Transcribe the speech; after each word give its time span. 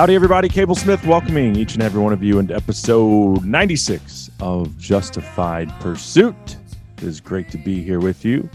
Howdy, 0.00 0.14
everybody. 0.14 0.48
Cable 0.48 0.74
Smith 0.74 1.04
welcoming 1.04 1.56
each 1.56 1.74
and 1.74 1.82
every 1.82 2.00
one 2.00 2.14
of 2.14 2.22
you 2.22 2.38
into 2.38 2.56
episode 2.56 3.44
96 3.44 4.30
of 4.40 4.78
Justified 4.78 5.68
Pursuit. 5.78 6.56
It 6.96 7.02
is 7.02 7.20
great 7.20 7.50
to 7.50 7.58
be 7.58 7.82
here 7.82 8.00
with 8.00 8.24
you, 8.24 8.48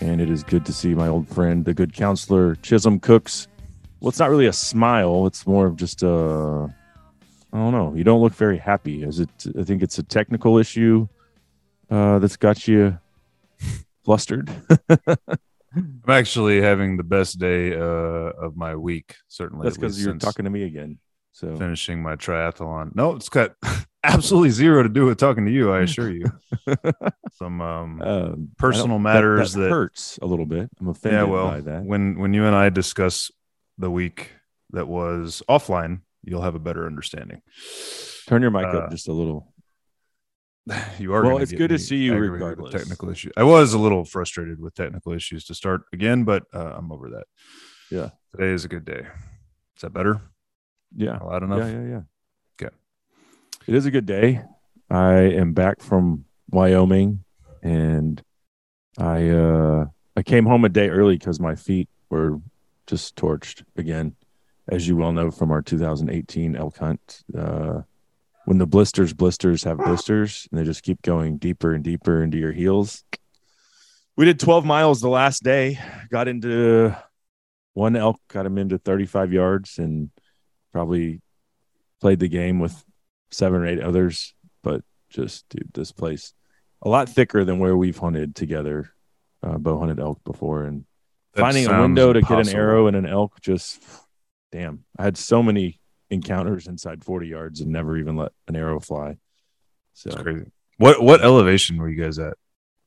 and 0.00 0.20
it 0.20 0.28
is 0.28 0.42
good 0.42 0.66
to 0.66 0.72
see 0.72 0.92
my 0.92 1.06
old 1.06 1.28
friend, 1.28 1.64
the 1.64 1.74
good 1.74 1.92
counselor, 1.92 2.56
Chisholm 2.56 2.98
Cooks. 2.98 3.46
Well, 4.00 4.08
it's 4.08 4.18
not 4.18 4.30
really 4.30 4.46
a 4.46 4.52
smile, 4.52 5.28
it's 5.28 5.46
more 5.46 5.68
of 5.68 5.76
just 5.76 6.02
a. 6.02 6.74
I 7.52 7.56
don't 7.56 7.70
know. 7.70 7.94
You 7.94 8.02
don't 8.02 8.20
look 8.20 8.34
very 8.34 8.58
happy. 8.58 9.04
Is 9.04 9.20
it? 9.20 9.30
I 9.56 9.62
think 9.62 9.84
it's 9.84 9.98
a 9.98 10.02
technical 10.02 10.58
issue 10.58 11.06
uh, 11.88 12.18
that's 12.18 12.36
got 12.36 12.66
you 12.66 12.98
flustered. 14.02 14.50
I'm 15.74 16.02
actually 16.08 16.60
having 16.60 16.96
the 16.96 17.04
best 17.04 17.38
day 17.38 17.74
uh, 17.74 17.80
of 17.80 18.56
my 18.56 18.74
week. 18.74 19.16
Certainly, 19.28 19.64
That's 19.64 19.76
because 19.76 20.04
you're 20.04 20.16
talking 20.16 20.44
to 20.44 20.50
me 20.50 20.64
again. 20.64 20.98
So 21.32 21.56
finishing 21.56 22.02
my 22.02 22.16
triathlon. 22.16 22.94
No, 22.94 23.14
it's 23.14 23.28
got 23.28 23.54
absolutely 24.04 24.50
zero 24.50 24.82
to 24.82 24.88
do 24.88 25.06
with 25.06 25.18
talking 25.18 25.46
to 25.46 25.50
you. 25.50 25.72
I 25.72 25.80
assure 25.80 26.10
you. 26.10 26.24
Some 27.32 27.60
um, 27.60 28.02
um, 28.02 28.48
personal 28.58 28.98
matters 28.98 29.52
that, 29.52 29.62
that, 29.62 29.70
hurts 29.70 30.18
a 30.20 30.26
little 30.26 30.46
bit. 30.46 30.68
I'm 30.80 30.88
offended 30.88 31.20
yeah. 31.20 31.24
Well, 31.24 31.48
by 31.48 31.60
that. 31.60 31.84
when 31.84 32.18
when 32.18 32.34
you 32.34 32.46
and 32.46 32.56
I 32.56 32.68
discuss 32.68 33.30
the 33.78 33.90
week 33.90 34.32
that 34.70 34.88
was 34.88 35.42
offline, 35.48 36.00
you'll 36.24 36.42
have 36.42 36.56
a 36.56 36.60
better 36.60 36.86
understanding. 36.86 37.42
Turn 38.26 38.42
your 38.42 38.50
mic 38.50 38.66
uh, 38.66 38.78
up 38.78 38.90
just 38.90 39.08
a 39.08 39.12
little. 39.12 39.49
You 40.98 41.14
are 41.14 41.24
Well, 41.24 41.38
it's 41.38 41.52
good 41.52 41.68
to 41.68 41.78
see 41.78 41.96
you 41.96 42.14
regardless. 42.14 42.72
Technical 42.74 43.08
issue. 43.10 43.30
I 43.36 43.42
was 43.42 43.72
a 43.72 43.78
little 43.78 44.04
frustrated 44.04 44.60
with 44.60 44.74
technical 44.74 45.12
issues 45.12 45.44
to 45.46 45.54
start 45.54 45.82
again, 45.92 46.24
but 46.24 46.44
uh, 46.54 46.74
I'm 46.76 46.92
over 46.92 47.10
that. 47.10 47.24
Yeah. 47.90 48.10
Today 48.30 48.52
is 48.52 48.64
a 48.64 48.68
good 48.68 48.84
day. 48.84 49.06
Is 49.76 49.82
that 49.82 49.92
better? 49.92 50.20
Yeah. 50.94 51.18
Loud 51.18 51.42
enough? 51.42 51.60
Yeah, 51.60 51.70
yeah, 51.70 51.88
yeah. 51.88 52.00
Okay. 52.60 52.74
It 53.66 53.74
is 53.74 53.86
a 53.86 53.90
good 53.90 54.06
day. 54.06 54.42
I 54.90 55.14
am 55.14 55.52
back 55.52 55.80
from 55.80 56.24
Wyoming 56.50 57.24
and 57.62 58.22
I 58.98 59.28
uh 59.30 59.86
I 60.16 60.22
came 60.22 60.46
home 60.46 60.64
a 60.64 60.68
day 60.68 60.88
early 60.88 61.16
because 61.16 61.40
my 61.40 61.54
feet 61.54 61.88
were 62.10 62.40
just 62.86 63.16
torched 63.16 63.62
again, 63.76 64.16
as 64.68 64.88
you 64.88 64.96
well 64.96 65.12
know 65.12 65.30
from 65.30 65.50
our 65.52 65.62
2018 65.62 66.56
elk 66.56 66.76
hunt. 66.78 67.22
Uh 67.36 67.82
when 68.44 68.58
the 68.58 68.66
blisters 68.66 69.12
blisters 69.12 69.64
have 69.64 69.78
blisters 69.78 70.48
and 70.50 70.58
they 70.58 70.64
just 70.64 70.82
keep 70.82 71.02
going 71.02 71.36
deeper 71.36 71.74
and 71.74 71.84
deeper 71.84 72.22
into 72.22 72.38
your 72.38 72.52
heels. 72.52 73.04
We 74.16 74.24
did 74.24 74.40
12 74.40 74.64
miles 74.64 75.00
the 75.00 75.08
last 75.08 75.42
day, 75.42 75.78
got 76.10 76.28
into 76.28 76.96
one 77.74 77.96
elk, 77.96 78.20
got 78.28 78.46
him 78.46 78.58
into 78.58 78.78
35 78.78 79.32
yards 79.32 79.78
and 79.78 80.10
probably 80.72 81.20
played 82.00 82.20
the 82.20 82.28
game 82.28 82.58
with 82.58 82.84
seven 83.30 83.60
or 83.60 83.66
eight 83.66 83.80
others, 83.80 84.34
but 84.62 84.82
just 85.08 85.48
dude, 85.48 85.70
this 85.72 85.92
place 85.92 86.34
a 86.82 86.88
lot 86.88 87.08
thicker 87.08 87.44
than 87.44 87.58
where 87.58 87.76
we've 87.76 87.98
hunted 87.98 88.34
together, 88.34 88.90
uh, 89.42 89.58
bow 89.58 89.78
hunted 89.78 90.00
elk 90.00 90.20
before, 90.24 90.64
and 90.64 90.84
That 91.34 91.42
finding 91.42 91.66
a 91.66 91.80
window 91.80 92.12
to 92.12 92.20
get 92.22 92.48
an 92.48 92.54
arrow 92.54 92.86
and 92.86 92.96
an 92.96 93.06
elk 93.06 93.40
just 93.40 93.82
damn. 94.50 94.84
I 94.98 95.04
had 95.04 95.16
so 95.16 95.42
many 95.42 95.79
encounters 96.10 96.66
inside 96.66 97.04
40 97.04 97.28
yards 97.28 97.60
and 97.60 97.70
never 97.70 97.96
even 97.96 98.16
let 98.16 98.32
an 98.48 98.56
arrow 98.56 98.80
fly. 98.80 99.16
So 99.94 100.10
It's 100.10 100.20
crazy. 100.20 100.50
What 100.76 101.02
what 101.02 101.22
elevation 101.22 101.78
were 101.78 101.88
you 101.88 102.02
guys 102.02 102.18
at? 102.18 102.34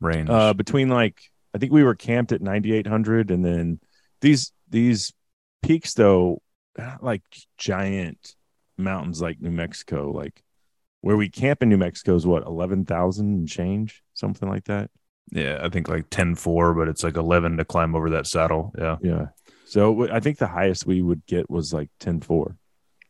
Range. 0.02 0.30
uh, 0.30 0.54
between 0.54 0.90
like 0.90 1.22
I 1.54 1.60
think 1.60 1.72
we 1.72 1.84
were 1.84 1.96
camped 1.96 2.34
at 2.34 2.42
9800 2.42 3.32
and 3.32 3.46
then 3.46 3.80
these 4.20 4.52
these 4.70 5.14
peaks 5.62 5.94
though 5.94 6.42
not 6.78 7.04
like 7.04 7.22
giant 7.58 8.36
mountains 8.78 9.22
like 9.22 9.40
New 9.40 9.52
Mexico 9.52 10.12
like 10.12 10.44
where 11.00 11.16
we 11.16 11.30
camp 11.30 11.64
in 11.64 11.70
New 11.70 11.78
Mexico 11.78 12.16
is 12.16 12.26
what 12.26 12.46
11,000 12.46 13.26
and 13.26 13.48
change 13.48 14.04
something 14.14 14.50
like 14.50 14.66
that 14.66 14.90
yeah, 15.32 15.60
I 15.64 15.70
think 15.70 15.88
like 15.88 16.10
10 16.10 16.36
4, 16.36 16.74
but 16.74 16.90
it's 16.90 17.04
like 17.04 17.16
11 17.16 17.56
to 17.58 17.66
climb 17.66 17.96
over 17.96 18.10
that 18.10 18.28
saddle. 18.28 18.74
Yeah. 18.78 18.98
yeah 19.02 19.28
so 19.66 20.08
I 20.12 20.20
think 20.20 20.38
the 20.38 20.48
highest 20.48 20.86
we 20.86 21.02
would 21.02 21.26
get 21.26 21.50
was 21.50 21.74
like 21.74 21.90
10.4 22.00 22.56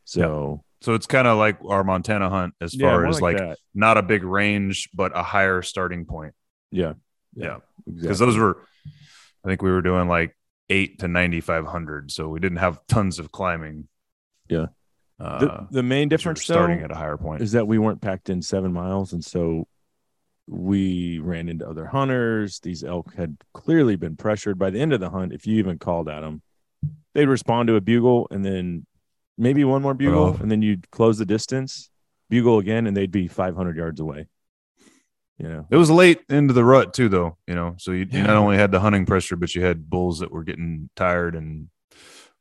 so 0.05 0.63
So 0.81 0.93
it's 0.93 1.05
kind 1.07 1.27
of 1.27 1.37
like 1.37 1.57
our 1.67 1.83
Montana 1.83 2.29
hunt 2.29 2.53
as 2.61 2.75
yeah, 2.75 2.89
far 2.89 3.05
as 3.07 3.21
like, 3.21 3.37
that. 3.37 3.57
not 3.73 3.97
a 3.97 4.01
big 4.03 4.23
range, 4.23 4.89
but 4.93 5.15
a 5.17 5.23
higher 5.23 5.61
starting 5.61 6.05
point. 6.05 6.33
yeah 6.71 6.93
Yeah. 7.35 7.57
exactly. 7.87 8.01
Because 8.01 8.19
those 8.19 8.37
were, 8.37 8.57
I 9.43 9.47
think 9.47 9.61
we 9.61 9.71
were 9.71 9.81
doing 9.81 10.07
like 10.07 10.35
eight 10.69 10.99
to 10.99 11.07
9,500. 11.07 12.11
So 12.11 12.27
we 12.29 12.39
didn't 12.39 12.57
have 12.59 12.79
tons 12.87 13.19
of 13.19 13.31
climbing. 13.31 13.87
Yeah. 14.49 14.67
Uh, 15.19 15.39
the, 15.39 15.67
the 15.71 15.83
main 15.83 16.09
difference 16.09 16.43
starting 16.43 16.79
at 16.81 16.91
a 16.91 16.95
higher 16.95 17.17
point. 17.17 17.41
is 17.41 17.51
that 17.53 17.67
we 17.67 17.77
weren't 17.77 18.01
packed 18.01 18.29
in 18.29 18.41
seven 18.41 18.73
miles 18.73 19.13
and 19.13 19.23
so 19.23 19.67
we 20.47 21.19
ran 21.19 21.47
into 21.47 21.65
other 21.69 21.85
hunters 21.85 22.59
these 22.59 22.83
elk 22.83 23.13
had 23.13 23.37
clearly 23.53 23.95
been 23.95 24.17
pressured 24.17 24.59
by 24.59 24.69
the 24.69 24.79
end 24.81 24.91
of 24.91 24.99
the 24.99 25.09
hunt 25.09 25.31
if 25.31 25.47
you 25.47 25.57
even 25.59 25.77
called 25.79 26.09
at 26.09 26.19
them 26.19 26.41
they'd 27.13 27.27
respond 27.29 27.67
to 27.67 27.75
a 27.75 27.81
bugle 27.81 28.27
and 28.31 28.43
then 28.43 28.85
maybe 29.37 29.63
one 29.63 29.81
more 29.81 29.93
bugle 29.93 30.35
and 30.37 30.49
then 30.51 30.61
you'd 30.61 30.89
close 30.91 31.17
the 31.17 31.25
distance 31.25 31.89
bugle 32.29 32.59
again 32.59 32.87
and 32.87 32.95
they'd 32.95 33.11
be 33.11 33.27
500 33.27 33.75
yards 33.75 33.99
away 33.99 34.27
you 35.37 35.47
know 35.47 35.65
It 35.71 35.77
was 35.77 35.89
late 35.89 36.21
into 36.29 36.53
the 36.53 36.63
rut 36.63 36.93
too, 36.93 37.09
though. 37.09 37.37
You 37.47 37.55
know, 37.55 37.75
so 37.79 37.91
you, 37.91 38.07
you 38.09 38.21
not 38.21 38.37
only 38.37 38.55
had 38.55 38.71
the 38.71 38.79
hunting 38.79 39.05
pressure, 39.05 39.35
but 39.35 39.55
you 39.55 39.63
had 39.63 39.89
bulls 39.89 40.19
that 40.19 40.31
were 40.31 40.43
getting 40.43 40.89
tired 40.95 41.35
and 41.35 41.69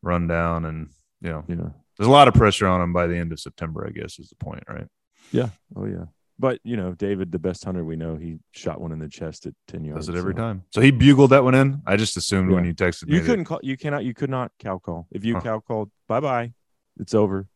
run 0.02 0.26
down, 0.28 0.66
and 0.66 0.90
you 1.22 1.30
know, 1.30 1.42
you 1.48 1.56
know 1.56 1.72
there's 1.96 2.06
a 2.06 2.10
lot 2.10 2.28
of 2.28 2.34
pressure 2.34 2.66
on 2.66 2.80
them 2.80 2.92
by 2.92 3.06
the 3.06 3.16
end 3.16 3.32
of 3.32 3.40
September. 3.40 3.86
I 3.86 3.90
guess 3.90 4.18
is 4.18 4.28
the 4.28 4.36
point, 4.36 4.64
right? 4.68 4.86
Yeah. 5.32 5.48
Oh 5.74 5.86
yeah 5.86 6.04
but 6.38 6.58
you 6.64 6.76
know 6.78 6.92
david 6.92 7.30
the 7.30 7.38
best 7.38 7.62
hunter 7.64 7.84
we 7.84 7.94
know 7.94 8.16
he 8.16 8.38
shot 8.52 8.80
one 8.80 8.90
in 8.90 8.98
the 8.98 9.08
chest 9.08 9.44
at 9.46 9.52
10 9.68 9.84
yards 9.84 10.06
Does 10.06 10.14
it 10.14 10.18
every 10.18 10.32
so- 10.32 10.38
time? 10.38 10.64
So 10.74 10.80
he 10.80 10.90
bugled 10.90 11.30
that 11.30 11.44
one 11.44 11.54
in. 11.54 11.82
I 11.86 11.96
just 11.96 12.16
assumed 12.16 12.50
when 12.50 12.64
you 12.64 12.74
texted 12.74 13.06
me, 13.08 13.16
You 13.16 13.22
couldn't 13.22 13.44
call. 13.44 13.60
You 13.62 13.76
cannot. 13.76 14.04
You 14.04 14.12
could 14.14 14.30
not 14.30 14.50
cow 14.58 14.78
call. 14.78 15.06
If 15.10 15.24
you 15.24 15.34
Huh. 15.34 15.40
cow 15.42 15.60
called, 15.60 15.90
bye 16.08 16.20
bye, 16.20 16.52
it's 16.98 17.14
over. 17.14 17.46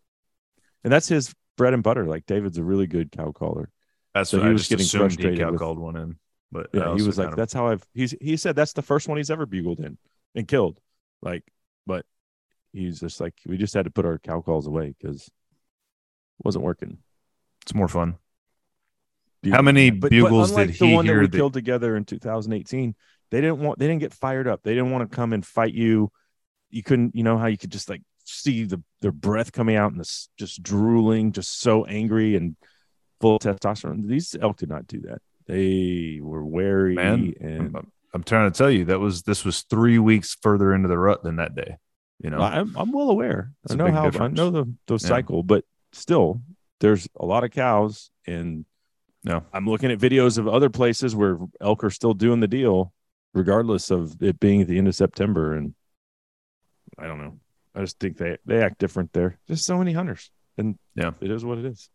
And 0.84 0.92
that's 0.92 1.08
his 1.08 1.34
bread 1.56 1.74
and 1.74 1.82
butter. 1.82 2.04
Like 2.06 2.26
David's 2.26 2.58
a 2.58 2.64
really 2.64 2.86
good 2.86 3.10
cow 3.12 3.32
caller. 3.32 3.70
That's 4.14 4.30
so 4.30 4.38
what 4.38 4.44
he 4.44 4.50
I 4.50 4.52
was 4.52 4.68
getting 4.68 4.86
frustrated 4.86 5.34
He 5.34 5.38
cow 5.44 5.54
called 5.56 5.78
one 5.78 5.96
in, 5.96 6.16
but 6.52 6.68
Yeah, 6.72 6.94
he 6.96 7.02
was 7.02 7.18
like, 7.18 7.30
of- 7.30 7.36
"That's 7.36 7.52
how 7.52 7.66
I've." 7.68 7.84
He's 7.92 8.14
he 8.20 8.36
said 8.36 8.56
that's 8.56 8.72
the 8.72 8.82
first 8.82 9.08
one 9.08 9.18
he's 9.18 9.30
ever 9.30 9.46
bugled 9.46 9.80
in 9.80 9.98
and 10.34 10.46
killed. 10.48 10.78
Like, 11.22 11.44
but 11.86 12.06
he's 12.72 13.00
just 13.00 13.20
like 13.20 13.34
we 13.46 13.56
just 13.56 13.74
had 13.74 13.84
to 13.84 13.90
put 13.90 14.04
our 14.06 14.18
cow 14.18 14.40
calls 14.40 14.66
away 14.66 14.94
because 14.98 15.26
it 15.26 16.44
wasn't 16.44 16.64
working. 16.64 16.98
it's 17.62 17.74
more 17.74 17.88
fun. 17.88 18.16
Dude, 19.42 19.52
How 19.54 19.62
many 19.62 19.90
but- 19.90 20.02
but 20.02 20.10
bugles 20.10 20.50
unlike 20.50 20.68
did 20.68 20.78
the 20.78 20.86
he 20.86 20.94
one 20.94 21.06
that 21.06 21.12
hear 21.12 21.20
we 21.20 21.26
that- 21.26 21.36
killed 21.36 21.52
together 21.52 21.96
in 21.96 22.04
2018? 22.04 22.94
They 23.30 23.40
didn't 23.40 23.58
want. 23.58 23.78
They 23.78 23.86
didn't 23.88 24.00
get 24.00 24.14
fired 24.14 24.46
up. 24.46 24.62
They 24.62 24.72
didn't 24.74 24.92
want 24.92 25.10
to 25.10 25.14
come 25.14 25.32
and 25.32 25.44
fight 25.44 25.74
you. 25.74 26.10
You 26.70 26.82
couldn't. 26.82 27.14
You 27.16 27.22
know 27.24 27.36
how 27.38 27.46
you 27.46 27.58
could 27.58 27.72
just 27.72 27.88
like 27.90 28.02
see 28.26 28.64
the 28.64 28.82
their 29.00 29.12
breath 29.12 29.52
coming 29.52 29.76
out 29.76 29.92
and 29.92 30.00
this 30.00 30.28
just 30.38 30.62
drooling, 30.62 31.32
just 31.32 31.60
so 31.60 31.84
angry 31.84 32.36
and 32.36 32.56
full 33.20 33.36
of 33.36 33.42
testosterone. 33.42 34.06
These 34.06 34.36
elk 34.40 34.58
did 34.58 34.68
not 34.68 34.86
do 34.86 35.00
that. 35.02 35.18
They 35.46 36.18
were 36.20 36.44
wary 36.44 36.94
Man, 36.94 37.32
and 37.40 37.76
I'm, 37.76 37.92
I'm 38.12 38.22
trying 38.24 38.50
to 38.50 38.56
tell 38.58 38.70
you 38.70 38.86
that 38.86 38.98
was 39.00 39.22
this 39.22 39.44
was 39.44 39.62
three 39.62 39.98
weeks 39.98 40.36
further 40.42 40.74
into 40.74 40.88
the 40.88 40.98
rut 40.98 41.22
than 41.22 41.36
that 41.36 41.54
day. 41.54 41.76
You 42.18 42.30
know, 42.30 42.40
I'm, 42.40 42.74
I'm 42.76 42.92
well 42.92 43.10
aware. 43.10 43.52
That's 43.62 43.74
I 43.74 43.76
know 43.76 43.92
how 43.92 44.10
difference. 44.10 44.38
I 44.40 44.42
know 44.42 44.50
the 44.50 44.64
the 44.86 44.94
Yeah. 44.94 44.98
cycle, 45.08 45.42
but 45.42 45.64
still, 45.92 46.40
there's 46.80 47.08
a 47.20 47.26
lot 47.26 47.44
of 47.44 47.50
cows, 47.52 48.10
and 48.26 48.64
No. 49.22 49.44
I'm 49.52 49.66
looking 49.66 49.90
at 49.90 49.98
videos 49.98 50.38
of 50.38 50.48
other 50.48 50.70
places 50.70 51.14
where 51.14 51.38
elk 51.60 51.84
are 51.84 51.90
still 51.90 52.14
doing 52.14 52.40
the 52.40 52.48
deal, 52.48 52.92
regardless 53.34 53.90
of 53.90 54.20
it 54.22 54.40
being 54.40 54.62
at 54.62 54.68
the 54.68 54.78
end 54.78 54.88
of 54.88 54.94
September. 54.94 55.54
And 55.54 55.74
I 56.98 57.06
don't 57.06 57.18
know. 57.18 57.38
I 57.76 57.80
just 57.82 57.98
think 58.00 58.16
they 58.16 58.38
they 58.46 58.62
act 58.62 58.78
different 58.78 59.12
there. 59.12 59.38
Just 59.46 59.64
so 59.66 59.76
many 59.78 59.92
hunters, 59.92 60.30
and 60.56 60.78
Yeah. 60.94 61.10
it 61.20 61.30
is 61.30 61.44
what 61.44 61.58
it 61.58 61.66
is. 61.66 61.90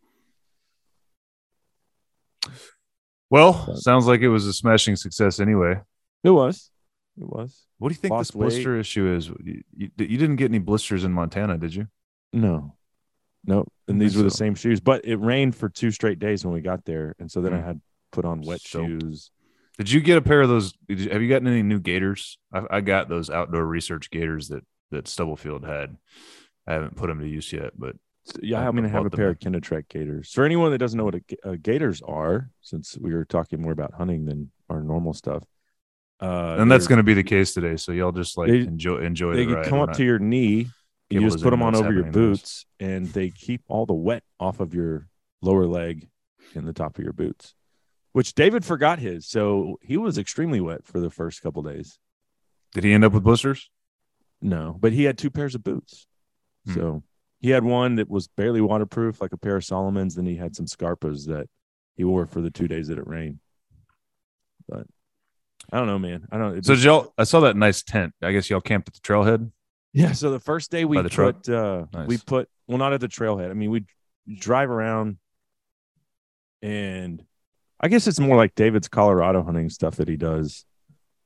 well, 3.30 3.76
sounds 3.78 4.06
like 4.08 4.22
it 4.22 4.30
was 4.30 4.46
a 4.46 4.54
smashing 4.54 4.96
success 4.96 5.40
anyway. 5.40 5.80
It 6.24 6.30
was, 6.32 6.70
it 7.18 7.28
was. 7.28 7.66
What 7.78 7.90
do 7.90 7.94
you 7.94 8.00
think 8.00 8.12
Lost 8.12 8.30
this 8.30 8.36
blister 8.36 8.78
issue 8.80 9.08
is? 9.16 9.28
You, 9.44 9.64
you, 9.76 9.90
you 9.98 10.18
didn't 10.18 10.36
get 10.36 10.52
any 10.52 10.60
blisters 10.60 11.04
in 11.04 11.14
Montana, 11.14 11.58
did 11.58 11.74
you? 11.74 11.88
No, 12.34 12.76
no, 13.46 13.66
and 13.88 14.00
these 14.02 14.16
were 14.16 14.24
the 14.24 14.30
same 14.32 14.54
shoes, 14.56 14.80
but 14.80 15.04
it 15.06 15.16
rained 15.18 15.56
for 15.56 15.70
two 15.70 15.92
straight 15.92 16.20
days 16.20 16.46
when 16.46 16.54
we 16.54 16.62
got 16.62 16.86
there, 16.86 17.16
and 17.20 17.30
so 17.32 17.42
then 17.42 17.54
I 17.54 17.58
Mm. 17.60 17.66
had 17.66 17.82
put 18.12 18.26
on 18.26 18.42
wet 18.42 18.62
shoes. 18.62 19.32
Did 19.78 19.90
you 19.92 20.02
get 20.02 20.18
a 20.18 20.22
pair 20.22 20.42
of 20.42 20.50
those? 20.50 20.74
Did 20.88 21.00
you, 21.00 21.10
have 21.10 21.22
you 21.22 21.30
gotten 21.30 21.48
any 21.48 21.64
new 21.64 21.80
gaiters? 21.80 22.38
I, 22.54 22.64
I 22.70 22.82
got 22.82 23.10
those 23.10 23.30
outdoor 23.30 23.66
research 23.66 24.12
gaiters 24.12 24.50
that 24.50 24.64
that 24.92 25.08
Stubblefield 25.08 25.66
had. 25.66 25.98
I 26.68 26.74
haven't 26.74 26.96
put 26.96 27.08
them 27.08 27.20
to 27.20 27.28
use 27.28 27.52
yet, 27.52 27.72
but 27.78 27.96
Yeah, 28.42 28.60
I'm 28.68 28.76
going 28.76 28.84
to 28.84 28.90
have 28.90 29.06
a 29.06 29.10
pair 29.10 29.26
in. 29.30 29.32
of 29.32 29.40
Kenetrek 29.40 29.88
gaiters. 29.90 30.32
For 30.32 30.46
anyone 30.46 30.72
that 30.72 30.78
doesn't 30.78 30.98
know 30.98 31.06
what 31.06 31.16
a, 31.16 31.20
ga- 31.22 31.38
uh, 31.44 31.56
gaiters 31.62 32.02
are, 32.04 32.50
since 32.62 32.98
we 33.00 33.14
were 33.14 33.26
talking 33.26 33.62
more 33.62 33.72
about 33.72 33.94
hunting 33.94 34.26
than 34.26 34.52
our 34.70 34.82
normal 34.84 35.14
stuff, 35.14 35.44
uh, 36.22 36.58
and 36.60 36.72
that's 36.72 36.86
going 36.86 36.98
to 36.98 37.04
be 37.04 37.16
the 37.16 37.24
case 37.24 37.54
today. 37.54 37.76
So 37.78 37.92
y'all 37.92 38.12
just 38.12 38.38
like 38.38 38.50
They- 38.50 38.60
enjoy 38.60 38.98
enjoy 39.00 39.34
they 39.36 39.46
the 39.46 39.64
come 39.68 39.80
up 39.80 39.94
to 39.94 40.04
your 40.04 40.20
knee, 40.20 40.68
you 41.10 41.20
just 41.22 41.42
put 41.42 41.50
them 41.50 41.64
on 41.64 41.76
over 41.76 41.92
your 41.92 42.06
in 42.06 42.12
those. 42.12 42.40
boots, 42.40 42.66
and 42.80 43.08
they 43.08 43.32
keep 43.32 43.64
all 43.68 43.86
the 43.88 43.94
wet 43.96 44.24
off 44.40 44.60
of 44.60 44.76
your 44.76 45.08
lower 45.42 45.66
leg 45.66 46.08
and 46.54 46.68
the 46.68 46.74
top 46.74 46.98
of 47.00 47.04
your 47.04 47.14
boots. 47.14 47.56
Which 48.14 48.36
David 48.36 48.64
forgot 48.66 49.00
his, 49.00 49.26
so 49.28 49.78
he 49.82 49.98
was 49.98 50.18
extremely 50.20 50.62
wet 50.62 50.86
for 50.86 51.00
the 51.00 51.10
first 51.10 51.42
couple 51.42 51.64
days. 51.64 51.98
Did 52.74 52.84
he 52.84 52.94
end 52.94 53.04
up 53.04 53.14
with 53.14 53.24
blisters? 53.24 53.70
No, 54.42 54.76
but 54.80 54.92
he 54.94 55.04
had 55.04 55.18
two 55.18 55.30
pairs 55.30 55.56
of 55.56 55.64
boots. 55.64 56.08
Hmm. 56.66 56.74
So 56.74 57.04
he 57.40 57.50
had 57.50 57.64
one 57.64 57.96
that 57.96 58.10
was 58.10 58.28
barely 58.28 58.62
waterproof, 58.62 59.22
like 59.22 59.34
a 59.34 59.38
pair 59.38 59.56
of 59.58 59.64
Salomons. 59.64 60.16
Then 60.16 60.26
he 60.26 60.36
had 60.36 60.56
some 60.56 60.66
Scarpas 60.66 61.28
that 61.28 61.48
he 61.96 62.04
wore 62.04 62.26
for 62.26 62.42
the 62.42 62.52
two 62.52 62.68
days 62.68 62.88
that 62.88 62.98
it 62.98 63.08
rained. 63.08 63.40
But 64.68 64.88
I 65.72 65.78
don't 65.78 65.88
know, 65.88 66.00
man. 66.00 66.28
I 66.32 66.38
don't. 66.38 66.66
So 66.66 66.74
just- 66.74 66.86
y'all, 66.86 67.14
I 67.18 67.24
saw 67.24 67.42
that 67.42 67.56
nice 67.56 67.84
tent. 67.84 68.14
I 68.22 68.32
guess 68.32 68.50
y'all 68.50 68.62
camped 68.62 68.88
at 68.90 68.94
the 68.96 69.00
trailhead. 69.02 69.52
yeah. 69.94 70.14
So 70.14 70.32
the 70.32 70.40
first 70.40 70.72
day 70.72 70.86
we 70.86 70.98
put, 71.04 71.50
uh, 71.50 71.86
we 72.08 72.18
put, 72.18 72.50
well, 72.68 72.78
not 72.78 72.94
at 72.94 73.02
the 73.02 73.08
trailhead. 73.08 73.50
I 73.50 73.54
mean, 73.54 73.70
we 73.72 73.86
drive 74.40 74.70
around, 74.70 75.18
and 76.62 77.24
I 77.80 77.88
guess 77.88 78.08
it's 78.08 78.20
more 78.20 78.38
like 78.38 78.56
David's 78.56 78.88
Colorado 78.88 79.44
hunting 79.44 79.70
stuff 79.70 79.96
that 79.98 80.08
he 80.08 80.18
does. 80.18 80.66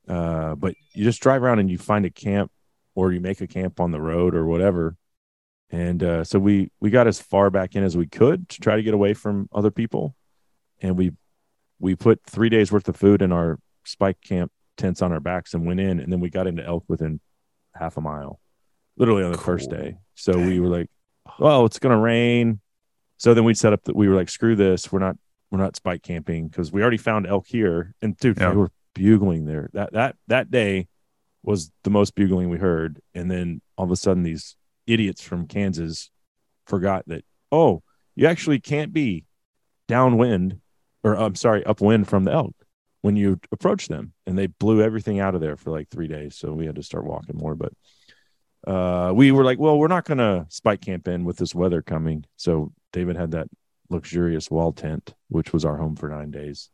Uh, 0.08 0.54
but 0.54 0.74
you 0.92 1.04
just 1.04 1.20
drive 1.20 1.42
around 1.42 1.58
and 1.58 1.70
you 1.70 1.78
find 1.78 2.04
a 2.06 2.10
camp, 2.10 2.50
or 2.96 3.12
you 3.12 3.20
make 3.20 3.40
a 3.40 3.46
camp 3.46 3.78
on 3.78 3.92
the 3.92 4.00
road 4.00 4.34
or 4.34 4.46
whatever. 4.46 4.96
And 5.70 6.02
uh, 6.02 6.24
so 6.24 6.38
we 6.40 6.70
we 6.80 6.90
got 6.90 7.06
as 7.06 7.20
far 7.20 7.50
back 7.50 7.76
in 7.76 7.84
as 7.84 7.96
we 7.96 8.06
could 8.06 8.48
to 8.48 8.60
try 8.60 8.74
to 8.76 8.82
get 8.82 8.94
away 8.94 9.14
from 9.14 9.48
other 9.52 9.70
people, 9.70 10.16
and 10.80 10.96
we 10.96 11.12
we 11.78 11.94
put 11.94 12.20
three 12.24 12.48
days 12.48 12.72
worth 12.72 12.88
of 12.88 12.96
food 12.96 13.20
in 13.22 13.30
our 13.32 13.58
spike 13.84 14.20
camp 14.20 14.50
tents 14.76 15.02
on 15.02 15.12
our 15.12 15.20
backs 15.20 15.54
and 15.54 15.66
went 15.66 15.80
in, 15.80 16.00
and 16.00 16.12
then 16.12 16.20
we 16.20 16.30
got 16.30 16.46
into 16.46 16.64
elk 16.64 16.84
within 16.88 17.20
half 17.74 17.96
a 17.96 18.00
mile, 18.00 18.40
literally 18.96 19.24
on 19.24 19.32
the 19.32 19.38
first 19.38 19.68
day. 19.70 19.96
So 20.14 20.38
we 20.38 20.60
were 20.60 20.68
like, 20.68 20.88
"Well, 21.40 21.66
it's 21.66 21.80
gonna 21.80 21.98
rain," 21.98 22.60
so 23.16 23.34
then 23.34 23.42
we 23.44 23.52
set 23.54 23.72
up 23.72 23.82
that 23.84 23.96
we 23.96 24.08
were 24.08 24.14
like, 24.14 24.28
"Screw 24.28 24.54
this, 24.54 24.92
we're 24.92 25.00
not 25.00 25.16
we're 25.50 25.58
not 25.58 25.74
spike 25.74 26.02
camping 26.02 26.46
because 26.46 26.70
we 26.70 26.80
already 26.80 26.96
found 26.96 27.26
elk 27.26 27.46
here." 27.48 27.92
And 28.00 28.16
dude, 28.18 28.38
Yeah. 28.38 28.50
they 28.50 28.56
were 28.56 28.70
bugling 28.94 29.46
there. 29.46 29.68
That 29.72 29.92
that 29.94 30.14
that 30.28 30.48
day 30.52 30.86
was 31.46 31.70
the 31.84 31.90
most 31.90 32.14
bugling 32.14 32.50
we 32.50 32.58
heard, 32.58 33.00
and 33.14 33.30
then 33.30 33.62
all 33.78 33.84
of 33.86 33.90
a 33.90 33.96
sudden 33.96 34.24
these 34.24 34.56
idiots 34.86 35.22
from 35.22 35.46
Kansas 35.46 36.10
forgot 36.66 37.04
that 37.06 37.24
oh, 37.52 37.82
you 38.16 38.26
actually 38.26 38.58
can't 38.58 38.92
be 38.92 39.24
downwind 39.88 40.60
or 41.04 41.14
I'm 41.14 41.36
sorry, 41.36 41.64
upwind 41.64 42.08
from 42.08 42.24
the 42.24 42.32
elk 42.32 42.54
when 43.00 43.14
you 43.14 43.38
approach 43.52 43.86
them. 43.86 44.12
And 44.26 44.36
they 44.36 44.48
blew 44.48 44.82
everything 44.82 45.20
out 45.20 45.36
of 45.36 45.40
there 45.40 45.56
for 45.56 45.70
like 45.70 45.88
three 45.88 46.08
days. 46.08 46.36
So 46.36 46.52
we 46.52 46.66
had 46.66 46.74
to 46.74 46.82
start 46.82 47.04
walking 47.04 47.36
more. 47.36 47.54
But 47.54 47.72
uh 48.66 49.12
we 49.14 49.30
were 49.30 49.44
like, 49.44 49.60
well, 49.60 49.78
we're 49.78 49.86
not 49.86 50.04
gonna 50.04 50.46
spike 50.48 50.80
camp 50.80 51.06
in 51.06 51.24
with 51.24 51.36
this 51.36 51.54
weather 51.54 51.80
coming. 51.80 52.24
So 52.36 52.72
David 52.92 53.16
had 53.16 53.30
that 53.30 53.48
luxurious 53.88 54.50
wall 54.50 54.72
tent, 54.72 55.14
which 55.28 55.52
was 55.52 55.64
our 55.64 55.76
home 55.76 55.94
for 55.94 56.08
nine 56.08 56.32
days. 56.32 56.70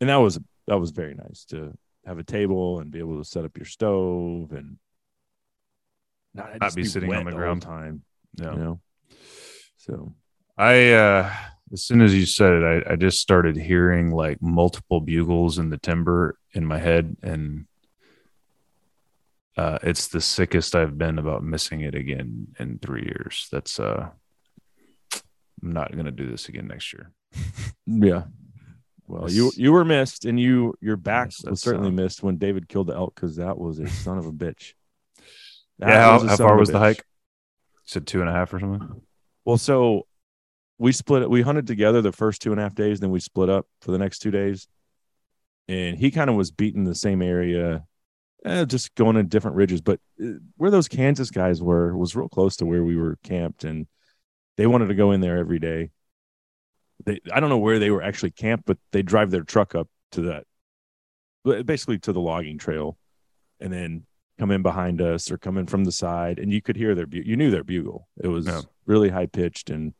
And 0.00 0.10
that 0.10 0.16
was 0.16 0.40
that 0.66 0.80
was 0.80 0.90
very 0.90 1.14
nice 1.14 1.44
to 1.46 1.76
have 2.06 2.18
a 2.18 2.24
table 2.24 2.80
and 2.80 2.90
be 2.90 2.98
able 2.98 3.18
to 3.18 3.24
set 3.28 3.44
up 3.44 3.56
your 3.56 3.66
stove 3.66 4.52
and 4.52 4.76
not, 6.34 6.60
just 6.60 6.76
be 6.76 6.84
sitting 6.84 7.08
on 7.14 7.16
wet 7.16 7.24
the 7.26 7.30
whole 7.32 7.38
ground. 7.40 7.62
time, 7.62 8.02
Yeah. 8.40 8.52
you 8.52 8.58
know. 8.58 8.80
So 9.78 10.14
I 10.58 10.92
uh 10.92 11.32
as 11.72 11.82
soon 11.82 12.02
as 12.02 12.14
you 12.14 12.26
said 12.26 12.52
it, 12.52 12.84
I, 12.86 12.92
I 12.92 12.96
just 12.96 13.20
started 13.20 13.56
hearing 13.56 14.10
like 14.12 14.40
multiple 14.42 15.00
bugles 15.00 15.58
in 15.58 15.70
the 15.70 15.78
timber 15.78 16.38
in 16.52 16.64
my 16.66 16.78
head 16.78 17.16
and 17.22 17.66
uh 19.56 19.78
it's 19.82 20.08
the 20.08 20.20
sickest 20.20 20.74
I've 20.74 20.98
been 20.98 21.18
about 21.18 21.42
missing 21.44 21.80
it 21.80 21.94
again 21.94 22.48
in 22.58 22.78
three 22.78 23.02
years. 23.04 23.48
That's 23.52 23.78
uh 23.80 24.10
I'm 25.62 25.72
not 25.72 25.96
gonna 25.96 26.10
do 26.10 26.28
this 26.30 26.48
again 26.48 26.66
next 26.68 26.92
year. 26.92 27.12
Yeah. 27.86 28.24
Well, 29.06 29.30
you 29.30 29.52
you 29.56 29.72
were 29.72 29.84
missed, 29.84 30.24
and 30.24 30.40
you 30.40 30.74
your 30.80 30.96
back 30.96 31.26
Yes, 31.26 31.44
was 31.44 31.60
certainly 31.60 31.88
uh, 31.88 31.92
missed 31.92 32.22
when 32.22 32.38
David 32.38 32.68
killed 32.68 32.86
the 32.86 32.94
elk 32.94 33.14
because 33.14 33.36
that 33.36 33.58
was 33.58 33.78
a 33.78 33.88
son 33.88 34.18
of 34.18 34.26
a 34.26 34.32
bitch. 34.32 34.72
That 35.78 35.88
yeah, 35.88 36.18
how, 36.18 36.26
how 36.26 36.36
far 36.36 36.56
was 36.56 36.70
the 36.70 36.78
hike? 36.78 36.98
You 36.98 37.82
said 37.84 38.06
two 38.06 38.20
and 38.20 38.30
a 38.30 38.32
half 38.32 38.52
or 38.54 38.60
something? 38.60 39.02
Well, 39.44 39.58
so 39.58 40.06
we 40.78 40.92
split. 40.92 41.28
We 41.28 41.42
hunted 41.42 41.66
together 41.66 42.00
the 42.00 42.12
first 42.12 42.42
two 42.42 42.52
and 42.52 42.60
a 42.60 42.62
half 42.62 42.74
days, 42.74 43.00
then 43.00 43.10
we 43.10 43.20
split 43.20 43.50
up 43.50 43.66
for 43.80 43.90
the 43.90 43.98
next 43.98 44.20
two 44.20 44.30
days. 44.30 44.68
And 45.68 45.96
he 45.96 46.10
kind 46.10 46.28
of 46.28 46.36
was 46.36 46.50
beating 46.50 46.84
the 46.84 46.94
same 46.94 47.22
area, 47.22 47.84
eh, 48.44 48.64
just 48.66 48.94
going 48.94 49.16
in 49.16 49.28
different 49.28 49.56
ridges. 49.56 49.80
But 49.80 50.00
uh, 50.22 50.38
where 50.56 50.70
those 50.70 50.88
Kansas 50.88 51.30
guys 51.30 51.62
were 51.62 51.96
was 51.96 52.16
real 52.16 52.28
close 52.28 52.56
to 52.56 52.66
where 52.66 52.84
we 52.84 52.96
were 52.96 53.18
camped, 53.22 53.64
and 53.64 53.86
they 54.56 54.66
wanted 54.66 54.88
to 54.88 54.94
go 54.94 55.12
in 55.12 55.20
there 55.20 55.38
every 55.38 55.58
day. 55.58 55.90
They, 57.04 57.20
I 57.32 57.40
don't 57.40 57.50
know 57.50 57.58
where 57.58 57.78
they 57.78 57.90
were 57.90 58.02
actually 58.02 58.30
camped, 58.30 58.66
but 58.66 58.78
they 58.92 59.02
drive 59.02 59.30
their 59.30 59.42
truck 59.42 59.74
up 59.74 59.88
to 60.12 60.22
that, 60.22 61.66
basically 61.66 61.98
to 62.00 62.12
the 62.12 62.20
logging 62.20 62.58
trail, 62.58 62.96
and 63.60 63.72
then 63.72 64.06
come 64.38 64.50
in 64.50 64.62
behind 64.62 65.00
us 65.00 65.30
or 65.30 65.38
come 65.38 65.58
in 65.58 65.66
from 65.66 65.84
the 65.84 65.92
side, 65.92 66.38
and 66.38 66.52
you 66.52 66.60
could 66.62 66.76
hear 66.76 66.94
their 66.94 67.06
bu- 67.06 67.22
you 67.24 67.36
knew 67.36 67.50
their 67.50 67.64
bugle. 67.64 68.08
It 68.22 68.28
was 68.28 68.46
Yeah. 68.46 68.62
really 68.86 69.08
high 69.10 69.26
pitched 69.26 69.70
and 69.70 69.94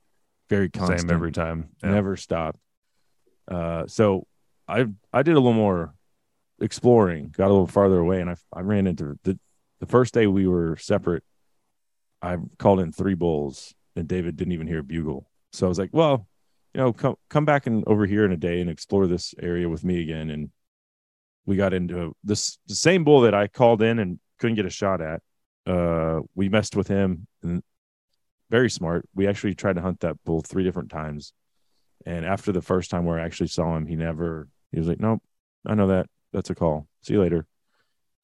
very 0.49 0.69
constant, 0.69 1.00
Same 1.02 1.11
every 1.11 1.32
time. 1.32 1.70
Yeah. 1.82 1.91
never 1.93 2.17
stopped. 2.17 2.58
Uh, 3.49 3.87
so 3.87 4.26
I 4.69 4.87
I 5.12 5.23
did 5.23 5.32
a 5.32 5.41
little 5.41 5.52
more 5.52 5.94
exploring, 6.61 7.29
got 7.37 7.46
a 7.46 7.52
little 7.52 7.67
farther 7.67 7.99
away, 7.99 8.20
and 8.20 8.31
I 8.31 8.37
I 8.52 8.61
ran 8.61 8.87
into 8.87 9.19
the 9.25 9.38
the 9.81 9.87
first 9.87 10.14
day 10.14 10.26
we 10.26 10.46
were 10.46 10.76
separate. 10.76 11.23
I 12.23 12.38
called 12.58 12.81
in 12.81 12.91
three 12.93 13.14
bulls, 13.14 13.75
and 13.96 14.08
David 14.08 14.37
didn't 14.37 14.52
even 14.52 14.67
hear 14.67 14.79
a 14.79 14.85
bugle. 14.85 15.29
So 15.52 15.67
I 15.67 15.69
was 15.69 15.79
like, 15.79 15.91
well, 15.93 16.26
you 16.75 16.81
know, 16.81 16.93
come 16.93 17.17
come 17.31 17.44
back 17.44 17.67
and 17.67 17.85
over 17.87 18.05
here 18.05 18.25
in 18.25 18.32
a 18.32 18.37
day 18.37 18.61
and 18.61 18.69
explore 18.69 19.06
this 19.06 19.35
area 19.41 19.69
with 19.69 19.85
me 19.85 20.03
again. 20.03 20.31
And 20.31 20.50
we 21.47 21.56
got 21.56 21.73
into 21.73 22.15
this 22.25 22.59
the 22.67 22.75
same 22.75 23.05
bull 23.05 23.23
that 23.23 23.35
I 23.35 23.47
called 23.47 23.82
in 23.82 23.98
and 23.98 24.19
couldn't 24.39 24.56
get 24.56 24.67
a 24.67 24.70
shot 24.70 25.01
at. 25.01 25.22
Uh, 25.67 26.20
we 26.34 26.48
messed 26.48 26.77
with 26.77 26.89
him 26.89 27.27
and 27.43 27.63
very 28.51 28.69
smart. 28.70 29.08
We 29.15 29.27
actually 29.27 29.55
tried 29.55 29.77
to 29.77 29.82
hunt 29.82 30.01
that 30.01 30.22
bull 30.25 30.41
three 30.41 30.65
different 30.65 30.91
times. 30.91 31.32
And 32.05 32.27
after 32.27 32.53
the 32.53 32.60
first 32.60 32.91
time 32.91 33.05
where 33.05 33.19
I 33.19 33.25
actually 33.25 33.48
saw 33.48 33.77
him, 33.77 33.87
he 33.87 33.96
never, 33.96 34.48
he 34.72 34.79
was 34.79 34.89
like, 34.89 35.01
nope, 35.01 35.22
I 35.65 35.75
know 35.75 35.89
that. 35.89 36.06
That's 36.32 36.51
a 36.51 36.55
call. 36.55 36.87
See 37.03 37.15
you 37.15 37.20
later. 37.20 37.46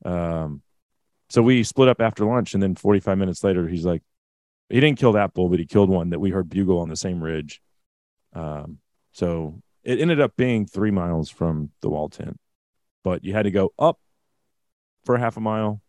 Um, 0.05 0.63
so 1.31 1.43
we 1.43 1.63
split 1.63 1.89
up 1.89 2.01
after 2.01 2.25
lunch. 2.25 2.55
And 2.55 2.63
then 2.63 2.75
45 2.75 3.17
minutes 3.17 3.45
later, 3.45 3.69
he's 3.69 3.85
like, 3.85 4.03
he 4.69 4.81
didn't 4.81 4.99
kill 4.99 5.13
that 5.13 5.33
bull, 5.33 5.49
but 5.49 5.61
he 5.61 5.67
killed 5.67 5.89
one 5.89 6.11
that 6.11 6.19
we 6.19 6.31
heard 6.31 6.49
bugle 6.49 6.81
on 6.81 6.89
the 6.89 6.97
same 6.97 7.23
ridge. 7.23 7.61
Um, 8.33 8.79
so 9.13 9.63
it 9.83 10.01
ended 10.01 10.21
up 10.21 10.37
being 10.37 10.67
three 10.67 10.91
miles 10.91 11.31
from 11.31 11.71
the 11.81 11.89
wall 11.89 12.09
tent, 12.09 12.39
but 13.03 13.25
you 13.25 13.33
had 13.33 13.45
to 13.45 13.51
go 13.51 13.73
up 13.79 13.99
for 15.05 15.17
half 15.17 15.37
a 15.37 15.41
mile, 15.41 15.81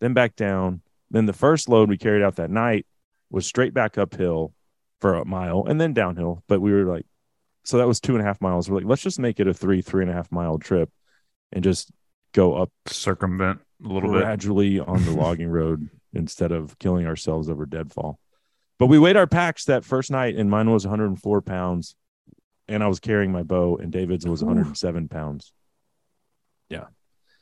then 0.00 0.14
back 0.14 0.36
down. 0.36 0.82
Then 1.10 1.26
the 1.26 1.32
first 1.32 1.68
load 1.68 1.88
we 1.88 1.98
carried 1.98 2.22
out 2.22 2.36
that 2.36 2.50
night 2.50 2.86
was 3.30 3.46
straight 3.46 3.74
back 3.74 3.98
uphill 3.98 4.54
for 5.00 5.14
a 5.14 5.24
mile 5.24 5.64
and 5.66 5.80
then 5.80 5.92
downhill. 5.92 6.44
But 6.46 6.60
we 6.60 6.72
were 6.72 6.84
like, 6.84 7.06
so 7.64 7.78
that 7.78 7.88
was 7.88 8.00
two 8.00 8.14
and 8.14 8.22
a 8.22 8.24
half 8.24 8.40
miles. 8.40 8.68
We're 8.68 8.76
like, 8.76 8.86
let's 8.86 9.02
just 9.02 9.18
make 9.18 9.40
it 9.40 9.48
a 9.48 9.54
three, 9.54 9.82
three 9.82 10.02
and 10.02 10.10
a 10.10 10.14
half 10.14 10.30
mile 10.30 10.58
trip 10.58 10.90
and 11.52 11.64
just 11.64 11.90
go 12.32 12.54
up 12.54 12.70
Circumvent 12.86 13.60
a 13.84 13.88
little 13.88 14.12
bit. 14.12 14.22
gradually 14.22 14.78
on 14.78 15.04
the 15.04 15.12
logging 15.12 15.48
road 15.48 15.88
instead 16.12 16.52
of 16.52 16.78
killing 16.78 17.06
ourselves 17.06 17.48
over 17.48 17.66
deadfall. 17.66 18.18
But 18.80 18.86
we 18.86 18.98
weighed 18.98 19.18
our 19.18 19.26
packs 19.26 19.66
that 19.66 19.84
first 19.84 20.10
night, 20.10 20.36
and 20.36 20.48
mine 20.48 20.70
was 20.70 20.86
104 20.86 21.42
pounds, 21.42 21.94
and 22.66 22.82
I 22.82 22.86
was 22.88 22.98
carrying 22.98 23.30
my 23.30 23.42
bow, 23.42 23.76
and 23.76 23.92
David's 23.92 24.26
was 24.26 24.42
107 24.42 25.06
pounds. 25.08 25.52
Yeah. 26.70 26.86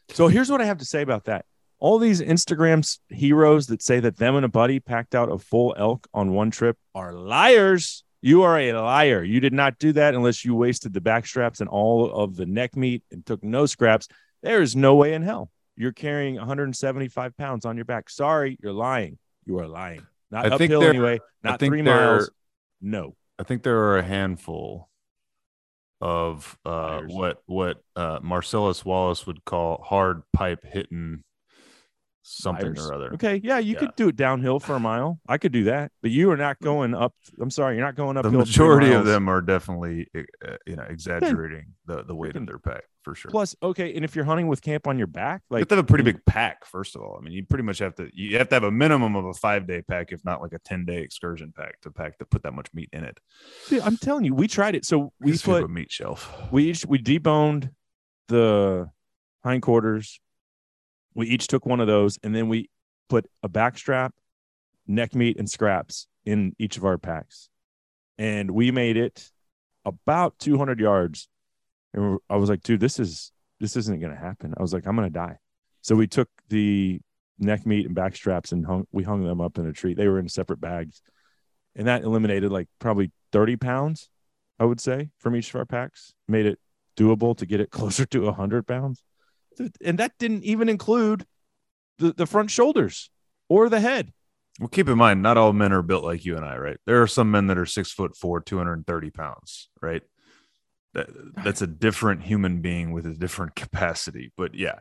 So 0.08 0.26
here's 0.26 0.50
what 0.50 0.60
I 0.60 0.64
have 0.64 0.78
to 0.78 0.84
say 0.84 1.00
about 1.00 1.26
that. 1.26 1.44
All 1.78 2.00
these 2.00 2.20
Instagram 2.20 2.98
heroes 3.08 3.68
that 3.68 3.82
say 3.82 4.00
that 4.00 4.16
them 4.16 4.34
and 4.34 4.44
a 4.44 4.48
buddy 4.48 4.80
packed 4.80 5.14
out 5.14 5.30
a 5.30 5.38
full 5.38 5.76
elk 5.78 6.08
on 6.12 6.32
one 6.32 6.50
trip 6.50 6.76
are 6.92 7.12
liars. 7.12 8.02
You 8.20 8.42
are 8.42 8.58
a 8.58 8.72
liar. 8.72 9.22
You 9.22 9.38
did 9.38 9.52
not 9.52 9.78
do 9.78 9.92
that 9.92 10.16
unless 10.16 10.44
you 10.44 10.56
wasted 10.56 10.92
the 10.92 11.00
back 11.00 11.24
straps 11.24 11.60
and 11.60 11.70
all 11.70 12.10
of 12.10 12.34
the 12.34 12.46
neck 12.46 12.74
meat 12.74 13.04
and 13.12 13.24
took 13.24 13.44
no 13.44 13.66
scraps. 13.66 14.08
There 14.42 14.60
is 14.60 14.74
no 14.74 14.96
way 14.96 15.14
in 15.14 15.22
hell 15.22 15.52
you're 15.76 15.92
carrying 15.92 16.34
175 16.34 17.36
pounds 17.36 17.64
on 17.64 17.76
your 17.76 17.84
back. 17.84 18.10
Sorry, 18.10 18.58
you're 18.60 18.72
lying. 18.72 19.18
You 19.46 19.60
are 19.60 19.68
lying. 19.68 20.04
Not 20.30 20.46
I 20.46 20.56
think 20.56 20.70
uphill 20.70 20.80
there- 20.80 20.90
anyway. 20.90 21.20
Not 21.42 21.60
three 21.60 21.82
miles. 21.82 22.30
No. 22.80 23.14
I 23.38 23.44
think 23.44 23.62
there 23.62 23.78
are 23.78 23.98
a 23.98 24.02
handful 24.02 24.88
of 26.00 26.58
uh, 26.64 27.00
what 27.06 27.42
what 27.46 27.82
uh, 27.96 28.18
Marcellus 28.22 28.84
Wallace 28.84 29.26
would 29.26 29.44
call 29.44 29.82
hard 29.84 30.22
pipe 30.32 30.64
hitting 30.64 31.22
something 32.30 32.74
Liars. 32.74 32.88
or 32.90 32.94
other. 32.94 33.14
Okay, 33.14 33.40
yeah, 33.42 33.58
you 33.58 33.72
Yeah. 33.74 33.78
could 33.80 33.96
do 33.96 34.08
it 34.08 34.16
downhill 34.16 34.60
for 34.60 34.74
a 34.76 34.80
mile. 34.80 35.20
I 35.28 35.38
could 35.38 35.52
do 35.52 35.64
that, 35.64 35.92
but 36.02 36.10
you 36.10 36.30
are 36.30 36.36
not 36.36 36.60
going 36.60 36.94
up. 36.94 37.14
I'm 37.40 37.50
sorry, 37.50 37.76
you're 37.76 37.84
not 37.84 37.94
going 37.94 38.16
up. 38.16 38.24
The 38.24 38.30
majority 38.30 38.92
of 38.92 39.06
them 39.06 39.28
are 39.28 39.40
definitely, 39.40 40.06
uh, 40.14 40.56
you 40.66 40.76
know, 40.76 40.82
exaggerating 40.88 41.74
the, 41.86 42.04
the 42.04 42.14
weight 42.14 42.32
can- 42.32 42.42
of 42.42 42.46
their 42.48 42.58
pack 42.58 42.84
for 43.02 43.14
sure. 43.14 43.30
Plus, 43.30 43.56
okay, 43.62 43.94
and 43.94 44.04
if 44.04 44.14
you're 44.14 44.24
hunting 44.26 44.46
with 44.48 44.60
camp 44.60 44.86
on 44.86 44.98
your 44.98 45.06
back, 45.06 45.42
you 45.50 45.54
like 45.54 45.60
have 45.62 45.68
to 45.68 45.76
have 45.76 45.84
a 45.84 45.86
pretty 45.86 46.04
big 46.04 46.24
pack, 46.26 46.66
first 46.66 46.94
of 46.96 47.02
all. 47.02 47.16
I 47.18 47.24
mean, 47.24 47.32
you 47.32 47.44
pretty 47.46 47.64
much 47.64 47.78
have 47.78 47.94
to 47.96 48.10
you 48.12 48.36
have 48.38 48.48
to 48.50 48.54
have 48.56 48.64
a 48.64 48.70
minimum 48.70 49.16
of 49.16 49.24
a 49.24 49.32
five 49.34 49.66
day 49.66 49.80
pack, 49.82 50.12
if 50.12 50.24
not 50.24 50.42
like 50.42 50.52
a 50.52 50.58
10 50.58 50.84
day 50.84 50.98
excursion 50.98 51.52
pack 51.56 51.80
to 51.82 51.90
pack 51.90 52.18
to 52.18 52.24
put 52.26 52.42
that 52.42 52.52
much 52.52 52.66
meat 52.74 52.90
in 52.92 53.04
it. 53.04 53.18
Dude, 53.68 53.80
I'm 53.82 53.96
telling 53.96 54.24
you, 54.24 54.34
we 54.34 54.46
tried 54.48 54.74
it. 54.74 54.84
So 54.84 55.12
we 55.20 55.36
put 55.38 55.64
a 55.64 55.68
meat 55.68 55.90
shelf. 55.90 56.30
we 56.52 56.64
each 56.70 56.84
we 56.86 56.98
deboned 56.98 57.70
the 58.28 58.90
hindquarters. 59.44 60.20
We 61.18 61.26
each 61.26 61.48
took 61.48 61.66
one 61.66 61.80
of 61.80 61.88
those, 61.88 62.16
and 62.22 62.32
then 62.32 62.48
we 62.48 62.70
put 63.08 63.26
a 63.42 63.48
back 63.48 63.76
strap, 63.76 64.14
neck 64.86 65.16
meat, 65.16 65.36
and 65.36 65.50
scraps 65.50 66.06
in 66.24 66.54
each 66.60 66.76
of 66.76 66.84
our 66.84 66.96
packs, 66.96 67.48
and 68.18 68.52
we 68.52 68.70
made 68.70 68.96
it 68.96 69.28
about 69.84 70.38
200 70.38 70.78
yards. 70.78 71.28
And 71.92 72.20
I 72.30 72.36
was 72.36 72.48
like, 72.48 72.62
dude, 72.62 72.78
this 72.78 73.00
is 73.00 73.32
this 73.58 73.74
isn't 73.74 73.98
gonna 74.00 74.14
happen. 74.14 74.54
I 74.56 74.62
was 74.62 74.72
like, 74.72 74.86
I'm 74.86 74.94
gonna 74.94 75.10
die. 75.10 75.38
So 75.80 75.96
we 75.96 76.06
took 76.06 76.28
the 76.50 77.00
neck 77.40 77.66
meat 77.66 77.86
and 77.86 77.96
back 77.96 78.14
straps 78.14 78.52
and 78.52 78.64
hung 78.64 78.86
we 78.92 79.02
hung 79.02 79.24
them 79.24 79.40
up 79.40 79.58
in 79.58 79.66
a 79.66 79.72
tree. 79.72 79.94
They 79.94 80.06
were 80.06 80.20
in 80.20 80.28
separate 80.28 80.60
bags, 80.60 81.02
and 81.74 81.88
that 81.88 82.04
eliminated 82.04 82.52
like 82.52 82.68
probably 82.78 83.10
30 83.32 83.56
pounds, 83.56 84.08
I 84.60 84.66
would 84.66 84.80
say, 84.80 85.10
from 85.18 85.34
each 85.34 85.48
of 85.48 85.56
our 85.56 85.66
packs. 85.66 86.14
Made 86.28 86.46
it 86.46 86.60
doable 86.96 87.36
to 87.38 87.44
get 87.44 87.58
it 87.58 87.70
closer 87.72 88.06
to 88.06 88.20
100 88.20 88.68
pounds, 88.68 89.02
and 89.84 89.98
that 89.98 90.12
didn't 90.18 90.44
even 90.44 90.68
include 90.68 91.26
the 91.98 92.12
the 92.12 92.26
front 92.26 92.50
shoulders 92.50 93.10
or 93.48 93.68
the 93.68 93.80
head. 93.80 94.12
Well, 94.60 94.68
keep 94.68 94.88
in 94.88 94.98
mind, 94.98 95.22
not 95.22 95.36
all 95.36 95.52
men 95.52 95.72
are 95.72 95.82
built 95.82 96.02
like 96.04 96.24
you 96.24 96.36
and 96.36 96.44
I, 96.44 96.56
right? 96.56 96.78
There 96.84 97.00
are 97.00 97.06
some 97.06 97.30
men 97.30 97.46
that 97.46 97.58
are 97.58 97.66
six 97.66 97.92
foot 97.92 98.16
four, 98.16 98.40
230 98.40 99.10
pounds, 99.10 99.68
right? 99.80 100.02
That, 100.94 101.08
that's 101.44 101.62
a 101.62 101.66
different 101.66 102.22
human 102.24 102.60
being 102.60 102.92
with 102.92 103.06
a 103.06 103.14
different 103.14 103.54
capacity. 103.54 104.32
But 104.36 104.54
yeah, 104.56 104.80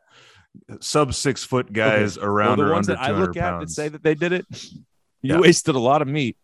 sub 0.80 1.14
six 1.14 1.44
foot 1.44 1.72
guys 1.72 2.18
Well, 2.18 2.26
around 2.26 2.58
the 2.58 2.66
or 2.66 2.72
ones 2.72 2.88
that 2.88 3.00
I 3.00 3.08
200 3.10 3.28
look 3.28 3.38
at 3.38 3.60
that 3.60 3.70
say 3.70 3.88
that 3.90 4.02
they 4.02 4.16
did 4.16 4.32
it, 4.32 4.46
you 5.22 5.34
Yeah. 5.34 5.38
wasted 5.40 5.76
a 5.76 5.80
lot 5.80 6.02
of 6.02 6.08
meat 6.08 6.38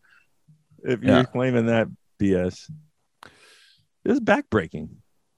if 0.83 1.01
Yeah. 1.01 1.15
you're 1.17 1.25
claiming 1.25 1.65
that 1.67 1.87
BS. 2.19 2.69
It 4.05 4.09
was 4.09 4.19
backbreaking. 4.19 4.89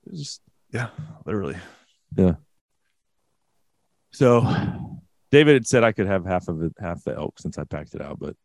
It 0.05 0.11
was 0.11 0.19
just 0.19 0.41
yeah, 0.73 0.89
literally. 1.25 1.55
So 4.15 4.47
David 5.29 5.55
had 5.55 5.67
said 5.67 5.83
I 5.83 5.91
could 5.91 6.07
have 6.07 6.25
half 6.25 6.47
of 6.47 6.63
it, 6.63 6.71
half 6.79 7.03
the 7.03 7.13
elk 7.13 7.37
since 7.37 7.57
I 7.57 7.65
packed 7.65 7.95
it 7.95 8.01
out, 8.01 8.17
but 8.17 8.37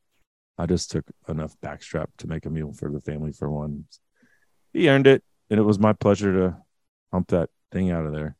I 0.59 0.67
just 0.67 0.91
took 0.91 1.05
enough 1.29 1.55
backstrap 1.63 2.09
to 2.19 2.27
make 2.27 2.45
a 2.45 2.51
meal 2.51 2.73
for 2.73 2.91
the 2.91 3.01
family 3.01 3.31
for 3.31 3.49
one. 3.49 3.85
He 4.73 4.89
earned 4.89 5.07
it, 5.07 5.23
and 5.49 5.61
it 5.61 5.63
was 5.63 5.79
my 5.79 5.93
pleasure 5.93 6.33
to 6.33 6.57
hump 7.13 7.29
that 7.29 7.51
thing 7.71 7.93
out 7.93 8.05
of 8.05 8.13
there. 8.13 8.37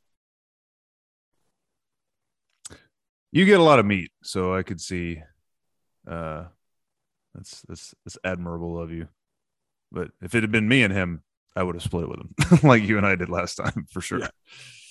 You 3.31 3.45
get 3.45 3.61
a 3.61 3.65
lot 3.65 3.79
of 3.79 3.87
meat, 3.87 4.11
so 4.25 4.53
I 4.53 4.65
could 4.65 4.81
see. 4.81 5.23
Uh, 6.11 6.47
that's 7.33 7.63
that's 7.69 7.95
that's 8.05 8.19
admirable 8.25 8.77
of 8.77 8.91
you. 8.91 9.07
But 9.93 10.11
if 10.21 10.35
it 10.35 10.43
had 10.43 10.51
been 10.51 10.67
me 10.67 10.83
and 10.83 10.93
him, 10.93 11.23
I 11.55 11.63
would 11.63 11.77
have 11.77 11.85
split 11.85 12.05
it 12.05 12.09
with 12.09 12.19
him, 12.19 12.69
like 12.69 12.83
you 12.83 12.97
and 12.97 13.07
I 13.07 13.15
did 13.15 13.29
last 13.29 13.55
time, 13.55 13.87
for 13.89 14.01
sure. 14.01 14.19
Yeah. 14.19 14.31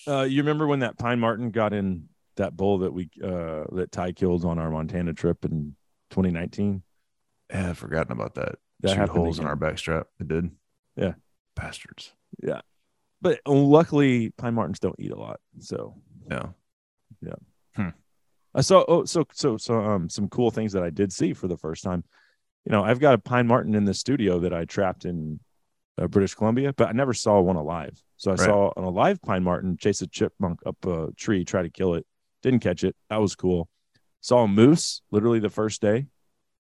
Uh, 0.08 0.24
you 0.24 0.42
remember 0.42 0.68
when 0.68 0.80
that 0.80 0.98
pine 0.98 1.20
marten 1.20 1.52
got 1.52 1.74
in 1.74 2.08
that 2.40 2.58
bull 2.58 2.80
that 2.80 2.92
we 2.92 3.10
uh, 3.24 3.66
that 3.74 3.90
Ty 3.92 4.14
killed 4.14 4.44
on 4.46 4.58
our 4.58 4.72
Montana 4.72 5.14
trip 5.14 5.46
in 5.46 5.76
2019? 6.10 6.82
Yeah, 7.52 7.70
I've 7.70 7.78
forgotten 7.78 8.12
about 8.12 8.36
that. 8.36 8.56
That 8.82 8.96
Shoot 8.96 9.10
holes 9.10 9.40
in 9.40 9.46
our 9.46 9.56
backstrap. 9.56 10.06
It 10.20 10.28
did. 10.28 10.50
Yeah. 10.96 11.14
bastards. 11.56 12.14
Yeah, 12.42 12.62
but 13.22 13.40
luckily, 13.46 14.30
pine 14.32 14.54
martens 14.54 14.80
don't 14.80 14.96
eat 15.00 15.12
a 15.12 15.20
lot, 15.20 15.40
so 15.60 15.96
Yeah, 16.30 16.48
Yeah. 17.22 17.92
I 18.56 18.62
saw 18.62 18.84
oh 18.88 19.06
so 19.06 19.26
so 19.32 19.58
so 19.58 19.80
um 19.80 20.10
some 20.10 20.28
cool 20.28 20.50
things 20.50 20.74
that 20.74 20.82
I 20.84 20.90
did 20.90 21.14
see 21.14 21.34
for 21.34 21.48
the 21.48 21.58
first 21.58 21.84
time. 21.84 22.04
You 22.66 22.72
know, 22.72 22.84
I've 22.84 23.00
got 23.00 23.14
a 23.14 23.18
pine 23.20 23.48
marten 23.48 23.76
in 23.76 23.86
the 23.86 23.94
studio 23.94 24.40
that 24.40 24.54
I 24.54 24.66
trapped 24.66 25.06
in 25.06 25.40
uh, 26.00 26.08
British 26.08 26.34
Columbia, 26.36 26.74
but 26.74 26.88
I 26.90 26.92
never 26.94 27.14
saw 27.14 27.40
one 27.42 27.56
alive. 27.58 28.02
So 28.18 28.32
I 28.32 28.36
Right. 28.36 28.46
saw 28.46 28.72
an 28.76 28.84
alive 28.84 29.22
pine 29.22 29.44
marten 29.44 29.78
chase 29.78 30.02
a 30.02 30.08
chipmunk 30.08 30.62
up 30.66 30.78
a 30.86 31.12
tree, 31.16 31.46
try 31.46 31.62
to 31.62 31.70
kill 31.70 31.94
it. 31.96 32.06
Didn't 32.42 32.60
catch 32.60 32.84
it. 32.84 32.96
That 33.10 33.18
was 33.18 33.36
cool. 33.36 33.70
Saw 34.22 34.44
a 34.44 34.48
moose 34.48 35.02
literally 35.12 35.40
the 35.40 35.50
first 35.50 35.82
day. 35.82 36.08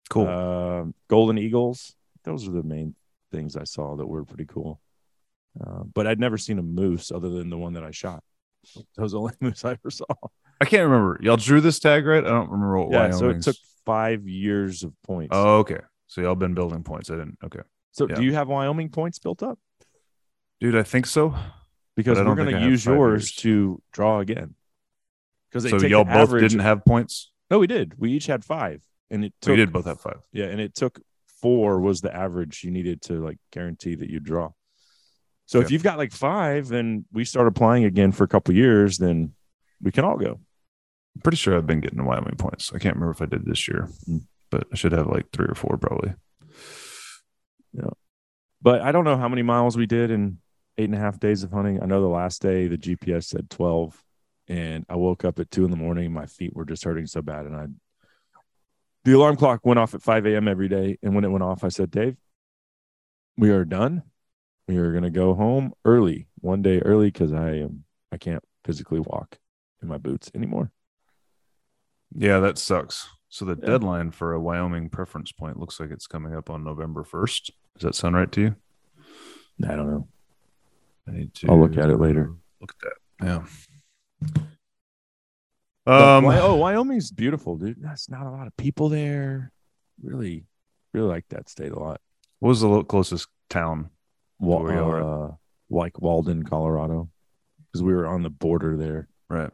cool. 0.10 0.28
Um, 0.28 0.94
golden 1.10 1.38
eagles. 1.38 1.96
Those 2.24 2.48
are 2.48 2.52
the 2.52 2.64
main 2.64 2.96
things 3.32 3.56
I 3.56 3.64
saw 3.64 3.96
that 3.96 4.06
were 4.06 4.24
pretty 4.26 4.46
cool. 4.46 4.80
Uh, 5.60 5.84
but 5.84 6.08
I'd 6.08 6.20
never 6.20 6.38
seen 6.38 6.60
a 6.60 6.64
moose 6.64 7.12
other 7.12 7.30
than 7.30 7.50
the 7.50 7.58
one 7.58 7.74
that 7.74 7.84
I 7.84 7.92
shot. 7.92 8.24
That 8.76 9.02
was 9.02 9.14
the 9.14 9.20
only 9.20 9.34
moose 9.42 9.66
I 9.66 9.72
ever 9.72 9.90
saw. 9.90 10.06
I 10.62 10.66
can't 10.66 10.84
remember. 10.84 11.20
Y'all 11.22 11.38
drew 11.38 11.62
this 11.62 11.80
tag 11.80 12.06
right? 12.06 12.24
I 12.24 12.30
don't 12.30 12.50
remember 12.50 12.80
what. 12.80 12.92
Yeah, 12.92 13.12
so 13.12 13.30
it 13.30 13.42
took 13.42 13.56
five 13.86 14.28
years 14.28 14.84
of 14.84 14.94
points. 15.04 15.30
Oh, 15.32 15.60
okay. 15.60 15.80
So 16.08 16.22
y'all 16.22 16.36
been 16.36 16.54
building 16.54 16.84
points. 16.84 17.10
I 17.10 17.16
didn't. 17.16 17.38
Okay, 17.44 17.62
so 17.92 18.08
yeah. 18.08 18.16
do 18.16 18.24
you 18.24 18.34
have 18.34 18.48
Wyoming 18.50 18.90
points 18.90 19.20
built 19.20 19.42
up? 19.44 19.58
dude. 20.60 20.76
I 20.76 20.84
think 20.84 21.06
so. 21.06 21.36
Because 21.96 22.18
we're 22.18 22.36
going 22.36 22.56
to 22.56 22.62
use 22.62 22.86
yours 22.86 23.24
years. 23.24 23.36
to 23.38 23.82
draw 23.92 24.20
again. 24.20 24.56
Because 25.52 25.70
So 25.70 25.86
y'all 25.88 26.04
both 26.04 26.32
didn't 26.32 26.60
have 26.60 26.86
points. 26.86 27.32
No, 27.50 27.60
we 27.60 27.68
did. 27.68 27.94
We 27.98 28.12
each 28.12 28.28
had 28.28 28.46
five, 28.46 28.84
and 29.10 29.26
it 29.26 29.34
took, 29.42 29.52
we 29.52 29.58
did 29.58 29.74
both 29.74 29.86
have 29.86 30.00
five. 30.00 30.20
Yeah, 30.32 30.46
and 30.46 30.62
it 30.62 30.76
took 30.76 31.02
four 31.42 31.80
was 31.80 32.02
the 32.02 32.16
average 32.16 32.64
you 32.64 32.72
needed 32.72 33.02
to 33.04 33.24
like 33.24 33.38
guarantee 33.52 33.96
that 33.96 34.10
you 34.10 34.20
draw. 34.20 34.52
So 35.46 35.60
if 35.60 35.72
you've 35.72 35.82
got 35.82 35.98
like 35.98 36.12
five, 36.12 36.72
and 36.72 37.06
we 37.12 37.26
start 37.26 37.48
applying 37.48 37.84
again 37.84 38.12
for 38.12 38.24
a 38.24 38.28
couple 38.28 38.54
years, 38.54 39.00
then 39.00 39.34
we 39.82 39.92
can 39.92 40.06
all 40.06 40.18
go. 40.18 40.40
I'm 41.16 41.22
pretty 41.24 41.38
sure 41.38 41.58
I've 41.58 41.66
been 41.66 41.80
getting 41.80 42.06
Wyoming 42.06 42.36
points. 42.38 42.72
I 42.74 42.78
can't 42.78 42.96
remember 42.96 43.12
if 43.12 43.22
I 43.22 43.26
did 43.26 43.46
this 43.46 43.68
year, 43.68 43.90
but 44.52 44.68
I 44.72 44.76
should 44.76 44.92
have 44.92 45.08
like 45.08 45.32
three 45.32 45.48
or 45.48 45.56
four 45.56 45.78
probably. 45.78 46.14
Yeah. 47.74 47.90
But 48.62 48.82
I 48.82 48.92
don't 48.92 49.06
know 49.06 49.18
how 49.18 49.28
many 49.28 49.42
miles 49.42 49.76
we 49.76 49.88
did 49.88 50.12
in 50.12 50.38
eight 50.78 50.86
and 50.86 50.96
a 50.96 51.00
half 51.00 51.20
days 51.20 51.44
of 51.44 51.52
hunting. 51.52 51.82
I 51.82 51.86
know 51.86 52.02
the 52.02 52.08
last 52.08 52.42
day 52.42 52.68
the 52.68 52.78
GPS 52.78 53.26
said 53.26 53.50
12, 53.50 54.02
and 54.50 54.86
I 54.90 54.96
woke 54.96 55.24
up 55.24 55.40
at 55.40 55.52
two 55.52 55.64
in 55.64 55.72
the 55.72 55.78
morning. 55.78 56.12
My 56.12 56.26
feet 56.26 56.56
were 56.56 56.66
just 56.66 56.84
hurting 56.84 57.06
so 57.08 57.22
bad. 57.22 57.46
And 57.46 57.56
I, 57.56 57.68
the 59.06 59.14
alarm 59.14 59.38
clock 59.38 59.66
went 59.66 59.80
off 59.80 59.94
at 59.94 60.02
5 60.02 60.26
a.m. 60.26 60.48
every 60.48 60.68
day. 60.68 60.98
And 61.04 61.16
when 61.16 61.24
it 61.24 61.30
went 61.30 61.44
off, 61.44 61.64
I 61.64 61.70
said, 61.70 61.92
Dave, 61.92 62.18
we 63.38 63.52
are 63.52 63.64
done. 63.64 64.04
We 64.68 64.78
are 64.78 64.92
going 64.92 65.04
to 65.04 65.10
go 65.10 65.34
home 65.36 65.74
early, 65.86 66.28
one 66.42 66.62
day 66.62 66.80
early, 66.80 67.08
because 67.08 67.32
I 67.32 67.52
am, 67.58 67.86
I 68.12 68.18
can't 68.18 68.44
physically 68.66 69.00
walk 69.00 69.38
in 69.82 69.88
my 69.88 69.98
boots 69.98 70.30
anymore. 70.36 70.72
Yeah, 72.16 72.40
that 72.40 72.58
sucks. 72.58 73.08
So 73.30 73.46
the 73.46 73.56
Yeah. 73.60 73.68
deadline 73.68 74.12
for 74.12 74.34
a 74.34 74.40
Wyoming 74.42 74.90
preference 74.90 75.32
point 75.32 75.60
looks 75.60 75.80
like 75.80 75.92
it's 75.92 76.08
coming 76.08 76.36
up 76.36 76.50
on 76.50 76.64
November 76.64 77.04
1st. 77.04 77.52
Does 77.76 77.84
that 77.84 77.96
sound 77.96 78.16
right 78.16 78.32
to 78.32 78.42
you? 78.42 78.56
I 79.64 79.76
don't 79.76 79.90
know. 79.90 80.08
I 81.08 81.12
need 81.12 81.34
to 81.36 81.48
I'll 81.50 81.60
look 81.60 81.78
at 81.78 81.90
it 81.90 81.98
later. 81.98 82.34
Look 82.60 82.74
at 82.82 82.90
that. 83.20 83.26
Yeah. 83.26 83.46
Um 85.86 86.26
oh, 86.26 86.56
Wyoming's 86.58 87.12
beautiful, 87.12 87.58
dude. 87.58 87.82
That's 87.82 88.10
not 88.10 88.26
a 88.26 88.32
lot 88.32 88.48
of 88.48 88.56
people 88.58 88.90
there. 88.90 89.52
Really, 90.02 90.46
really 90.94 91.08
like 91.08 91.26
that 91.30 91.50
state 91.50 91.72
a 91.72 91.80
lot. 91.80 92.00
what 92.40 92.50
was 92.50 92.62
the 92.62 92.84
closest 92.84 93.28
town? 93.50 93.90
Wa- 94.40 94.70
y'all 94.72 95.26
uh, 95.26 95.32
like 95.70 96.00
Walden, 96.00 96.44
Colorado, 96.44 97.10
because 97.72 97.84
we 97.84 97.94
were 97.94 98.08
on 98.08 98.24
the 98.24 98.30
border 98.30 98.78
there. 98.78 99.10
Right. 99.30 99.52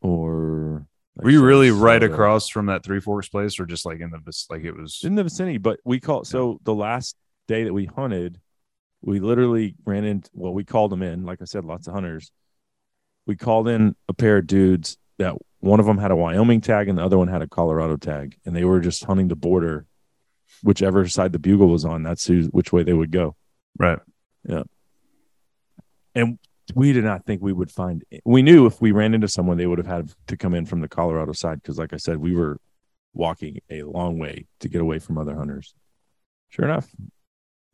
Or 0.00 0.86
like 1.16 1.24
Were 1.24 1.30
you 1.30 1.44
really 1.44 1.70
right 1.70 2.02
across 2.02 2.48
from 2.48 2.66
that 2.66 2.82
Three 2.82 3.00
Forks 3.00 3.28
place 3.28 3.60
or 3.60 3.66
just 3.66 3.84
like 3.84 4.00
in 4.00 4.10
the 4.10 4.44
like 4.50 4.64
it 4.64 4.72
was 4.72 5.00
in 5.04 5.14
the 5.14 5.24
vicinity? 5.24 5.58
But 5.58 5.80
we 5.84 6.00
call 6.00 6.24
so 6.24 6.58
the 6.64 6.74
last 6.74 7.16
day 7.48 7.64
that 7.64 7.72
we 7.72 7.84
hunted, 7.84 8.40
we 9.02 9.20
literally 9.20 9.74
ran 9.84 10.04
into 10.04 10.30
Well, 10.34 10.54
we 10.54 10.64
called 10.64 10.90
them 10.90 11.02
in. 11.02 11.24
Like 11.24 11.42
I 11.42 11.44
said, 11.44 11.64
lots 11.64 11.86
of 11.86 11.94
hunters. 11.94 12.32
We 13.26 13.36
called 13.36 13.68
in 13.68 13.94
a 14.08 14.12
pair 14.12 14.38
of 14.38 14.46
dudes 14.46 14.98
that 15.18 15.36
one 15.60 15.78
of 15.78 15.86
them 15.86 15.98
had 15.98 16.10
a 16.10 16.16
Wyoming 16.16 16.60
tag 16.60 16.88
and 16.88 16.98
the 16.98 17.04
other 17.04 17.18
one 17.18 17.28
had 17.28 17.42
a 17.42 17.46
Colorado 17.46 17.96
tag, 17.96 18.36
and 18.44 18.54
they 18.54 18.64
were 18.64 18.80
just 18.80 19.04
hunting 19.04 19.28
the 19.28 19.36
border, 19.36 19.86
whichever 20.62 21.06
side 21.06 21.32
the 21.32 21.38
bugle 21.38 21.68
was 21.68 21.84
on. 21.84 22.02
That's 22.02 22.26
who, 22.26 22.42
which 22.46 22.72
way 22.72 22.82
they 22.82 22.92
would 22.92 23.12
go. 23.12 23.36
right. 23.78 23.98
Yeah. 24.44 24.64
And 26.14 26.38
we 26.74 26.92
did 26.92 27.04
not 27.04 27.24
think 27.26 27.42
we 27.42 27.52
would 27.52 27.70
find 27.70 28.04
we 28.24 28.42
knew 28.42 28.66
if 28.66 28.80
we 28.80 28.92
ran 28.92 29.14
into 29.14 29.28
someone 29.28 29.56
they 29.56 29.66
would 29.66 29.78
have 29.78 29.86
had 29.86 30.12
to 30.26 30.36
come 30.36 30.54
in 30.54 30.64
from 30.64 30.80
the 30.80 30.88
colorado 30.88 31.32
side 31.32 31.60
because 31.60 31.78
like 31.78 31.92
i 31.92 31.96
said 31.96 32.16
we 32.16 32.34
were 32.34 32.58
walking 33.14 33.58
a 33.70 33.82
long 33.82 34.18
way 34.18 34.46
to 34.60 34.68
get 34.68 34.80
away 34.80 34.98
from 34.98 35.18
other 35.18 35.34
hunters 35.34 35.74
sure 36.48 36.64
enough 36.64 36.88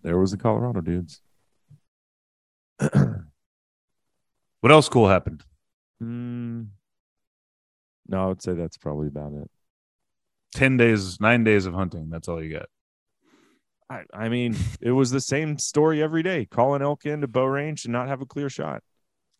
there 0.02 0.19
was 0.19 0.31
the 0.31 0.37
colorado 0.37 0.81
dudes 0.81 1.21
What 4.61 4.73
else 4.73 4.88
cool 4.88 5.09
happened? 5.09 5.45
Mm, 6.03 6.69
No, 8.09 8.25
I 8.25 8.27
would 8.27 8.43
say 8.43 8.55
that's 8.55 8.77
probably 8.77 9.09
about 9.09 9.33
it. 9.35 9.50
10 10.55 10.77
days, 10.77 11.21
nine 11.21 11.45
days 11.45 11.67
of 11.67 11.75
hunting. 11.75 12.09
That's 12.11 12.29
all 12.29 12.43
you 12.43 12.50
get. 12.50 12.67
I, 13.91 14.03
I 14.12 14.29
mean, 14.29 14.57
it 14.81 14.91
was 14.93 15.11
the 15.11 15.21
same 15.21 15.59
story 15.59 16.03
every 16.03 16.23
day. 16.23 16.45
Call 16.47 16.75
an 16.75 16.83
elk 16.83 17.07
into 17.07 17.27
bow 17.29 17.45
range 17.45 17.85
and 17.85 17.93
not 17.93 18.09
have 18.09 18.21
a 18.21 18.27
clear 18.27 18.49
shot. 18.49 18.83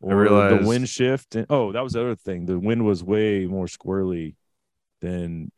I 0.07 0.13
realized- 0.13 0.65
the 0.65 0.69
wind 0.69 0.89
shift. 0.89 1.35
And, 1.35 1.47
oh, 1.51 1.73
that 1.73 1.83
was 1.83 1.93
the 1.95 2.01
other 2.01 2.15
thing. 2.15 2.47
The 2.47 2.59
wind 2.59 2.85
was 2.85 3.03
way 3.03 3.47
more 3.47 3.67
squirrely 3.67 4.37
than. 5.01 5.51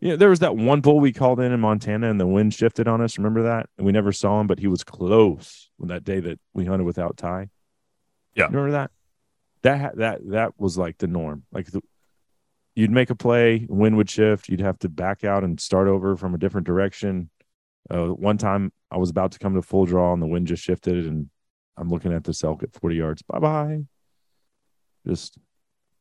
Yeah, 0.00 0.16
there 0.16 0.28
was 0.28 0.40
that 0.40 0.56
one 0.56 0.82
bull 0.82 1.00
we 1.00 1.12
called 1.12 1.40
in 1.40 1.52
in 1.52 1.60
Montana, 1.60 2.10
and 2.10 2.20
the 2.20 2.26
wind 2.26 2.52
shifted 2.52 2.86
on 2.86 3.00
us. 3.00 3.16
Remember 3.16 3.44
that? 3.44 3.70
And 3.78 3.86
we 3.86 3.92
never 3.92 4.12
saw 4.12 4.40
him, 4.40 4.46
but 4.46 4.58
he 4.58 4.66
was 4.66 4.84
close 4.84 5.70
when 5.78 5.88
that 5.88 6.04
day 6.04 6.20
that 6.20 6.38
we 6.52 6.66
hunted 6.66 6.84
without 6.84 7.16
Ty. 7.16 7.48
Yeah. 8.36 8.44
You 8.44 8.56
remember 8.56 8.72
that? 8.72 8.90
That 9.62 9.96
that 9.96 10.30
that 10.30 10.52
was 10.58 10.78
like 10.78 10.98
the 10.98 11.08
norm. 11.08 11.44
Like 11.50 11.66
the, 11.66 11.80
you'd 12.74 12.90
make 12.90 13.10
a 13.10 13.14
play, 13.14 13.66
wind 13.68 13.96
would 13.96 14.10
shift, 14.10 14.48
you'd 14.48 14.60
have 14.60 14.78
to 14.80 14.88
back 14.88 15.24
out 15.24 15.42
and 15.42 15.58
start 15.58 15.88
over 15.88 16.16
from 16.16 16.34
a 16.34 16.38
different 16.38 16.66
direction. 16.66 17.30
Uh, 17.90 18.08
one 18.08 18.36
time 18.36 18.72
I 18.90 18.98
was 18.98 19.10
about 19.10 19.32
to 19.32 19.38
come 19.38 19.54
to 19.54 19.62
full 19.62 19.86
draw 19.86 20.12
and 20.12 20.20
the 20.20 20.26
wind 20.26 20.46
just 20.46 20.62
shifted 20.62 21.06
and 21.06 21.30
I'm 21.76 21.88
looking 21.88 22.12
at 22.12 22.24
this 22.24 22.44
elk 22.44 22.62
at 22.62 22.72
40 22.74 22.96
yards. 22.96 23.22
Bye 23.22 23.38
bye. 23.38 23.80
Just 25.06 25.38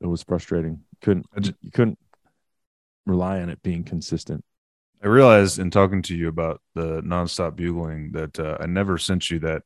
it 0.01 0.07
was 0.07 0.23
frustrating. 0.23 0.81
Couldn't 1.01 1.25
I 1.35 1.39
ju- 1.39 1.55
you 1.61 1.71
couldn't 1.71 1.99
rely 3.05 3.41
on 3.41 3.49
it 3.49 3.63
being 3.63 3.83
consistent. 3.83 4.43
I 5.03 5.07
realized 5.07 5.59
in 5.59 5.69
talking 5.69 6.01
to 6.03 6.15
you 6.15 6.27
about 6.27 6.61
the 6.73 7.01
nonstop 7.01 7.55
bugling 7.55 8.11
that 8.13 8.39
uh, 8.39 8.57
I 8.59 8.65
never 8.65 8.97
sent 8.97 9.29
you 9.29 9.39
that. 9.39 9.63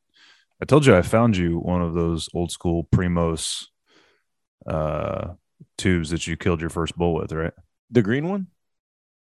I 0.62 0.66
told 0.66 0.86
you 0.86 0.96
I 0.96 1.01
found 1.01 1.38
you 1.38 1.58
one 1.60 1.82
of 1.82 1.94
those 1.94 2.28
old 2.34 2.51
school 2.51 2.88
Primos 2.94 3.66
uh, 4.68 5.34
tubes 5.78 6.10
that 6.10 6.28
you 6.28 6.36
killed 6.38 6.62
your 6.62 6.70
first 6.70 6.96
bull 6.98 7.13
with, 7.16 7.32
right? 7.32 7.54
The 7.92 8.01
green 8.01 8.28
one? 8.28 8.48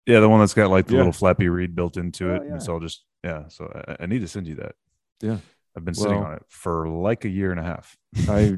Yeah, 0.05 0.19
the 0.21 0.29
one 0.29 0.39
that's 0.39 0.53
got 0.53 0.69
like 0.69 0.85
the 0.87 0.93
Yeah. 0.93 0.99
little 0.99 1.11
flappy 1.13 1.49
reed 1.49 1.75
built 1.75 1.97
into 1.97 2.31
Oh, 2.31 2.35
it. 2.35 2.43
yeah. 2.45 2.51
And 2.53 2.63
so 2.63 2.73
I'll 2.73 2.79
just, 2.79 3.03
yeah. 3.23 3.47
So 3.49 3.69
I, 3.87 4.03
I 4.03 4.05
need 4.05 4.19
to 4.21 4.27
send 4.27 4.47
you 4.47 4.55
that. 4.55 4.75
Yeah. 5.21 5.37
I've 5.75 5.83
been 5.85 5.93
sitting 5.93 6.15
Well- 6.17 6.27
on 6.27 6.33
it 6.35 6.43
for 6.47 6.87
like 6.87 7.25
a 7.25 7.29
year 7.29 7.51
and 7.51 7.59
a 7.59 7.63
half. 7.63 7.97
I 8.29 8.57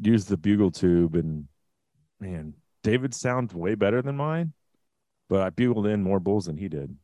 used 0.00 0.28
the 0.28 0.36
bugle 0.36 0.70
tube 0.72 1.14
and 1.14 1.46
man, 2.20 2.54
David 2.82 3.14
sounds 3.14 3.54
way 3.54 3.74
better 3.76 4.02
than 4.02 4.16
mine, 4.16 4.52
but 5.28 5.40
I 5.42 5.50
bugled 5.50 5.86
in 5.86 6.02
more 6.02 6.20
bulls 6.20 6.46
than 6.46 6.56
he 6.56 6.68
did. 6.68 6.96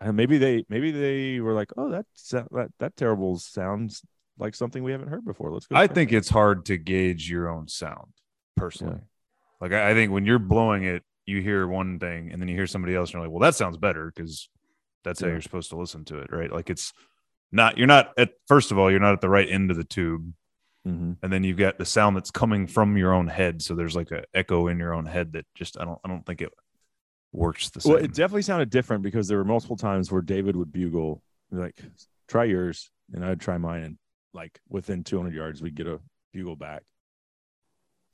And 0.00 0.16
maybe 0.16 0.38
they 0.38 0.64
maybe 0.68 0.90
they 0.92 1.40
were 1.40 1.54
like, 1.54 1.70
oh, 1.76 1.88
that 1.90 2.06
that 2.52 2.68
that 2.78 2.96
terrible 2.96 3.38
sounds 3.38 4.02
like 4.38 4.54
something 4.54 4.82
we 4.82 4.92
haven't 4.92 5.08
heard 5.08 5.24
before. 5.24 5.52
Let's 5.52 5.66
go. 5.66 5.76
I 5.76 5.86
think 5.86 6.12
it." 6.12 6.16
it's 6.16 6.28
hard 6.28 6.66
to 6.66 6.76
gauge 6.76 7.30
your 7.30 7.48
own 7.48 7.68
sound 7.68 8.12
personally. 8.56 9.00
Like 9.60 9.72
I, 9.72 9.90
I 9.90 9.94
think 9.94 10.12
when 10.12 10.24
you're 10.24 10.38
blowing 10.38 10.84
it, 10.84 11.02
you 11.26 11.42
hear 11.42 11.66
one 11.66 11.98
thing 11.98 12.30
and 12.32 12.40
then 12.40 12.48
you 12.48 12.54
hear 12.54 12.66
somebody 12.66 12.94
else 12.94 13.10
and 13.10 13.14
you're 13.14 13.22
like, 13.22 13.30
well, 13.30 13.40
that 13.40 13.54
sounds 13.54 13.76
better 13.76 14.10
because 14.14 14.48
that's 15.04 15.20
how 15.20 15.26
you're 15.26 15.40
supposed 15.40 15.70
to 15.70 15.76
listen 15.76 16.04
to 16.06 16.18
it, 16.18 16.32
right? 16.32 16.50
Like 16.52 16.70
it's 16.70 16.92
not 17.52 17.78
you're 17.78 17.86
not 17.86 18.12
at 18.16 18.30
first 18.46 18.72
of 18.72 18.78
all, 18.78 18.90
you're 18.90 19.00
not 19.00 19.12
at 19.12 19.20
the 19.20 19.28
right 19.28 19.48
end 19.48 19.70
of 19.70 19.76
the 19.76 19.84
tube. 19.84 20.32
Mhm. 20.86 21.16
And 21.22 21.32
then 21.32 21.44
you've 21.44 21.58
got 21.58 21.76
the 21.76 21.84
sound 21.84 22.16
that's 22.16 22.30
coming 22.30 22.66
from 22.66 22.96
your 22.96 23.12
own 23.12 23.26
head. 23.26 23.62
So 23.62 23.74
there's 23.74 23.96
like 23.96 24.10
a 24.10 24.24
echo 24.32 24.68
in 24.68 24.78
your 24.78 24.94
own 24.94 25.06
head 25.06 25.32
that 25.32 25.44
just 25.54 25.78
I 25.78 25.84
don't 25.84 25.98
I 26.04 26.08
don't 26.08 26.24
think 26.24 26.40
it 26.40 26.52
works 27.32 27.70
the 27.70 27.80
same. 27.80 27.92
Well, 27.92 28.02
it 28.02 28.14
definitely 28.14 28.42
sounded 28.42 28.70
different 28.70 29.02
because 29.02 29.28
there 29.28 29.38
were 29.38 29.44
multiple 29.44 29.76
times 29.76 30.10
where 30.10 30.22
David 30.22 30.56
would 30.56 30.72
bugle 30.72 31.22
like, 31.50 31.82
try 32.26 32.44
yours, 32.44 32.90
and 33.12 33.24
I'd 33.24 33.40
try 33.40 33.58
mine, 33.58 33.82
and 33.82 33.98
like 34.32 34.60
within 34.68 35.04
200 35.04 35.34
yards, 35.34 35.62
we'd 35.62 35.74
get 35.74 35.86
a 35.86 36.00
bugle 36.32 36.56
back. 36.56 36.82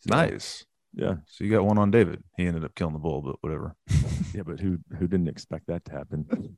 So, 0.00 0.14
nice. 0.14 0.64
Yeah, 0.96 1.16
So 1.26 1.42
you 1.42 1.50
got 1.50 1.64
one 1.64 1.76
on 1.78 1.90
David. 1.90 2.22
He 2.36 2.46
ended 2.46 2.64
up 2.64 2.74
killing 2.76 2.92
the 2.92 3.00
bull, 3.00 3.20
but 3.20 3.36
whatever. 3.40 3.74
yeah, 4.34 4.42
but 4.46 4.60
who 4.60 4.78
who 4.96 5.08
didn't 5.08 5.26
expect 5.28 5.66
that 5.66 5.84
to 5.86 5.92
happen? 5.92 6.56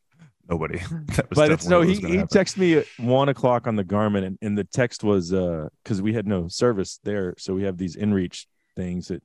Nobody. 0.48 0.78
That 1.16 1.30
was 1.30 1.36
but 1.36 1.50
it's 1.50 1.66
no 1.66 1.82
definitely 1.82 2.08
he, 2.08 2.12
he 2.12 2.18
happen. 2.18 2.38
texted 2.38 2.58
me 2.58 2.74
at 2.74 2.86
one 2.98 3.28
o'clock 3.30 3.66
on 3.66 3.76
the 3.76 3.84
garmin 3.84 4.24
and, 4.24 4.38
and 4.42 4.56
the 4.58 4.64
text 4.64 5.02
was 5.02 5.32
uh 5.32 5.68
because 5.82 6.02
we 6.02 6.12
had 6.12 6.26
no 6.26 6.48
service 6.48 7.00
there 7.02 7.34
so 7.38 7.54
we 7.54 7.62
have 7.64 7.78
these 7.78 7.96
inreach 7.96 8.46
things 8.76 9.08
that 9.08 9.22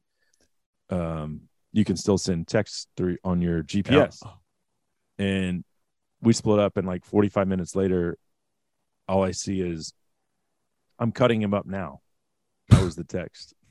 um 0.90 1.42
you 1.74 1.84
can 1.86 1.96
still 1.98 2.18
send 2.18 2.48
texts 2.48 2.88
through 2.98 3.18
on 3.24 3.42
your 3.42 3.64
gps 3.64 4.22
and 5.20 5.64
we 6.22 6.34
split 6.34 6.60
up 6.60 6.78
and 6.78 6.88
like 6.88 7.06
45 7.06 7.48
minutes 7.48 7.76
later 7.76 8.18
all 9.08 9.24
i 9.24 9.32
see 9.32 9.62
is 9.62 9.94
i'm 11.02 11.12
cutting 11.12 11.42
him 11.42 11.54
up 11.54 11.66
now 11.66 12.00
that 12.70 12.82
was 12.82 12.96
the 12.96 13.04
text 13.04 13.54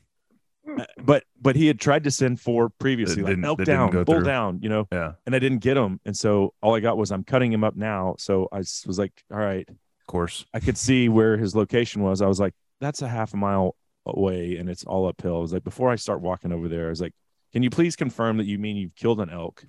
Uh, 0.79 0.85
but 1.03 1.25
but 1.41 1.57
he 1.57 1.67
had 1.67 1.81
tried 1.81 2.05
to 2.05 2.11
send 2.11 2.39
four 2.39 2.69
previously 2.69 3.23
like 3.23 3.31
didn't- 3.33 3.45
elk 3.47 3.65
down 3.65 3.91
bull 3.91 4.05
through. 4.05 4.23
down 4.25 4.61
you 4.63 4.69
know 4.69 4.87
Yeah, 4.93 5.13
and 5.25 5.35
I 5.35 5.39
didn't 5.39 5.61
get 5.61 5.75
him. 5.77 5.99
And 6.05 6.15
so 6.15 6.53
all 6.63 6.77
I 6.77 6.81
got 6.81 6.99
was 6.99 7.11
I'm 7.11 7.25
cutting 7.25 7.51
him 7.51 7.65
up 7.65 7.75
now. 7.77 8.15
So 8.19 8.47
I 8.53 8.59
was 8.59 8.99
like, 8.99 9.25
all 9.33 9.39
right, 9.39 9.67
of 9.69 10.07
course. 10.07 10.45
I 10.53 10.61
could 10.61 10.77
see 10.77 11.09
where 11.09 11.39
his 11.39 11.57
location 11.57 12.03
was. 12.03 12.21
I 12.21 12.27
was 12.27 12.39
like, 12.39 12.53
that's 12.79 13.01
a 13.01 13.09
half 13.09 13.33
a 13.33 13.39
mile 13.39 13.75
away 14.05 14.59
and 14.59 14.69
it's 14.69 14.85
all 14.85 15.09
uphill. 15.09 15.39
I 15.39 15.41
was 15.41 15.53
like, 15.55 15.65
before 15.65 15.91
I 15.91 15.97
start 15.97 16.21
walking 16.21 16.53
over 16.53 16.69
there, 16.69 16.87
I 16.87 16.91
was 16.91 17.01
like, 17.01 17.15
can 17.55 17.63
you 17.63 17.71
please 17.71 17.97
confirm 17.97 18.37
that 18.37 18.47
you 18.47 18.59
mean 18.59 18.77
you've 18.77 18.95
killed 18.95 19.21
an 19.21 19.31
elk? 19.31 19.65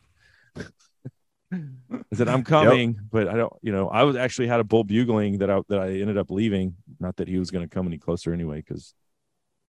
I 1.52 2.16
said, 2.16 2.28
I'm 2.28 2.44
coming, 2.46 3.00
but 3.12 3.28
I 3.28 3.36
don't, 3.36 3.54
you 3.62 3.72
know, 3.72 3.90
I 3.90 4.04
was 4.04 4.16
actually 4.16 4.48
had 4.48 4.60
a 4.60 4.64
bull 4.64 4.84
bugling 4.84 5.40
that 5.40 5.50
I, 5.50 5.62
that 5.70 5.80
I 5.80 5.90
ended 6.00 6.18
up 6.18 6.32
leaving. 6.32 6.76
Not 7.00 7.18
that 7.18 7.28
he 7.28 7.38
was 7.38 7.52
going 7.52 7.68
to 7.68 7.74
come 7.74 7.88
any 7.88 7.98
closer 7.98 8.34
anyway, 8.34 8.58
because 8.58 8.94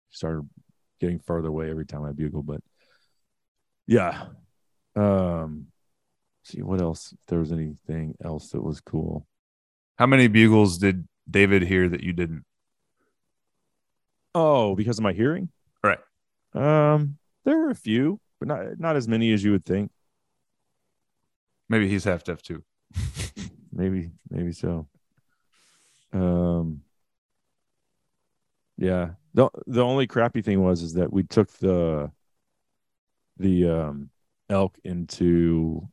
he 0.09 0.15
started 0.15 0.47
getting 0.99 1.19
further 1.19 1.49
away 1.49 1.69
every 1.69 1.85
time 1.85 2.03
I 2.03 2.11
bugle. 2.11 2.43
But 2.43 2.61
yeah. 3.87 4.25
Um, 4.95 5.67
see 6.43 6.61
what 6.61 6.81
else, 6.81 7.13
if 7.13 7.25
there 7.27 7.39
was 7.39 7.51
anything 7.51 8.15
else 8.23 8.49
that 8.49 8.61
was 8.61 8.79
cool. 8.81 9.27
How 9.97 10.05
many 10.05 10.27
bugles 10.27 10.77
did 10.77 11.07
David 11.29 11.63
hear 11.63 11.89
that 11.89 12.01
you 12.01 12.13
didn't? 12.13 12.45
Oh, 14.35 14.75
because 14.75 14.97
of 14.97 15.03
my 15.03 15.13
hearing? 15.13 15.49
Right. 15.83 15.99
Um, 16.53 17.17
there 17.45 17.57
were 17.57 17.69
a 17.69 17.75
few, 17.75 18.19
but 18.39 18.47
not 18.47 18.79
not 18.79 18.95
as 18.95 19.07
many 19.07 19.31
as 19.31 19.43
you 19.43 19.51
would 19.51 19.65
think. 19.65 19.91
Maybe 21.73 21.89
he's 21.89 22.03
half 22.03 22.23
deaf 22.23 22.43
too. 22.43 22.63
Maybe, 23.71 24.11
maybe 24.29 24.51
so. 24.51 24.87
Um, 26.13 26.81
yeah. 28.77 29.13
the 29.33 29.49
The 29.65 29.83
only 29.83 30.05
crappy 30.05 30.43
thing 30.43 30.61
was 30.61 30.83
is 30.83 30.93
that 30.93 31.11
we 31.11 31.23
took 31.23 31.51
the 31.53 32.11
the 33.37 33.67
um 33.67 34.11
elk 34.51 34.77
into 34.83 35.89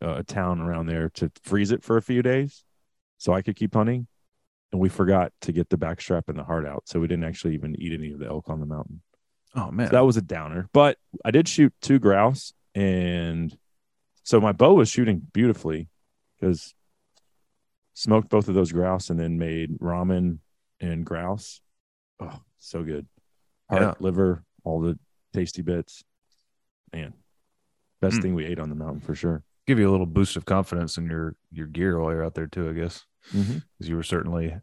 uh, 0.00 0.18
a 0.18 0.22
town 0.22 0.60
around 0.60 0.86
there 0.86 1.08
to 1.14 1.32
freeze 1.42 1.72
it 1.72 1.82
for 1.82 1.96
a 1.96 2.02
few 2.02 2.22
days, 2.22 2.62
so 3.18 3.32
I 3.32 3.42
could 3.42 3.56
keep 3.56 3.74
hunting, 3.74 4.06
and 4.70 4.80
we 4.80 4.88
forgot 4.88 5.32
to 5.40 5.50
get 5.50 5.68
the 5.68 5.78
backstrap 5.78 6.28
and 6.28 6.38
the 6.38 6.44
heart 6.44 6.64
out, 6.64 6.84
so 6.86 7.00
we 7.00 7.08
didn't 7.08 7.24
actually 7.24 7.54
even 7.54 7.74
eat 7.82 7.92
any 7.92 8.12
of 8.12 8.20
the 8.20 8.26
elk 8.28 8.48
on 8.48 8.60
the 8.60 8.66
mountain. 8.66 9.02
Oh 9.56 9.72
man, 9.72 9.88
So 9.88 9.96
that 9.96 10.06
was 10.06 10.16
a 10.16 10.22
downer. 10.22 10.68
But 10.72 10.98
I 11.24 11.32
did 11.32 11.48
shoot 11.48 11.74
two 11.82 11.98
grouse, 11.98 12.52
and 12.76 13.58
so 14.26 14.40
my 14.40 14.50
bow 14.52 14.74
was 14.74 14.88
shooting 14.88 15.22
beautifully 15.32 15.88
because 16.38 16.74
smoked 17.94 18.28
both 18.28 18.48
of 18.48 18.54
those 18.54 18.72
grouse 18.72 19.08
and 19.10 19.18
then 19.18 19.38
made 19.38 19.78
ramen 19.78 20.38
and 20.80 21.04
grouse. 21.06 21.60
Oh, 22.20 22.40
so 22.58 22.82
good. 22.82 23.06
Heart, 23.70 23.82
Yeah. 23.82 23.94
liver, 24.00 24.44
all 24.64 24.80
the 24.80 24.98
tasty 25.32 25.62
bits. 25.62 26.04
Man, 26.92 27.14
best 28.00 28.18
Mm. 28.18 28.22
thing 28.22 28.34
we 28.34 28.44
ate 28.46 28.58
on 28.58 28.68
the 28.68 28.74
mountain 28.74 29.00
for 29.00 29.14
sure. 29.14 29.42
give 29.66 29.78
you 29.80 29.88
a 29.88 29.90
little 29.90 30.06
boost 30.06 30.36
of 30.36 30.44
confidence 30.44 30.96
in 30.96 31.06
your 31.06 31.34
your 31.50 31.66
gear 31.66 31.98
while 31.98 32.12
you're 32.12 32.24
out 32.24 32.34
there 32.34 32.46
too. 32.46 32.68
I 32.70 32.72
guess 32.72 33.04
Mm-hmm. 33.32 33.58
because 33.78 33.88
you 33.88 33.96
were 33.96 34.04
certainly, 34.04 34.54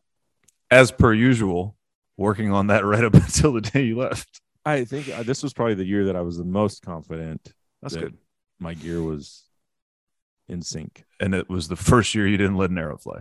as 0.71 0.91
per 0.93 1.13
usual, 1.13 1.75
working 2.15 2.51
on 2.53 2.67
that 2.67 2.85
right 2.91 3.03
up 3.03 3.13
until 3.13 3.51
the 3.53 3.59
day 3.61 3.83
you 3.83 3.97
left. 3.97 4.39
I 4.65 4.85
think 4.85 5.09
uh, 5.09 5.23
this 5.23 5.43
was 5.43 5.51
probably 5.53 5.73
the 5.75 5.83
year 5.85 6.05
that 6.05 6.15
I 6.15 6.21
was 6.21 6.37
the 6.37 6.45
most 6.45 6.83
confident 6.83 7.53
That's 7.81 7.95
that 7.95 7.99
good. 8.01 8.17
my 8.59 8.73
gear 8.75 9.01
was 9.01 9.43
in 10.49 10.61
sync. 10.61 11.03
And 11.19 11.33
it 11.33 11.49
was 11.49 11.67
the 11.67 11.75
first 11.75 12.13
year 12.15 12.27
you 12.27 12.37
didn't 12.37 12.57
let 12.57 12.69
an 12.69 12.77
arrow 12.77 12.97
fly. 12.97 13.19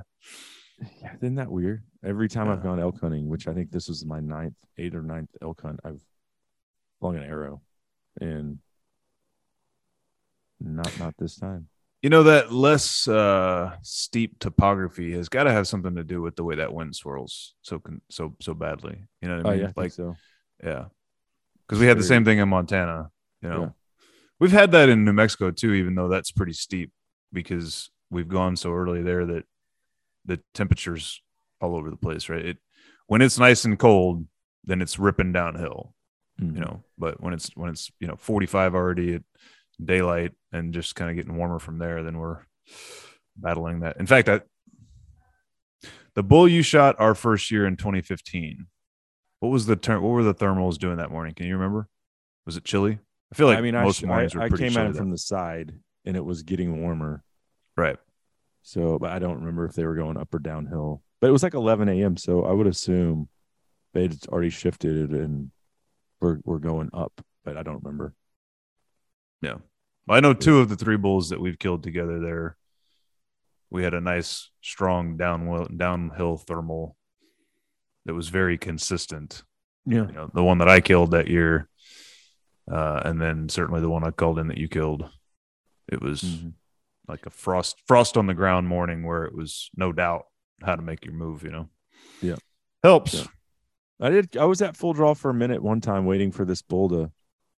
Yeah, 1.00 1.12
isn't 1.20 1.36
that 1.36 1.50
weird? 1.50 1.84
Every 2.04 2.28
time 2.28 2.48
I've 2.48 2.62
gone 2.62 2.80
elk 2.80 3.00
hunting, 3.00 3.28
which 3.28 3.46
I 3.46 3.54
think 3.54 3.70
this 3.70 3.88
was 3.88 4.04
my 4.04 4.18
ninth, 4.20 4.54
eighth 4.78 4.94
or 4.94 5.02
ninth 5.02 5.30
elk 5.40 5.62
hunt, 5.62 5.78
I've 5.84 6.00
flung 6.98 7.16
an 7.16 7.22
arrow, 7.22 7.62
and 8.20 8.58
not 10.60 10.98
not 10.98 11.14
this 11.18 11.36
time. 11.36 11.68
You 12.02 12.10
know 12.10 12.24
that 12.24 12.52
less 12.52 13.06
uh, 13.06 13.76
steep 13.82 14.40
topography 14.40 15.12
has 15.12 15.28
got 15.28 15.44
to 15.44 15.52
have 15.52 15.68
something 15.68 15.94
to 15.94 16.02
do 16.02 16.20
with 16.20 16.34
the 16.34 16.42
way 16.42 16.56
that 16.56 16.72
wind 16.72 16.96
swirls 16.96 17.54
so 17.62 17.78
con- 17.78 18.00
so 18.10 18.34
so 18.40 18.54
badly. 18.54 19.04
You 19.20 19.28
know 19.28 19.36
what 19.36 19.46
I 19.46 19.48
Oh 19.48 19.52
mean? 19.52 19.60
yeah, 19.60 19.64
I 19.64 19.68
think 19.68 19.76
like 19.76 19.92
so. 19.92 20.16
Yeah. 20.64 20.84
Because 21.66 21.78
we 21.80 21.86
had 21.86 21.98
the 21.98 22.02
same 22.02 22.24
thing 22.24 22.38
in 22.38 22.48
Montana. 22.48 23.10
You 23.40 23.48
know, 23.48 23.60
Yeah. 23.62 23.68
we've 24.40 24.52
had 24.52 24.72
that 24.72 24.88
in 24.88 25.04
New 25.04 25.12
Mexico 25.12 25.52
too, 25.52 25.72
even 25.74 25.94
though 25.94 26.08
that's 26.08 26.32
pretty 26.32 26.52
steep 26.54 26.90
because 27.32 27.90
we've 28.10 28.28
gone 28.28 28.56
so 28.56 28.72
early 28.72 29.02
there 29.02 29.24
that 29.26 29.44
the 30.24 30.40
temperatures 30.54 31.22
all 31.60 31.76
over 31.76 31.90
the 31.90 31.96
place, 31.96 32.28
right? 32.28 32.44
It 32.44 32.58
when 33.06 33.22
it's 33.22 33.38
nice 33.38 33.64
and 33.64 33.78
cold, 33.78 34.26
then 34.64 34.80
it's 34.82 34.98
ripping 34.98 35.32
downhill. 35.32 35.94
Mhm. 36.40 36.54
you 36.54 36.60
know 36.60 36.82
but 36.96 37.22
when 37.22 37.34
it's 37.34 37.50
when 37.54 37.68
it's 37.68 37.90
you 38.00 38.06
know 38.06 38.16
45 38.16 38.74
already 38.74 39.16
at 39.16 39.22
daylight 39.84 40.32
and 40.50 40.72
just 40.72 40.94
kind 40.94 41.10
of 41.10 41.16
getting 41.16 41.36
warmer 41.36 41.58
from 41.58 41.76
there 41.76 42.02
then 42.02 42.18
we're 42.18 42.38
battling 43.36 43.80
that 43.80 43.98
in 43.98 44.06
fact 44.06 44.26
that 44.26 44.46
the 46.14 46.22
bull 46.22 46.48
you 46.48 46.62
shot 46.62 46.96
our 46.98 47.14
first 47.14 47.50
year 47.50 47.66
in 47.66 47.76
2015 47.76 48.66
what 49.40 49.50
was 49.50 49.66
the 49.66 49.76
term 49.76 50.02
what 50.02 50.08
were 50.10 50.22
the 50.22 50.34
thermals 50.34 50.78
doing 50.78 50.96
that 50.96 51.10
morning 51.10 51.34
can 51.34 51.46
you 51.46 51.54
remember 51.54 51.86
was 52.46 52.56
it 52.56 52.64
chilly 52.64 52.98
i 53.30 53.34
feel 53.34 53.46
like 53.46 53.58
I 53.58 53.62
mean, 53.62 53.74
I, 53.74 53.84
most 53.84 54.02
I, 54.02 54.06
mornings 54.06 54.34
were 54.34 54.42
I 54.42 54.48
pretty 54.48 54.68
came 54.68 54.78
at 54.78 54.90
it 54.90 54.96
from 54.96 55.10
the 55.10 55.18
side, 55.18 55.74
and 56.04 56.16
it 56.16 56.24
was 56.24 56.42
getting 56.42 56.80
warmer. 56.80 57.22
right 57.76 57.96
So, 58.62 58.98
but 58.98 59.10
I 59.10 59.18
don't 59.18 59.40
remember 59.40 59.64
if 59.64 59.74
they 59.74 59.84
were 59.84 59.96
going 59.96 60.16
up 60.16 60.34
or 60.34 60.38
downhill. 60.38 61.02
But 61.20 61.28
it 61.28 61.32
was 61.32 61.42
like 61.42 61.54
11 61.54 61.88
a.m. 61.88 62.16
So 62.16 62.44
I 62.44 62.52
would 62.52 62.66
assume 62.66 63.28
they'd 63.94 64.26
already 64.26 64.50
shifted 64.50 65.10
and 65.10 65.50
we're 66.20 66.38
we're 66.44 66.58
going 66.58 66.90
up. 66.92 67.20
But 67.44 67.56
I 67.56 67.62
don't 67.62 67.82
remember. 67.82 68.14
Yeah. 69.40 69.56
I 70.08 70.20
know 70.20 70.34
two 70.34 70.58
of 70.58 70.68
the 70.68 70.76
three 70.76 70.96
bulls 70.96 71.30
that 71.30 71.40
we've 71.40 71.58
killed 71.58 71.82
together 71.82 72.20
there. 72.20 72.56
We 73.70 73.84
had 73.84 73.94
a 73.94 74.00
nice, 74.00 74.50
strong 74.60 75.16
downhill 75.16 75.66
downhill 75.74 76.36
thermal 76.36 76.96
that 78.04 78.14
was 78.14 78.28
very 78.28 78.58
consistent. 78.58 79.42
Yeah. 79.86 80.06
You 80.06 80.12
know, 80.12 80.30
the 80.32 80.44
one 80.44 80.58
that 80.58 80.68
I 80.68 80.80
killed 80.80 81.12
that 81.12 81.28
year, 81.28 81.68
uh, 82.70 83.02
and 83.04 83.20
then 83.20 83.48
certainly 83.48 83.80
the 83.80 83.88
one 83.88 84.04
I 84.04 84.10
called 84.10 84.38
in 84.38 84.48
that 84.48 84.58
you 84.58 84.68
killed. 84.68 85.08
It 85.88 86.00
was 86.00 86.22
Mhm. 86.22 86.54
like 87.08 87.26
a 87.26 87.30
frost 87.30 87.80
frost 87.86 88.16
on 88.16 88.26
the 88.26 88.34
ground 88.34 88.68
morning 88.68 89.02
where 89.04 89.24
it 89.24 89.34
was 89.34 89.70
no 89.76 89.92
doubt 89.92 90.26
how 90.62 90.76
to 90.76 90.82
make 90.82 91.04
your 91.04 91.14
move. 91.14 91.42
You 91.42 91.50
know. 91.50 91.68
Yeah. 92.20 92.36
Helps. 92.82 93.14
Yeah. 93.14 93.26
I 94.00 94.10
did. 94.10 94.36
I 94.36 94.44
was 94.46 94.60
at 94.62 94.76
full 94.76 94.92
draw 94.92 95.14
for 95.14 95.30
a 95.30 95.34
minute 95.34 95.62
one 95.62 95.80
time 95.80 96.06
waiting 96.06 96.32
for 96.32 96.44
this 96.44 96.62
bull 96.62 96.88
to 96.90 97.12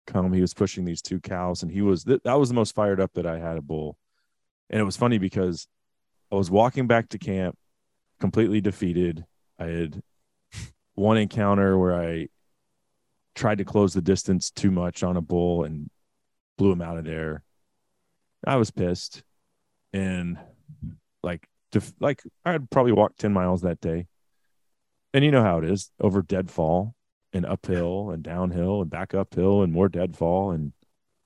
come. 0.06 0.32
He 0.32 0.40
was 0.40 0.54
pushing 0.54 0.84
these 0.84 1.00
two 1.02 1.20
cows, 1.20 1.62
and 1.62 1.70
he 1.72 1.80
was 1.82 2.04
th- 2.04 2.22
that 2.24 2.34
was 2.38 2.48
the 2.50 2.54
most 2.54 2.74
fired 2.74 3.00
up 3.00 3.12
that 3.14 3.26
I 3.26 3.38
had 3.38 3.56
a 3.56 3.62
bull. 3.62 3.98
And 4.70 4.80
it 4.80 4.84
was 4.84 4.96
funny 4.96 5.18
because 5.18 5.66
I 6.32 6.34
was 6.36 6.50
walking 6.50 6.86
back 6.86 7.08
to 7.10 7.18
camp, 7.18 7.56
completely 8.20 8.60
defeated. 8.60 9.24
I 9.58 9.66
had 9.66 10.02
one 10.94 11.16
encounter 11.16 11.78
where 11.78 11.94
I 11.94 12.28
tried 13.34 13.58
to 13.58 13.64
close 13.64 13.94
the 13.94 14.02
distance 14.02 14.50
too 14.50 14.70
much 14.70 15.02
on 15.02 15.16
a 15.16 15.20
bull 15.22 15.64
and 15.64 15.90
blew 16.58 16.72
him 16.72 16.82
out 16.82 16.98
of 16.98 17.04
there. 17.04 17.42
I 18.46 18.56
was 18.56 18.70
pissed, 18.70 19.22
and 19.92 20.38
like, 21.22 21.48
def- 21.72 21.94
like 22.00 22.22
I'd 22.44 22.70
probably 22.70 22.92
walked 22.92 23.18
ten 23.18 23.32
miles 23.32 23.62
that 23.62 23.80
day 23.80 24.06
and 25.14 25.24
you 25.24 25.30
know 25.30 25.42
how 25.42 25.58
it 25.58 25.64
is 25.64 25.90
over 26.00 26.20
deadfall 26.20 26.94
and 27.32 27.46
uphill 27.46 28.10
and 28.10 28.22
downhill 28.22 28.82
and 28.82 28.90
back 28.90 29.14
uphill 29.14 29.62
and 29.62 29.72
more 29.72 29.88
deadfall 29.88 30.50
and 30.50 30.72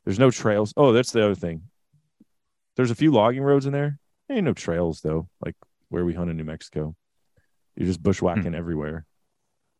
there's 0.04 0.18
no 0.18 0.30
trails. 0.30 0.72
Oh, 0.76 0.92
that's 0.92 1.10
the 1.10 1.24
other 1.24 1.34
thing. 1.34 1.62
There's 2.76 2.90
a 2.90 2.94
few 2.94 3.10
logging 3.10 3.42
roads 3.42 3.66
in 3.66 3.72
there. 3.72 3.98
Ain't 4.30 4.44
no 4.44 4.52
trails 4.52 5.00
though, 5.00 5.28
like 5.44 5.56
where 5.88 6.04
we 6.04 6.14
hunt 6.14 6.30
in 6.30 6.36
New 6.36 6.44
Mexico. 6.44 6.94
You're 7.76 7.88
just 7.88 8.02
bushwhacking 8.02 8.54
everywhere. 8.54 9.06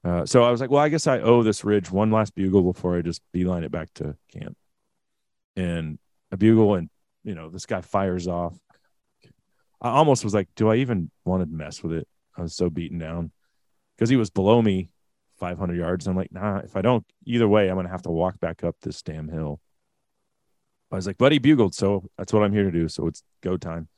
Uh, 0.04 0.24
so 0.24 0.42
I 0.42 0.50
was 0.50 0.60
like, 0.60 0.70
well, 0.70 0.82
I 0.82 0.88
guess 0.88 1.06
I 1.06 1.20
owe 1.20 1.42
this 1.42 1.64
ridge 1.64 1.90
one 1.90 2.10
last 2.10 2.34
bugle 2.34 2.62
before 2.62 2.96
I 2.96 3.02
just 3.02 3.20
beeline 3.32 3.64
it 3.64 3.72
back 3.72 3.92
to 3.94 4.16
camp. 4.32 4.56
And 5.56 5.98
a 6.30 6.36
bugle, 6.36 6.76
and 6.76 6.88
you 7.24 7.34
know, 7.34 7.50
this 7.50 7.66
guy 7.66 7.80
fires 7.80 8.28
off. 8.28 8.58
I 9.80 9.90
almost 9.90 10.24
was 10.24 10.34
like, 10.34 10.48
do 10.56 10.68
I 10.68 10.76
even 10.76 11.10
want 11.24 11.42
to 11.42 11.48
mess 11.48 11.82
with 11.82 11.92
it? 11.92 12.08
I 12.36 12.42
was 12.42 12.54
so 12.54 12.70
beaten 12.70 12.98
down 12.98 13.32
because 13.96 14.10
he 14.10 14.16
was 14.16 14.30
below 14.30 14.60
me 14.60 14.90
500 15.38 15.76
yards. 15.76 16.06
I'm 16.06 16.16
like, 16.16 16.32
nah, 16.32 16.58
if 16.58 16.76
I 16.76 16.82
don't, 16.82 17.04
either 17.24 17.48
way, 17.48 17.68
I'm 17.68 17.76
going 17.76 17.86
to 17.86 17.92
have 17.92 18.02
to 18.02 18.10
walk 18.10 18.40
back 18.40 18.64
up 18.64 18.76
this 18.82 19.02
damn 19.02 19.28
hill. 19.28 19.60
I 20.90 20.96
was 20.96 21.06
like, 21.06 21.18
buddy 21.18 21.38
bugled. 21.38 21.74
So 21.74 22.04
that's 22.16 22.32
what 22.32 22.42
I'm 22.42 22.52
here 22.52 22.64
to 22.64 22.72
do. 22.72 22.88
So 22.88 23.06
it's 23.06 23.22
go 23.42 23.56
time. 23.56 23.88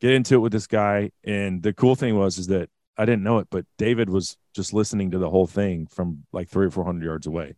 Get 0.00 0.12
into 0.12 0.36
it 0.36 0.38
with 0.38 0.52
this 0.52 0.66
guy. 0.66 1.10
And 1.24 1.62
the 1.62 1.72
cool 1.72 1.94
thing 1.94 2.16
was, 2.16 2.38
is 2.38 2.46
that 2.48 2.70
I 2.96 3.04
didn't 3.04 3.22
know 3.22 3.38
it, 3.38 3.48
but 3.50 3.66
David 3.78 4.08
was 4.08 4.36
just 4.54 4.72
listening 4.72 5.10
to 5.12 5.18
the 5.18 5.30
whole 5.30 5.46
thing 5.46 5.86
from 5.86 6.24
like 6.32 6.48
three 6.48 6.66
or 6.66 6.70
400 6.70 7.04
yards 7.04 7.26
away. 7.26 7.54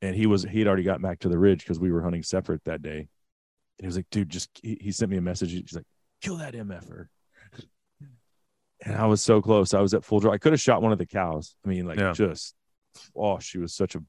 And 0.00 0.16
he 0.16 0.26
was, 0.26 0.42
he'd 0.42 0.66
already 0.66 0.82
gotten 0.82 1.02
back 1.02 1.20
to 1.20 1.28
the 1.28 1.38
ridge 1.38 1.60
because 1.60 1.78
we 1.78 1.92
were 1.92 2.02
hunting 2.02 2.22
separate 2.22 2.64
that 2.64 2.82
day. 2.82 3.08
And 3.78 3.84
he 3.84 3.86
was 3.86 3.96
like, 3.96 4.06
dude, 4.10 4.28
just, 4.28 4.48
he, 4.62 4.78
he 4.80 4.92
sent 4.92 5.10
me 5.10 5.16
a 5.16 5.22
message. 5.22 5.52
He's 5.52 5.72
like, 5.74 5.84
kill 6.20 6.36
that 6.36 6.54
MFer. 6.54 7.06
And 8.84 8.96
I 8.96 9.06
was 9.06 9.22
so 9.22 9.40
close. 9.40 9.74
I 9.74 9.80
was 9.80 9.94
at 9.94 10.04
full 10.04 10.18
draw. 10.20 10.32
I 10.32 10.38
could 10.38 10.52
have 10.52 10.60
shot 10.60 10.82
one 10.82 10.92
of 10.92 10.98
the 10.98 11.06
cows. 11.06 11.54
I 11.64 11.68
mean, 11.68 11.86
like 11.86 11.98
Yeah. 11.98 12.12
just 12.12 12.54
oh, 13.16 13.38
she 13.38 13.58
was 13.58 13.72
such 13.72 13.94
a 13.94 14.02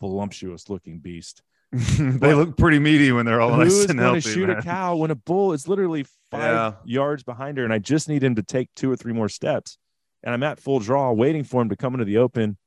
voluptuous 0.00 0.68
looking 0.68 0.98
beast. 0.98 1.42
they 1.72 2.34
look 2.34 2.56
pretty 2.56 2.80
meaty 2.80 3.12
when 3.12 3.24
they're 3.26 3.40
all 3.40 3.56
nice 3.56 3.84
and 3.84 3.98
going 3.98 3.98
healthy. 4.14 4.20
to 4.22 4.28
shoot 4.28 4.48
man. 4.48 4.58
a 4.58 4.62
cow 4.62 4.96
when 4.96 5.12
a 5.12 5.14
bull 5.14 5.52
is 5.52 5.68
literally 5.68 6.04
five 6.32 6.40
Yeah. 6.42 6.72
yards 6.84 7.22
behind 7.22 7.58
her, 7.58 7.64
and 7.64 7.72
I 7.72 7.78
just 7.78 8.08
need 8.08 8.24
him 8.24 8.34
to 8.34 8.42
take 8.42 8.68
two 8.74 8.90
or 8.90 8.96
three 8.96 9.12
more 9.12 9.28
steps. 9.28 9.78
And 10.24 10.34
I'm 10.34 10.42
at 10.42 10.58
full 10.58 10.80
draw, 10.80 11.12
waiting 11.12 11.44
for 11.44 11.62
him 11.62 11.68
to 11.68 11.76
come 11.76 11.94
into 11.94 12.04
the 12.04 12.18
open. 12.18 12.58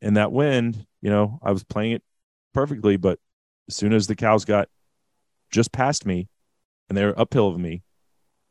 And 0.00 0.16
that 0.16 0.32
wind, 0.32 0.86
you 1.02 1.10
know, 1.10 1.38
I 1.42 1.52
was 1.52 1.64
playing 1.64 1.92
it 1.92 2.02
perfectly, 2.54 2.96
but 2.96 3.18
as 3.68 3.76
soon 3.76 3.92
as 3.92 4.06
the 4.06 4.16
cows 4.16 4.44
got 4.46 4.68
just 5.50 5.72
past 5.72 6.06
me, 6.06 6.28
and 6.88 6.96
they're 6.96 7.18
uphill 7.18 7.48
of 7.48 7.58
me, 7.58 7.82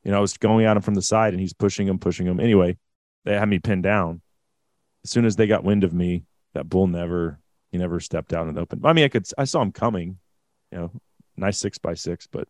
you 0.04 0.12
know, 0.12 0.18
I 0.18 0.22
was 0.22 0.38
going 0.38 0.66
at 0.66 0.78
him 0.78 0.84
from 0.84 0.94
the 0.94 1.02
side, 1.02 1.34
and 1.34 1.40
he's 1.40 1.54
pushing 1.54 1.88
him, 1.88 1.98
pushing 1.98 2.28
him. 2.28 2.40
Anyway, 2.40 2.78
they 3.24 3.34
had 3.34 3.50
me 3.50 3.60
pinned 3.60 3.84
down. 3.84 4.22
As 5.04 5.10
soon 5.10 5.26
as 5.26 5.36
they 5.36 5.48
got 5.48 5.64
wind 5.64 5.84
of 5.84 5.94
me, 5.94 6.24
that 6.54 6.70
bull 6.70 6.88
never, 6.88 7.40
he 7.72 7.78
never 7.78 8.00
stepped 8.00 8.32
out 8.32 8.48
in 8.48 8.54
the 8.54 8.62
open. 8.62 8.82
I 8.86 8.94
mean, 8.94 9.06
I 9.06 9.10
could, 9.10 9.28
I 9.38 9.46
saw 9.46 9.62
him 9.62 9.72
coming, 9.72 10.20
you 10.72 10.78
know, 10.78 10.92
nice 11.36 11.58
six 11.58 11.78
by 11.78 11.96
six, 11.96 12.28
but 12.28 12.48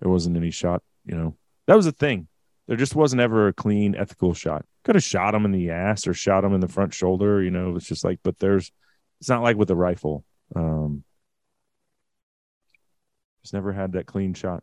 there 0.00 0.10
wasn't 0.10 0.36
any 0.36 0.50
shot. 0.50 0.82
You 1.04 1.16
know, 1.16 1.36
that 1.66 1.76
was 1.76 1.84
the 1.84 1.92
thing. 1.92 2.28
There 2.66 2.76
just 2.76 2.94
wasn't 2.94 3.22
ever 3.22 3.48
a 3.48 3.52
clean, 3.52 3.94
ethical 3.94 4.34
shot. 4.34 4.64
Could 4.84 4.94
have 4.94 5.04
shot 5.04 5.34
him 5.34 5.44
in 5.44 5.52
the 5.52 5.70
ass 5.70 6.06
or 6.06 6.14
shot 6.14 6.44
him 6.44 6.54
in 6.54 6.60
the 6.60 6.68
front 6.68 6.94
shoulder. 6.94 7.42
You 7.42 7.50
know, 7.50 7.76
it's 7.76 7.86
just 7.86 8.04
like, 8.04 8.20
but 8.22 8.38
there's, 8.38 8.72
it's 9.20 9.28
not 9.28 9.42
like 9.42 9.56
with 9.56 9.70
a 9.70 9.76
rifle. 9.76 10.24
Um, 10.54 11.04
just 13.42 13.54
never 13.54 13.72
had 13.72 13.92
that 13.92 14.06
clean 14.06 14.34
shot. 14.34 14.62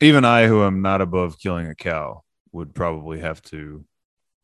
Even 0.00 0.24
I, 0.24 0.46
who 0.46 0.62
am 0.62 0.82
not 0.82 1.00
above 1.00 1.38
killing 1.38 1.66
a 1.68 1.74
cow, 1.74 2.22
would 2.52 2.74
probably 2.74 3.20
have 3.20 3.40
to 3.42 3.84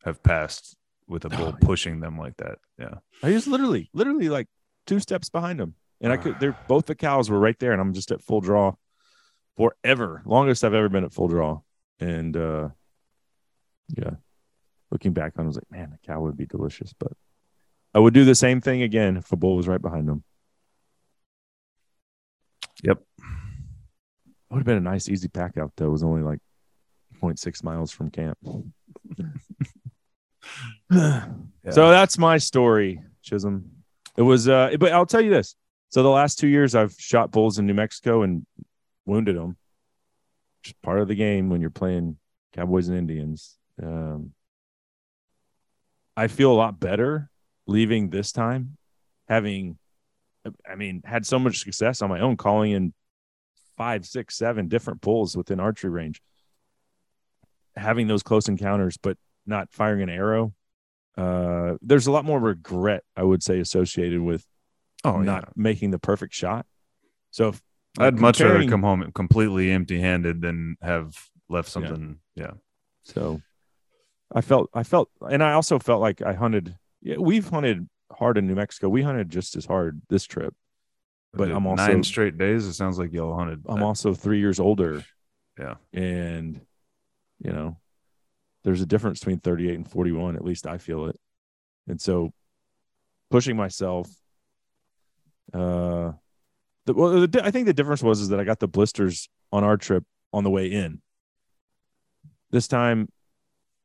have 0.03 0.23
passed 0.23 0.75
with 1.07 1.25
a 1.25 1.29
bull 1.29 1.47
Oh, 1.47 1.57
yeah. 1.59 1.65
pushing 1.67 1.99
them 1.99 2.17
like 2.17 2.37
that. 2.37 2.57
Yeah. 2.79 2.95
I 3.21 3.31
was 3.31 3.45
literally, 3.47 3.89
literally 3.93 4.29
like 4.29 4.47
two 4.87 4.99
steps 4.99 5.29
behind 5.29 5.59
him, 5.61 5.75
and 6.01 6.11
I 6.11 6.17
could. 6.17 6.39
They're 6.39 6.57
both 6.67 6.85
the 6.87 6.95
cows 6.95 7.29
were 7.29 7.39
right 7.39 7.57
there, 7.59 7.71
and 7.71 7.79
I'm 7.81 7.93
just 7.93 8.11
at 8.11 8.21
full 8.21 8.41
draw 8.41 8.73
forever, 9.55 10.23
longest 10.25 10.63
I've 10.63 10.73
ever 10.73 10.89
been 10.89 11.03
at 11.03 11.13
full 11.13 11.27
draw, 11.27 11.61
and 11.99 12.35
uh 12.35 12.69
yeah, 13.95 14.11
looking 14.89 15.13
back 15.13 15.33
on, 15.37 15.41
it, 15.41 15.45
I 15.45 15.47
was 15.47 15.55
like, 15.57 15.69
man, 15.71 15.91
the 15.91 16.07
cow 16.07 16.21
would 16.21 16.35
be 16.37 16.45
delicious, 16.47 16.93
but 16.97 17.11
I 17.93 17.99
would 17.99 18.13
do 18.15 18.25
the 18.25 18.33
same 18.33 18.59
thing 18.61 18.81
again 18.81 19.17
if 19.17 19.31
a 19.31 19.35
bull 19.35 19.55
was 19.55 19.67
right 19.67 19.81
behind 19.81 20.09
him. 20.09 20.23
Yep. 22.83 22.99
Would 24.49 24.59
have 24.59 24.65
been 24.65 24.77
a 24.77 24.81
nice, 24.81 25.09
easy 25.09 25.27
pack 25.27 25.57
out 25.57 25.71
though. 25.75 25.87
It 25.87 25.91
was 25.91 26.03
only 26.03 26.21
like 26.21 26.39
0.6 27.21 27.63
miles 27.63 27.91
from 27.91 28.11
camp. 28.11 28.37
So 31.71 31.89
that's 31.89 32.17
my 32.17 32.37
story, 32.37 33.01
Chisholm. 33.21 33.71
It 34.17 34.21
was, 34.21 34.49
uh, 34.49 34.75
but 34.79 34.91
I'll 34.91 35.05
tell 35.05 35.21
you 35.21 35.29
this. 35.29 35.55
So 35.89 36.03
the 36.03 36.09
last 36.09 36.37
two 36.37 36.47
years, 36.47 36.75
I've 36.75 36.93
shot 36.97 37.31
bulls 37.31 37.59
in 37.59 37.65
New 37.65 37.73
Mexico 37.73 38.23
and 38.23 38.45
wounded 39.05 39.37
them. 39.37 39.57
Just 40.63 40.81
part 40.81 40.99
of 40.99 41.07
the 41.07 41.15
game 41.15 41.49
when 41.49 41.61
you're 41.61 41.69
playing 41.69 42.17
Cowboys 42.53 42.89
and 42.89 42.97
Indians. 42.97 43.57
Um, 43.81 44.33
I 46.15 46.27
feel 46.27 46.51
a 46.51 46.53
lot 46.53 46.79
better 46.79 47.29
leaving 47.65 48.09
this 48.09 48.31
time, 48.31 48.77
having, 49.27 49.77
I 50.69 50.75
mean, 50.75 51.01
had 51.05 51.25
so 51.25 51.39
much 51.39 51.59
success 51.59 52.01
on 52.01 52.09
my 52.09 52.19
own, 52.19 52.37
calling 52.37 52.71
in 52.71 52.93
five, 53.77 54.05
six, 54.05 54.35
seven 54.37 54.67
different 54.67 55.01
bulls 55.01 55.35
within 55.37 55.59
archery 55.59 55.89
range, 55.89 56.21
having 57.75 58.07
those 58.07 58.23
close 58.23 58.47
encounters, 58.47 58.97
but 58.97 59.17
not 59.45 59.71
firing 59.71 60.01
an 60.01 60.09
arrow 60.09 60.53
uh 61.15 61.75
there's 61.83 62.07
a 62.07 62.11
lot 62.11 62.25
more 62.25 62.39
regret 62.39 63.03
i 63.15 63.21
would 63.21 63.43
say 63.43 63.59
associated 63.59 64.19
with 64.19 64.43
Oh, 65.03 65.19
not 65.19 65.43
yeah. 65.43 65.49
making 65.55 65.91
the 65.91 65.99
perfect 65.99 66.33
shot 66.33 66.65
so 67.29 67.49
if, 67.49 67.61
I'd 67.99 68.17
much 68.19 68.39
rather 68.41 68.65
come 68.67 68.81
home 68.81 69.11
completely 69.13 69.69
empty 69.69 69.99
handed 69.99 70.41
than 70.41 70.75
have 70.81 71.15
left 71.49 71.69
something. 71.69 72.17
Yeah. 72.35 72.53
so 73.03 73.41
i 74.33 74.41
felt 74.41 74.71
i 74.73 74.81
felt 74.81 75.09
and 75.29 75.43
i 75.43 75.51
also 75.53 75.77
felt 75.77 76.01
like 76.01 76.23
i 76.23 76.33
hunted 76.33 76.75
yeah 77.03 77.17
we've 77.19 77.47
hunted 77.47 77.87
hard 78.17 78.37
in 78.37 78.47
new 78.47 78.55
mexico 78.55 78.89
we 78.89 79.01
hunted 79.01 79.29
just 79.29 79.55
as 79.55 79.65
hard 79.65 80.01
this 80.09 80.23
trip 80.25 80.53
But 81.33 81.51
I'm 81.51 81.65
also- 81.65 81.85
nine 81.87 82.03
straight 82.03 82.37
days. 82.37 82.65
It 82.65 82.73
sounds 82.73 82.97
like 82.99 83.11
y'all 83.13 83.35
hunted. 83.35 83.63
i'm 83.67 83.77
that- 83.79 83.85
also 83.85 84.13
three 84.13 84.39
years 84.39 84.59
older 84.59 85.03
Yeah. 85.59 85.75
and 85.93 86.61
you 87.39 87.51
know 87.51 87.77
there's 88.63 88.81
a 88.81 88.85
difference 88.85 89.19
between 89.19 89.39
38 89.39 89.75
and 89.75 89.89
41 89.89 90.35
at 90.35 90.43
least 90.45 90.65
i 90.67 90.77
feel 90.77 91.07
it 91.07 91.19
and 91.87 91.99
so 91.99 92.31
pushing 93.29 93.57
myself. 93.57 94.07
Uh, 95.53 96.13
the, 96.85 96.93
well, 96.93 97.27
the, 97.27 97.41
I 97.43 97.51
think 97.51 97.65
the 97.65 97.73
difference 97.73 98.01
was 98.03 98.21
is 98.21 98.29
that 98.29 98.39
I 98.39 98.43
got 98.43 98.59
the 98.59 98.67
blisters 98.67 99.27
on 99.51 99.63
our 99.63 99.75
trip 99.77 100.03
on 100.31 100.43
the 100.43 100.49
way 100.49 100.67
in. 100.71 101.01
This 102.51 102.67
time, 102.67 103.09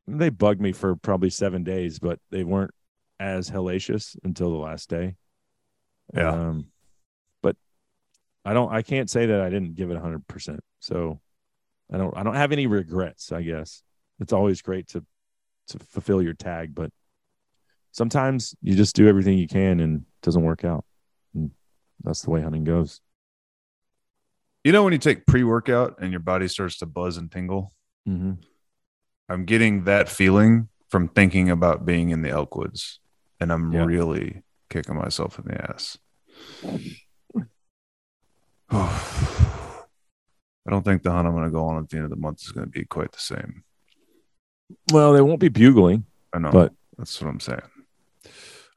they 0.07 0.29
bugged 0.29 0.61
me 0.61 0.71
for 0.71 0.95
probably 0.95 1.29
seven 1.29 1.63
days, 1.63 1.99
but 1.99 2.19
they 2.31 2.43
weren't 2.43 2.71
as 3.19 3.49
hellacious 3.49 4.17
until 4.23 4.51
the 4.51 4.57
last 4.57 4.89
day. 4.89 5.15
Yeah. 6.13 6.31
Um, 6.31 6.67
but 7.41 7.55
I 8.45 8.53
don't. 8.53 8.71
I 8.71 8.81
can't 8.81 9.09
say 9.09 9.27
that 9.27 9.41
I 9.41 9.49
didn't 9.49 9.75
give 9.75 9.91
it 9.91 9.97
hundred 9.97 10.27
percent. 10.27 10.61
So 10.79 11.19
I 11.91 11.97
don't. 11.97 12.15
I 12.15 12.23
don't 12.23 12.35
have 12.35 12.51
any 12.51 12.67
regrets. 12.67 13.31
I 13.31 13.41
guess 13.41 13.83
it's 14.19 14.33
always 14.33 14.61
great 14.61 14.87
to 14.89 15.05
to 15.69 15.79
fulfill 15.79 16.21
your 16.21 16.33
tag, 16.33 16.73
but 16.73 16.91
sometimes 17.91 18.55
you 18.61 18.75
just 18.75 18.95
do 18.95 19.07
everything 19.07 19.37
you 19.37 19.47
can 19.47 19.79
and 19.79 20.01
it 20.01 20.21
doesn't 20.21 20.43
work 20.43 20.63
out. 20.63 20.85
And 21.33 21.51
that's 22.03 22.21
the 22.21 22.31
way 22.31 22.41
hunting 22.41 22.63
goes. 22.63 23.01
You 24.63 24.71
know 24.71 24.83
when 24.83 24.93
you 24.93 24.99
take 24.99 25.25
pre-workout 25.25 25.99
and 26.01 26.11
your 26.11 26.19
body 26.19 26.47
starts 26.47 26.77
to 26.79 26.85
buzz 26.85 27.17
and 27.17 27.31
tingle? 27.31 27.71
Mm-hmm. 28.07 28.33
I'm 29.29 29.45
getting 29.45 29.85
that 29.85 30.09
feeling 30.09 30.67
from 30.89 31.07
thinking 31.07 31.49
about 31.49 31.85
being 31.85 32.09
in 32.09 32.23
the 32.23 32.29
Elkwoods, 32.29 32.97
and 33.39 33.51
I'm 33.51 33.71
Yeah. 33.71 33.85
really 33.85 34.43
kicking 34.69 34.95
myself 34.95 35.39
in 35.39 35.45
the 35.45 35.71
ass. 35.71 35.97
I 38.71 40.71
don't 40.71 40.83
think 40.83 41.03
the 41.03 41.11
hunt 41.11 41.27
I'm 41.27 41.33
going 41.33 41.45
to 41.45 41.49
go 41.51 41.65
on 41.65 41.81
at 41.83 41.89
the 41.89 41.97
end 41.97 42.05
of 42.05 42.09
the 42.11 42.15
month 42.17 42.41
is 42.43 42.51
going 42.51 42.67
to 42.67 42.71
be 42.71 42.85
quite 42.85 43.11
the 43.11 43.19
same. 43.19 43.63
Well, 44.91 45.13
they 45.13 45.21
won't 45.21 45.39
be 45.39 45.49
bugling. 45.49 46.05
I 46.33 46.39
know, 46.39 46.51
But- 46.51 46.73
that's 46.97 47.19
what 47.21 47.29
I'm 47.29 47.39
saying. 47.39 47.61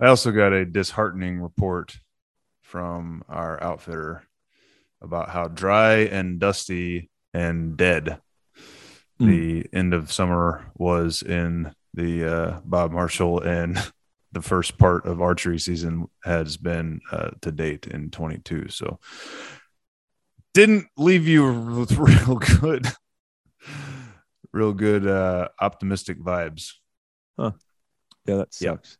I 0.00 0.06
also 0.06 0.32
got 0.32 0.52
a 0.52 0.64
disheartening 0.64 1.40
report 1.40 1.98
from 2.62 3.22
our 3.28 3.62
outfitter 3.62 4.24
about 5.00 5.30
how 5.30 5.48
dry 5.48 5.94
and 5.96 6.38
dusty 6.40 7.10
and 7.34 7.76
dead 7.76 8.20
Hmm. 9.18 9.26
the 9.28 9.66
end 9.72 9.92
of 9.92 10.10
summer 10.10 10.70
was 10.74 11.22
in 11.22 11.74
the 11.92 12.24
uh, 12.24 12.60
Bob 12.64 12.92
Marshall 12.92 13.40
and 13.40 13.76
the 14.32 14.42
first 14.42 14.78
part 14.78 15.06
of 15.06 15.20
archery 15.20 15.58
season 15.58 16.06
has 16.24 16.56
been 16.56 17.00
uh, 17.10 17.30
to 17.42 17.52
date 17.52 17.86
in 17.86 18.10
22. 18.10 18.68
So 18.68 18.98
didn't 20.54 20.86
leave 20.96 21.26
you 21.28 21.50
with 21.52 21.92
real 21.98 22.36
good, 22.36 22.86
real 24.52 24.72
good 24.72 25.06
uh, 25.06 25.48
optimistic 25.60 26.18
vibes. 26.20 26.72
Huh. 27.38 27.52
Yeah, 28.26 28.36
that 28.36 28.56
Yeah. 28.60 28.70
sucks. 28.72 28.98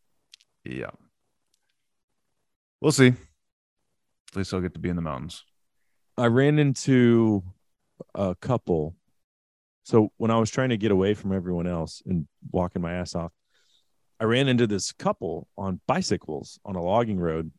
Yeah. 0.64 0.90
We'll 2.80 2.92
see. 2.92 3.08
At 3.08 4.36
least 4.36 4.52
I'll 4.54 4.60
get 4.60 4.74
to 4.74 4.80
be 4.80 4.88
in 4.88 4.96
the 4.96 5.02
mountains. 5.02 5.44
I 6.16 6.26
ran 6.26 6.58
into 6.58 7.42
a 8.14 8.34
couple. 8.34 8.96
So 9.84 10.12
when 10.16 10.30
I 10.30 10.38
was 10.38 10.50
trying 10.50 10.70
to 10.70 10.76
get 10.76 10.90
away 10.90 11.14
from 11.14 11.32
everyone 11.32 11.66
else 11.66 12.02
and 12.06 12.26
walking 12.50 12.82
my 12.82 12.94
ass 12.94 13.14
off, 13.14 13.32
I 14.22 14.24
ran 14.24 14.48
into 14.48 14.68
this 14.68 14.92
couple 14.92 15.48
on 15.58 15.80
bicycles 15.88 16.60
on 16.64 16.76
a 16.76 16.82
logging 16.82 17.18
road. 17.18 17.50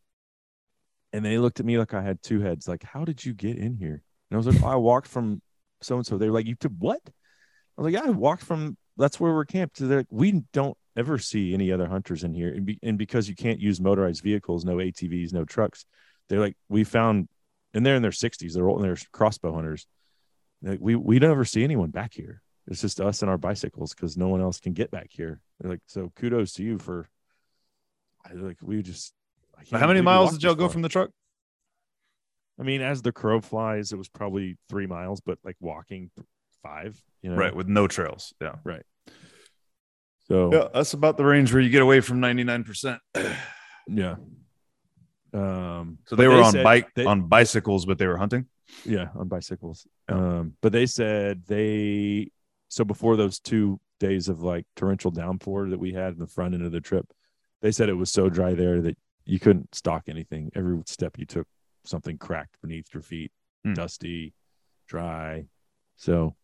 And 1.12 1.24
they 1.24 1.38
looked 1.38 1.60
at 1.60 1.66
me 1.66 1.78
like 1.78 1.94
I 1.94 2.02
had 2.02 2.24
two 2.24 2.40
heads. 2.40 2.68
Like, 2.68 2.84
how 2.84 3.06
did 3.06 3.24
you 3.24 3.34
get 3.34 3.58
in 3.58 3.76
here? 3.76 4.02
And 4.32 4.36
I 4.36 4.38
was 4.38 4.48
like, 4.48 4.64
oh, 4.64 4.68
I 4.68 4.78
walked 4.78 5.08
from 5.08 5.42
so 5.82 5.98
and 5.98 6.06
so. 6.06 6.18
They 6.18 6.28
were 6.28 6.34
like, 6.34 6.48
you 6.48 6.56
took 6.56 6.72
what? 6.80 7.02
I 7.06 7.82
was 7.82 7.86
like, 7.86 7.94
yeah, 7.94 8.10
I 8.10 8.12
walked 8.12 8.44
from 8.44 8.78
that's 8.98 9.20
where 9.20 9.34
we're 9.34 9.46
camped. 9.46 9.78
They're 9.78 9.98
like, 9.98 10.08
we 10.10 10.44
don't 10.54 10.78
ever 10.96 11.18
see 11.18 11.54
any 11.54 11.72
other 11.72 11.88
hunters 11.88 12.24
in 12.24 12.34
here. 12.34 12.50
And, 12.50 12.66
be, 12.66 12.80
and 12.82 12.98
because 12.98 13.28
you 13.28 13.36
can't 13.36 13.60
use 13.60 13.82
motorized 13.82 14.24
vehicles, 14.24 14.66
no 14.66 14.78
ATVs, 14.78 15.34
no 15.34 15.46
trucks, 15.46 15.86
they're 16.30 16.40
like, 16.40 16.56
we 16.70 16.84
found 16.84 17.28
and 17.74 17.86
they're 17.86 17.96
in 17.96 18.02
their 18.02 18.12
60s 18.12 18.54
they're 18.54 18.68
old 18.68 18.84
they're 18.84 18.98
crossbow 19.12 19.54
hunters 19.54 19.88
like, 20.62 20.80
we 20.82 20.96
we 20.96 21.20
never 21.20 21.46
see 21.46 21.64
anyone 21.64 21.90
back 21.90 22.14
here 22.14 22.42
it's 22.68 22.82
just 22.82 23.02
us 23.02 23.22
and 23.22 23.30
our 23.30 23.38
bicycles 23.38 23.94
because 23.94 24.16
no 24.16 24.30
one 24.30 24.42
else 24.42 24.60
can 24.60 24.74
get 24.74 24.92
back 24.92 25.08
here 25.10 25.42
like 25.64 25.82
so 25.88 26.12
kudos 26.16 26.54
to 26.54 26.64
you 26.64 26.78
for 26.78 27.08
I, 28.26 28.34
like 28.34 28.58
we 28.62 28.82
just 28.82 29.14
I 29.60 29.64
can't 29.64 29.82
How 29.82 29.88
many 29.88 30.02
miles 30.02 30.32
did 30.32 30.44
y'all 30.44 30.56
go 30.56 30.66
far. 30.66 30.74
from 30.74 30.82
the 30.82 30.90
truck? 30.90 31.10
i 32.60 32.64
mean 32.64 32.82
as 32.82 33.02
the 33.02 33.12
crow 33.12 33.42
flies 33.42 33.92
it 33.92 33.98
was 33.98 34.08
probably 34.08 34.58
three 34.70 34.86
miles 34.86 35.20
but 35.22 35.40
like 35.44 35.56
walking 35.60 36.12
five 36.62 37.02
you 37.24 37.32
know 37.32 37.36
Right, 37.36 37.56
with 37.56 37.68
no 37.68 37.88
trails. 37.88 38.34
Yeah. 38.40 38.56
Right 38.64 38.84
so 40.28 40.54
Yeah, 40.54 40.68
that's 40.74 40.94
about 40.94 41.18
the 41.18 41.26
range 41.26 41.52
where 41.52 41.62
you 41.62 41.70
get 41.70 41.82
away 41.82 42.00
from 42.00 42.20
99%. 42.22 43.00
yeah 43.88 44.16
um 45.34 45.98
So 46.06 46.16
they 46.16 46.28
were 46.28 46.42
on 46.44 46.52
said 46.52 46.64
bike 46.64 46.90
they- 46.96 47.06
on 47.06 47.28
bicycles, 47.28 47.86
but 47.86 47.98
they 47.98 48.08
were 48.08 48.18
hunting. 48.18 48.46
Yeah, 48.86 49.08
on 49.16 49.28
bicycles. 49.28 49.86
Yeah. 50.10 50.16
Um, 50.16 50.54
but 50.62 50.72
they 50.72 50.86
said 50.86 51.44
they 51.48 52.32
so 52.74 52.84
before 52.84 53.16
those 53.16 53.40
two 53.40 53.80
days 54.00 54.28
of 54.30 54.42
like 54.42 54.66
torrential 54.76 55.12
downpour 55.12 55.70
that 55.70 55.80
we 55.80 55.94
had 55.94 56.14
in 56.14 56.20
the 56.20 56.28
front 56.28 56.54
end 56.54 56.66
of 56.66 56.72
the 56.72 56.82
trip, 56.82 57.12
they 57.62 57.72
said 57.72 57.88
it 57.90 57.94
was 57.94 58.12
so 58.12 58.30
dry 58.30 58.54
there 58.54 58.82
that 58.82 58.98
you 59.26 59.40
couldn't 59.40 59.74
stalk 59.76 60.04
anything. 60.08 60.52
Every 60.56 60.82
step 60.86 61.18
you 61.18 61.26
took, 61.26 61.48
something 61.86 62.18
cracked 62.18 62.60
beneath 62.62 62.94
your 62.94 63.04
feet, 63.04 63.32
Hmm. 63.64 63.74
dusty, 63.74 64.34
dry. 64.88 65.46
So, 65.96 66.36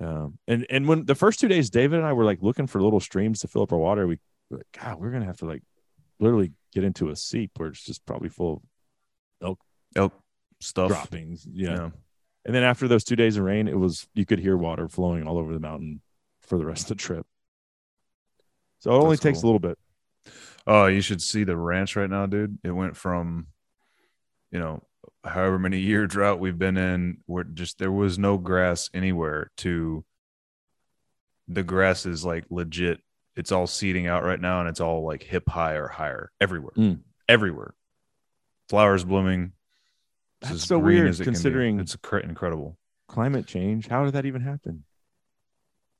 um, 0.00 0.38
and 0.48 0.66
and 0.68 0.88
when 0.88 1.04
the 1.06 1.14
first 1.14 1.40
two 1.40 1.48
days, 1.48 1.70
David 1.70 1.98
and 1.98 2.06
I 2.06 2.12
were 2.12 2.24
like 2.24 2.42
looking 2.42 2.66
for 2.66 2.82
little 2.82 3.00
streams 3.00 3.40
to 3.40 3.48
fill 3.48 3.62
up 3.62 3.72
our 3.72 3.78
water. 3.78 4.06
We 4.06 4.18
were 4.50 4.58
like, 4.58 4.66
God, 4.82 5.00
we're 5.00 5.10
gonna 5.12 5.24
have 5.24 5.38
to 5.38 5.46
like 5.46 5.62
literally 6.20 6.52
get 6.72 6.84
into 6.84 7.08
a 7.10 7.16
seep 7.16 7.52
where 7.56 7.68
it's 7.68 7.84
just 7.84 8.04
probably 8.04 8.28
full 8.28 8.62
of 9.40 9.56
Elk 9.96 10.12
stuff. 10.60 10.88
droppings. 10.88 11.46
yeah. 11.50 11.70
Yeah. 11.76 11.90
And 12.44 12.54
then 12.54 12.62
after 12.62 12.88
those 12.88 13.04
two 13.04 13.16
days 13.16 13.36
of 13.36 13.44
rain, 13.44 13.68
it 13.68 13.78
was 13.78 14.06
you 14.14 14.26
could 14.26 14.38
hear 14.38 14.56
water 14.56 14.88
flowing 14.88 15.26
all 15.26 15.38
over 15.38 15.52
the 15.52 15.60
mountain 15.60 16.00
for 16.42 16.58
the 16.58 16.66
rest 16.66 16.82
of 16.82 16.88
the 16.88 17.02
trip. 17.02 17.26
So 18.80 18.90
it 18.90 18.96
only 18.96 19.16
That's 19.16 19.22
takes 19.22 19.40
cool. 19.40 19.46
a 19.46 19.50
little 19.52 19.68
bit. 19.68 19.78
Oh, 20.66 20.86
you 20.86 21.00
should 21.00 21.20
see 21.20 21.44
the 21.44 21.56
ranch 21.56 21.96
right 21.96 22.08
now, 22.08 22.26
dude. 22.26 22.58
It 22.62 22.70
went 22.70 22.96
from, 22.96 23.46
you 24.50 24.58
know, 24.58 24.82
however 25.24 25.58
many 25.58 25.78
year 25.80 26.06
drought 26.06 26.38
we've 26.38 26.58
been 26.58 26.76
in, 26.76 27.18
where 27.26 27.44
just 27.44 27.78
there 27.78 27.92
was 27.92 28.18
no 28.18 28.36
grass 28.36 28.90
anywhere 28.92 29.50
to 29.58 30.04
the 31.48 31.62
grass 31.62 32.06
is 32.06 32.24
like 32.24 32.44
legit. 32.50 33.00
It's 33.36 33.52
all 33.52 33.66
seeding 33.66 34.06
out 34.06 34.22
right 34.22 34.40
now 34.40 34.60
and 34.60 34.68
it's 34.68 34.80
all 34.80 35.04
like 35.04 35.22
hip 35.22 35.48
high 35.48 35.74
or 35.74 35.88
higher 35.88 36.30
everywhere. 36.40 36.72
Mm. 36.76 37.00
Everywhere. 37.28 37.74
Flowers 38.68 39.04
blooming. 39.04 39.52
It's 40.44 40.50
That's 40.52 40.66
so 40.66 40.78
weird 40.78 41.08
it 41.08 41.22
considering- 41.22 41.80
it's 41.80 41.96
cr- 41.96 42.18
incredible. 42.18 42.76
Climate 43.08 43.46
change. 43.46 43.86
How 43.88 44.04
did 44.04 44.14
that 44.14 44.26
even 44.26 44.42
happen? 44.42 44.84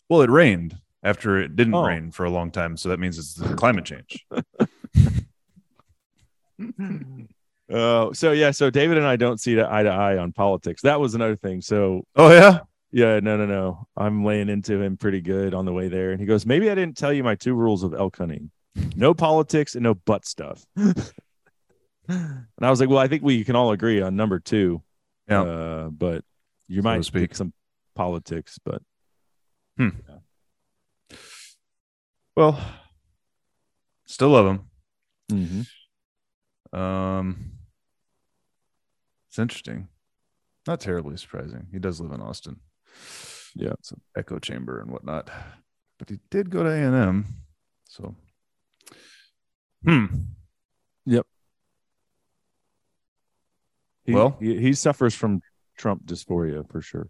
Well, 0.09 0.23
it 0.23 0.31
rained 0.31 0.79
after 1.03 1.39
it 1.39 1.55
didn't 1.57 1.75
Oh. 1.75 1.87
rain 1.87 2.11
for 2.11 2.25
a 2.25 2.31
long 2.31 2.51
time. 2.51 2.77
So 2.77 2.89
that 2.89 2.99
means 3.01 3.19
it's 3.19 3.41
climate 3.57 3.85
change. 3.85 4.25
Uh, 7.73 8.13
so 8.13 8.33
yeah, 8.33 8.51
so 8.51 8.71
David 8.71 8.99
and 8.99 9.07
I 9.07 9.17
don't 9.17 9.41
see 9.41 9.61
eye 9.61 9.83
to 9.83 9.89
eye 9.91 10.17
on 10.19 10.33
politics. 10.33 10.83
That 10.83 11.01
was 11.01 11.15
another 11.15 11.37
thing. 11.37 11.61
So 11.61 12.05
Oh, 12.17 12.31
yeah. 12.33 12.61
yeah, 12.93 13.21
no, 13.21 13.37
no, 13.37 13.47
no. 13.47 13.87
I'm 13.97 14.25
laying 14.25 14.49
into 14.49 14.81
him 14.81 14.97
pretty 14.97 15.21
good 15.21 15.55
on 15.55 15.65
the 15.65 15.73
way 15.73 15.89
there. 15.89 16.13
And 16.13 16.21
he 16.21 16.27
goes, 16.27 16.47
Maybe 16.47 16.71
I 16.71 16.75
didn't 16.75 16.97
tell 16.97 17.13
you 17.13 17.25
my 17.25 17.35
two 17.35 17.55
rules 17.55 17.83
of 17.83 17.95
elk 17.95 18.19
hunting. 18.19 18.51
No 18.97 19.15
politics 19.15 19.75
and 19.75 19.83
no 19.85 19.95
butt 19.95 20.25
stuff. 20.27 20.65
and 22.09 22.47
I 22.61 22.71
was 22.71 22.81
like, 22.81 22.89
Well, 22.89 22.99
I 22.99 23.09
think 23.09 23.23
we 23.23 23.45
can 23.45 23.57
all 23.57 23.73
agree 23.73 24.01
on 24.03 24.17
number 24.17 24.39
two. 24.41 24.83
Yeah. 25.29 25.43
Uh, 25.43 25.89
but 25.89 26.25
you 26.69 26.83
So 26.83 26.85
might 26.85 27.05
speak. 27.05 27.23
pick 27.31 27.37
some 27.37 27.53
politics, 27.95 28.59
but 28.65 28.83
Well, 32.37 32.61
still 34.07 34.31
love 34.31 34.47
him. 34.47 34.71
Mhm. 36.73 36.77
Um, 36.79 37.53
it's 39.29 39.39
interesting. 39.39 39.89
Not 40.67 40.81
terribly 40.81 41.17
surprising. 41.17 41.69
He 41.73 41.79
does 41.79 42.01
live 42.01 42.13
in 42.13 42.21
Austin. 42.21 42.61
Yeah. 43.55 43.73
it's 43.79 43.93
an 43.93 44.01
echo 44.17 44.39
chamber 44.41 44.81
and 44.81 44.91
whatnot. 44.91 45.31
But 45.99 46.09
he 46.11 46.19
did 46.31 46.51
go 46.51 46.65
to 46.65 46.69
A 46.71 46.75
and 46.75 46.95
M. 46.95 47.27
So, 47.89 48.17
hmm. 49.85 50.07
He, 54.05 54.13
Well- 54.13 54.37
he, 54.41 54.59
he 54.61 54.73
suffers 54.75 55.15
from 55.15 55.41
Trump 55.77 56.05
dysphoria 56.07 56.69
for 56.71 56.81
sure. 56.81 57.09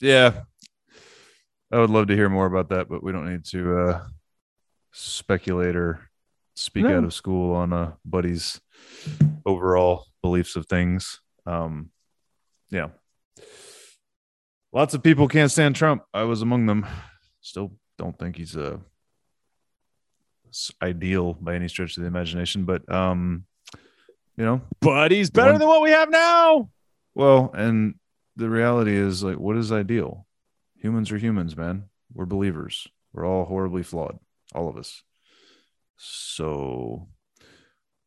Yeah, 0.00 0.42
I 1.72 1.78
would 1.78 1.90
love 1.90 2.08
to 2.08 2.14
hear 2.14 2.28
more 2.28 2.46
about 2.46 2.68
that, 2.70 2.88
but 2.88 3.02
we 3.02 3.12
don't 3.12 3.30
need 3.30 3.44
to 3.46 3.78
uh, 3.78 4.06
speculate 4.92 5.76
or 5.76 6.00
speak 6.54 6.84
No. 6.84 6.98
out 6.98 7.04
of 7.04 7.14
school 7.14 7.54
on 7.54 7.72
a 7.72 7.96
buddy's 8.04 8.60
overall 9.46 10.06
beliefs 10.22 10.56
of 10.56 10.66
things. 10.66 11.20
Um, 11.46 11.90
yeah, 12.70 12.88
lots 14.72 14.94
of 14.94 15.02
people 15.02 15.26
can't 15.28 15.50
stand 15.50 15.74
Trump. 15.76 16.02
I 16.12 16.24
was 16.24 16.42
among 16.42 16.66
them. 16.66 16.86
Still 17.40 17.72
don't 17.98 18.18
think 18.18 18.36
he's 18.36 18.56
a 18.56 18.80
ideal 20.82 21.34
by 21.34 21.54
any 21.54 21.68
stretch 21.68 21.96
of 21.96 22.02
the 22.02 22.06
imagination, 22.06 22.64
but 22.64 22.90
um, 22.92 23.44
you 24.36 24.44
know, 24.44 24.60
But 24.80 25.10
he's 25.12 25.30
better 25.30 25.52
One- 25.52 25.60
than 25.60 25.68
what 25.68 25.82
we 25.82 25.90
have 25.90 26.10
now. 26.10 26.70
well, 27.14 27.50
and 27.54 27.94
the 28.36 28.48
reality 28.50 28.94
is 28.96 29.22
like, 29.22 29.38
what 29.38 29.56
is 29.56 29.70
ideal? 29.72 30.26
Humans 30.78 31.12
are 31.12 31.18
humans, 31.18 31.56
man. 31.56 31.84
We're 32.12 32.26
believers. 32.26 32.86
We're 33.12 33.26
all 33.26 33.44
horribly 33.44 33.82
flawed, 33.84 34.18
all 34.54 34.68
of 34.68 34.76
us. 34.76 35.02
So 35.96 37.08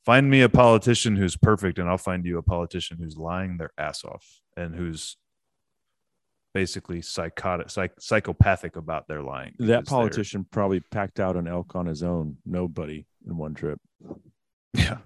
find 0.06 0.30
me 0.30 0.42
a 0.42 0.50
politician 0.50 1.16
who's 1.16 1.38
perfect, 1.38 1.80
and 1.80 1.88
I'll 1.90 1.98
find 1.98 2.26
you 2.26 2.38
a 2.38 2.44
politician 2.44 2.98
who's 3.00 3.18
lying 3.18 3.58
their 3.58 3.72
ass 3.78 4.04
off 4.04 4.42
and 4.56 4.76
who's 4.76 5.18
basically 6.58 7.04
psychotic, 7.04 7.70
psych- 7.70 8.00
psychopathic 8.02 8.76
about 8.78 9.08
their 9.08 9.22
lying. 9.22 9.54
That 9.60 9.86
politician 9.86 10.44
probably 10.52 10.80
packed 10.80 11.20
out 11.20 11.36
an 11.36 11.48
elk 11.48 11.76
on 11.76 11.86
his 11.86 12.02
own. 12.02 12.38
Nobody 12.48 13.06
in 13.28 13.38
one 13.38 13.54
trip. 13.54 13.80
Yeah. 14.74 14.98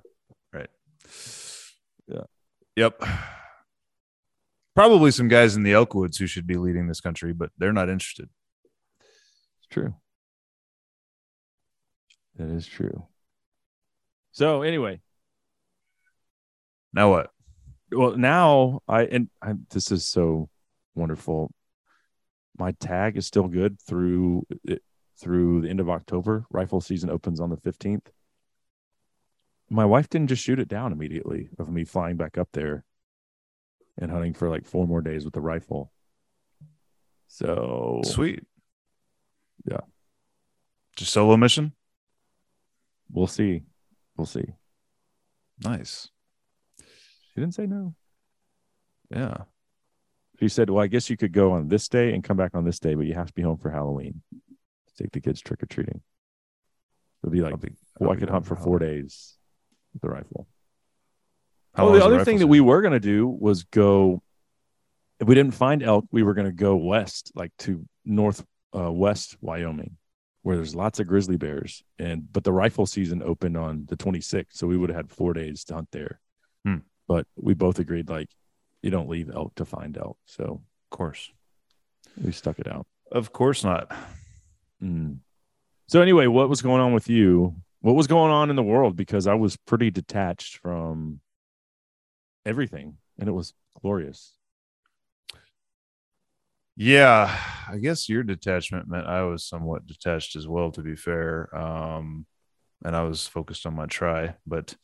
Right. 0.53 0.69
Yeah. 2.07 2.23
Yep. 2.75 3.03
Probably 4.75 5.11
some 5.11 5.27
guys 5.27 5.55
in 5.57 5.63
the 5.63 5.73
elk 5.73 5.93
woods 5.93 6.17
who 6.17 6.27
should 6.27 6.47
be 6.47 6.55
leading 6.55 6.87
this 6.87 6.99
country, 7.01 7.31
but 7.33 7.51
they're 7.57 7.71
not 7.73 7.89
interested. 7.89 8.29
It's 9.59 9.67
true. 9.69 9.93
That 12.37 12.49
is 12.49 12.65
true. 12.65 13.05
So 14.31 14.61
anyway, 14.61 14.99
Now 16.93 17.09
what? 17.11 17.29
well 17.91 18.15
now 18.17 18.79
I 18.87 19.03
and 19.03 19.29
I, 19.41 19.53
this 19.69 19.91
is 19.91 20.05
so 20.05 20.49
wonderful. 20.95 21.51
My 22.58 22.71
tag 22.73 23.17
is 23.17 23.25
still 23.25 23.47
good 23.47 23.80
through 23.80 24.45
it, 24.63 24.84
through 25.19 25.62
the 25.62 25.69
end 25.69 25.80
of 25.80 25.89
October. 25.89 26.45
Rifle 26.51 26.82
season 26.82 27.10
opens 27.10 27.39
on 27.39 27.49
the 27.49 27.58
fifteenth. 27.58 28.12
My 29.69 29.86
wife 29.86 30.10
didn't 30.10 30.27
just 30.27 30.43
shoot 30.43 30.60
it 30.60 30.67
down 30.67 30.91
immediately 30.91 31.49
of 31.58 31.69
me 31.69 31.86
flying 31.86 32.17
back 32.17 32.38
up 32.38 32.49
there 32.51 32.84
and 33.97 34.12
hunting 34.12 34.34
for 34.34 34.49
like 34.49 34.65
four 34.65 34.86
more 34.86 35.01
days 35.01 35.23
with 35.23 35.34
the 35.34 35.41
rifle. 35.41 35.91
So 37.27 38.01
Sweet. 38.04 38.43
Yeah. 39.65 39.82
Just 40.97 41.13
solo 41.13 41.38
mission? 41.38 41.73
we'll 43.12 43.27
see. 43.27 43.62
We'll 44.17 44.25
see. 44.25 44.45
Nice. 45.63 46.10
She 46.80 47.39
didn't 47.39 47.54
say 47.54 47.65
no. 47.65 47.95
Yeah. 49.10 49.43
She 50.41 50.49
said, 50.49 50.69
"Well, 50.69 50.84
I 50.84 50.88
guess 50.88 51.10
you 51.10 51.17
could 51.17 51.34
go 51.34 51.51
on 51.51 51.67
this 51.67 51.88
day 51.88 52.13
and 52.13 52.23
come 52.23 52.38
back 52.38 52.56
on 52.56 52.65
this 52.65 52.80
day, 52.80 52.95
but 52.95 53.06
you 53.06 53.13
have 53.13 53.27
to 53.27 53.34
be 53.34 53.43
home 53.43 53.58
for 53.58 53.69
Halloween. 53.69 54.21
Take 54.97 55.12
the 55.12 55.21
kids 55.21 55.41
trick 55.41 55.62
or 55.62 55.67
treating." 55.67 56.01
It'll 57.23 57.32
be 57.32 57.41
like, 57.41 57.60
be- 57.60 57.73
well, 57.99 58.12
I 58.12 58.15
could 58.15 58.30
hunt 58.30 58.47
for 58.47 58.56
four 58.56 58.80
days 58.80 59.36
with 59.93 60.01
the 60.01 60.10
rifle. 60.10 60.47
How 61.75 61.88
oh, 61.88 61.93
the 61.93 62.04
other 62.04 62.17
rifle 62.17 62.25
thing 62.25 62.39
that 62.39 62.47
we 62.47 62.60
were 62.60 62.82
gonna 62.82 62.99
do 62.99 63.27
was 63.27 63.63
go. 63.63 64.23
If 65.19 65.27
we 65.27 65.36
didn't 65.36 65.54
find 65.54 65.84
elk, 65.84 66.06
we 66.12 66.23
were 66.23 66.34
gonna 66.34 66.51
go 66.51 66.75
west, 66.75 67.32
like 67.36 67.51
to 67.60 67.86
north 68.04 68.43
uh, 68.75 68.91
west 68.91 69.38
Wyoming, 69.41 69.97
where 70.41 70.56
there's 70.56 70.73
lots 70.73 70.99
of 70.99 71.06
grizzly 71.06 71.38
bears. 71.38 71.84
And 71.99 72.32
but 72.34 72.43
the 72.43 72.51
rifle 72.51 72.88
season 72.88 73.21
opened 73.21 73.58
on 73.58 73.86
the 73.88 73.95
26th, 73.95 74.54
so 74.54 74.65
we 74.65 74.77
would 74.77 74.89
have 74.89 74.97
had 74.97 75.12
four 75.12 75.34
days 75.34 75.63
to 75.65 75.75
hunt 75.75 75.89
there. 75.91 76.19
Hmm. 76.65 76.77
But 77.08 77.27
we 77.36 77.54
both 77.54 77.77
agreed, 77.77 78.10
like, 78.10 78.30
you 78.82 78.89
don't 78.91 79.10
leave 79.10 79.30
elk 79.34 79.56
to 79.56 79.65
find 79.65 79.98
elk, 79.98 80.17
so 80.26 80.62
Of 80.91 80.98
course. 80.98 81.32
we 82.22 82.32
stuck 82.32 82.60
it 82.60 82.67
out. 82.67 82.86
Of 83.12 83.32
course 83.32 83.63
not. 83.63 83.91
Mm. 84.82 85.20
So 85.88 86.02
anyway, 86.02 86.28
what 86.28 86.50
was 86.50 86.62
going 86.62 86.82
on 86.82 86.94
with 86.94 87.10
you? 87.10 87.56
What 87.82 87.96
was 87.96 88.08
going 88.08 88.32
on 88.32 88.50
in 88.50 88.56
the 88.56 88.63
world? 88.63 88.96
Because 88.96 89.28
I 89.28 89.34
was 89.34 89.58
pretty 89.58 89.91
detached 89.91 90.58
from 90.58 91.20
everything, 92.46 92.98
and 93.20 93.28
it 93.28 93.34
was 93.34 93.54
glorious. 93.82 94.36
Yeah, 96.78 97.36
I 97.70 97.78
guess 97.78 98.08
your 98.08 98.24
detachment 98.24 98.88
meant 98.88 99.06
I 99.06 99.24
was 99.24 99.44
somewhat 99.46 99.86
detached 99.86 100.36
as 100.36 100.48
well, 100.48 100.72
to 100.72 100.82
be 100.82 100.96
fair. 100.96 101.54
Um, 101.56 102.26
and 102.84 102.96
I 102.96 103.04
was 103.04 103.28
focused 103.28 103.65
on 103.65 103.76
my 103.76 103.86
tri. 103.86 104.36
But 104.48 104.76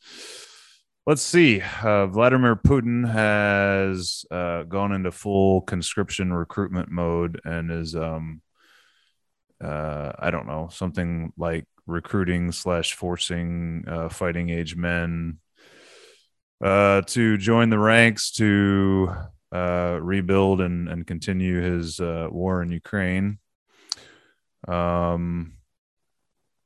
let's 1.08 1.22
see. 1.22 1.62
Uh, 1.82 2.06
Vladimir 2.06 2.54
Putin 2.54 3.10
has 3.10 4.26
uh, 4.30 4.64
gone 4.64 4.92
into 4.92 5.10
full 5.10 5.62
conscription 5.62 6.34
recruitment 6.34 6.90
mode 6.90 7.40
and 7.46 7.70
is, 7.70 7.96
um, 7.96 8.42
uh, 9.64 10.12
I 10.18 10.30
don't 10.30 10.46
know, 10.46 10.68
something 10.70 11.32
like 11.38 11.64
recruiting 11.86 12.52
slash 12.52 12.92
forcing 12.92 13.84
uh, 13.88 14.10
fighting 14.10 14.50
age 14.50 14.76
men 14.76 15.38
uh, 16.62 17.00
to 17.06 17.38
join 17.38 17.70
the 17.70 17.78
ranks 17.78 18.32
to 18.32 19.10
uh, 19.50 19.98
rebuild 20.02 20.60
and, 20.60 20.90
and 20.90 21.06
continue 21.06 21.62
his 21.62 22.00
war 22.00 22.60
in 22.60 22.70
Ukraine. 22.70 23.38
Um, 24.68 25.54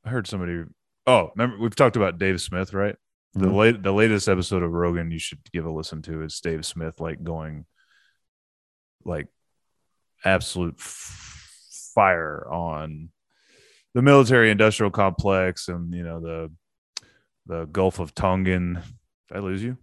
I 0.03 0.09
heard 0.09 0.27
somebody. 0.27 0.65
Oh, 1.07 1.31
remember 1.33 1.59
we've 1.59 1.77
talked 1.77 1.95
about 1.95 2.17
Dave 2.19 2.41
Smith, 2.41 2.73
right? 2.73 2.97
The 3.35 3.49
late 3.49 3.81
the 3.81 3.91
latest 3.91 4.29
episode 4.29 4.61
of 4.61 4.71
Rogan 4.71 5.09
you 5.09 5.17
should 5.17 5.39
give 5.51 5.65
a 5.65 5.71
listen 5.71 6.03
to 6.03 6.21
is 6.21 6.39
Dave 6.39 6.65
Smith 6.65 6.99
like 6.99 7.23
going 7.23 7.65
like 9.03 9.27
absolute 10.23 10.75
f- 10.77 11.91
fire 11.95 12.47
on 12.47 13.09
the 13.95 14.03
military 14.03 14.51
industrial 14.51 14.91
complex 14.91 15.67
and 15.67 15.93
you 15.93 16.03
know 16.03 16.19
the 16.19 16.51
the 17.47 17.65
Gulf 17.65 17.99
of 17.99 18.13
Tonkin. 18.13 18.81
Did 19.29 19.37
I 19.37 19.39
lose 19.39 19.63
you? 19.63 19.77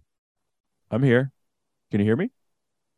I'm 0.89 1.03
here. 1.03 1.33
Can 1.91 1.99
you 1.99 2.05
hear 2.05 2.15
me? 2.15 2.31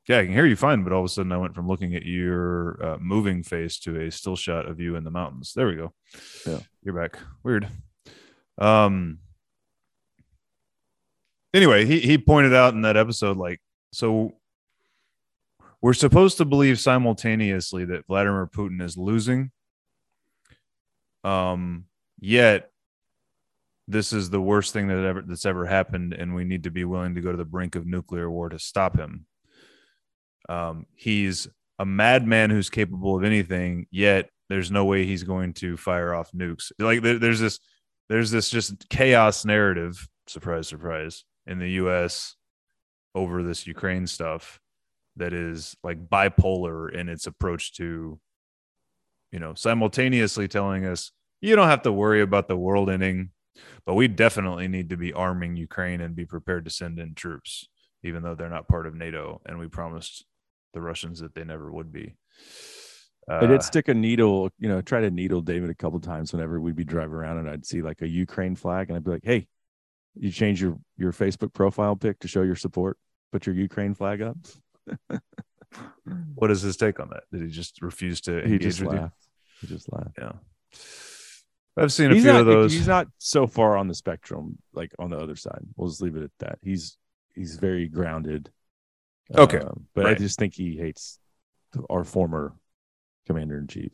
Yeah, 0.08 0.20
I 0.20 0.26
can 0.26 0.34
hear 0.34 0.46
you 0.46 0.56
fine, 0.56 0.84
but 0.84 0.94
all 0.94 1.00
of 1.00 1.06
a 1.06 1.10
sudden 1.10 1.32
I 1.32 1.38
went 1.38 1.56
from 1.56 1.68
looking 1.68 1.96
at 1.96 2.06
your 2.06 2.84
uh, 2.84 2.98
moving 3.00 3.42
face 3.42 3.80
to 3.82 4.00
a 4.02 4.12
still 4.12 4.36
shot 4.36 4.68
of 4.68 4.80
you 4.80 4.98
in 4.98 5.04
the 5.04 5.12
mountains. 5.12 5.54
There 5.56 5.68
we 5.68 5.78
go. 5.78 5.94
Yeah. 6.46 6.60
You're 6.84 6.94
back. 6.94 7.18
Weird. 7.44 7.68
Um 8.60 9.18
anyway, 11.54 11.86
he 11.86 12.00
he 12.00 12.18
pointed 12.18 12.54
out 12.54 12.74
in 12.74 12.82
that 12.82 12.98
episode 12.98 13.38
like 13.38 13.62
so 13.92 14.34
we're 15.82 15.94
supposed 15.94 16.38
to 16.38 16.46
believe 16.46 16.80
simultaneously 16.80 17.86
that 17.86 18.08
Vladimir 18.08 18.48
Putin 18.48 18.82
is 18.82 18.98
losing. 18.98 19.52
Um 21.24 21.86
yet 22.20 22.70
this 23.88 24.14
is 24.14 24.30
the 24.30 24.42
worst 24.42 24.72
thing 24.72 24.88
that 24.88 24.98
ever 24.98 25.22
that's 25.22 25.46
ever 25.46 25.66
happened 25.66 26.14
and 26.14 26.34
we 26.34 26.44
need 26.44 26.64
to 26.64 26.72
be 26.72 26.86
willing 26.86 27.16
to 27.16 27.22
go 27.22 27.32
to 27.32 27.38
the 27.38 27.46
brink 27.46 27.76
of 27.76 27.86
nuclear 27.86 28.30
war 28.30 28.50
to 28.50 28.60
stop 28.60 28.98
him. 28.98 29.26
Um, 30.50 30.86
he's 30.96 31.48
a 31.80 31.86
madman 31.86 32.50
who's 32.50 32.70
capable 32.70 33.18
of 33.18 33.24
anything, 33.24 33.88
yet 33.92 34.30
there's 34.50 34.72
no 34.72 34.86
way 34.86 35.06
he's 35.06 35.24
going 35.24 35.54
to 35.54 35.78
fire 35.78 36.14
off 36.14 36.32
nukes. 36.32 36.72
Like 36.80 37.02
there, 37.02 37.20
there's 37.20 37.40
this, 37.40 37.60
there's 38.10 38.32
this 38.32 38.50
just 38.50 38.90
chaos 38.90 39.46
narrative. 39.46 40.08
Surprise, 40.28 40.68
surprise, 40.68 41.26
in 41.46 41.60
the 41.60 41.72
U.S. 41.72 42.36
over 43.16 43.44
this 43.44 43.68
Ukraine 43.68 44.08
stuff 44.08 44.60
that 45.16 45.34
is 45.34 45.76
like 45.84 46.08
bipolar 46.10 46.92
in 46.92 47.10
its 47.10 47.28
approach 47.28 47.74
to, 47.74 48.20
you 49.32 49.40
know, 49.40 49.54
simultaneously 49.54 50.48
telling 50.48 50.86
us 50.86 51.12
you 51.42 51.56
don't 51.56 51.68
have 51.68 51.84
to 51.84 51.92
worry 51.92 52.22
about 52.22 52.48
the 52.48 52.58
world 52.58 52.90
ending, 52.90 53.32
but 53.86 53.96
we 53.96 54.08
definitely 54.08 54.68
need 54.68 54.90
to 54.90 54.98
be 54.98 55.14
arming 55.14 55.56
Ukraine 55.56 56.02
and 56.02 56.16
be 56.16 56.26
prepared 56.26 56.66
to 56.66 56.72
send 56.72 57.00
in 57.00 57.14
troops, 57.14 57.68
even 58.04 58.24
though 58.24 58.34
they're 58.34 58.50
not 58.50 58.68
part 58.68 58.88
of 58.88 58.96
NATO. 58.96 59.42
And 59.46 59.60
we 59.60 59.68
promised 59.68 60.26
the 60.74 60.82
Russians 60.82 61.20
that 61.20 61.36
they 61.36 61.44
never 61.44 61.72
would 61.72 61.92
be. 61.92 62.16
Uh, 63.30 63.40
I 63.42 63.46
did 63.46 63.64
stick 63.64 63.88
a 63.88 63.94
needle, 63.94 64.50
you 64.58 64.68
know, 64.68 64.82
try 64.82 65.02
to 65.02 65.12
needle 65.12 65.42
David 65.42 65.70
a 65.70 65.76
couple 65.76 66.00
times 66.00 66.34
whenever 66.34 66.60
we'd 66.60 66.76
be 66.76 66.84
driving 66.84 67.14
around 67.14 67.38
and 67.38 67.50
I'd 67.50 67.66
see 67.66 67.82
like 67.82 68.02
a 68.02 68.08
Ukraine 68.08 68.56
flag 68.56 68.90
and 68.90 68.98
I'd 68.98 69.04
be 69.04 69.12
like, 69.12 69.24
hey, 69.24 69.48
you 70.16 70.32
change 70.32 70.62
your, 70.62 70.78
your 70.98 71.12
Facebook 71.12 71.54
profile 71.54 71.96
pic 71.96 72.20
to 72.20 72.28
show 72.28 72.42
your 72.42 72.56
support, 72.56 72.98
put 73.32 73.46
your 73.46 73.56
Ukraine 73.56 73.94
flag 73.94 74.22
up. 74.22 74.38
what 76.36 76.52
is 76.52 76.62
his 76.62 76.78
take 76.78 77.00
on 77.00 77.10
that? 77.10 77.24
Did 77.32 77.42
he 77.42 77.48
just 77.50 77.82
refuse 77.82 78.22
to 78.22 78.32
He 78.42 78.54
engage 78.54 78.62
just 78.62 78.82
with 78.82 78.94
laughed. 78.94 79.28
He 79.62 79.68
just 79.68 79.92
laughed. 79.92 80.18
Yeah. 80.20 80.34
I've 81.76 81.92
seen 81.92 82.12
a 82.12 82.14
He's 82.14 82.24
few 82.24 82.32
not, 82.34 82.42
of 82.42 82.48
those. 82.48 82.72
he's 82.74 82.88
not 82.88 83.08
so 83.18 83.48
far 83.48 83.78
on 83.78 83.88
the 83.88 83.96
spectrum, 83.96 84.60
like 84.74 84.92
on 85.00 85.10
the 85.10 85.18
other 85.18 85.36
side. 85.36 85.62
We'll 85.76 85.90
just 85.90 86.02
leave 86.02 86.16
it 86.16 86.24
at 86.24 86.32
that. 86.40 86.60
He's 86.62 86.98
he's 87.34 87.56
very 87.56 87.88
grounded. 87.88 88.52
Okay. 89.36 89.58
Um, 89.58 89.88
but 89.96 90.06
I 90.06 90.14
just 90.14 90.38
think 90.38 90.54
he 90.54 90.78
hates 90.78 91.18
our 91.90 92.04
former 92.04 92.54
commander 93.26 93.58
in 93.58 93.68
chief. 93.68 93.92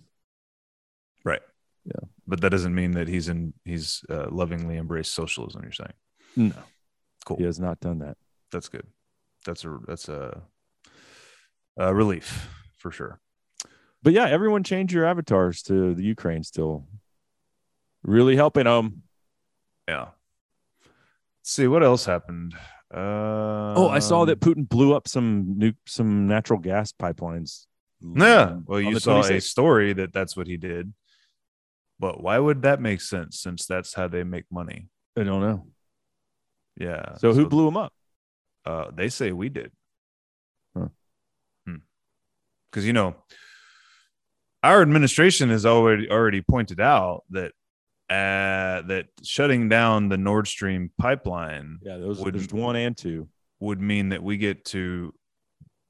right. 1.24 1.42
Yeah. 1.86 2.08
But 2.28 2.42
that 2.42 2.50
doesn't 2.50 2.76
mean 2.76 2.92
that 2.92 3.08
he's 3.08 3.30
in 3.30 3.54
he's 3.64 4.04
uh, 4.10 4.28
lovingly 4.30 4.76
embraced 4.78 5.14
socialism. 5.14 5.64
You're 5.64 5.72
saying 5.72 5.94
No, 6.36 6.54
cool. 7.26 7.38
he 7.38 7.44
has 7.44 7.60
not 7.60 7.80
done 7.80 8.00
that. 8.00 8.18
That's 8.52 8.70
good. 8.70 8.86
That's 9.46 9.64
a 9.66 9.80
that's 9.88 10.10
a, 10.10 10.42
a 11.78 11.94
relief 11.94 12.50
for 12.78 12.92
sure. 12.92 13.20
But 14.02 14.14
yeah, 14.14 14.28
everyone 14.28 14.64
change 14.64 14.94
your 14.94 15.06
avatars 15.06 15.62
to 15.64 15.94
the 15.94 16.04
Ukraine 16.04 16.44
still. 16.44 16.88
Really 18.04 18.36
helping 18.36 18.64
them. 18.64 19.04
Yeah. 19.88 20.10
Let's 21.42 21.52
see 21.52 21.68
what 21.68 21.84
else 21.84 22.06
happened. 22.06 22.54
Uh, 22.94 23.74
oh, 23.76 23.90
I 23.90 24.00
saw 24.00 24.26
that 24.26 24.40
Putin 24.40 24.68
blew 24.68 24.96
up 24.96 25.08
some 25.08 25.58
new 25.58 25.74
some 25.86 26.28
natural 26.28 26.60
gas 26.60 26.92
pipelines. 26.92 27.66
Yeah. 28.02 28.42
um, 28.42 28.64
Well, 28.68 28.82
you 28.82 29.00
saw 29.00 29.22
a 29.22 29.42
story 29.42 29.94
that 29.94 30.14
that's 30.14 30.36
what 30.38 30.48
he 30.48 30.58
did. 30.58 30.94
But 32.00 32.24
why 32.24 32.40
would 32.40 32.62
that 32.62 32.82
make 32.82 33.02
sense 33.02 33.40
since 33.40 33.66
that's 33.66 33.94
how 33.94 34.08
they 34.08 34.24
make 34.24 34.46
money? 34.50 34.88
I 35.18 35.24
don't 35.24 35.42
know. 35.42 35.68
Yeah. 36.80 37.16
So 37.18 37.34
who 37.34 37.48
blew 37.48 37.66
them 37.66 37.78
up? 37.78 37.94
Uh, 38.66 38.86
they 38.94 39.10
say 39.10 39.32
we 39.32 39.50
did. 39.50 39.72
Huh. 40.76 40.88
Because 42.72 42.86
you 42.88 42.94
know, 42.94 43.16
our 44.64 44.82
administration 44.82 45.50
has 45.50 45.66
already 45.66 46.10
already 46.10 46.42
pointed 46.42 46.80
out 46.80 47.24
that 47.32 47.52
uh, 48.10 48.82
that 48.88 49.06
shutting 49.24 49.70
down 49.70 50.10
the 50.10 50.18
Nord 50.18 50.48
Stream 50.48 50.92
pipeline 50.98 51.78
Yeah, 51.82 51.98
those 51.98 52.20
Would- 52.20 52.34
there's 52.36 52.52
one 52.52 52.76
and 52.76 52.96
two. 52.98 53.28
would 53.60 53.80
mean 53.80 54.10
that 54.10 54.24
we 54.24 54.38
get 54.38 54.66
to, 54.66 55.14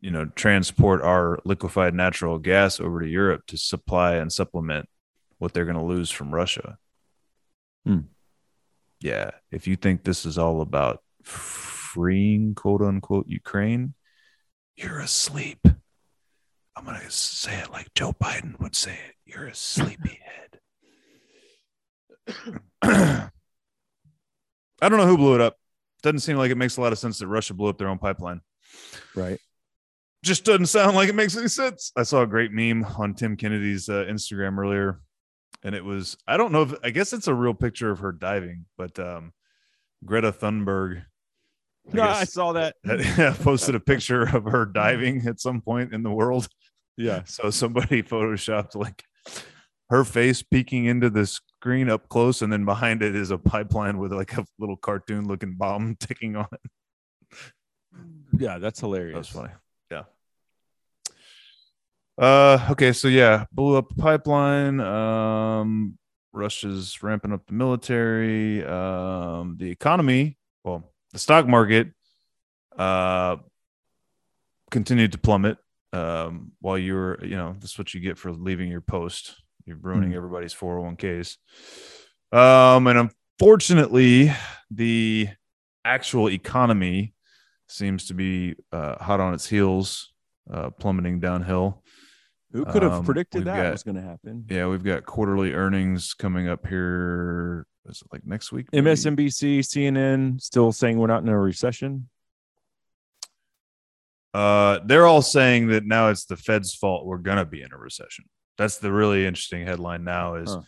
you 0.01 0.11
know, 0.11 0.25
transport 0.25 1.01
our 1.01 1.39
liquefied 1.45 1.93
natural 1.93 2.37
gas 2.39 2.79
over 2.79 2.99
to 2.99 3.07
Europe 3.07 3.43
to 3.47 3.57
supply 3.57 4.15
and 4.15 4.31
supplement 4.33 4.89
what 5.37 5.53
they're 5.53 5.65
going 5.65 5.77
to 5.77 5.83
lose 5.83 6.09
from 6.11 6.33
Russia. 6.33 6.77
Hmm. 7.85 7.99
Yeah. 8.99 9.31
If 9.51 9.67
you 9.67 9.75
think 9.75 10.03
this 10.03 10.25
is 10.25 10.37
all 10.37 10.61
about 10.61 11.01
freeing, 11.23 12.55
quote 12.55 12.81
unquote, 12.81 13.27
Ukraine, 13.27 13.93
you're 14.75 14.99
asleep. 14.99 15.59
I'm 16.75 16.85
going 16.85 16.99
to 16.99 17.11
say 17.11 17.59
it 17.59 17.71
like 17.71 17.93
Joe 17.93 18.13
Biden 18.13 18.59
would 18.59 18.75
say 18.75 18.93
it. 18.93 19.15
You're 19.25 19.47
a 19.47 19.55
sleepyhead. 19.55 20.59
I 24.81 24.87
don't 24.87 24.99
know 24.99 25.07
who 25.07 25.17
blew 25.17 25.35
it 25.35 25.41
up. 25.41 25.57
Doesn't 26.01 26.19
seem 26.19 26.37
like 26.37 26.51
it 26.51 26.57
makes 26.57 26.77
a 26.77 26.81
lot 26.81 26.93
of 26.93 26.99
sense 26.99 27.19
that 27.19 27.27
Russia 27.27 27.53
blew 27.53 27.67
up 27.67 27.77
their 27.77 27.89
own 27.89 27.97
pipeline. 27.97 28.41
Right. 29.15 29.39
Just 30.23 30.45
doesn't 30.45 30.67
sound 30.67 30.95
like 30.95 31.09
it 31.09 31.15
makes 31.15 31.35
any 31.35 31.47
sense. 31.47 31.91
I 31.95 32.03
saw 32.03 32.21
a 32.21 32.27
great 32.27 32.51
meme 32.51 32.85
on 32.97 33.13
Tim 33.13 33.35
Kennedy's 33.35 33.89
uh, 33.89 34.05
Instagram 34.09 34.57
earlier, 34.57 35.01
and 35.63 35.75
it 35.75 35.83
was 35.83 36.17
I 36.27 36.37
don't 36.37 36.51
know 36.51 36.63
if 36.63 36.73
I 36.83 36.89
guess 36.89 37.13
it's 37.13 37.27
a 37.27 37.33
real 37.33 37.53
picture 37.53 37.91
of 37.91 37.99
her 37.99 38.11
diving, 38.11 38.65
but 38.77 38.97
um, 38.99 39.33
Greta 40.05 40.31
Thunberg. 40.31 41.03
I 41.91 41.95
No, 41.95 42.03
I 42.03 42.23
saw 42.23 42.53
that. 42.53 42.75
posted 43.41 43.75
a 43.75 43.79
picture 43.79 44.23
of 44.23 44.45
her 44.45 44.65
diving 44.65 45.25
at 45.27 45.39
some 45.39 45.61
point 45.61 45.93
in 45.93 46.03
the 46.03 46.11
world. 46.11 46.47
Yeah. 46.97 47.23
So 47.25 47.49
somebody 47.49 48.03
photoshopped 48.03 48.75
like 48.75 49.03
her 49.89 50.03
face 50.03 50.43
peeking 50.43 50.85
into 50.85 51.09
the 51.09 51.25
screen 51.25 51.89
up 51.89 52.09
close, 52.09 52.41
and 52.41 52.51
then 52.51 52.65
behind 52.65 53.01
it 53.01 53.15
is 53.15 53.31
a 53.31 53.37
pipeline 53.37 53.97
with 53.97 54.13
like 54.13 54.37
a 54.37 54.45
little 54.59 54.77
cartoon 54.77 55.27
looking 55.27 55.55
bomb 55.55 55.95
ticking 55.99 56.35
on 56.35 56.47
it. 56.51 56.71
Yeah, 58.37 58.59
that's 58.59 58.79
hilarious. 58.79 59.15
That's 59.15 59.29
funny. 59.29 59.53
Uh 62.19 62.67
okay, 62.71 62.91
so 62.91 63.07
yeah, 63.07 63.45
blew 63.51 63.77
up 63.77 63.87
the 63.89 64.01
pipeline. 64.01 64.79
Um 64.81 65.97
Russia's 66.33 67.01
ramping 67.01 67.31
up 67.31 67.45
the 67.47 67.53
military. 67.53 68.63
Um 68.65 69.55
the 69.57 69.69
economy, 69.71 70.37
well, 70.63 70.91
the 71.13 71.19
stock 71.19 71.47
market 71.47 71.91
uh 72.77 73.37
continued 74.69 75.13
to 75.13 75.17
plummet. 75.17 75.57
Um 75.93 76.51
while 76.59 76.77
you 76.77 76.93
were, 76.95 77.19
you 77.23 77.37
know, 77.37 77.55
this 77.59 77.71
is 77.71 77.77
what 77.77 77.93
you 77.93 78.01
get 78.01 78.17
for 78.17 78.31
leaving 78.33 78.69
your 78.69 78.81
post. 78.81 79.35
You're 79.65 79.77
ruining 79.77 80.11
Hmm. 80.11 80.17
everybody's 80.17 80.53
401ks. 80.53 81.37
Um 82.33 82.87
and 82.87 83.11
unfortunately, 83.39 84.33
the 84.69 85.29
actual 85.85 86.29
economy 86.29 87.13
seems 87.69 88.07
to 88.07 88.13
be 88.13 88.55
uh, 88.73 89.01
hot 89.01 89.19
on 89.19 89.33
its 89.33 89.47
heels, 89.47 90.11
uh, 90.51 90.69
plummeting 90.71 91.19
downhill. 91.19 91.83
Who 92.51 92.65
could 92.65 92.81
have 92.81 92.91
Um, 92.93 93.05
predicted 93.05 93.45
that 93.45 93.57
got- 93.63 93.71
was 93.73 93.83
going 93.83 93.95
to 93.95 94.01
happen? 94.01 94.45
Yeah, 94.49 94.67
we've 94.67 94.83
got 94.83 95.05
quarterly 95.05 95.53
earnings 95.53 96.13
coming 96.15 96.47
up 96.47 96.65
here. 96.65 97.67
Is 97.87 98.01
it 98.01 98.07
like 98.11 98.25
next 98.25 98.51
week? 98.51 98.67
maybe? 98.71 98.85
MSNBC, 98.89 99.59
CNN 99.59 100.39
still 100.41 100.71
saying 100.71 100.97
we're 100.97 101.07
not 101.07 101.21
in 101.23 101.29
a 101.29 101.39
recession. 101.39 102.09
Uh, 104.33 104.79
they're 104.85 105.07
all 105.07 105.21
saying 105.21 105.67
that 105.67 105.85
now 105.85 106.09
it's 106.09 106.25
the 106.25 106.37
Fed's 106.37 106.73
fault. 106.75 107.05
We're 107.05 107.17
gonna 107.17 107.45
be 107.45 107.61
in 107.61 107.73
a 107.73 107.77
recession. 107.77 108.25
That's 108.57 108.77
the 108.77 108.91
really 108.91 109.25
interesting 109.25 109.65
headline 109.65 110.03
now. 110.03 110.35
Is 110.35 110.51
Huh. 110.53 110.61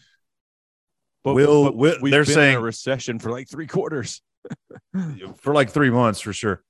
But, 1.23 1.35
Will- 1.35 1.65
but 1.65 1.75
will- 1.75 2.09
they're 2.09 2.25
saying- 2.25 2.55
a 2.57 2.61
recession 2.61 3.19
for 3.19 3.29
like 3.31 3.47
three 3.47 3.67
quarters. 3.67 4.21
for 5.37 5.53
like 5.53 5.69
three 5.69 5.91
months 5.91 6.19
for 6.19 6.33
sure. 6.33 6.63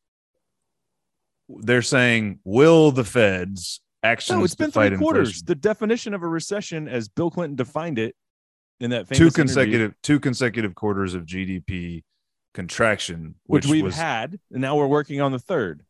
They're 1.48 1.82
saying, 1.82 2.40
will 2.44 2.92
the 2.92 3.06
Fed's 3.06 3.80
actions 4.04 4.38
No, 4.38 4.44
it's 4.44 4.56
been 4.56 4.72
three 4.72 4.96
quarters. 4.98 5.30
inflation- 5.30 5.46
The 5.46 5.56
definition 5.56 6.14
of 6.14 6.24
a 6.24 6.28
recession, 6.28 6.88
as 6.88 7.08
Bill 7.08 7.30
Clinton 7.32 7.56
defined 7.56 8.00
it 8.00 8.16
in 8.80 8.90
that 8.92 9.08
famous 9.08 9.18
two 9.18 9.26
interview, 9.26 9.42
consecutive 9.44 10.02
two 10.02 10.20
consecutive 10.20 10.76
quarters 10.76 11.14
of 11.14 11.26
GDP 11.26 12.04
contraction, 12.54 13.36
which, 13.46 13.66
which, 13.66 13.72
we've 13.72 13.84
was 13.84 13.96
had, 13.96 14.40
and 14.52 14.62
now 14.62 14.76
we're 14.76 14.88
working 14.88 15.22
on 15.22 15.32
the 15.32 15.40
third. 15.40 15.84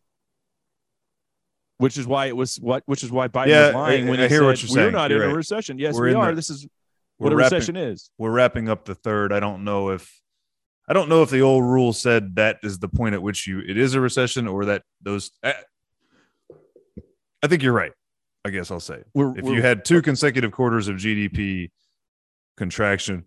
Which 1.78 1.98
is 1.98 2.06
why 2.06 2.28
it 2.28 2.36
was 2.36 2.58
what? 2.60 2.84
Which 2.86 3.04
is 3.04 3.12
why 3.12 3.28
Biden 3.28 3.48
Yeah, 3.48 3.66
was 3.68 3.74
lying 3.76 4.08
I- 4.08 4.10
when 4.12 4.20
I 4.20 4.24
he 4.24 4.30
hear 4.30 4.40
said 4.42 4.46
what 4.46 4.62
you're 4.64 4.70
we're 4.70 4.76
saying. 4.76 4.92
not 4.92 5.10
You're 5.10 5.22
in 5.24 5.28
right. 5.30 5.34
a 5.34 5.38
recession. 5.38 5.80
Yes, 5.80 5.96
We're 5.96 6.10
we 6.10 6.14
are. 6.14 6.30
the- 6.30 6.36
this 6.36 6.50
is 6.52 6.68
what 7.18 7.34
a 7.34 7.36
wrapping, 7.36 7.56
recession 7.58 7.76
is. 7.76 8.12
we're 8.20 8.30
wrapping 8.32 8.70
up 8.70 8.86
the 8.86 8.94
third. 8.94 9.34
I 9.34 9.40
don't 9.40 9.64
know 9.64 9.90
if 9.90 10.22
I 10.88 10.94
don't 10.94 11.10
know 11.10 11.24
if 11.24 11.32
the 11.32 11.42
old 11.42 11.64
rule 11.64 11.92
said 11.94 12.36
that 12.36 12.60
is 12.62 12.78
the 12.80 12.88
point 12.88 13.16
at 13.16 13.24
which 13.24 13.48
you 13.48 13.60
it 13.62 13.78
is 13.78 13.96
a 13.96 14.02
recession 14.02 14.48
or 14.48 14.66
that 14.66 14.84
those. 15.02 15.32
I, 15.44 15.56
I 17.44 17.48
think 17.48 17.64
you're 17.64 17.74
right. 17.74 17.94
I 18.44 18.50
guess 18.50 18.72
I'll 18.72 18.80
say 18.80 19.04
We're, 19.14 19.38
if 19.38 19.44
we're- 19.46 19.56
you 19.56 19.62
had 19.62 19.86
two 19.86 20.02
consecutive 20.02 20.52
quarters 20.52 20.88
of 20.88 20.98
GDP 20.98 21.70
contraction, 22.58 23.26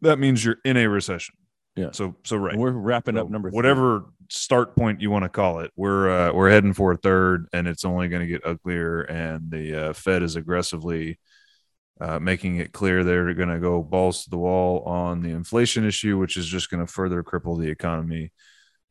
that 0.00 0.18
means 0.18 0.44
you're 0.44 0.58
in 0.64 0.76
a 0.76 0.88
recession. 0.88 1.34
Yeah. 1.76 1.90
So 1.92 2.16
so 2.24 2.36
right. 2.36 2.56
we're 2.56 2.72
wrapping 2.72 3.14
So 3.14 3.22
up 3.22 3.30
number 3.30 3.50
three. 3.50 3.56
whatever 3.56 4.06
start 4.30 4.74
point 4.74 5.00
you 5.00 5.10
want 5.10 5.22
to 5.24 5.28
call 5.28 5.60
it. 5.60 5.70
We're 5.76 6.10
uh, 6.10 6.32
we're 6.32 6.50
heading 6.50 6.72
for 6.72 6.92
a 6.92 6.96
third, 6.96 7.46
and 7.52 7.68
it's 7.68 7.84
only 7.84 8.08
going 8.08 8.20
to 8.22 8.26
get 8.26 8.44
uglier. 8.44 9.02
And 9.02 9.50
the 9.50 9.90
uh, 9.90 9.92
Fed 9.92 10.22
is 10.24 10.34
aggressively 10.34 11.18
uh, 12.00 12.18
making 12.18 12.56
it 12.56 12.72
clear 12.72 13.04
they're 13.04 13.32
going 13.34 13.48
to 13.48 13.60
go 13.60 13.82
balls 13.82 14.24
to 14.24 14.30
the 14.30 14.38
wall 14.38 14.82
on 14.84 15.22
the 15.22 15.30
inflation 15.30 15.84
issue, 15.84 16.18
which 16.18 16.36
is 16.36 16.46
just 16.46 16.68
going 16.68 16.84
to 16.84 16.92
further 16.92 17.22
cripple 17.22 17.60
the 17.60 17.68
economy. 17.70 18.32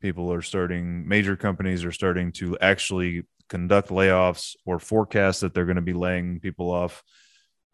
People 0.00 0.32
are 0.32 0.42
starting, 0.42 1.06
major 1.06 1.36
companies 1.36 1.84
are 1.84 1.92
starting 1.92 2.32
to 2.32 2.56
actually 2.58 3.24
conduct 3.48 3.88
layoffs 3.88 4.56
or 4.64 4.78
forecast 4.78 5.40
that 5.40 5.54
they're 5.54 5.64
going 5.64 5.76
to 5.76 5.82
be 5.82 5.94
laying 5.94 6.40
people 6.40 6.70
off. 6.70 7.02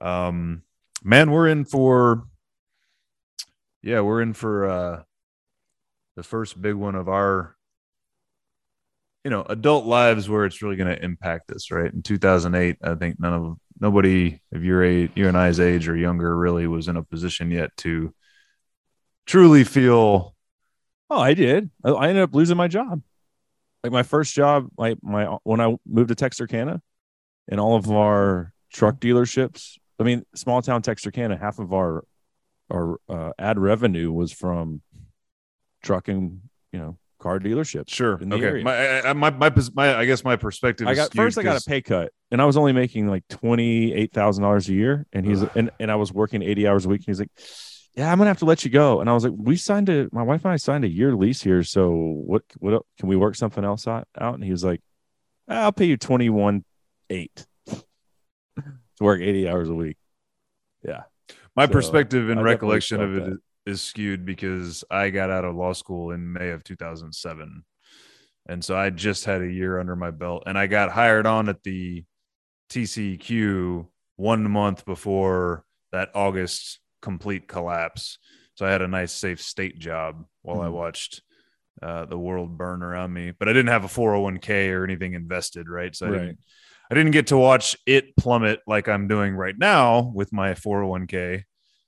Um, 0.01 0.63
man, 1.03 1.31
we're 1.31 1.49
in 1.49 1.65
for, 1.65 2.25
yeah, 3.83 4.01
we're 4.01 4.23
in 4.23 4.33
for 4.33 4.69
uh, 4.69 5.03
the 6.17 6.23
first 6.23 6.61
big 6.61 6.75
one 6.75 6.95
of 6.95 7.09
our, 7.09 7.57
you 9.25 9.31
know, 9.31 9.43
adult 9.43 9.87
lives 9.87 10.29
where 10.29 10.45
it's 10.45 10.63
really 10.63 10.77
going 10.77 10.95
to 10.95 11.05
impact 11.05 11.51
us. 11.51 11.71
Right 11.71 11.93
in 11.93 12.03
2008, 12.03 12.77
I 12.83 12.95
think 12.95 13.19
none 13.19 13.33
of 13.33 13.57
nobody 13.81 14.41
of 14.53 14.65
your 14.65 14.85
age, 14.85 15.11
you 15.15 15.29
and 15.29 15.37
I's 15.37 15.61
age 15.61 15.89
or 15.89 15.97
younger, 15.97 16.37
really 16.37 16.67
was 16.67 16.89
in 16.89 16.97
a 16.97 17.03
position 17.03 17.51
yet 17.51 17.77
to 17.79 18.15
truly 19.27 19.65
feel. 19.65 20.35
Oh, 21.11 21.21
I 21.21 21.35
did. 21.35 21.71
I, 21.83 21.91
I 21.91 22.09
ended 22.09 22.25
up 22.25 22.35
losing 22.35 22.57
my 22.57 22.69
job. 22.69 23.03
Like 23.85 23.93
my 23.93 24.03
first 24.03 24.35
job, 24.35 24.69
like 24.79 24.97
my 25.03 25.27
when 25.43 25.61
I 25.61 25.77
moved 25.87 26.09
to 26.09 26.15
Texarkana, 26.15 26.81
and 27.49 27.61
all 27.61 27.77
of 27.77 27.91
our 27.91 28.55
truck 28.73 28.99
dealerships. 28.99 29.77
I 30.01 30.05
mean, 30.05 30.25
small 30.35 30.63
town 30.63 30.81
Texarkana, 30.81 31.37
half 31.37 31.59
of 31.59 31.75
our 31.75 32.03
our 32.73 32.99
uh, 33.11 33.33
ad 33.39 33.59
revenue 33.59 34.11
was 34.11 34.33
from 34.33 34.81
trucking, 35.83 36.41
you 36.73 36.79
know, 36.79 36.97
car 37.19 37.39
dealerships. 37.39 37.91
Sure. 37.91 38.19
in 38.23 38.31
the 38.31 38.37
Okay. 38.37 38.47
area. 38.47 38.65
My, 38.65 39.13
my, 39.13 39.31
my, 39.31 39.53
my, 39.75 39.97
I 39.97 40.07
guess 40.07 40.25
my 40.25 40.37
perspective. 40.37 40.89
I 40.89 40.95
got 40.95 41.13
first. 41.15 41.37
I 41.37 41.43
got 41.43 41.61
a 41.61 41.65
pay 41.69 41.83
cut, 41.83 42.11
and 42.31 42.41
I 42.41 42.47
was 42.47 42.57
only 42.57 42.73
making 42.73 43.09
like 43.09 43.29
twenty 43.29 43.93
eight 43.93 44.13
thousand 44.15 44.45
dollars 44.45 44.67
a 44.71 44.73
year, 44.73 45.07
and 45.13 45.27
he's 45.27 45.43
and, 45.43 45.71
and 45.79 45.91
I 45.91 45.97
was 45.97 46.11
working 46.11 46.41
eighty 46.43 46.67
hours 46.67 46.87
a 46.87 46.89
week. 46.89 47.01
And 47.01 47.07
he's 47.09 47.21
like, 47.21 47.31
"Yeah, 47.95 48.11
I'm 48.11 48.19
gonna 48.19 48.31
have 48.31 48.39
to 48.39 48.45
let 48.45 48.65
you 48.65 48.71
go." 48.71 49.01
And 49.01 49.09
I 49.09 49.13
was 49.13 49.25
like, 49.25 49.35
"We 49.37 49.57
signed 49.57 49.89
a 49.89 50.09
my 50.13 50.23
wife 50.23 50.45
and 50.45 50.53
I 50.53 50.57
signed 50.57 50.85
a 50.85 50.89
year 50.89 51.15
lease 51.15 51.43
here, 51.43 51.63
so 51.63 51.91
what 51.91 52.43
what 52.59 52.83
can 52.99 53.09
we 53.09 53.17
work 53.17 53.35
something 53.35 53.65
else 53.65 53.87
out?" 53.87 54.09
out? 54.19 54.35
And 54.35 54.45
he 54.45 54.51
was 54.51 54.65
like, 54.65 54.81
"I'll 55.49 55.73
pay 55.73 55.87
you 55.87 55.97
twenty 55.97 56.31
one 56.31 56.65
eight 57.11 57.47
to 57.67 57.85
work 59.01 59.21
eighty 59.21 59.49
hours 59.49 59.69
a 59.69 59.75
week." 59.75 59.97
Yeah, 60.83 61.05
my 61.57 61.67
So, 61.67 61.73
perspective 61.73 62.29
and 62.29 62.39
definitely 62.39 62.53
recollection 62.53 63.01
of 63.01 63.17
it 63.17 63.39
is 63.67 63.81
skewed 63.81 64.27
because 64.27 64.85
I 64.91 65.11
got 65.11 65.31
out 65.31 65.45
of 65.45 65.55
law 65.57 65.73
school 65.73 66.11
in 66.11 66.33
May 66.33 66.51
of 66.51 66.63
2007. 66.65 67.65
And 68.47 68.63
so 68.63 68.77
I 68.77 68.91
just 68.91 69.25
had 69.25 69.41
a 69.41 69.51
year 69.51 69.81
under 69.81 69.97
my 69.97 70.11
belt 70.11 70.43
and 70.45 70.59
I 70.59 70.67
got 70.67 70.91
hired 70.91 71.25
on 71.25 71.49
at 71.49 71.63
the 71.63 72.05
TCQ 72.69 73.87
one 74.17 74.51
month 74.51 74.85
before 74.85 75.65
that 75.93 76.11
August 76.15 76.81
complete 77.05 77.47
collapse. 77.47 78.19
So 78.55 78.65
I 78.67 78.71
had 78.71 78.83
a 78.83 78.89
nice, 78.89 79.13
safe 79.13 79.41
state 79.41 79.79
job 79.79 80.25
while 80.43 80.61
I 80.63 80.69
Mhm. 80.69 80.73
watched 80.73 81.23
uh, 81.83 82.05
the 82.07 82.19
world 82.19 82.57
burn 82.57 82.83
around 82.83 83.13
me. 83.13 83.33
But 83.39 83.49
I 83.49 83.53
didn't 83.53 83.73
have 83.77 83.85
a 83.85 83.89
401k 83.89 84.71
or 84.71 84.85
anything 84.85 85.13
invested, 85.15 85.69
right? 85.69 85.95
So 85.95 86.07
I 86.07 86.11
Right. 86.11 86.19
didn't, 86.21 86.39
I 86.91 86.95
didn't 86.95 87.11
get 87.13 87.27
to 87.27 87.37
watch 87.37 87.77
it 87.85 88.17
plummet 88.17 88.61
like 88.67 88.89
I'm 88.89 89.07
doing 89.09 89.35
right 89.35 89.59
now 89.59 90.13
with 90.15 90.33
my 90.33 90.55
401k, 90.55 91.45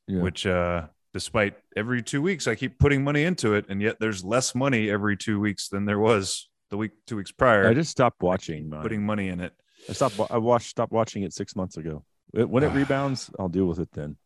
Yeah. 0.09 0.21
which, 0.23 0.45
uh, 0.45 0.89
despite 1.15 1.55
every 1.77 2.03
two 2.03 2.21
weeks, 2.21 2.47
I 2.49 2.57
keep 2.57 2.79
putting 2.81 3.05
money 3.05 3.23
into 3.23 3.55
it. 3.55 3.65
And 3.69 3.81
yet 3.81 3.97
there's 4.01 4.25
less 4.25 4.55
money 4.55 4.91
every 4.91 5.17
two 5.17 5.39
weeks 5.41 5.69
than 5.69 5.85
there 5.87 6.01
was 6.01 6.51
the 6.71 6.77
week, 6.77 6.91
two 7.07 7.17
weeks 7.17 7.31
prior. 7.33 7.67
I 7.69 7.73
just 7.73 7.91
stopped 7.93 8.23
watching. 8.23 8.69
Mine. 8.69 8.83
putting 8.83 9.07
money 9.07 9.29
in 9.29 9.41
it. 9.41 9.53
I 9.89 9.93
stopped. 9.93 10.21
I 10.31 10.39
watched. 10.39 10.69
Stopped 10.69 10.93
watching 10.93 11.23
it 11.23 11.33
six 11.33 11.55
months 11.55 11.77
ago. 11.77 12.05
It- 12.35 12.51
When 12.51 12.65
it 12.65 12.73
rebounds, 12.81 13.31
I'll 13.39 13.49
deal 13.49 13.67
with 13.67 13.79
it 13.79 13.93
then. 13.93 14.17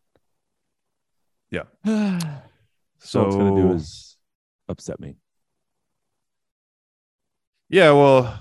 Yeah. 1.51 1.63
so 2.99 3.21
all 3.21 3.27
it's 3.27 3.37
gonna 3.37 3.61
do 3.61 3.73
is 3.73 4.17
upset 4.69 5.01
me. 5.01 5.17
Yeah, 7.69 7.93
well, 7.93 8.41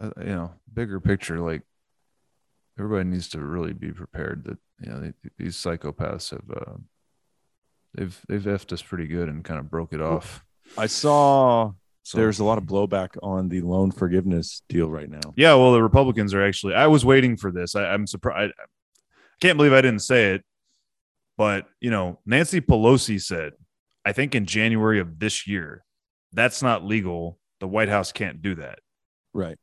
uh, 0.00 0.10
you 0.18 0.26
know, 0.26 0.52
bigger 0.72 1.00
picture, 1.00 1.40
like 1.40 1.62
everybody 2.78 3.08
needs 3.08 3.28
to 3.30 3.40
really 3.40 3.72
be 3.72 3.90
prepared 3.90 4.44
that 4.44 4.58
you 4.80 4.90
know 4.90 5.00
they, 5.00 5.12
these 5.36 5.56
psychopaths 5.56 6.30
have 6.30 6.48
uh, 6.56 6.76
they've 7.94 8.20
they've 8.28 8.42
effed 8.42 8.72
us 8.72 8.82
pretty 8.82 9.06
good 9.06 9.28
and 9.28 9.44
kind 9.44 9.58
of 9.58 9.70
broke 9.70 9.92
it 9.92 10.00
off. 10.00 10.44
I 10.76 10.86
saw 10.86 11.72
So 12.02 12.18
there's 12.18 12.38
a 12.38 12.44
lot 12.44 12.58
of 12.58 12.64
blowback 12.64 13.16
on 13.22 13.48
the 13.48 13.62
loan 13.62 13.90
forgiveness 13.90 14.62
deal 14.68 14.90
right 14.90 15.10
now. 15.10 15.34
yeah, 15.36 15.54
well, 15.54 15.72
the 15.72 15.82
Republicans 15.82 16.32
are 16.34 16.44
actually. 16.44 16.74
I 16.74 16.86
was 16.86 17.04
waiting 17.04 17.36
for 17.36 17.50
this. 17.50 17.74
I, 17.74 17.86
I'm 17.86 18.06
surprised. 18.06 18.52
I 18.58 18.64
can't 19.40 19.56
believe 19.56 19.72
I 19.72 19.80
didn't 19.80 20.02
say 20.02 20.34
it, 20.34 20.44
but 21.38 21.66
you 21.80 21.90
know, 21.90 22.18
Nancy 22.26 22.60
Pelosi 22.60 23.22
said, 23.22 23.52
I 24.04 24.12
think 24.12 24.34
in 24.34 24.44
January 24.44 25.00
of 25.00 25.18
this 25.18 25.46
year, 25.46 25.84
that's 26.34 26.62
not 26.62 26.84
legal. 26.84 27.38
The 27.60 27.68
White 27.68 27.88
House 27.88 28.12
can't 28.12 28.42
do 28.42 28.56
that. 28.56 28.80
Right. 29.32 29.56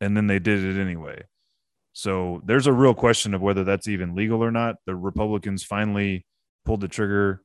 and 0.00 0.16
then 0.16 0.26
they 0.26 0.38
did 0.40 0.64
it 0.64 0.80
anyway. 0.80 1.24
So 1.92 2.40
there's 2.46 2.66
a 2.66 2.72
real 2.72 2.94
question 2.94 3.34
of 3.34 3.42
whether 3.42 3.64
that's 3.64 3.86
even 3.88 4.14
legal 4.14 4.42
or 4.42 4.50
not. 4.50 4.76
The 4.86 4.96
Republicans 4.96 5.62
finally 5.62 6.24
pulled 6.64 6.80
the 6.80 6.88
trigger 6.88 7.42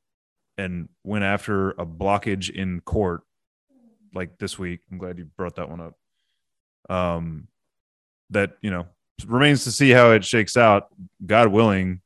and 0.57 0.87
went 1.03 1.25
after 1.25 1.71
a 1.71 1.85
blockage 1.85 2.49
in 2.49 2.79
court 2.81 3.21
like 4.13 4.37
this 4.37 4.57
week. 4.57 4.81
I'm 4.91 4.97
glad 4.99 5.17
you 5.17 5.25
brought 5.35 5.55
that 5.55 5.69
one 5.69 5.81
up. 5.81 5.95
Um 6.89 7.47
that, 8.29 8.57
you 8.61 8.71
know, 8.71 8.85
remains 9.27 9.65
to 9.65 9.71
see 9.71 9.89
how 9.89 10.11
it 10.11 10.23
shakes 10.23 10.55
out, 10.55 10.87
God 11.25 11.49
willing. 11.49 12.01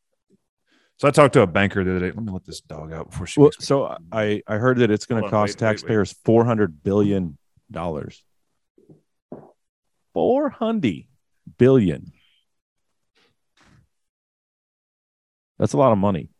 So 0.99 1.07
I 1.07 1.11
talked 1.11 1.33
to 1.35 1.41
a 1.41 1.47
banker 1.47 1.81
the 1.85 1.91
other 1.95 1.99
day. 2.01 2.11
Let 2.13 2.23
me 2.25 2.31
let 2.31 2.43
this 2.45 2.59
dog 2.59 2.91
out 2.91 3.09
before 3.09 3.25
she 3.25 3.39
Well, 3.39 3.47
makes 3.47 3.61
me- 3.61 3.65
so 3.65 3.97
I 4.11 4.41
I 4.45 4.55
heard 4.57 4.79
that 4.79 4.91
it's 4.91 5.05
going 5.05 5.23
to 5.23 5.29
cost 5.29 5.33
wait, 5.33 5.61
wait, 5.61 5.67
wait. 5.67 5.71
taxpayers 5.71 6.11
four 6.25 6.43
hundred 6.43 6.83
billion 6.83 7.37
dollars. 7.71 8.21
Four 10.13 10.49
hundred 10.49 11.05
billion. 11.57 12.11
That's 15.57 15.71
a 15.73 15.77
lot 15.77 15.93
of 15.93 15.97
money. 15.97 16.31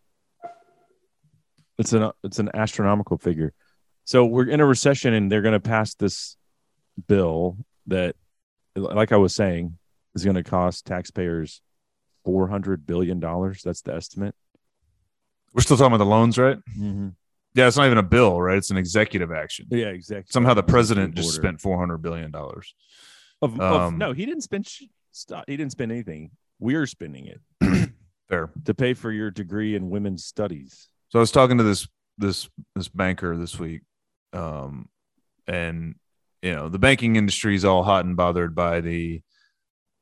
It's 1.78 1.94
an 1.94 2.12
it's 2.24 2.40
an 2.40 2.50
astronomical 2.54 3.18
figure. 3.18 3.54
So 4.04 4.26
we're 4.26 4.50
in 4.50 4.60
a 4.60 4.66
recession, 4.66 5.14
and 5.14 5.32
they're 5.32 5.42
going 5.42 5.54
to 5.54 5.60
pass 5.62 5.94
this 5.94 6.36
bill 7.08 7.58
that, 7.88 8.16
like 8.76 9.14
I 9.14 9.18
was 9.18 9.34
saying, 9.36 9.78
is 10.16 10.26
going 10.26 10.36
to 10.36 10.44
cost 10.44 10.86
taxpayers 10.86 11.62
four 12.26 12.50
hundred 12.50 12.86
billion 12.86 13.22
dollars. 13.22 13.62
That's 13.64 13.82
the 13.82 13.96
estimate. 13.96 14.36
We're 15.54 15.62
still 15.62 15.78
talking 15.78 15.94
about 15.94 16.04
the 16.04 16.10
loans, 16.10 16.38
right? 16.38 16.58
Mm-hmm. 16.78 17.10
Yeah, 17.56 17.68
it's 17.68 17.78
not 17.78 17.88
even 17.88 17.98
a 17.98 18.04
bill, 18.04 18.40
right? 18.42 18.58
It's 18.58 18.70
an 18.70 18.78
executive 18.78 19.32
action. 19.32 19.66
Yeah, 19.72 19.88
exactly. 19.88 20.32
Somehow 20.32 20.54
the 20.54 20.64
president 20.64 21.16
just 21.16 21.34
spent 21.34 21.60
400 21.60 21.98
billion 21.98 22.32
dollars. 22.32 22.74
Of, 23.42 23.60
of- 23.60 23.82
Um, 23.82 23.98
no, 23.98 24.12
he 24.14 24.26
didn't 24.26 24.42
spend. 24.44 24.68
sh- 24.68 24.84
Stop. 25.12 25.46
He 25.48 25.58
didn't 25.58 25.72
spend 25.72 25.92
anything. 25.92 26.32
We're 26.60 26.86
spending 26.86 27.26
it 27.26 27.42
Fair. 28.30 28.52
to 28.66 28.74
pay 28.74 28.94
for 28.94 29.12
your 29.12 29.32
degree 29.32 29.76
in 29.76 29.90
women's 29.90 30.24
studies. 30.24 30.88
So 31.10 31.20
I 31.20 31.22
was 31.22 31.32
talking 31.32 31.58
to 31.58 31.64
this 31.64 31.88
this 32.18 32.48
this 32.76 32.88
banker 32.90 33.36
this 33.36 33.58
week, 33.58 33.82
um, 34.34 34.88
and 35.48 35.96
you 36.44 36.54
know 36.54 36.70
the 36.70 36.78
banking 36.80 37.16
industry 37.16 37.56
is 37.56 37.66
all 37.66 37.84
hot 37.84 38.06
and 38.06 38.16
bothered 38.16 38.54
by 38.54 38.82
the 38.82 39.22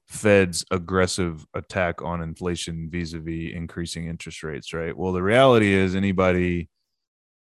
Fed's 0.08 0.64
aggressive 0.72 1.45
attack 1.53 2.01
on 2.01 2.22
inflation 2.22 2.89
vis-a-vis 2.89 3.51
increasing 3.53 4.08
interest 4.08 4.43
rates. 4.43 4.74
Right. 4.74 4.95
Well, 4.95 5.12
the 5.12 5.24
reality 5.24 5.74
is 5.74 5.95
anybody 5.95 6.70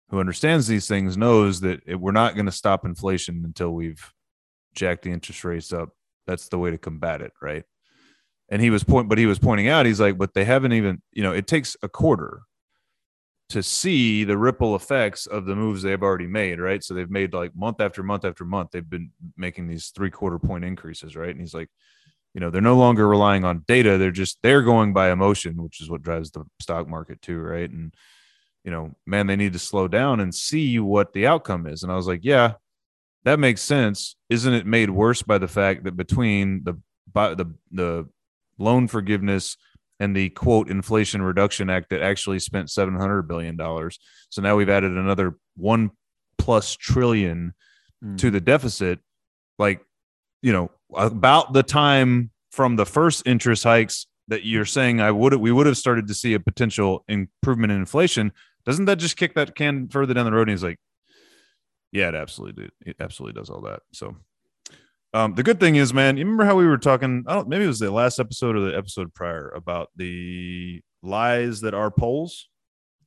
who 0.08 0.20
understands 0.20 0.66
these 0.66 0.88
things 0.88 1.16
knows 1.16 1.60
that 1.60 1.80
it, 1.86 1.96
we're 1.96 2.12
not 2.12 2.34
going 2.34 2.46
to 2.46 2.52
stop 2.52 2.84
inflation 2.84 3.42
until 3.44 3.70
we've 3.70 4.12
jacked 4.74 5.02
the 5.02 5.10
interest 5.10 5.44
rates 5.44 5.72
up. 5.72 5.90
That's 6.26 6.48
the 6.48 6.58
way 6.58 6.70
to 6.70 6.78
combat 6.78 7.20
it. 7.20 7.32
Right. 7.42 7.64
And 8.48 8.62
he 8.62 8.70
was 8.70 8.84
point, 8.84 9.08
but 9.08 9.18
he 9.18 9.26
was 9.26 9.38
pointing 9.38 9.68
out, 9.68 9.86
he's 9.86 10.00
like, 10.00 10.16
but 10.16 10.32
they 10.32 10.44
haven't 10.44 10.72
even, 10.72 11.02
you 11.12 11.22
know, 11.22 11.32
it 11.32 11.46
takes 11.46 11.76
a 11.82 11.88
quarter 11.88 12.42
to 13.48 13.62
see 13.62 14.24
the 14.24 14.38
ripple 14.38 14.74
effects 14.74 15.26
of 15.26 15.46
the 15.46 15.54
moves 15.54 15.82
they've 15.82 16.02
already 16.02 16.26
made, 16.26 16.58
right? 16.58 16.82
So 16.82 16.94
they've 16.94 17.10
made 17.10 17.34
like 17.34 17.54
month 17.54 17.80
after 17.80 18.02
month 18.02 18.24
after 18.24 18.44
month, 18.44 18.70
they've 18.72 18.88
been 18.88 19.10
making 19.36 19.68
these 19.68 19.88
three 19.88 20.10
quarter 20.10 20.38
point 20.38 20.64
increases, 20.64 21.16
right? 21.16 21.30
And 21.30 21.40
he's 21.40 21.54
like, 21.54 21.68
you 22.36 22.40
know, 22.40 22.50
they're 22.50 22.60
no 22.60 22.76
longer 22.76 23.08
relying 23.08 23.44
on 23.44 23.64
data. 23.66 23.96
They're 23.96 24.10
just 24.10 24.36
they're 24.42 24.60
going 24.60 24.92
by 24.92 25.10
emotion, 25.10 25.62
which 25.62 25.80
is 25.80 25.88
what 25.88 26.02
drives 26.02 26.30
the 26.32 26.44
stock 26.60 26.86
market 26.86 27.22
too, 27.22 27.40
right? 27.40 27.68
And 27.68 27.94
you 28.62 28.70
know, 28.70 28.94
man, 29.06 29.26
they 29.26 29.36
need 29.36 29.54
to 29.54 29.58
slow 29.58 29.88
down 29.88 30.20
and 30.20 30.34
see 30.34 30.78
what 30.78 31.14
the 31.14 31.26
outcome 31.26 31.66
is. 31.66 31.82
And 31.82 31.90
I 31.90 31.96
was 31.96 32.06
like, 32.06 32.20
yeah, 32.24 32.54
that 33.24 33.38
makes 33.38 33.62
sense. 33.62 34.16
Isn't 34.28 34.52
it 34.52 34.66
made 34.66 34.90
worse 34.90 35.22
by 35.22 35.38
the 35.38 35.48
fact 35.48 35.84
that 35.84 35.96
between 35.96 36.62
the 36.64 36.78
by 37.10 37.32
the 37.32 37.54
the 37.70 38.06
loan 38.58 38.86
forgiveness 38.86 39.56
and 39.98 40.14
the 40.14 40.28
quote 40.28 40.68
inflation 40.68 41.22
reduction 41.22 41.70
act 41.70 41.88
that 41.88 42.02
actually 42.02 42.38
spent 42.38 42.70
700 42.70 43.22
billion 43.22 43.56
dollars 43.56 43.98
so 44.30 44.42
now 44.42 44.56
we've 44.56 44.68
added 44.68 44.92
another 44.92 45.36
1 45.56 45.90
plus 46.38 46.74
trillion 46.74 47.54
hmm. 48.02 48.16
to 48.16 48.30
the 48.30 48.40
deficit 48.40 48.98
like 49.58 49.80
you 50.46 50.52
know 50.52 50.70
about 50.94 51.52
the 51.52 51.64
time 51.64 52.30
from 52.52 52.76
the 52.76 52.86
first 52.86 53.26
interest 53.26 53.64
hikes 53.64 54.06
that 54.28 54.44
you're 54.44 54.64
saying 54.64 55.00
I 55.00 55.10
would 55.10 55.34
we 55.34 55.50
would 55.50 55.66
have 55.66 55.76
started 55.76 56.06
to 56.06 56.14
see 56.14 56.34
a 56.34 56.40
potential 56.40 57.04
improvement 57.08 57.72
in 57.72 57.80
inflation 57.80 58.32
doesn't 58.64 58.84
that 58.84 58.98
just 58.98 59.16
kick 59.16 59.34
that 59.34 59.56
can 59.56 59.88
further 59.88 60.14
down 60.14 60.24
the 60.24 60.30
road 60.32 60.42
and 60.42 60.50
he's 60.50 60.62
like 60.62 60.78
yeah 61.90 62.08
it 62.08 62.14
absolutely 62.14 62.62
did. 62.62 62.72
it 62.86 62.96
absolutely 63.00 63.38
does 63.38 63.50
all 63.50 63.62
that 63.62 63.80
so 63.92 64.14
um, 65.14 65.34
the 65.34 65.42
good 65.42 65.58
thing 65.58 65.76
is, 65.76 65.94
man, 65.94 66.18
you 66.18 66.24
remember 66.24 66.44
how 66.44 66.56
we 66.56 66.66
were 66.66 66.76
talking? 66.76 67.24
I 67.26 67.36
don't. 67.36 67.48
Maybe 67.48 67.64
it 67.64 67.68
was 67.68 67.78
the 67.78 67.90
last 67.90 68.18
episode 68.18 68.54
or 68.54 68.60
the 68.60 68.76
episode 68.76 69.14
prior 69.14 69.48
about 69.56 69.88
the 69.96 70.82
lies 71.02 71.62
that 71.62 71.72
are 71.72 71.90
polls. 71.90 72.50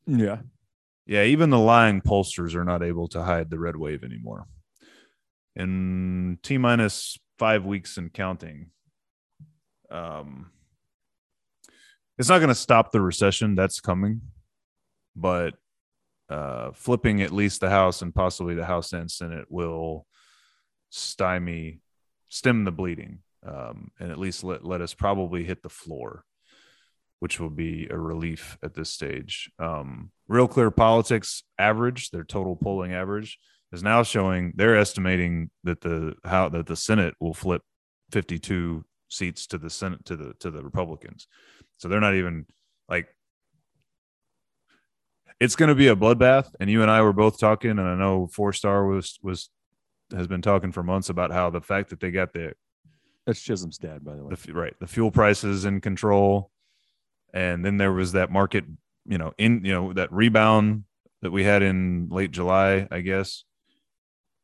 Yeah. 0.07 0.37
Yeah, 1.05 1.23
even 1.25 1.51
the 1.51 1.59
lying 1.59 2.01
pollsters 2.01 2.55
are 2.55 2.63
not 2.63 2.81
able 2.81 3.09
to 3.09 3.21
hide 3.21 3.51
the 3.51 3.59
red 3.59 3.75
wave 3.75 4.03
anymore. 4.03 4.47
In 5.55 6.39
T 6.41 6.57
minus 6.57 7.19
five 7.39 7.65
weeks 7.65 7.97
and 7.97 8.13
counting, 8.13 8.67
um, 9.89 10.51
it's 12.17 12.29
not 12.29 12.39
going 12.39 12.49
to 12.49 12.55
stop 12.55 12.91
the 12.91 13.01
recession 13.01 13.55
that's 13.55 13.79
coming, 13.79 14.21
but 15.15 15.55
uh, 16.29 16.71
flipping 16.73 17.21
at 17.21 17.31
least 17.31 17.61
the 17.61 17.69
House 17.69 18.01
and 18.01 18.13
possibly 18.13 18.53
the 18.53 18.65
House 18.65 18.93
and 18.93 19.09
Senate 19.09 19.45
will 19.49 20.05
stymie, 20.89 21.79
stem 22.27 22.65
the 22.65 22.71
bleeding, 22.71 23.19
um, 23.47 23.89
and 23.99 24.11
at 24.11 24.19
least 24.19 24.43
let 24.43 24.63
let 24.63 24.81
us 24.81 24.93
probably 24.93 25.43
hit 25.43 25.63
the 25.63 25.69
floor 25.69 26.25
which 27.19 27.39
will 27.39 27.49
be 27.49 27.87
a 27.89 27.97
relief 27.97 28.57
at 28.63 28.73
this 28.73 28.89
stage. 28.89 29.51
Um, 29.59 30.11
Real 30.27 30.47
Clear 30.47 30.71
Politics 30.71 31.43
average, 31.57 32.11
their 32.11 32.23
total 32.23 32.55
polling 32.55 32.93
average, 32.93 33.37
is 33.72 33.84
now 33.84 34.03
showing 34.03 34.53
they're 34.55 34.78
estimating 34.78 35.49
that 35.63 35.82
the 35.82 36.15
how 36.24 36.49
that 36.49 36.67
the 36.67 36.76
Senate 36.76 37.15
will 37.20 37.34
flip 37.34 37.61
52 38.11 38.84
seats 39.09 39.47
to 39.47 39.57
the 39.57 39.70
Senate 39.70 40.05
to 40.05 40.15
the 40.15 40.34
to 40.39 40.51
the 40.51 40.63
Republicans. 40.63 41.28
So 41.78 41.88
they're 41.88 41.99
not 41.99 42.15
even 42.15 42.45
like 42.88 43.07
it's 45.39 45.55
going 45.55 45.70
to 45.70 45.76
be 45.76 45.88
a 45.88 45.95
bloodbath. 45.95 46.49
And 46.59 46.70
you 46.70 46.82
and 46.82 46.91
I 46.91 47.01
were 47.01 47.13
both 47.13 47.39
talking, 47.39 47.72
and 47.72 47.82
I 47.82 47.95
know 47.95 48.28
Four 48.28 48.53
Star 48.53 48.86
was 48.86 49.20
was 49.22 49.49
has 50.11 50.28
been 50.28 50.41
talking 50.41 50.72
for 50.72 50.84
months 50.84 51.09
about 51.09 51.32
how 51.32 51.49
the 51.49 51.61
fact 51.61 51.91
that 51.91 51.99
they 51.99 52.11
got 52.11 52.34
the 52.34 52.53
That's 53.26 53.41
Chisholm's 53.41 53.78
dad, 53.78 54.03
by 54.03 54.15
the 54.15 54.24
way. 54.24 54.36
the 54.36 54.53
right 54.53 54.74
the 54.80 54.88
fuel 54.88 55.11
prices 55.11 55.65
in 55.65 55.82
control 55.82 56.51
and 57.34 57.63
then 57.63 57.78
there 57.78 57.91
was 57.91 58.13
that 58.13 58.32
market 58.32 58.65
you 59.05 59.17
know 59.17 59.34
in 59.38 59.63
you 59.63 59.74
know 59.74 59.93
that 59.93 60.11
rebound 60.11 60.84
that 61.22 61.32
we 61.32 61.43
had 61.43 61.61
in 61.61 62.07
late 62.09 62.32
july 62.32 62.88
i 62.91 63.01
guess 63.01 63.43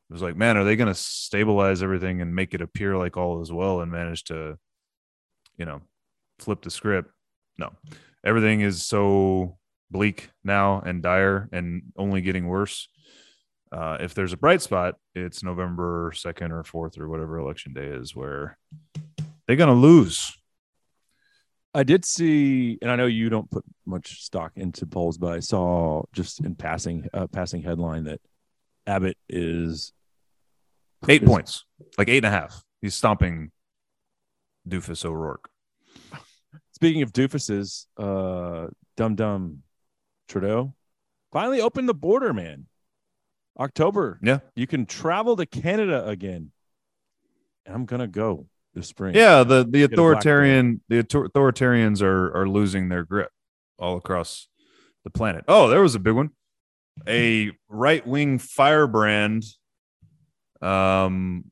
it 0.09 0.13
was 0.13 0.21
like 0.21 0.35
man 0.35 0.57
are 0.57 0.63
they 0.63 0.75
going 0.75 0.87
to 0.87 0.99
stabilize 0.99 1.81
everything 1.81 2.21
and 2.21 2.35
make 2.35 2.53
it 2.53 2.61
appear 2.61 2.97
like 2.97 3.17
all 3.17 3.41
is 3.41 3.51
well 3.51 3.81
and 3.81 3.91
manage 3.91 4.23
to 4.23 4.57
you 5.57 5.65
know 5.65 5.81
flip 6.39 6.61
the 6.61 6.69
script 6.69 7.11
no 7.57 7.71
everything 8.23 8.61
is 8.61 8.83
so 8.83 9.57
bleak 9.91 10.29
now 10.43 10.81
and 10.81 11.01
dire 11.01 11.47
and 11.51 11.83
only 11.97 12.21
getting 12.21 12.47
worse. 12.47 12.87
Uh, 13.71 13.97
if 13.99 14.13
there's 14.13 14.33
a 14.33 14.37
bright 14.37 14.61
spot, 14.61 14.95
it's 15.13 15.43
November 15.43 16.11
2nd 16.13 16.51
or 16.51 16.63
4th 16.63 16.99
or 16.99 17.09
whatever 17.09 17.37
election 17.37 17.73
day 17.73 17.85
is 17.85 18.15
where 18.15 18.57
they're 19.47 19.55
going 19.55 19.73
to 19.73 19.73
lose. 19.73 20.33
I 21.73 21.83
did 21.83 22.05
see, 22.05 22.77
and 22.81 22.89
I 22.89 22.95
know 22.95 23.05
you 23.05 23.29
don't 23.29 23.51
put 23.51 23.65
much 23.85 24.21
stock 24.23 24.53
into 24.55 24.85
polls, 24.85 25.17
but 25.17 25.33
I 25.33 25.41
saw 25.41 26.03
just 26.13 26.39
in 26.39 26.55
passing, 26.55 27.07
uh, 27.13 27.27
passing 27.27 27.61
headline 27.61 28.05
that 28.05 28.21
Abbott 28.87 29.17
is 29.29 29.93
Eight 31.07 31.23
is- 31.23 31.27
points, 31.29 31.65
like 31.97 32.09
eight 32.09 32.17
and 32.17 32.25
a 32.27 32.29
half. 32.31 32.63
He's 32.81 32.95
stomping 32.95 33.51
Doofus 34.67 35.05
O'Rourke. 35.05 35.49
Speaking 36.73 37.01
of 37.01 37.13
doofuses, 37.13 37.85
uh, 37.97 38.67
Dum 38.97 39.15
Dum 39.15 39.63
Trudeau 40.27 40.75
finally 41.31 41.61
opened 41.61 41.87
the 41.89 41.93
border, 41.93 42.33
man. 42.33 42.67
October, 43.57 44.19
Yeah. 44.21 44.39
you 44.55 44.67
can 44.67 44.85
travel 44.85 45.35
to 45.37 45.45
Canada 45.45 46.05
again. 46.07 46.51
And 47.65 47.73
I'm 47.75 47.85
gonna 47.85 48.07
go 48.07 48.47
this 48.73 48.87
spring. 48.87 49.15
Yeah, 49.15 49.43
the 49.43 49.63
the 49.67 49.83
authoritarian 49.83 50.81
the 50.89 51.01
authoritarians 51.03 52.01
are 52.01 52.35
are 52.35 52.47
losing 52.49 52.89
their 52.89 53.03
grip 53.05 53.31
all 53.79 53.95
across 53.97 54.49
the 55.05 55.09
planet. 55.09 55.45
Oh, 55.47 55.69
there 55.69 55.81
was 55.81 55.95
a 55.95 55.99
big 55.99 56.13
one. 56.15 56.31
A 57.07 57.51
right 57.69 58.05
wing 58.05 58.39
firebrand 58.39 59.43
um 60.61 61.45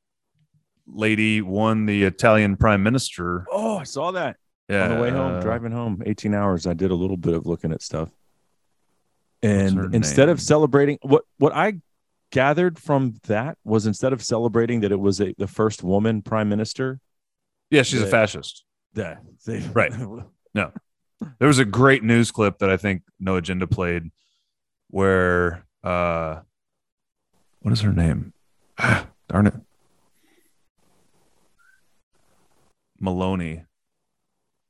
lady 0.88 1.42
won 1.42 1.86
the 1.86 2.04
Italian 2.04 2.58
prime 2.58 2.84
minister. 2.84 3.46
Oh, 3.52 3.78
I 3.78 3.84
saw 3.84 4.12
that 4.12 4.38
Yeah, 4.70 4.84
on 4.84 4.90
the 4.90 5.02
way 5.02 5.12
home, 5.12 5.38
uh, 5.38 5.42
driving 5.42 5.72
home, 5.72 6.02
18 6.06 6.34
hours. 6.34 6.68
I 6.68 6.74
did 6.74 6.92
a 6.92 6.96
little 6.96 7.18
bit 7.18 7.34
of 7.34 7.46
looking 7.46 7.72
at 7.72 7.82
stuff. 7.82 8.10
And 9.42 9.94
instead 9.94 10.28
name? 10.28 10.34
of 10.34 10.42
celebrating 10.42 10.98
what 11.02 11.24
what 11.38 11.54
I 11.54 11.76
gathered 12.32 12.80
from 12.80 13.16
that 13.28 13.58
was 13.64 13.86
instead 13.86 14.14
of 14.14 14.24
celebrating 14.24 14.80
that 14.82 14.92
it 14.92 15.00
was 15.00 15.22
a, 15.22 15.36
the 15.38 15.48
first 15.48 15.84
woman 15.84 16.22
prime 16.22 16.50
minister, 16.50 17.00
Yeah, 17.70 17.84
she's 17.84 18.02
a 18.02 18.08
fascist. 18.08 18.64
that 18.94 19.22
they, 19.46 19.60
Right. 19.60 19.92
There 21.40 21.48
was 21.48 21.60
a 21.60 21.66
great 21.66 22.04
news 22.04 22.32
clip 22.32 22.58
that 22.60 22.70
I 22.70 22.76
think 22.76 23.04
No 23.18 23.38
Agenda 23.38 23.66
played 23.66 24.12
where 24.94 25.66
uh 25.84 26.40
what 27.62 27.72
is 27.72 27.82
her 27.82 27.92
name? 27.92 28.32
Ah, 28.78 29.08
darn 29.28 29.48
it. 29.48 29.56
Maloney. 33.00 33.64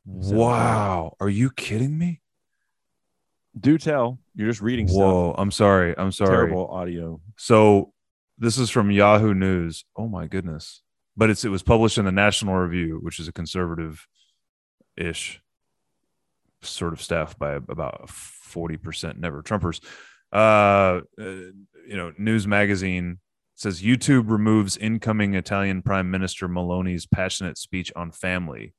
Wow. 0.05 1.17
Are 1.19 1.29
you 1.29 1.49
kidding 1.51 1.97
me? 1.97 2.21
Do 3.59 3.77
tell. 3.77 4.19
You're 4.33 4.49
just 4.49 4.61
reading 4.61 4.87
stuff. 4.87 4.99
Whoa. 4.99 5.35
I'm 5.37 5.51
sorry. 5.51 5.93
I'm 5.97 6.13
sorry. 6.13 6.29
Terrible 6.29 6.67
audio. 6.67 7.19
So 7.37 7.91
this 8.37 8.57
is 8.57 8.69
from 8.69 8.91
Yahoo 8.91 9.33
News. 9.33 9.83
Oh 9.97 10.07
my 10.07 10.27
goodness. 10.27 10.83
But 11.17 11.31
it's 11.31 11.43
it 11.43 11.49
was 11.49 11.63
published 11.63 11.97
in 11.97 12.05
the 12.05 12.13
National 12.13 12.55
Review, 12.55 12.99
which 13.01 13.19
is 13.19 13.27
a 13.27 13.33
conservative 13.33 14.07
ish 14.95 15.41
sort 16.61 16.93
of 16.93 17.01
staff 17.01 17.37
by 17.37 17.55
about 17.55 18.07
40% 18.07 19.17
never 19.17 19.43
Trumpers. 19.43 19.81
Uh, 20.33 21.01
uh, 21.19 21.23
you 21.87 21.95
know, 21.95 22.11
news 22.17 22.47
magazine 22.47 23.19
says 23.55 23.83
YouTube 23.83 24.31
removes 24.31 24.75
incoming 24.77 25.35
Italian 25.35 25.83
Prime 25.83 26.09
Minister 26.09 26.47
Maloney's 26.47 27.05
passionate 27.05 27.57
speech 27.57 27.91
on 27.95 28.11
family, 28.11 28.73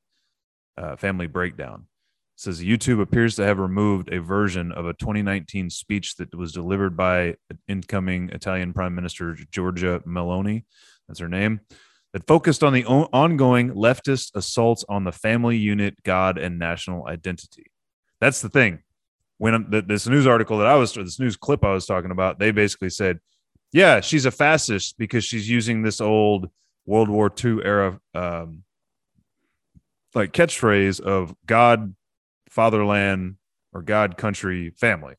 uh, 0.77 0.97
family 0.97 1.29
breakdown. 1.29 1.87
says 2.37 2.61
YouTube 2.61 3.01
appears 3.01 3.37
to 3.37 3.45
have 3.45 3.61
removed 3.61 4.13
a 4.13 4.21
version 4.21 4.73
of 4.73 4.87
a 4.87 4.95
2019 4.95 5.71
speech 5.71 6.17
that 6.17 6.35
was 6.35 6.53
delivered 6.53 6.97
by 6.97 7.37
incoming 7.69 8.29
Italian 8.31 8.73
Prime 8.73 8.93
Minister 8.93 9.37
Giorgia 9.53 10.05
Meloni. 10.05 10.65
That's 11.07 11.21
her 11.21 11.29
name. 11.29 11.61
That 12.13 12.27
focused 12.27 12.65
on 12.65 12.73
the 12.73 12.85
o- 12.87 13.09
ongoing 13.13 13.71
leftist 13.71 14.35
assaults 14.35 14.85
on 14.89 15.05
the 15.05 15.13
family 15.13 15.57
unit, 15.57 16.03
God, 16.03 16.37
and 16.37 16.59
national 16.59 17.07
identity. 17.07 17.67
That's 18.21 18.41
the 18.41 18.49
thing. 18.49 18.83
When 19.39 19.71
th- 19.71 19.87
this 19.87 20.07
news 20.07 20.27
article 20.27 20.59
that 20.59 20.67
I 20.67 20.77
was, 20.77 20.93
this 20.93 21.19
news 21.19 21.37
clip 21.37 21.65
I 21.65 21.73
was 21.73 21.87
talking 21.87 22.11
about, 22.11 22.39
they 22.39 22.51
basically 22.51 22.91
said, 22.91 23.21
yeah, 23.73 24.01
she's 24.01 24.27
a 24.27 24.31
fascist 24.31 24.97
because 24.99 25.25
she's 25.25 25.49
using 25.49 25.83
this 25.83 26.01
old 26.01 26.49
World 26.87 27.09
War 27.09 27.33
II 27.45 27.59
era 27.65 27.99
um, 28.15 28.63
like 30.15 30.33
catchphrase 30.33 31.01
of 31.01 31.35
God, 31.47 31.95
fatherland, 32.49 33.37
or 33.73 33.83
God, 33.83 34.17
country, 34.17 34.71
family, 34.71 35.15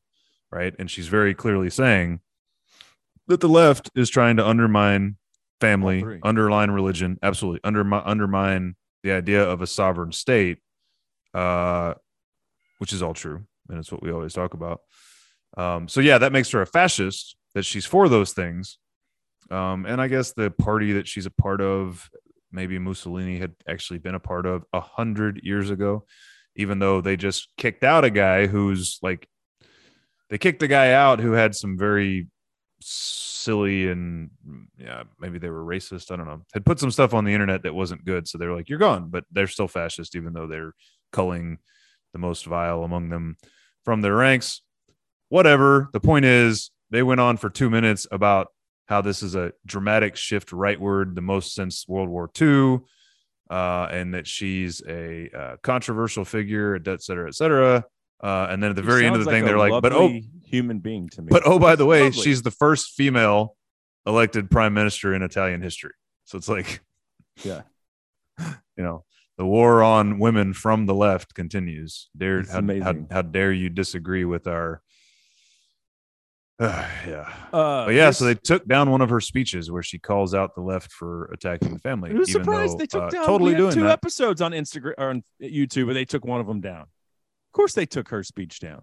right? 0.50 0.74
And 0.78 0.90
she's 0.90 1.08
very 1.08 1.34
clearly 1.34 1.68
saying 1.68 2.20
that 3.26 3.40
the 3.40 3.48
left 3.48 3.90
is 3.94 4.08
trying 4.08 4.36
to 4.38 4.46
undermine 4.46 5.16
family, 5.60 6.02
underline 6.22 6.70
religion, 6.70 7.18
absolutely 7.22 7.60
undermine 7.64 8.02
undermine 8.06 8.76
the 9.02 9.12
idea 9.12 9.42
of 9.42 9.60
a 9.60 9.66
sovereign 9.66 10.12
state, 10.12 10.58
uh, 11.34 11.94
which 12.78 12.92
is 12.92 13.02
all 13.02 13.14
true, 13.14 13.44
and 13.68 13.78
it's 13.78 13.92
what 13.92 14.02
we 14.02 14.12
always 14.12 14.32
talk 14.32 14.54
about. 14.54 14.80
Um, 15.56 15.88
so 15.88 16.00
yeah, 16.00 16.18
that 16.18 16.32
makes 16.32 16.50
her 16.50 16.62
a 16.62 16.66
fascist. 16.66 17.36
That 17.54 17.64
she's 17.64 17.86
for 17.86 18.08
those 18.10 18.32
things, 18.34 18.78
um, 19.50 19.86
and 19.86 20.00
I 20.00 20.08
guess 20.08 20.32
the 20.32 20.50
party 20.50 20.92
that 20.92 21.08
she's 21.08 21.26
a 21.26 21.30
part 21.30 21.60
of, 21.60 22.08
maybe 22.52 22.78
Mussolini 22.78 23.38
had 23.38 23.54
actually 23.68 23.98
been 23.98 24.14
a 24.14 24.20
part 24.20 24.46
of 24.46 24.64
a 24.72 24.80
hundred 24.80 25.40
years 25.42 25.70
ago, 25.70 26.04
even 26.56 26.78
though 26.78 27.00
they 27.00 27.16
just 27.16 27.48
kicked 27.56 27.84
out 27.84 28.04
a 28.04 28.10
guy 28.10 28.46
who's 28.46 28.98
like, 29.02 29.28
they 30.28 30.38
kicked 30.38 30.60
the 30.60 30.68
guy 30.68 30.92
out 30.92 31.20
who 31.20 31.32
had 31.32 31.54
some 31.54 31.78
very 31.78 32.28
silly 32.80 33.88
and 33.88 34.30
yeah, 34.76 35.04
maybe 35.20 35.38
they 35.38 35.50
were 35.50 35.64
racist. 35.64 36.10
I 36.10 36.16
don't 36.16 36.26
know. 36.26 36.42
Had 36.52 36.66
put 36.66 36.80
some 36.80 36.90
stuff 36.90 37.14
on 37.14 37.24
the 37.24 37.32
internet 37.32 37.62
that 37.62 37.74
wasn't 37.74 38.04
good, 38.04 38.26
so 38.26 38.38
they're 38.38 38.54
like, 38.54 38.68
"You're 38.68 38.78
gone," 38.78 39.08
but 39.08 39.24
they're 39.30 39.46
still 39.46 39.68
fascist, 39.68 40.16
even 40.16 40.32
though 40.32 40.46
they're 40.46 40.74
culling 41.12 41.58
the 42.12 42.18
most 42.18 42.46
vile 42.46 42.82
among 42.82 43.08
them 43.08 43.36
from 43.86 44.02
their 44.02 44.16
ranks. 44.16 44.60
Whatever. 45.30 45.88
The 45.94 46.00
point 46.00 46.26
is, 46.26 46.70
they 46.90 47.02
went 47.02 47.20
on 47.20 47.38
for 47.38 47.48
two 47.48 47.70
minutes 47.70 48.06
about 48.10 48.48
how 48.88 49.00
this 49.00 49.22
is 49.22 49.34
a 49.34 49.52
dramatic 49.64 50.16
shift 50.16 50.50
rightward, 50.50 51.14
the 51.14 51.22
most 51.22 51.54
since 51.54 51.88
World 51.88 52.08
War 52.08 52.30
II, 52.40 52.80
uh, 53.48 53.88
and 53.90 54.12
that 54.14 54.26
she's 54.26 54.82
a 54.86 55.30
uh, 55.34 55.56
controversial 55.62 56.24
figure, 56.24 56.74
et 56.84 57.02
cetera, 57.02 57.28
et 57.28 57.34
cetera. 57.34 57.84
Uh, 58.22 58.46
and 58.50 58.62
then 58.62 58.70
at 58.70 58.76
the 58.76 58.82
She 58.82 58.86
very 58.86 59.06
end 59.06 59.16
of 59.16 59.24
the 59.24 59.30
thing, 59.30 59.44
they're 59.44 59.58
like, 59.58 59.82
"But 59.82 59.92
oh, 59.92 60.20
human 60.44 60.80
being 60.80 61.08
to 61.10 61.22
me. 61.22 61.28
but 61.30 61.42
oh, 61.46 61.58
by 61.58 61.76
the 61.76 61.86
way, 61.86 62.04
Lovely. 62.04 62.22
she's 62.22 62.42
the 62.42 62.50
first 62.50 62.92
female 62.94 63.56
elected 64.06 64.50
prime 64.50 64.74
minister 64.74 65.14
in 65.14 65.22
Italian 65.22 65.62
history." 65.62 65.92
So 66.24 66.38
it's 66.38 66.48
like, 66.48 66.80
Yeah. 67.44 67.62
you 68.38 68.84
know, 68.84 69.04
the 69.38 69.44
war 69.46 69.82
on 69.82 70.18
women 70.18 70.52
from 70.54 70.86
the 70.86 70.94
left 70.94 71.34
continues. 71.34 72.08
Dare 72.16 72.42
how, 72.44 72.62
how, 72.82 72.94
how 73.10 73.22
dare 73.22 73.52
you 73.52 73.68
disagree 73.68 74.24
with 74.24 74.46
our? 74.46 74.82
yeah, 76.60 77.30
Uh, 77.52 77.84
but 77.84 77.94
yeah. 77.94 78.10
So 78.10 78.24
they 78.24 78.34
took 78.34 78.66
down 78.66 78.90
one 78.90 79.02
of 79.02 79.10
her 79.10 79.20
speeches 79.20 79.70
where 79.70 79.82
she 79.82 79.98
calls 79.98 80.32
out 80.34 80.54
the 80.54 80.62
left 80.62 80.90
for 80.90 81.26
attacking 81.26 81.74
the 81.74 81.78
family. 81.78 82.10
I 82.10 82.14
was 82.14 82.32
surprised 82.32 82.74
though, 82.74 82.78
they 82.78 82.86
took 82.86 83.02
uh, 83.02 83.10
down. 83.10 83.26
totally 83.26 83.54
doing 83.54 83.74
two 83.74 83.82
that. 83.82 83.90
episodes 83.90 84.40
on 84.40 84.52
Instagram 84.52 84.94
or 84.96 85.10
on 85.10 85.22
YouTube, 85.42 85.88
and 85.88 85.96
they 85.96 86.06
took 86.06 86.24
one 86.24 86.40
of 86.40 86.46
them 86.46 86.62
down. 86.62 86.82
Of 86.82 87.52
course, 87.52 87.74
they 87.74 87.84
took 87.86 88.08
her 88.08 88.22
speech 88.22 88.60
down. 88.60 88.82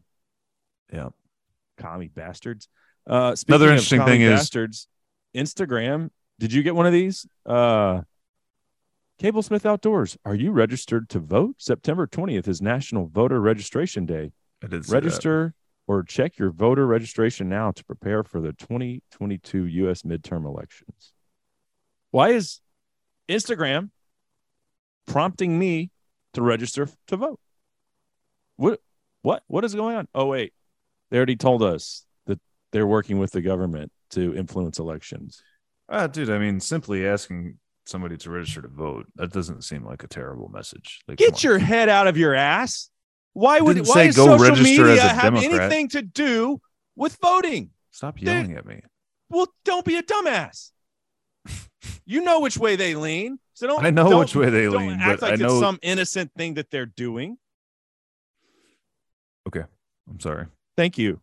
Yeah. 0.91 1.10
commie 1.80 2.10
bastards. 2.10 2.68
Uh, 3.10 3.36
Another 3.47 3.70
interesting 3.70 4.06
thing 4.06 4.22
is- 4.22 4.39
bastards. 4.39 4.88
Instagram. 5.36 6.12
Did 6.39 6.54
you 6.54 6.62
get 6.62 6.76
one 6.76 6.86
of 6.86 6.93
these? 6.93 7.26
Uh, 7.43 8.01
Cable 9.24 9.41
Smith 9.41 9.65
Outdoors. 9.65 10.17
Are 10.26 10.36
you 10.36 10.51
registered 10.51 11.07
to 11.07 11.19
vote? 11.19 11.55
September 11.57 12.05
twentieth 12.05 12.45
is 12.45 12.61
National 12.61 13.07
Voter 13.07 13.39
Registration 13.39 14.05
Day. 14.05 14.34
Did 14.59 14.71
that. 14.71 14.89
Register 14.89 15.53
or 15.88 16.03
check 16.03 16.38
your 16.38 16.51
voter 16.51 16.86
registration 16.86 17.47
now 17.47 17.71
to 17.71 17.86
prepare 17.86 18.24
for 18.24 18.41
the 18.41 18.51
2022 18.51 19.65
U.S. 19.65 20.01
midterm 20.01 20.45
elections. 20.45 21.13
Why 22.11 22.32
is 22.32 22.59
Instagram 23.30 23.91
prompting 25.05 25.57
me 25.57 25.91
to 26.34 26.41
register 26.41 26.89
to 27.07 27.15
vote? 27.15 27.39
What 28.57 28.82
what 29.21 29.43
what 29.47 29.63
is 29.63 29.74
going 29.74 29.95
on? 29.95 30.09
Oh 30.13 30.26
wait, 30.26 30.51
they 31.11 31.15
already 31.15 31.38
told 31.38 31.63
us 31.63 32.05
that 32.26 32.41
they're 32.74 32.86
working 32.86 33.19
with 33.19 33.32
the 33.32 33.41
government 33.41 33.89
to 34.09 34.36
influence 34.36 34.80
elections. 34.80 35.41
Ah, 35.88 36.07
dude, 36.07 36.30
I 36.30 36.39
mean, 36.39 36.59
simply 36.59 37.07
asking 37.07 37.59
somebody 37.86 38.17
to 38.17 38.29
register 38.29 38.61
to 38.61 38.67
vote 38.67 39.05
that 39.15 39.31
doesn't 39.31 39.63
seem 39.63 39.86
like 39.86 40.03
a 40.03 40.07
terrible 40.07 40.49
message. 40.49 41.01
Like, 41.07 41.17
Get 41.17 41.43
your 41.43 41.57
head 41.59 41.89
out 41.89 42.07
of 42.07 42.17
your 42.17 42.34
ass. 42.34 42.89
Why 43.34 43.59
would 43.59 43.75
Didn't 43.75 43.88
why 43.89 44.09
say 44.11 44.15
go 44.15 44.25
social 44.38 44.38
register 44.55 44.63
media 44.86 45.03
as 45.03 45.11
a 45.11 45.13
have 45.13 45.34
Democrat. 45.34 45.61
anything 45.61 45.89
to 45.89 46.01
do 46.01 46.61
with 46.95 47.17
voting? 47.21 47.71
stop 47.91 48.19
yelling 48.21 48.53
at 48.57 48.65
me. 48.65 48.81
Well, 49.29 49.47
don't 49.65 49.86
be 49.86 49.97
a 49.97 50.03
dumbass. 50.03 50.71
you 52.05 52.23
know 52.23 52.39
which 52.41 52.57
way 52.57 52.75
they 52.75 52.95
lean. 52.95 53.39
So 53.55 53.67
don't 53.67 53.86
I 53.86 53.89
know 53.89 54.09
don't- 54.09 54.19
which 54.19 54.36
way 54.36 54.49
they 54.49 54.63
don't 54.63 54.88
lean, 54.88 54.99
act 54.99 55.19
but 55.19 55.31
like 55.31 55.34
I 55.34 55.36
know. 55.43 55.51
it's 55.53 55.59
some 55.59 55.79
innocent 55.81 56.31
thing 56.38 56.53
that 56.55 56.69
they're 56.71 56.86
doing. 56.86 57.38
Okay. 59.47 59.63
I'm 60.09 60.19
sorry. 60.19 60.47
Thank 60.77 60.97
you. 60.97 61.19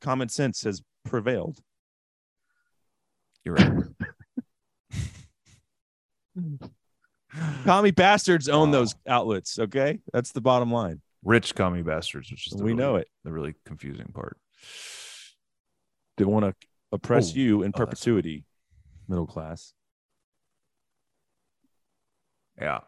Common 0.00 0.28
sense 0.28 0.62
has 0.62 0.82
prevailed. 1.04 1.58
You're 3.44 3.54
right. 3.56 3.72
Commie 7.64 7.90
bastards 7.90 8.48
own 8.48 8.68
Wow. 8.70 8.72
those 8.78 8.94
outlets. 9.06 9.58
Okay, 9.58 10.00
that's 10.12 10.32
the 10.32 10.40
bottom 10.40 10.70
line. 10.70 11.00
Rich 11.24 11.54
commie 11.54 11.82
bastards, 11.82 12.30
which 12.30 12.46
is 12.46 12.52
the 12.52 12.62
we 12.62 12.70
really, 12.72 12.82
know 12.82 12.96
it. 12.96 13.08
the 13.24 13.32
really 13.32 13.54
confusing 13.64 14.06
part. 14.14 14.38
They 16.16 16.24
want 16.24 16.44
to 16.44 16.54
oppress 16.92 17.32
Oh. 17.32 17.36
you 17.38 17.62
in 17.62 17.72
Oh, 17.74 17.78
perpetuity, 17.78 18.44
middle 19.08 19.26
class. 19.26 19.74
Yeah. 22.60 22.80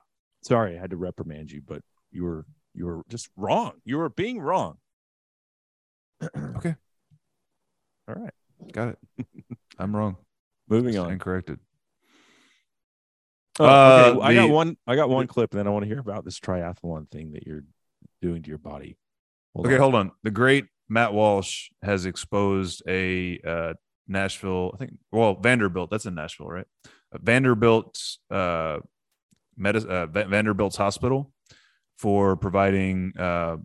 Sorry, 0.42 0.76
I 0.76 0.80
had 0.80 0.90
to 0.90 0.96
reprimand 0.96 1.50
you, 1.50 1.60
but 1.60 1.82
you 2.10 2.24
were 2.24 2.46
you 2.74 2.86
were 2.86 3.02
just 3.08 3.28
wrong. 3.36 3.72
You 3.84 3.98
were 3.98 4.08
being 4.08 4.40
wrong. 4.40 4.78
Okay. 6.56 6.74
All 8.08 8.14
right. 8.14 8.32
Got 8.72 8.88
it. 9.18 9.26
I'm 9.78 9.94
wrong. 9.94 10.16
Moving 10.68 10.94
Stand 10.94 11.12
on. 11.12 11.18
corrected. 11.18 11.58
Oh, 13.60 13.64
Uh, 13.64 14.12
okay. 14.16 14.26
I 14.26 14.34
got 14.34 14.50
one. 14.50 14.76
I 14.86 14.96
got 14.96 15.08
one 15.08 15.26
clip, 15.26 15.52
and 15.52 15.58
then 15.58 15.66
I 15.66 15.70
want 15.70 15.82
to 15.84 15.88
hear 15.88 15.98
about 15.98 16.24
this 16.24 16.38
triathlon 16.38 17.10
thing 17.10 17.32
that 17.32 17.46
you're 17.46 17.64
doing 18.22 18.42
to 18.42 18.48
your 18.48 18.58
body. 18.58 18.96
Hold 19.54 19.66
okay, 19.66 19.74
on. 19.76 19.80
hold 19.80 19.94
on. 19.94 20.12
The 20.22 20.30
great 20.30 20.66
Matt 20.88 21.12
Walsh 21.12 21.70
has 21.82 22.06
exposed 22.06 22.82
a 22.88 23.40
uh, 23.46 23.74
Nashville, 24.06 24.72
I 24.74 24.76
think, 24.78 24.92
well, 25.12 25.34
Vanderbilt. 25.34 25.90
That's 25.90 26.06
in 26.06 26.14
Nashville, 26.14 26.48
right? 26.48 26.66
Uh, 27.12 27.18
Vanderbilt's 27.20 28.18
uh, 28.30 28.78
medis- 29.58 29.88
uh, 29.88 30.06
Vanderbilt's 30.06 30.76
hospital 30.76 31.32
for 31.98 32.36
providing, 32.36 33.12
uh, 33.18 33.56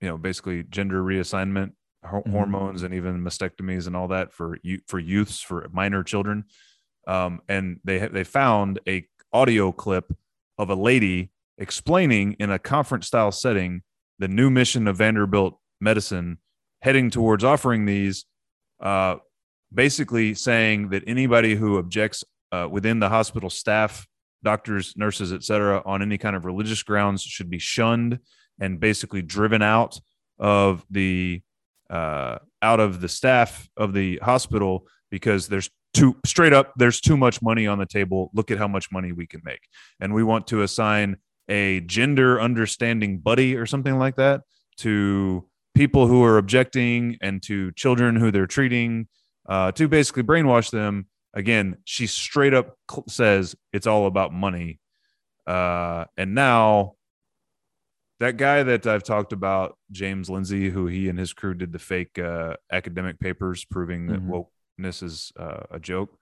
you 0.00 0.08
know, 0.08 0.16
basically 0.18 0.62
gender 0.62 1.02
reassignment, 1.02 1.72
Mhm. 2.04 2.30
hormones, 2.30 2.82
and 2.84 2.94
even 2.94 3.22
mastectomies 3.24 3.86
and 3.88 3.96
all 3.96 4.08
that 4.08 4.32
for 4.32 4.58
you 4.62 4.80
for 4.86 4.98
youths 5.00 5.40
for 5.40 5.66
minor 5.72 6.04
children. 6.04 6.44
Um, 7.06 7.40
and 7.48 7.80
they 7.84 7.98
they 7.98 8.24
found 8.24 8.80
a 8.88 9.06
audio 9.32 9.72
clip 9.72 10.12
of 10.58 10.70
a 10.70 10.74
lady 10.74 11.30
explaining 11.58 12.34
in 12.38 12.50
a 12.50 12.58
conference 12.58 13.06
style 13.06 13.32
setting 13.32 13.82
the 14.18 14.28
new 14.28 14.50
mission 14.50 14.88
of 14.88 14.96
Vanderbilt 14.96 15.58
medicine 15.80 16.38
heading 16.82 17.10
towards 17.10 17.44
offering 17.44 17.84
these, 17.86 18.24
uh, 18.80 19.16
basically 19.72 20.34
saying 20.34 20.90
that 20.90 21.02
anybody 21.06 21.54
who 21.54 21.78
objects 21.78 22.24
uh, 22.52 22.68
within 22.70 23.00
the 23.00 23.08
hospital 23.08 23.50
staff, 23.50 24.06
doctors, 24.44 24.94
nurses, 24.96 25.32
etc., 25.32 25.82
on 25.84 26.02
any 26.02 26.18
kind 26.18 26.36
of 26.36 26.44
religious 26.44 26.82
grounds 26.82 27.22
should 27.22 27.50
be 27.50 27.58
shunned 27.58 28.18
and 28.60 28.80
basically 28.80 29.22
driven 29.22 29.62
out 29.62 29.98
of 30.38 30.84
the 30.90 31.42
uh, 31.90 32.38
out 32.62 32.80
of 32.80 33.00
the 33.00 33.08
staff 33.08 33.68
of 33.76 33.92
the 33.92 34.18
hospital 34.18 34.86
because 35.10 35.48
there's 35.48 35.70
too 35.96 36.16
straight 36.24 36.52
up 36.52 36.72
there's 36.76 37.00
too 37.00 37.16
much 37.16 37.40
money 37.42 37.66
on 37.66 37.78
the 37.78 37.86
table 37.86 38.30
look 38.34 38.50
at 38.50 38.58
how 38.58 38.68
much 38.68 38.90
money 38.92 39.12
we 39.12 39.26
can 39.26 39.40
make 39.44 39.60
and 40.00 40.12
we 40.14 40.22
want 40.22 40.46
to 40.46 40.62
assign 40.62 41.16
a 41.48 41.80
gender 41.80 42.40
understanding 42.40 43.18
buddy 43.18 43.56
or 43.56 43.66
something 43.66 43.98
like 43.98 44.16
that 44.16 44.42
to 44.76 45.48
people 45.74 46.06
who 46.06 46.22
are 46.24 46.38
objecting 46.38 47.16
and 47.20 47.42
to 47.42 47.70
children 47.72 48.16
who 48.16 48.30
they're 48.30 48.46
treating 48.46 49.06
uh, 49.48 49.70
to 49.72 49.86
basically 49.86 50.22
brainwash 50.22 50.70
them. 50.70 51.06
Again, 51.34 51.76
she 51.84 52.06
straight 52.06 52.52
up 52.54 52.76
says 53.08 53.54
it's 53.72 53.86
all 53.86 54.06
about 54.06 54.32
money. 54.32 54.80
Uh, 55.46 56.06
and 56.16 56.34
now 56.34 56.94
that 58.20 58.38
guy 58.38 58.62
that 58.62 58.86
I've 58.86 59.02
talked 59.04 59.32
about, 59.32 59.76
James 59.92 60.30
Lindsay, 60.30 60.70
who 60.70 60.86
he 60.86 61.08
and 61.08 61.18
his 61.18 61.32
crew 61.34 61.54
did 61.54 61.72
the 61.72 61.78
fake 61.78 62.18
uh, 62.18 62.56
academic 62.72 63.20
papers 63.20 63.64
proving 63.66 64.06
that 64.06 64.20
Mhm. 64.20 64.28
wokeness 64.30 64.46
is 65.02 65.32
uh, 65.38 65.64
a 65.70 65.78
joke. 65.78 66.18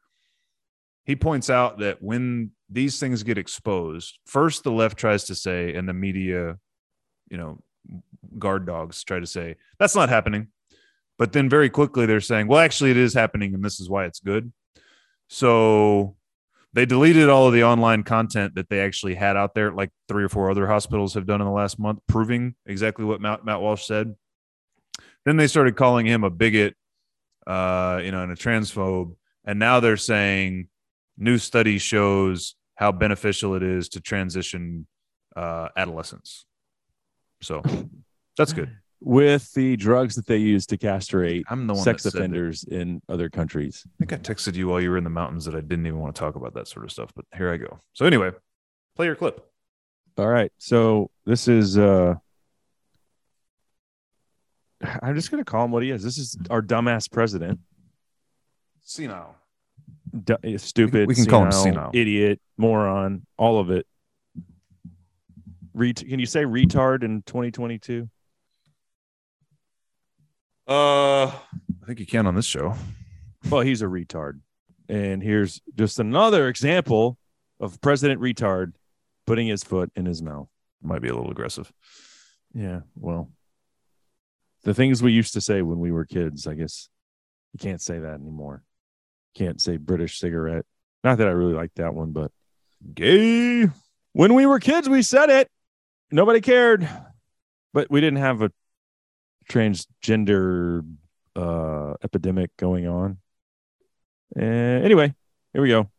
He 1.04 1.16
points 1.16 1.50
out 1.50 1.78
that 1.80 2.02
when 2.02 2.52
these 2.70 2.98
things 2.98 3.22
get 3.22 3.38
exposed, 3.38 4.18
first 4.26 4.64
the 4.64 4.72
left 4.72 4.96
tries 4.98 5.24
to 5.24 5.34
say, 5.34 5.74
and 5.74 5.88
the 5.88 5.92
media, 5.92 6.58
you 7.30 7.36
know, 7.36 7.60
guard 8.38 8.66
dogs 8.66 9.04
try 9.04 9.20
to 9.20 9.26
say 9.26 9.56
that's 9.78 9.94
not 9.94 10.08
happening. 10.08 10.48
But 11.18 11.32
then 11.32 11.48
very 11.48 11.70
quickly 11.70 12.06
they're 12.06 12.20
saying, 12.20 12.48
well, 12.48 12.58
actually, 12.58 12.90
it 12.90 12.96
is 12.96 13.14
happening, 13.14 13.54
and 13.54 13.64
this 13.64 13.80
is 13.80 13.88
why 13.88 14.04
it's 14.04 14.20
good. 14.20 14.52
So 15.28 16.16
they 16.72 16.86
deleted 16.86 17.28
all 17.28 17.46
of 17.46 17.52
the 17.52 17.62
online 17.62 18.02
content 18.02 18.56
that 18.56 18.68
they 18.68 18.80
actually 18.80 19.14
had 19.14 19.36
out 19.36 19.54
there, 19.54 19.70
like 19.70 19.90
three 20.08 20.24
or 20.24 20.28
four 20.28 20.50
other 20.50 20.66
hospitals 20.66 21.14
have 21.14 21.26
done 21.26 21.40
in 21.40 21.46
the 21.46 21.52
last 21.52 21.78
month, 21.78 22.00
proving 22.08 22.56
exactly 22.66 23.04
what 23.04 23.20
Matt, 23.20 23.44
Matt 23.44 23.60
Walsh 23.60 23.86
said. 23.86 24.16
Then 25.24 25.36
they 25.36 25.46
started 25.46 25.76
calling 25.76 26.04
him 26.04 26.24
a 26.24 26.30
bigot, 26.30 26.74
uh, 27.46 28.00
you 28.02 28.10
know, 28.10 28.22
and 28.22 28.32
a 28.32 28.36
transphobe. 28.36 29.14
And 29.44 29.58
now 29.58 29.80
they're 29.80 29.96
saying 29.96 30.68
new 31.16 31.38
study 31.38 31.78
shows 31.78 32.54
how 32.76 32.92
beneficial 32.92 33.54
it 33.54 33.62
is 33.62 33.88
to 33.90 34.00
transition 34.00 34.86
uh, 35.36 35.68
adolescents. 35.76 36.46
So 37.40 37.62
that's 38.36 38.52
good. 38.52 38.70
With 39.00 39.52
the 39.52 39.76
drugs 39.76 40.14
that 40.14 40.26
they 40.26 40.38
use 40.38 40.66
to 40.66 40.78
castrate 40.78 41.44
I'm 41.50 41.66
the 41.66 41.74
one 41.74 41.82
sex 41.82 42.04
that 42.04 42.12
said 42.12 42.18
that. 42.18 42.24
offenders 42.24 42.64
in 42.64 43.02
other 43.08 43.28
countries. 43.28 43.86
I 43.86 44.04
think 44.04 44.12
I 44.14 44.32
texted 44.32 44.54
you 44.54 44.68
while 44.68 44.80
you 44.80 44.90
were 44.90 44.96
in 44.96 45.04
the 45.04 45.10
mountains 45.10 45.44
that 45.44 45.54
I 45.54 45.60
didn't 45.60 45.86
even 45.86 45.98
want 45.98 46.14
to 46.14 46.18
talk 46.18 46.36
about 46.36 46.54
that 46.54 46.68
sort 46.68 46.86
of 46.86 46.92
stuff, 46.92 47.10
but 47.14 47.26
here 47.36 47.52
I 47.52 47.58
go. 47.58 47.80
So 47.92 48.06
anyway, 48.06 48.30
play 48.96 49.06
your 49.06 49.14
clip. 49.14 49.46
All 50.16 50.28
right. 50.28 50.50
So 50.58 51.10
this 51.26 51.48
is 51.48 51.76
uh 51.76 52.14
I'm 55.02 55.14
just 55.14 55.30
gonna 55.30 55.44
call 55.44 55.64
him 55.64 55.70
what 55.70 55.82
he 55.82 55.90
is. 55.90 56.02
This 56.02 56.18
is 56.18 56.36
our 56.50 56.62
dumbass 56.62 57.10
president. 57.10 57.60
Senile. 58.82 59.34
Du- 60.24 60.58
stupid. 60.58 61.08
we 61.08 61.14
can 61.14 61.26
call 61.26 61.44
him 61.44 61.52
senile. 61.52 61.90
Idiot, 61.92 62.40
moron, 62.56 63.26
all 63.36 63.58
of 63.58 63.70
it. 63.70 63.86
Ret- 65.72 66.04
can 66.06 66.18
you 66.20 66.26
say 66.26 66.44
retard 66.44 67.02
in 67.02 67.22
2022? 67.22 68.08
Uh, 70.68 71.26
I 71.26 71.32
think 71.86 71.98
you 72.00 72.06
can 72.06 72.26
on 72.26 72.34
this 72.34 72.46
show. 72.46 72.74
Well, 73.50 73.60
he's 73.60 73.82
a 73.82 73.86
retard. 73.86 74.40
And 74.88 75.22
here's 75.22 75.60
just 75.74 75.98
another 75.98 76.48
example 76.48 77.18
of 77.60 77.80
President 77.80 78.20
Retard 78.20 78.72
putting 79.26 79.46
his 79.46 79.62
foot 79.64 79.90
in 79.96 80.06
his 80.06 80.22
mouth. 80.22 80.48
Might 80.82 81.02
be 81.02 81.08
a 81.08 81.14
little 81.14 81.30
aggressive. 81.30 81.72
Yeah, 82.54 82.80
well, 82.94 83.30
the 84.64 84.74
things 84.74 85.02
we 85.02 85.12
used 85.12 85.34
to 85.34 85.40
say 85.40 85.62
when 85.62 85.78
we 85.78 85.92
were 85.92 86.04
kids, 86.04 86.46
I 86.46 86.54
guess 86.54 86.88
you 87.52 87.58
can't 87.58 87.80
say 87.80 87.98
that 87.98 88.14
anymore. 88.14 88.62
Can't 89.34 89.60
say 89.60 89.76
British 89.76 90.18
cigarette. 90.18 90.64
Not 91.02 91.18
that 91.18 91.28
I 91.28 91.32
really 91.32 91.52
like 91.52 91.74
that 91.74 91.94
one, 91.94 92.12
but 92.12 92.30
Gay. 92.94 93.68
when 94.12 94.34
we 94.34 94.46
were 94.46 94.58
kids, 94.58 94.88
we 94.88 95.02
said 95.02 95.30
it. 95.30 95.50
Nobody 96.10 96.40
cared, 96.40 96.88
but 97.72 97.90
we 97.90 98.00
didn't 98.00 98.20
have 98.20 98.42
a 98.42 98.50
transgender 99.50 100.84
uh, 101.36 101.94
epidemic 102.02 102.56
going 102.56 102.86
on. 102.86 103.18
Uh, 104.36 104.42
anyway, 104.42 105.14
here 105.52 105.62
we 105.62 105.68
go. 105.68 105.90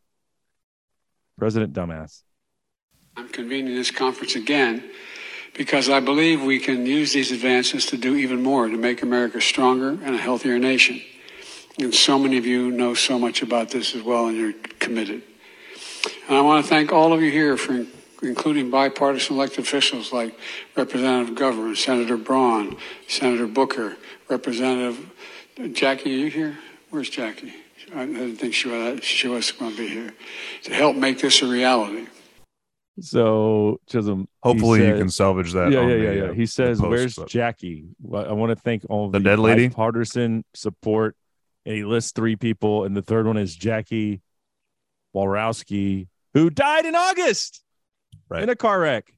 President 1.38 1.74
Dumbass. 1.74 2.24
I'm 3.18 3.30
convening 3.30 3.76
this 3.76 3.92
conference 3.92 4.36
again 4.36 4.84
because 5.56 5.90
I 5.90 6.02
believe 6.02 6.44
we 6.44 6.60
can 6.60 6.86
use 6.86 7.14
these 7.14 7.32
advances 7.32 7.86
to 7.88 7.98
do 7.98 8.16
even 8.16 8.44
more 8.44 8.68
to 8.68 8.78
make 8.78 9.02
America 9.02 9.42
stronger 9.42 9.90
and 9.90 10.16
a 10.16 10.18
healthier 10.18 10.60
nation. 10.60 11.02
And 11.80 11.94
so 11.94 12.20
many 12.20 12.38
of 12.38 12.46
you 12.46 12.72
know 12.72 12.94
so 12.94 13.18
much 13.18 13.42
about 13.42 13.70
this 13.70 13.96
as 13.96 14.02
well, 14.02 14.28
and 14.28 14.38
you're 14.38 14.54
committed. 14.80 15.24
And 16.28 16.38
I 16.38 16.42
want 16.42 16.64
to 16.64 16.70
thank 16.70 16.92
all 16.92 17.14
of 17.14 17.22
you 17.22 17.32
here 17.32 17.58
for 17.58 17.86
including 18.22 18.70
bipartisan 18.70 19.36
elected 19.36 19.60
officials 19.60 20.12
like 20.12 20.38
Representative 20.76 21.36
McGovern, 21.36 21.76
Senator 21.76 22.18
Braun, 22.18 22.78
Senator 23.08 23.48
Booker, 23.48 23.98
Representative 24.30 25.12
Jackie. 25.74 26.16
Are 26.16 26.18
you 26.18 26.30
here? 26.30 26.58
Where's 26.90 27.10
Jackie? 27.10 27.54
I 27.94 28.06
didn't 28.06 28.38
think 28.38 28.54
she 28.54 28.68
was, 28.68 29.04
she 29.04 29.28
was 29.28 29.52
going 29.52 29.72
to 29.72 29.78
be 29.78 29.88
here 29.88 30.14
to 30.64 30.74
help 30.74 30.96
make 30.96 31.20
this 31.20 31.42
a 31.42 31.48
reality. 31.48 32.08
So 33.00 33.82
Chisholm. 33.90 34.28
Hopefully, 34.42 34.88
you 34.88 34.98
can 34.98 35.10
salvage 35.10 35.52
that. 35.54 35.72
yeah, 35.72 35.82
yeah, 35.82 35.88
the, 35.98 36.04
yeah, 36.04 36.12
yeah. 36.12 36.24
uh, 36.30 36.34
He 36.34 36.46
says, 36.46 36.80
post, 36.80 36.90
"Where's 36.90 37.16
but- 37.16 37.28
Jackie?" 37.28 37.86
Well, 38.02 38.26
I 38.28 38.32
want 38.32 38.52
to 38.52 38.56
thank 38.56 38.86
all 38.90 39.10
The 39.10 39.20
the, 39.20 39.24
dead 39.26 39.40
lady? 39.40 39.68
bipartisan 39.68 40.46
support, 40.54 41.16
and 41.66 41.76
he 41.76 41.84
lists 41.84 42.12
three 42.14 42.36
people, 42.38 42.86
and 42.86 42.96
the 42.96 43.02
third 43.02 43.28
one 43.28 43.36
is 43.38 43.54
Jackie 43.56 44.22
Walorski, 45.14 46.08
who 46.34 46.50
died 46.50 46.86
in 46.86 46.96
August 46.96 47.64
Right. 48.30 48.44
in 48.44 48.50
a 48.50 48.56
car 48.56 48.80
wreck. 48.80 49.14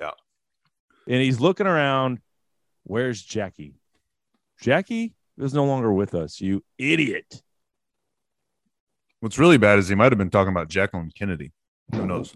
Yeah. 0.00 0.10
and 1.06 1.22
he's 1.22 1.38
looking 1.40 1.66
around. 1.66 2.18
Where's 2.84 3.22
Jackie? 3.22 3.74
Jackie 4.60 5.14
is 5.38 5.54
no 5.54 5.64
longer 5.64 5.92
with 5.92 6.14
us. 6.14 6.40
You 6.40 6.64
idiot. 6.76 7.42
What's 9.20 9.38
really 9.38 9.58
bad 9.58 9.78
is 9.78 9.88
he 9.88 9.94
might 9.94 10.10
have 10.10 10.18
been 10.18 10.30
talking 10.30 10.50
about 10.50 10.68
Jacqueline 10.68 11.12
Kennedy. 11.16 11.52
Who 11.94 12.06
knows? 12.06 12.34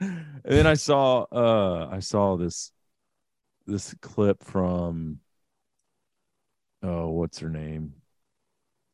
And 0.44 0.56
then 0.56 0.66
I 0.66 0.74
saw 0.74 1.26
uh 1.32 1.88
I 1.90 1.98
saw 1.98 2.36
this 2.36 2.72
this 3.66 3.94
clip 4.00 4.42
from 4.44 5.18
oh, 6.82 7.10
what's 7.10 7.40
her 7.40 7.50
name? 7.50 7.94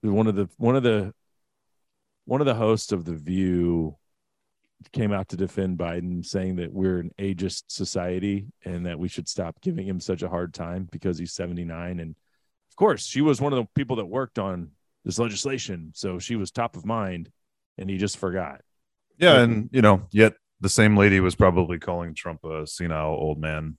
One 0.02 0.26
of 0.26 0.34
the 0.34 0.48
one 0.56 0.76
of 0.76 0.82
the 0.82 1.12
one 2.24 2.40
of 2.40 2.46
the 2.46 2.54
hosts 2.54 2.92
of 2.92 3.04
the 3.04 3.14
View 3.14 3.96
came 4.92 5.12
out 5.12 5.28
to 5.28 5.36
defend 5.36 5.78
Biden, 5.78 6.24
saying 6.24 6.56
that 6.56 6.72
we're 6.72 6.98
an 6.98 7.10
ageist 7.18 7.64
society 7.68 8.46
and 8.64 8.86
that 8.86 8.98
we 8.98 9.08
should 9.08 9.28
stop 9.28 9.60
giving 9.60 9.86
him 9.86 10.00
such 10.00 10.22
a 10.22 10.28
hard 10.28 10.52
time 10.52 10.88
because 10.90 11.18
he's 11.18 11.32
79. 11.32 12.00
And 12.00 12.10
of 12.70 12.76
course, 12.76 13.06
she 13.06 13.20
was 13.20 13.40
one 13.40 13.52
of 13.52 13.58
the 13.58 13.68
people 13.74 13.96
that 13.96 14.06
worked 14.06 14.38
on 14.38 14.70
this 15.04 15.18
legislation, 15.18 15.92
so 15.94 16.18
she 16.18 16.36
was 16.36 16.50
top 16.50 16.76
of 16.76 16.86
mind, 16.86 17.30
and 17.78 17.88
he 17.90 17.98
just 17.98 18.16
forgot. 18.16 18.62
Yeah, 19.18 19.40
and 19.40 19.68
you 19.72 19.82
know, 19.82 20.06
yet 20.10 20.34
the 20.64 20.70
same 20.70 20.96
lady 20.96 21.20
was 21.20 21.34
probably 21.34 21.78
calling 21.78 22.14
Trump 22.14 22.42
a 22.42 22.66
senile 22.66 23.10
old 23.10 23.38
man 23.38 23.76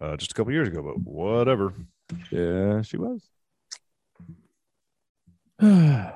uh, 0.00 0.16
just 0.16 0.30
a 0.30 0.34
couple 0.34 0.52
years 0.52 0.68
ago, 0.68 0.80
but 0.80 1.00
whatever. 1.00 1.74
Yeah, 2.30 2.82
she 2.82 2.96
was. 2.96 3.28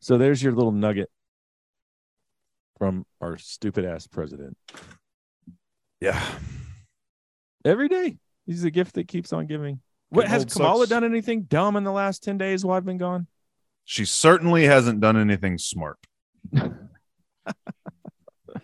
so 0.00 0.16
there's 0.16 0.42
your 0.42 0.54
little 0.54 0.72
nugget 0.72 1.10
from 2.78 3.04
our 3.20 3.36
stupid 3.36 3.84
ass 3.84 4.06
president. 4.06 4.56
Yeah. 6.00 6.24
Every 7.62 7.88
day, 7.88 8.16
he's 8.46 8.64
a 8.64 8.70
gift 8.70 8.94
that 8.94 9.06
keeps 9.06 9.34
on 9.34 9.46
giving. 9.46 9.80
What 10.08 10.28
has 10.28 10.46
Kamala 10.46 10.78
sucks. 10.78 10.88
done 10.88 11.04
anything 11.04 11.42
dumb 11.42 11.76
in 11.76 11.84
the 11.84 11.92
last 11.92 12.24
10 12.24 12.38
days 12.38 12.64
while 12.64 12.78
I've 12.78 12.86
been 12.86 12.96
gone? 12.96 13.26
She 13.84 14.06
certainly 14.06 14.64
hasn't 14.64 15.00
done 15.00 15.18
anything 15.18 15.58
smart. 15.58 15.98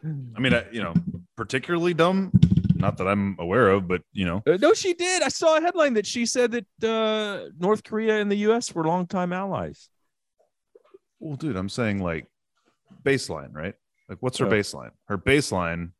I 0.05 0.41
mean, 0.41 0.53
I, 0.55 0.65
you 0.73 0.83
know, 0.83 0.95
particularly 1.37 1.95
dumb. 1.95 2.33
Not 2.75 2.97
that 2.97 3.07
I'm 3.07 3.37
aware 3.39 3.69
of, 3.71 3.87
but 3.87 4.03
you 4.13 4.25
know, 4.25 4.43
Uh, 4.47 4.57
no, 4.61 4.75
she 4.75 4.93
did. 4.95 5.23
I 5.23 5.29
saw 5.29 5.57
a 5.57 5.61
headline 5.61 5.95
that 5.95 6.07
she 6.07 6.27
said 6.27 6.51
that 6.53 6.67
uh, 6.89 7.51
North 7.59 7.85
Korea 7.85 8.21
and 8.21 8.29
the 8.31 8.37
U.S. 8.49 8.75
were 8.75 8.85
longtime 8.85 9.33
allies. 9.33 9.89
well, 11.21 11.37
dude, 11.37 11.55
I'm 11.57 11.69
saying 11.69 12.03
like 12.03 12.27
baseline, 13.05 13.55
right? 13.55 13.75
Like, 14.09 14.19
what's 14.21 14.39
her 14.39 14.47
baseline? 14.47 14.91
Her 15.07 15.17
baseline 15.17 15.93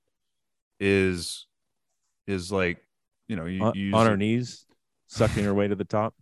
is 0.81 1.47
is 2.27 2.51
like, 2.51 2.79
you 3.29 3.37
know, 3.37 3.47
you, 3.47 3.63
On, 3.63 3.73
you 3.77 3.95
on 3.95 4.07
her 4.07 4.15
it- 4.15 4.19
knees, 4.19 4.67
sucking 5.07 5.45
her 5.45 5.55
way 5.55 5.69
to 5.69 5.75
the 5.77 5.85
top. 5.85 6.15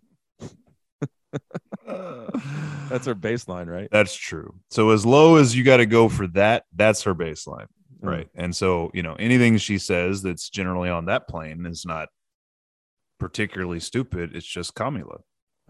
That's 1.87 3.07
her 3.07 3.15
baseline, 3.15 3.67
right? 3.67 3.89
That's 3.91 4.15
true. 4.15 4.55
So 4.71 4.91
as 4.91 5.05
low 5.07 5.37
as 5.37 5.57
you 5.57 5.63
got 5.65 5.79
to 5.79 5.87
go 5.87 6.09
for 6.09 6.27
that, 6.29 6.65
that's 6.75 7.03
her 7.05 7.15
baseline, 7.15 7.67
Mm. 8.03 8.09
right? 8.09 8.29
And 8.35 8.55
so 8.57 8.91
you 8.95 9.03
know 9.03 9.15
anything 9.15 9.59
she 9.59 9.79
says 9.79 10.23
that's 10.23 10.49
generally 10.51 10.89
on 10.91 11.05
that 11.07 11.29
plane 11.29 11.67
is 11.67 11.85
not 11.85 12.09
particularly 13.19 13.81
stupid. 13.81 14.35
It's 14.35 14.47
just 14.47 14.75
Kamala, 14.75 15.21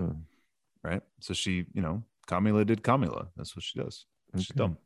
Mm. 0.00 0.22
right? 0.82 1.02
So 1.20 1.34
she, 1.34 1.66
you 1.74 1.82
know, 1.82 2.04
Kamala 2.26 2.64
did 2.64 2.82
Kamala. 2.82 3.28
That's 3.36 3.54
what 3.56 3.64
she 3.64 3.78
does. 3.80 4.06
She's 4.36 4.48
dumb. 4.48 4.78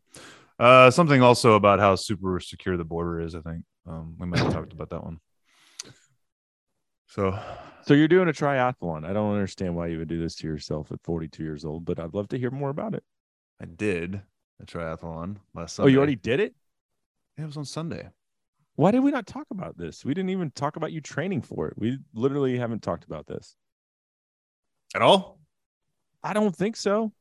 Uh, 0.58 0.90
something 0.90 1.20
also 1.20 1.54
about 1.54 1.80
how 1.80 1.94
super 1.96 2.40
secure 2.40 2.76
the 2.76 2.84
border 2.84 3.20
is. 3.20 3.34
I 3.34 3.40
think 3.40 3.64
um, 3.86 4.16
we 4.18 4.26
might 4.26 4.38
have 4.38 4.52
talked 4.52 4.72
about 4.72 4.88
that 4.90 5.04
one. 5.04 5.18
So 7.08 7.38
So 7.86 7.92
you're 7.94 8.08
doing 8.08 8.28
a 8.28 8.32
triathlon. 8.32 9.04
I 9.04 9.12
don't 9.12 9.32
understand 9.34 9.76
why 9.76 9.88
you 9.88 9.98
would 9.98 10.08
do 10.08 10.18
this 10.18 10.34
to 10.36 10.46
yourself 10.46 10.90
at 10.90 11.02
42 11.02 11.42
years 11.42 11.64
old, 11.64 11.84
but 11.84 11.98
I'd 11.98 12.14
love 12.14 12.28
to 12.28 12.38
hear 12.38 12.50
more 12.50 12.70
about 12.70 12.94
it. 12.94 13.04
I 13.60 13.66
did 13.66 14.22
a 14.60 14.64
triathlon 14.64 15.36
last 15.54 15.78
Oh, 15.78 15.86
you 15.86 15.98
already 15.98 16.16
did 16.16 16.40
it? 16.40 16.54
Yeah, 17.36 17.44
it 17.44 17.46
was 17.48 17.56
on 17.56 17.64
Sunday. 17.64 18.08
Why 18.76 18.90
did 18.90 19.00
we 19.00 19.10
not 19.10 19.26
talk 19.26 19.46
about 19.50 19.76
this? 19.76 20.04
We 20.04 20.14
didn't 20.14 20.30
even 20.30 20.50
talk 20.50 20.76
about 20.76 20.92
you 20.92 21.00
training 21.00 21.42
for 21.42 21.68
it. 21.68 21.74
We 21.76 21.98
literally 22.14 22.58
haven't 22.58 22.82
talked 22.82 23.04
about 23.04 23.26
this. 23.26 23.54
At 24.94 25.02
all? 25.02 25.38
I 26.22 26.32
don't 26.32 26.54
think 26.56 26.76
so. 26.76 27.12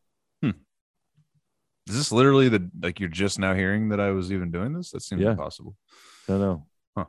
Hmm. 0.42 0.52
Is 1.88 1.96
this 1.96 2.12
literally 2.12 2.48
the 2.48 2.70
like 2.82 3.00
you're 3.00 3.10
just 3.10 3.38
now 3.38 3.54
hearing 3.54 3.90
that 3.90 4.00
I 4.00 4.12
was 4.12 4.32
even 4.32 4.50
doing 4.50 4.74
this? 4.74 4.92
That 4.92 5.02
seems 5.02 5.22
Yeah. 5.22 5.32
impossible. 5.32 5.76
No, 6.30 6.38
no. 6.40 6.66
Huh. 6.96 7.06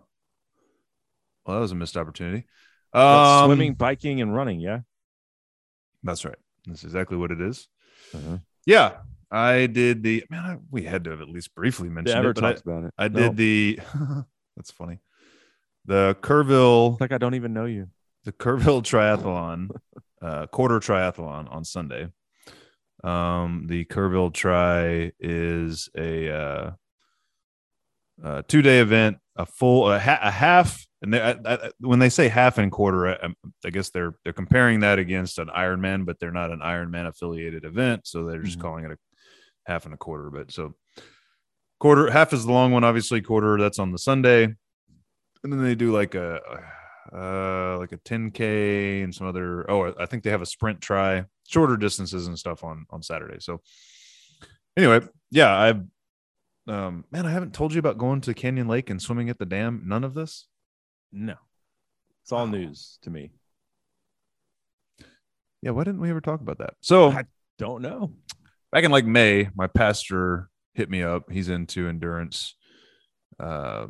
Well, 1.46 1.56
that 1.56 1.60
was 1.62 1.72
a 1.72 1.76
missed 1.76 1.96
opportunity. 1.96 2.46
Um, 2.94 3.46
swimming, 3.48 3.74
biking, 3.74 4.20
and 4.20 4.34
running. 4.34 4.60
Yeah. 4.60 4.80
That's 6.02 6.24
right. 6.24 6.36
That's 6.66 6.84
exactly 6.84 7.16
what 7.16 7.30
it 7.30 7.40
is. 7.40 7.68
Uh-huh. 8.14 8.38
Yeah, 8.66 8.96
I 9.30 9.66
did 9.66 10.02
the 10.02 10.24
man. 10.30 10.44
I, 10.44 10.56
we 10.70 10.82
had 10.84 11.04
to 11.04 11.10
have 11.10 11.20
at 11.20 11.28
least 11.28 11.54
briefly 11.54 11.88
mentioned 11.88 12.24
it, 12.24 12.34
but 12.34 12.44
I, 12.44 12.52
talked 12.52 12.64
about 12.66 12.84
it. 12.84 12.94
I 12.98 13.08
No. 13.08 13.20
did 13.20 13.36
the. 13.36 13.80
that's 14.56 14.70
funny. 14.70 14.98
The 15.86 16.16
Kerrville, 16.22 16.92
It's 16.92 17.00
like 17.00 17.12
I 17.12 17.18
don't 17.18 17.34
even 17.34 17.52
know 17.52 17.66
you. 17.66 17.88
the 18.24 18.32
Kerrville 18.32 18.82
triathlon, 18.82 19.68
uh, 20.22 20.46
quarter 20.46 20.78
triathlon 20.80 21.52
on 21.52 21.64
Sunday. 21.64 22.08
Um, 23.02 23.66
the 23.66 23.84
Kerrville 23.84 24.32
Tri 24.32 25.12
is 25.20 25.90
a 25.94 26.30
uh, 26.30 26.70
uh, 28.22 28.42
two 28.48 28.62
day 28.62 28.80
event, 28.80 29.18
a 29.36 29.44
full, 29.44 29.90
a, 29.92 29.98
ha- 29.98 30.20
a 30.22 30.30
half. 30.30 30.86
And 31.04 31.12
they, 31.12 31.20
I, 31.20 31.36
I, 31.44 31.70
when 31.80 31.98
they 31.98 32.08
say 32.08 32.28
half 32.28 32.56
and 32.56 32.72
quarter, 32.72 33.08
I, 33.08 33.28
I 33.64 33.68
guess 33.70 33.90
they're 33.90 34.14
they're 34.24 34.32
comparing 34.32 34.80
that 34.80 34.98
against 34.98 35.38
an 35.38 35.48
Ironman, 35.48 36.06
but 36.06 36.18
they're 36.18 36.32
not 36.32 36.50
an 36.50 36.60
Ironman 36.60 37.06
affiliated 37.06 37.64
event, 37.66 38.06
so 38.06 38.24
they're 38.24 38.42
just 38.42 38.58
Mhm. 38.58 38.62
calling 38.62 38.84
it 38.86 38.90
a 38.92 38.96
half 39.66 39.84
and 39.84 39.92
a 39.92 39.98
quarter. 39.98 40.30
But 40.30 40.50
so 40.50 40.74
quarter, 41.78 42.10
half 42.10 42.32
is 42.32 42.46
the 42.46 42.52
long 42.52 42.72
one, 42.72 42.84
obviously. 42.84 43.20
Quarter 43.20 43.58
that's 43.58 43.78
on 43.78 43.92
the 43.92 43.98
Sunday, 43.98 44.44
and 44.44 45.52
then 45.52 45.62
they 45.62 45.74
do 45.74 45.92
like 45.92 46.14
a 46.14 46.40
uh 47.12 47.76
like 47.78 47.92
a 47.92 47.98
10k 47.98 49.04
and 49.04 49.14
some 49.14 49.26
other. 49.26 49.70
Oh, 49.70 49.92
I 50.00 50.06
think 50.06 50.22
they 50.24 50.30
have 50.30 50.40
a 50.42 50.46
sprint 50.46 50.80
tri, 50.80 51.26
shorter 51.46 51.76
distances 51.76 52.28
and 52.28 52.38
stuff 52.38 52.64
on 52.64 52.86
on 52.88 53.02
Saturday. 53.02 53.40
So 53.40 53.60
anyway, 54.74 55.00
yeah, 55.30 55.52
I 55.52 55.70
um 56.72 57.04
man, 57.12 57.26
I 57.26 57.30
haven't 57.30 57.52
told 57.52 57.74
you 57.74 57.78
about 57.78 57.98
going 57.98 58.22
to 58.22 58.32
Canyon 58.32 58.68
Lake 58.68 58.88
and 58.88 59.02
swimming 59.02 59.28
at 59.28 59.38
the 59.38 59.44
dam. 59.44 59.82
None 59.84 60.02
of 60.02 60.14
this. 60.14 60.48
No. 61.16 61.36
It's 62.22 62.32
all 62.32 62.44
Wow. 62.46 62.50
news 62.52 62.98
to 63.02 63.10
me. 63.10 63.30
Yeah, 65.62 65.70
why 65.70 65.84
didn't 65.84 66.00
we 66.00 66.10
ever 66.10 66.20
talk 66.20 66.40
about 66.40 66.58
that? 66.58 66.74
So 66.80 67.10
I- 67.10 67.24
Don't 67.58 67.82
know. 67.82 68.12
back 68.72 68.84
in 68.84 68.90
like 68.90 69.06
May, 69.06 69.48
my 69.54 69.66
pastor 69.68 70.50
hit 70.74 70.90
me 70.90 71.02
up. 71.02 71.30
He's 71.30 71.48
into 71.48 71.88
endurance 71.88 72.56
uh, 73.38 73.86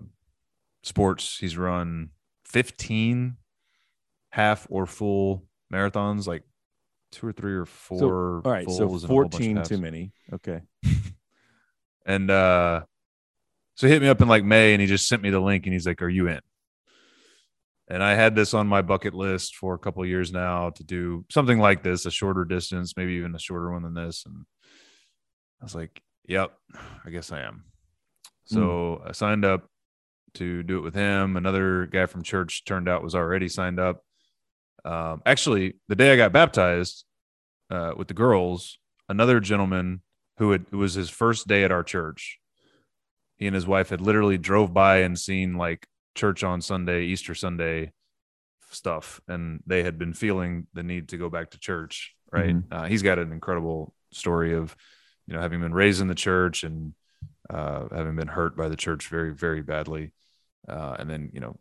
sports. 0.83 1.39
He's 1.39 1.57
run 1.57 2.11
15 2.45 3.37
half 4.31 4.67
or 4.71 4.85
full 4.87 5.47
marathons, 5.73 6.27
like 6.27 6.43
two 7.11 7.27
or 7.27 7.33
three 7.33 7.55
or 7.55 7.65
four. 7.65 8.43
All 8.45 8.53
right. 8.53 8.69
So 8.71 8.89
fulls 8.89 9.05
and 9.05 9.11
a 9.11 9.15
whole 9.15 9.23
bunch 9.25 9.35
of 9.35 9.41
14 9.41 9.63
too 9.65 9.79
many. 9.79 10.13
Okay. 10.33 10.61
And 12.07 12.31
uh, 12.31 12.83
so 13.77 13.87
he 13.87 13.93
hit 13.95 14.03
me 14.03 14.09
up 14.09 14.21
in 14.21 14.29
like 14.29 14.45
May 14.45 14.75
and 14.75 14.81
he 14.83 14.87
just 14.87 15.09
sent 15.09 15.23
me 15.23 15.31
the 15.31 15.41
link 15.41 15.65
and 15.65 15.73
he's 15.73 15.87
like, 15.87 16.03
Are 16.03 16.09
you 16.09 16.29
in? 16.29 16.41
And 17.89 18.03
I 18.03 18.15
had 18.15 18.35
this 18.35 18.55
on 18.55 18.67
my 18.67 18.81
bucket 18.83 19.15
list 19.15 19.57
for 19.57 19.75
a 19.75 19.79
couple 19.79 20.03
of 20.03 20.09
years 20.09 20.33
now 20.33 20.71
to 20.71 20.83
do 20.83 21.25
something 21.31 21.59
like 21.59 21.83
this, 21.83 22.07
a 22.07 22.11
shorter 22.11 22.45
distance, 22.45 22.97
maybe 22.97 23.15
even 23.15 23.35
a 23.35 23.39
shorter 23.39 23.71
one 23.71 23.83
than 23.83 23.95
this. 23.95 24.25
And 24.25 24.47
I 25.61 25.65
was 25.65 25.75
like, 25.75 26.03
Yep, 26.27 26.53
I 27.05 27.11
guess 27.11 27.31
I 27.31 27.41
am. 27.41 27.65
So 28.47 29.03
I 29.07 29.13
signed 29.13 29.45
up 29.45 29.69
to 30.35 30.63
do 30.63 30.79
it 30.79 30.83
with 30.83 30.95
him. 30.95 31.37
Another 31.37 31.87
guy 31.87 32.07
from 32.07 32.23
church 32.23 32.65
turned 32.65 32.89
out 32.89 33.03
was 33.03 33.15
already 33.15 33.49
signed 33.49 33.79
up. 33.79 34.03
Um, 34.85 35.23
actually, 35.25 35.75
the 35.89 35.97
day 35.97 36.13
I 36.13 36.17
got 36.17 36.33
baptized 36.33 37.05
uh, 37.71 37.93
with 37.97 38.09
the 38.09 38.15
girls, 38.15 38.79
another 39.09 39.41
gentleman 39.41 40.03
who 40.39 40.51
had 40.51 40.67
it 40.73 40.77
was 40.77 40.95
his 40.95 41.11
first 41.11 41.47
day 41.47 41.65
at 41.65 41.73
our 41.73 41.83
church. 41.83 42.39
He 43.37 43.47
and 43.47 43.55
his 43.55 43.67
wife 43.67 43.89
had 43.89 44.01
literally 44.01 44.39
drove 44.39 44.75
by 44.75 44.99
and 44.99 45.19
seen 45.19 45.57
like 45.57 45.87
church 46.15 46.45
on 46.45 46.61
Sunday, 46.61 47.05
Easter 47.05 47.35
Sunday 47.35 47.93
stuff, 48.71 49.21
and 49.29 49.63
they 49.67 49.83
had 49.83 49.99
been 49.99 50.13
feeling 50.13 50.67
the 50.75 50.83
need 50.83 51.09
to 51.09 51.17
go 51.17 51.29
back 51.29 51.51
to 51.51 51.59
church. 51.59 52.15
Right? 52.33 52.57
Uh, 52.71 52.87
he's 52.87 53.03
got 53.03 53.21
an 53.21 53.31
incredible 53.31 53.95
story 54.11 54.55
of, 54.55 54.75
you 55.27 55.35
know, 55.35 55.41
having 55.41 55.61
been 55.61 55.75
raised 55.75 56.01
in 56.01 56.09
the 56.09 56.15
church 56.15 56.65
and 56.65 56.95
uh, 57.49 57.85
having 57.95 58.17
been 58.17 58.29
hurt 58.29 58.57
by 58.57 58.69
the 58.69 58.77
church 58.77 59.09
very, 59.09 59.33
very 59.33 59.63
badly, 59.63 60.13
uh, 60.69 60.97
and 60.99 61.09
then 61.09 61.31
you 61.33 61.41
know, 61.41 61.59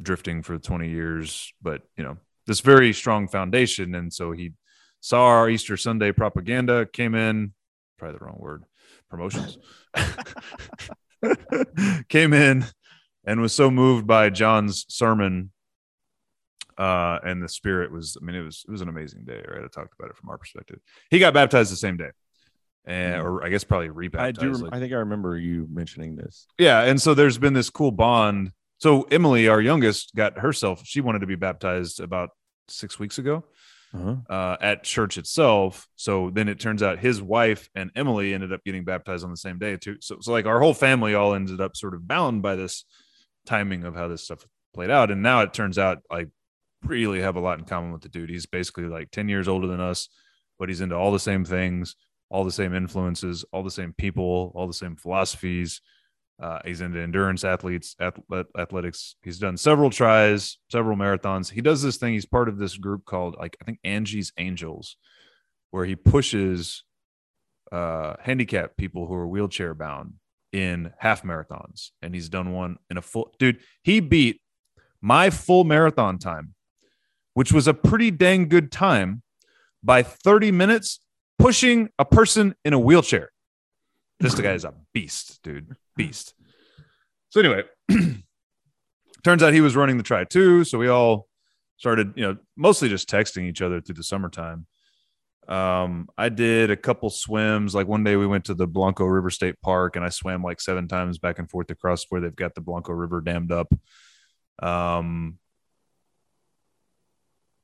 drifting 0.00 0.42
for 0.42 0.58
20 0.58 0.88
years, 0.88 1.52
but 1.60 1.82
you 1.96 2.04
know, 2.04 2.16
this 2.46 2.60
very 2.60 2.92
strong 2.92 3.28
foundation, 3.28 3.94
and 3.94 4.12
so 4.12 4.32
he 4.32 4.52
saw 5.00 5.26
our 5.26 5.48
Easter 5.48 5.76
Sunday 5.76 6.12
propaganda, 6.12 6.86
came 6.86 7.14
in, 7.14 7.52
probably 7.98 8.18
the 8.18 8.24
wrong 8.24 8.38
word, 8.38 8.64
promotions, 9.08 9.58
came 12.08 12.32
in 12.32 12.64
and 13.24 13.40
was 13.40 13.52
so 13.52 13.70
moved 13.70 14.06
by 14.06 14.30
John's 14.30 14.84
sermon. 14.88 15.50
Uh, 16.78 17.18
and 17.24 17.42
the 17.42 17.48
spirit 17.48 17.92
was, 17.92 18.16
I 18.20 18.24
mean, 18.24 18.36
it 18.36 18.42
was, 18.42 18.64
it 18.66 18.70
was 18.70 18.80
an 18.80 18.88
amazing 18.88 19.24
day, 19.24 19.42
right? 19.46 19.62
I 19.62 19.66
talked 19.68 19.92
about 19.98 20.10
it 20.10 20.16
from 20.16 20.30
our 20.30 20.38
perspective. 20.38 20.78
He 21.10 21.18
got 21.18 21.34
baptized 21.34 21.70
the 21.70 21.76
same 21.76 21.98
day. 21.98 22.10
And, 22.86 23.20
or 23.20 23.44
I 23.44 23.50
guess 23.50 23.64
probably 23.64 23.90
rebaptized. 23.90 24.38
I 24.38 24.42
do. 24.42 24.52
like- 24.52 24.72
I 24.72 24.78
think 24.80 24.92
I 24.94 24.96
remember 24.96 25.36
you 25.36 25.66
mentioning 25.70 26.16
this. 26.16 26.46
yeah, 26.58 26.82
and 26.84 27.00
so 27.00 27.12
there's 27.12 27.36
been 27.36 27.52
this 27.52 27.68
cool 27.68 27.90
bond. 27.90 28.52
So 28.78 29.02
Emily, 29.02 29.46
our 29.48 29.60
youngest, 29.60 30.14
got 30.16 30.38
herself. 30.38 30.80
She 30.86 31.02
wanted 31.02 31.18
to 31.18 31.26
be 31.26 31.34
baptized 31.34 32.00
about 32.00 32.30
six 32.68 32.98
weeks 32.98 33.18
ago, 33.18 33.44
Uh-huh. 33.92 34.16
uh, 34.30 34.56
at 34.62 34.82
church 34.82 35.18
itself. 35.18 35.86
So 35.96 36.30
then 36.32 36.48
it 36.48 36.58
turns 36.58 36.82
out 36.82 36.98
his 36.98 37.20
wife 37.20 37.68
and 37.74 37.90
Emily 37.94 38.32
ended 38.32 38.54
up 38.54 38.64
getting 38.64 38.84
baptized 38.84 39.22
on 39.24 39.30
the 39.30 39.36
same 39.36 39.58
day 39.58 39.76
too. 39.76 39.96
So, 40.00 40.16
so 40.22 40.32
like 40.32 40.46
our 40.46 40.60
whole 40.60 40.72
family 40.72 41.14
all 41.14 41.34
ended 41.34 41.60
up 41.60 41.76
sort 41.76 41.92
of 41.92 42.08
bound 42.08 42.40
by 42.40 42.54
this 42.56 42.86
timing 43.46 43.84
of 43.84 43.94
how 43.94 44.08
this 44.08 44.24
stuff 44.24 44.46
played 44.74 44.90
out. 44.90 45.10
And 45.10 45.22
now 45.22 45.40
it 45.42 45.52
turns 45.52 45.78
out 45.78 45.98
I 46.10 46.26
really 46.84 47.20
have 47.20 47.36
a 47.36 47.40
lot 47.40 47.58
in 47.58 47.64
common 47.64 47.92
with 47.92 48.02
the 48.02 48.08
dude. 48.08 48.30
He's 48.30 48.46
basically 48.46 48.84
like 48.84 49.10
10 49.10 49.28
years 49.28 49.48
older 49.48 49.66
than 49.66 49.80
us, 49.80 50.08
but 50.58 50.68
he's 50.68 50.80
into 50.80 50.96
all 50.96 51.12
the 51.12 51.18
same 51.18 51.44
things, 51.44 51.96
all 52.30 52.44
the 52.44 52.50
same 52.50 52.74
influences, 52.74 53.44
all 53.52 53.62
the 53.62 53.70
same 53.70 53.92
people, 53.92 54.52
all 54.54 54.66
the 54.66 54.72
same 54.72 54.96
philosophies. 54.96 55.80
Uh, 56.40 56.58
he's 56.64 56.80
into 56.80 56.98
endurance 56.98 57.44
athletes, 57.44 57.94
athlet, 58.00 58.46
athletics. 58.58 59.16
He's 59.22 59.38
done 59.38 59.58
several 59.58 59.90
tris, 59.90 60.56
several 60.70 60.96
marathons. 60.96 61.50
He 61.50 61.60
does 61.60 61.82
this 61.82 61.98
thing. 61.98 62.14
He's 62.14 62.24
part 62.24 62.48
of 62.48 62.56
this 62.56 62.78
group 62.78 63.04
called, 63.04 63.36
like, 63.38 63.58
I 63.60 63.64
think 63.64 63.78
Angie's 63.84 64.32
Angels, 64.38 64.96
where 65.70 65.84
he 65.84 65.96
pushes 65.96 66.82
uh, 67.70 68.14
handicapped 68.20 68.78
people 68.78 69.06
who 69.06 69.14
are 69.14 69.28
wheelchair 69.28 69.74
bound 69.74 70.14
in 70.52 70.92
half 70.98 71.22
marathons. 71.22 71.90
And 72.02 72.14
he's 72.14 72.28
done 72.28 72.52
one 72.52 72.76
in 72.90 72.96
a 72.96 73.02
full. 73.02 73.32
Dude, 73.38 73.60
he 73.82 74.00
beat 74.00 74.40
my 75.00 75.30
full 75.30 75.64
marathon 75.64 76.18
time, 76.18 76.54
which 77.34 77.52
was 77.52 77.66
a 77.68 77.74
pretty 77.74 78.10
dang 78.10 78.48
good 78.48 78.70
time, 78.70 79.22
by 79.82 80.02
30 80.02 80.52
minutes 80.52 81.00
pushing 81.38 81.88
a 81.98 82.04
person 82.04 82.54
in 82.64 82.72
a 82.72 82.78
wheelchair. 82.78 83.30
This 84.18 84.38
guy 84.38 84.52
is 84.52 84.64
a 84.64 84.74
beast, 84.94 85.40
dude. 85.42 85.74
Beast. 85.96 86.34
So 87.30 87.40
anyway, 87.40 87.62
turns 89.24 89.42
out 89.42 89.52
he 89.52 89.60
was 89.60 89.76
running 89.76 89.96
the 89.96 90.02
tri 90.02 90.24
too. 90.24 90.64
So 90.64 90.78
we 90.78 90.88
all 90.88 91.28
started, 91.78 92.12
you 92.16 92.24
know, 92.24 92.36
mostly 92.56 92.88
just 92.88 93.08
texting 93.08 93.44
each 93.44 93.62
other 93.62 93.80
through 93.80 93.94
the 93.94 94.02
summertime. 94.02 94.66
Um, 95.50 96.08
I 96.16 96.28
did 96.28 96.70
a 96.70 96.76
couple 96.76 97.10
swims. 97.10 97.74
Like 97.74 97.88
one 97.88 98.04
day 98.04 98.14
we 98.14 98.26
went 98.26 98.44
to 98.44 98.54
the 98.54 98.68
Blanco 98.68 99.04
River 99.04 99.30
State 99.30 99.60
Park 99.60 99.96
and 99.96 100.04
I 100.04 100.08
swam 100.08 100.44
like 100.44 100.60
seven 100.60 100.86
times 100.86 101.18
back 101.18 101.40
and 101.40 101.50
forth 101.50 101.70
across 101.70 102.06
where 102.08 102.20
they've 102.20 102.34
got 102.34 102.54
the 102.54 102.60
Blanco 102.60 102.92
River 102.92 103.20
dammed 103.20 103.50
up. 103.50 103.72
Um, 104.62 105.38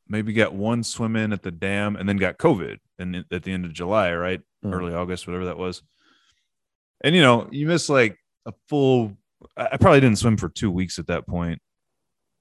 maybe 0.08 0.32
got 0.32 0.52
one 0.52 0.82
swim 0.82 1.14
in 1.14 1.32
at 1.32 1.42
the 1.42 1.52
dam 1.52 1.94
and 1.94 2.08
then 2.08 2.16
got 2.16 2.38
COVID 2.38 2.78
and 2.98 3.24
at 3.30 3.44
the 3.44 3.52
end 3.52 3.64
of 3.64 3.72
July, 3.72 4.12
right? 4.14 4.40
Mhm. 4.64 4.74
Early 4.74 4.94
August, 4.94 5.28
whatever 5.28 5.46
that 5.46 5.58
was. 5.58 5.82
And 7.04 7.14
you 7.14 7.22
know, 7.22 7.48
you 7.52 7.68
miss 7.68 7.88
like 7.88 8.18
a 8.46 8.54
full 8.68 9.16
I 9.56 9.68
I 9.72 9.76
probably 9.76 10.00
didn't 10.00 10.18
swim 10.18 10.36
for 10.38 10.48
two 10.48 10.72
weeks 10.72 10.98
at 10.98 11.06
that 11.06 11.26
point. 11.26 11.60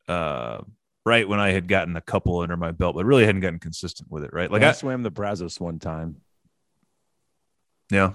Uh 0.08 0.62
right 1.06 1.30
when 1.30 1.40
I 1.40 1.52
had 1.52 1.68
gotten 1.68 1.96
a 1.96 2.02
couple 2.02 2.40
under 2.40 2.58
my 2.58 2.72
belt, 2.72 2.96
but 2.96 3.06
really 3.06 3.26
hadn't 3.26 3.42
gotten 3.42 3.60
consistent 3.60 4.12
with 4.12 4.24
it, 4.24 4.34
right? 4.34 4.52
Like 4.52 4.64
I, 4.64 4.70
I 4.70 4.72
swam 4.72 5.04
the 5.04 5.12
Brazos 5.12 5.60
one 5.60 5.80
time 5.80 6.18
yeah. 7.92 8.12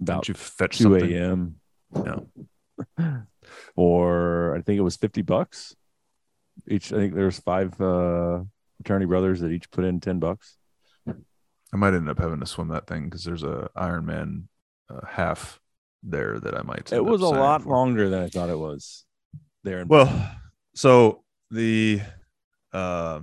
about 0.00 0.28
you 0.28 0.34
fetch 0.34 0.78
2 0.78 0.84
something? 0.84 1.12
a.m. 1.12 1.56
Yeah. 1.96 3.20
or 3.76 4.56
I 4.56 4.60
think 4.60 4.78
it 4.78 4.82
was 4.82 4.96
50 4.96 5.22
bucks 5.22 5.74
each. 6.68 6.92
I 6.92 6.96
think 6.96 7.14
there's 7.14 7.40
five 7.40 7.78
uh, 7.80 8.44
fraternity 8.76 9.06
brothers 9.06 9.40
that 9.40 9.50
each 9.50 9.70
put 9.70 9.84
in 9.84 10.00
10 10.00 10.20
bucks. 10.20 10.56
I 11.06 11.76
might 11.76 11.94
end 11.94 12.08
up 12.08 12.20
having 12.20 12.38
to 12.38 12.46
swim 12.46 12.68
that 12.68 12.86
thing 12.86 13.04
because 13.06 13.24
there's 13.24 13.42
a 13.42 13.68
Ironman 13.76 14.44
uh, 14.88 15.04
half 15.08 15.60
there 16.04 16.38
that 16.38 16.56
I 16.56 16.62
might. 16.62 16.92
It 16.92 17.04
was 17.04 17.22
a 17.22 17.26
lot 17.26 17.62
for. 17.62 17.70
longer 17.70 18.08
than 18.08 18.22
I 18.22 18.28
thought 18.28 18.48
it 18.48 18.58
was 18.58 19.04
there. 19.64 19.80
In 19.80 19.88
Well, 19.88 20.30
so 20.76 21.23
the 21.50 22.00
uh 22.72 23.20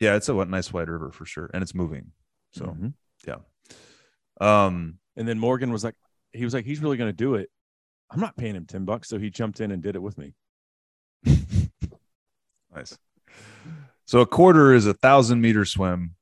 yeah, 0.00 0.14
it's 0.14 0.28
a 0.28 0.34
what 0.34 0.48
nice 0.48 0.72
wide 0.72 0.88
river 0.88 1.10
for 1.10 1.26
sure, 1.26 1.50
and 1.52 1.62
it's 1.62 1.74
moving. 1.74 2.12
So 2.52 2.66
Mhm. 2.66 2.94
um 4.40 4.98
and 5.16 5.26
then 5.26 5.38
Morgan 5.38 5.72
was 5.72 5.82
like, 5.82 5.96
he 6.32 6.44
was 6.44 6.54
like, 6.54 6.64
he's 6.64 6.80
really 6.80 6.96
going 6.96 7.08
to 7.08 7.16
do 7.16 7.34
it. 7.34 7.50
I'm 8.10 8.20
not 8.20 8.36
paying 8.36 8.54
him 8.54 8.66
10 8.66 8.84
bucks. 8.84 9.08
So 9.08 9.18
he 9.18 9.30
jumped 9.30 9.60
in 9.60 9.72
and 9.72 9.82
did 9.82 9.96
it 9.96 10.02
with 10.02 10.16
me. 10.16 10.34
nice. 12.74 12.96
So 14.06 14.20
a 14.20 14.26
quarter 14.26 14.72
is 14.72 14.86
a 14.86 14.94
thousand 14.94 15.40
meter 15.40 15.64
swim, 15.64 16.14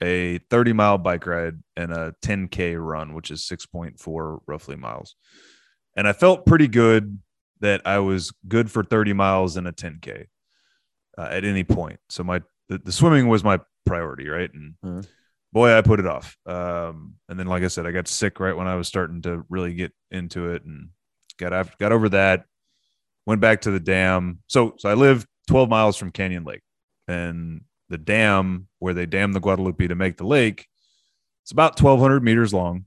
a 0.00 0.38
30 0.48 0.72
mile 0.72 0.96
bike 0.96 1.26
ride, 1.26 1.54
and 1.76 1.92
a 1.92 2.14
10k 2.22 2.76
run, 2.78 3.14
which 3.14 3.30
is 3.32 3.42
6.4 3.48 4.38
roughly 4.46 4.76
miles. 4.76 5.16
And 5.96 6.06
I 6.08 6.12
felt 6.12 6.46
pretty 6.46 6.68
good 6.68 7.18
that 7.60 7.82
I 7.84 7.98
was 7.98 8.32
good 8.48 8.70
for 8.70 8.82
30 8.82 9.12
miles 9.12 9.56
in 9.56 9.66
a 9.66 9.72
10k 9.72 10.26
uh, 11.18 11.28
at 11.30 11.44
any 11.44 11.64
point. 11.64 11.98
So 12.08 12.24
my 12.24 12.42
the, 12.68 12.78
the 12.78 12.92
swimming 12.92 13.28
was 13.28 13.44
my 13.44 13.60
priority, 13.86 14.28
right? 14.28 14.50
And 14.52 14.74
Mhm. 14.84 15.06
boy, 15.52 15.76
I 15.76 15.82
put 15.82 16.00
it 16.00 16.06
off. 16.06 16.36
Um, 16.46 17.14
and 17.28 17.38
then, 17.38 17.46
like 17.46 17.62
I 17.62 17.68
said, 17.68 17.86
I 17.86 17.90
got 17.92 18.08
sick 18.08 18.40
right 18.40 18.56
when 18.56 18.66
I 18.66 18.74
was 18.76 18.88
starting 18.88 19.22
to 19.22 19.44
really 19.48 19.74
get 19.74 19.92
into 20.10 20.50
it, 20.52 20.64
and 20.64 20.88
got 21.38 21.52
af- 21.52 21.76
got 21.78 21.92
over 21.92 22.08
that. 22.10 22.44
Went 23.26 23.40
back 23.40 23.62
to 23.62 23.70
the 23.70 23.80
dam. 23.80 24.40
So 24.48 24.74
so 24.78 24.88
I 24.88 24.94
live 24.94 25.26
12 25.48 25.68
miles 25.68 25.96
from 25.96 26.10
Canyon 26.10 26.44
Lake, 26.44 26.62
and 27.08 27.62
the 27.90 27.98
dam 27.98 28.68
where 28.78 28.94
they 28.94 29.06
dam 29.06 29.32
the 29.32 29.40
Guadalupe 29.40 29.86
to 29.86 29.94
make 29.94 30.16
the 30.16 30.26
lake, 30.26 30.66
it's 31.42 31.52
about 31.52 31.78
1,200 31.78 32.22
meters 32.22 32.52
long. 32.54 32.86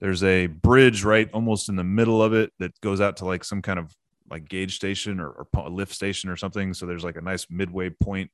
There's 0.00 0.24
a 0.24 0.46
bridge 0.46 1.04
right 1.04 1.28
almost 1.32 1.68
in 1.68 1.76
the 1.76 1.84
middle 1.84 2.22
of 2.22 2.32
it 2.32 2.52
that 2.58 2.78
goes 2.80 3.00
out 3.00 3.18
to 3.18 3.26
like 3.26 3.44
some 3.44 3.60
kind 3.62 3.78
of 3.78 3.94
like 4.30 4.48
gauge 4.48 4.76
station 4.76 5.20
or, 5.20 5.46
or 5.54 5.68
lift 5.70 5.92
station 5.92 6.30
or 6.30 6.36
something. 6.36 6.72
So 6.72 6.86
there's 6.86 7.04
like 7.04 7.16
a 7.16 7.20
nice 7.20 7.46
midway 7.50 7.90
point, 7.90 8.30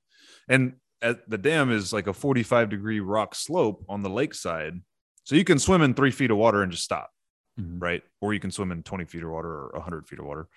and 0.49 0.75
at 1.03 1.29
the 1.29 1.39
dam 1.39 1.71
is 1.73 1.93
like 1.93 2.07
a 2.07 2.13
45 2.13 2.69
degree 2.71 3.01
rock 3.01 3.35
slope 3.35 3.85
on 3.89 4.03
the 4.03 4.11
lake 4.11 4.35
side. 4.35 4.81
So 5.25 5.35
you 5.35 5.45
can 5.45 5.59
swim 5.59 5.83
in 5.83 5.95
three 5.95 6.11
feet 6.13 6.31
of 6.31 6.37
water 6.37 6.63
and 6.63 6.71
just 6.71 6.85
stop, 6.85 7.11
Mhm. 7.61 7.83
right? 7.83 8.03
Or 8.21 8.33
you 8.33 8.41
can 8.41 8.51
swim 8.51 8.71
in 8.73 8.83
20 8.83 9.05
feet 9.07 9.23
of 9.25 9.31
water 9.31 9.49
or 9.49 9.71
100 9.75 10.07
feet 10.07 10.21
of 10.21 10.25
water. 10.25 10.49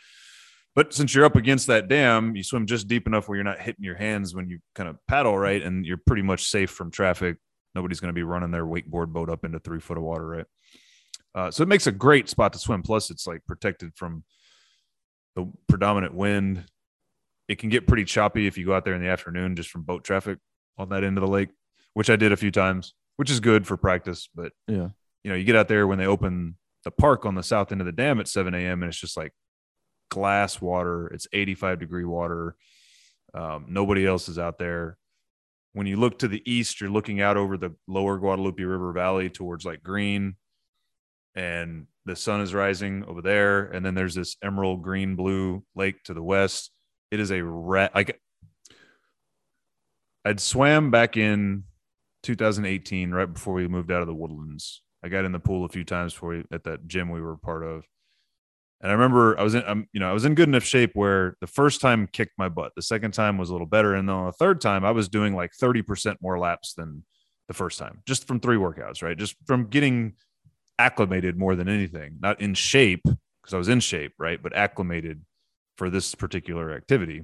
But 0.76 0.94
since 0.94 1.14
you're 1.16 1.26
up 1.26 1.36
against 1.36 1.68
that 1.68 1.88
dam, 1.88 2.36
you 2.36 2.44
swim 2.44 2.68
just 2.68 2.88
deep 2.88 3.08
enough 3.08 3.28
where 3.28 3.36
you're 3.36 3.44
not 3.44 3.60
hitting 3.60 3.84
your 3.84 3.96
hands 3.96 4.36
when 4.36 4.48
you 4.48 4.60
kind 4.76 4.88
of 4.88 4.98
paddle, 5.08 5.38
right? 5.38 5.62
And 5.62 5.86
you're 5.86 5.98
pretty 5.98 6.22
much 6.22 6.46
safe 6.46 6.70
from 6.70 6.92
traffic. 6.92 7.38
Nobody's 7.76 8.00
going 8.00 8.10
to 8.10 8.14
be 8.14 8.24
running 8.24 8.52
their 8.52 8.66
wakeboard 8.66 9.08
boat 9.12 9.30
up 9.30 9.44
into 9.44 9.60
three 9.60 9.80
foot 9.80 9.98
of 9.98 10.04
water, 10.04 10.28
right? 10.28 10.46
Uh, 11.36 11.52
so 11.52 11.64
it 11.64 11.68
makes 11.70 11.88
a 11.88 11.92
great 11.92 12.28
spot 12.30 12.54
to 12.54 12.60
swim. 12.60 12.82
Plus, 12.82 13.10
it's 13.12 13.28
like 13.28 13.46
protected 13.46 13.92
from 13.96 14.24
the 15.36 15.52
predominant 15.68 16.14
wind. 16.14 16.66
It 17.48 17.60
can 17.60 17.70
get 17.70 17.88
pretty 17.88 18.06
choppy 18.06 18.48
if 18.48 18.58
you 18.58 18.66
go 18.66 18.74
out 18.76 18.86
there 18.86 18.94
in 18.96 19.02
the 19.02 19.10
afternoon 19.10 19.56
just 19.56 19.70
from 19.70 19.84
boat 19.84 20.04
traffic 20.04 20.40
on 20.78 20.90
that 20.90 21.04
end 21.04 21.18
of 21.18 21.22
the 21.24 21.30
lake, 21.30 21.50
which 21.94 22.10
I 22.10 22.16
did 22.16 22.32
a 22.32 22.38
few 22.38 22.52
times, 22.52 22.94
which 23.18 23.30
is 23.32 23.40
good 23.40 23.66
for 23.68 23.78
practice. 23.78 24.30
But 24.34 24.54
Yeah. 24.68 24.90
you 25.24 25.30
know, 25.32 25.36
you 25.36 25.44
get 25.44 25.56
out 25.56 25.68
there 25.68 25.88
when 25.88 25.98
they 26.00 26.06
open 26.08 26.58
the 26.84 26.92
park 26.92 27.26
on 27.26 27.36
the 27.36 27.44
south 27.44 27.72
end 27.72 27.82
of 27.82 27.86
the 27.86 27.92
dam 27.92 28.20
at 28.20 28.28
7 28.28 28.54
a.m. 28.54 28.82
and 28.84 28.90
it's 28.90 29.00
just 29.00 29.18
like 29.18 29.34
glass 30.10 30.62
water. 30.62 31.08
It's 31.08 31.28
85 31.34 31.80
degree 31.80 32.06
water. 32.06 32.56
Um, 33.34 33.66
nobody 33.70 34.06
else 34.06 34.30
is 34.30 34.40
out 34.40 34.58
there. 34.58 34.98
When 35.74 35.86
you 35.86 35.98
look 35.98 36.20
to 36.20 36.28
the 36.28 36.42
east, 36.52 36.82
you're 36.82 36.90
looking 36.90 37.22
out 37.22 37.38
over 37.38 37.58
the 37.58 37.76
lower 37.88 38.18
Guadalupe 38.18 38.64
River 38.64 38.92
Valley 38.92 39.30
towards 39.30 39.66
like 39.66 39.84
green, 39.84 40.36
and 41.36 41.88
the 42.06 42.16
sun 42.16 42.42
is 42.42 42.54
rising 42.54 43.04
over 43.08 43.22
there. 43.22 43.66
And 43.66 43.86
then 43.86 43.96
there's 43.96 44.16
this 44.16 44.36
emerald 44.44 44.82
green 44.82 45.16
blue 45.16 45.64
lake 45.76 46.04
to 46.04 46.14
the 46.14 46.24
west. 46.24 46.72
It 47.12 47.20
is 47.20 47.32
a 47.32 47.44
rat. 47.44 47.94
Like 47.94 48.20
I'd 50.26 50.40
swam 50.40 50.92
back 50.92 51.18
in 51.18 51.64
2018, 52.24 53.12
right 53.12 53.32
before 53.32 53.54
we 53.54 53.68
moved 53.68 53.92
out 53.92 54.02
of 54.02 54.08
the 54.08 54.14
woodlands. 54.14 54.82
I 55.04 55.08
got 55.08 55.26
in 55.26 55.32
the 55.32 55.40
pool 55.40 55.66
a 55.66 55.70
few 55.70 55.84
times 55.84 56.14
before 56.14 56.30
we, 56.30 56.44
at 56.52 56.66
that 56.66 56.88
gym 56.88 57.10
we 57.10 57.22
were 57.22 57.38
part 57.38 57.64
of. 57.64 57.86
And 58.82 58.92
I 58.92 58.94
remember 58.94 59.38
I 59.38 59.44
was 59.44 59.56
in, 59.56 59.64
um, 59.66 59.88
you 59.92 60.00
know, 60.00 60.10
I 60.10 60.14
was 60.14 60.26
in 60.26 60.36
good 60.36 60.48
enough 60.48 60.64
shape 60.64 60.92
where 60.94 61.36
the 61.42 61.48
first 61.48 61.82
time 61.82 62.08
kicked 62.12 62.38
my 62.38 62.48
butt. 62.48 62.72
The 62.76 62.82
second 62.82 63.14
time 63.14 63.38
was 63.38 63.50
a 63.50 63.54
little 63.54 63.68
better, 63.68 63.94
and 63.94 64.08
then 64.08 64.16
on 64.16 64.26
the 64.28 64.32
third 64.34 64.62
time, 64.62 64.86
I 64.86 64.92
was 64.92 65.10
doing 65.10 65.36
like 65.36 65.52
thirty 65.54 65.82
percent 65.82 66.18
more 66.22 66.40
laps 66.40 66.76
than 66.76 67.04
the 67.50 67.54
first 67.54 67.78
time, 67.78 68.02
just 68.06 68.26
from 68.26 68.40
three 68.40 68.56
workouts, 68.56 69.04
right? 69.04 69.18
Just 69.18 69.36
from 69.46 69.66
getting 69.66 70.14
acclimated 70.80 71.38
more 71.38 71.56
than 71.56 71.70
anything, 71.70 72.18
not 72.20 72.42
in 72.42 72.56
shape 72.56 73.04
because 73.04 73.54
I 73.54 73.58
was 73.58 73.70
in 73.70 73.82
shape, 73.82 74.14
right? 74.18 74.42
But 74.42 74.56
acclimated 74.56 75.22
for 75.78 75.90
this 75.90 76.16
particular 76.16 76.72
activity. 76.72 77.24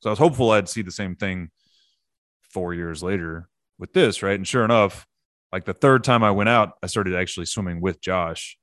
So 0.00 0.10
I 0.10 0.12
was 0.12 0.18
hopeful 0.18 0.50
I'd 0.50 0.68
see 0.68 0.82
the 0.82 0.90
same 0.92 1.16
thing 1.16 1.50
four 2.42 2.74
years 2.74 3.02
later 3.02 3.48
with 3.78 3.92
this, 3.92 4.22
right? 4.22 4.36
And 4.36 4.46
sure 4.46 4.64
enough, 4.64 5.06
like 5.52 5.64
the 5.64 5.74
third 5.74 6.04
time 6.04 6.22
I 6.22 6.30
went 6.30 6.48
out, 6.48 6.72
I 6.82 6.86
started 6.86 7.14
actually 7.14 7.46
swimming 7.46 7.80
with 7.80 8.00
Josh. 8.00 8.58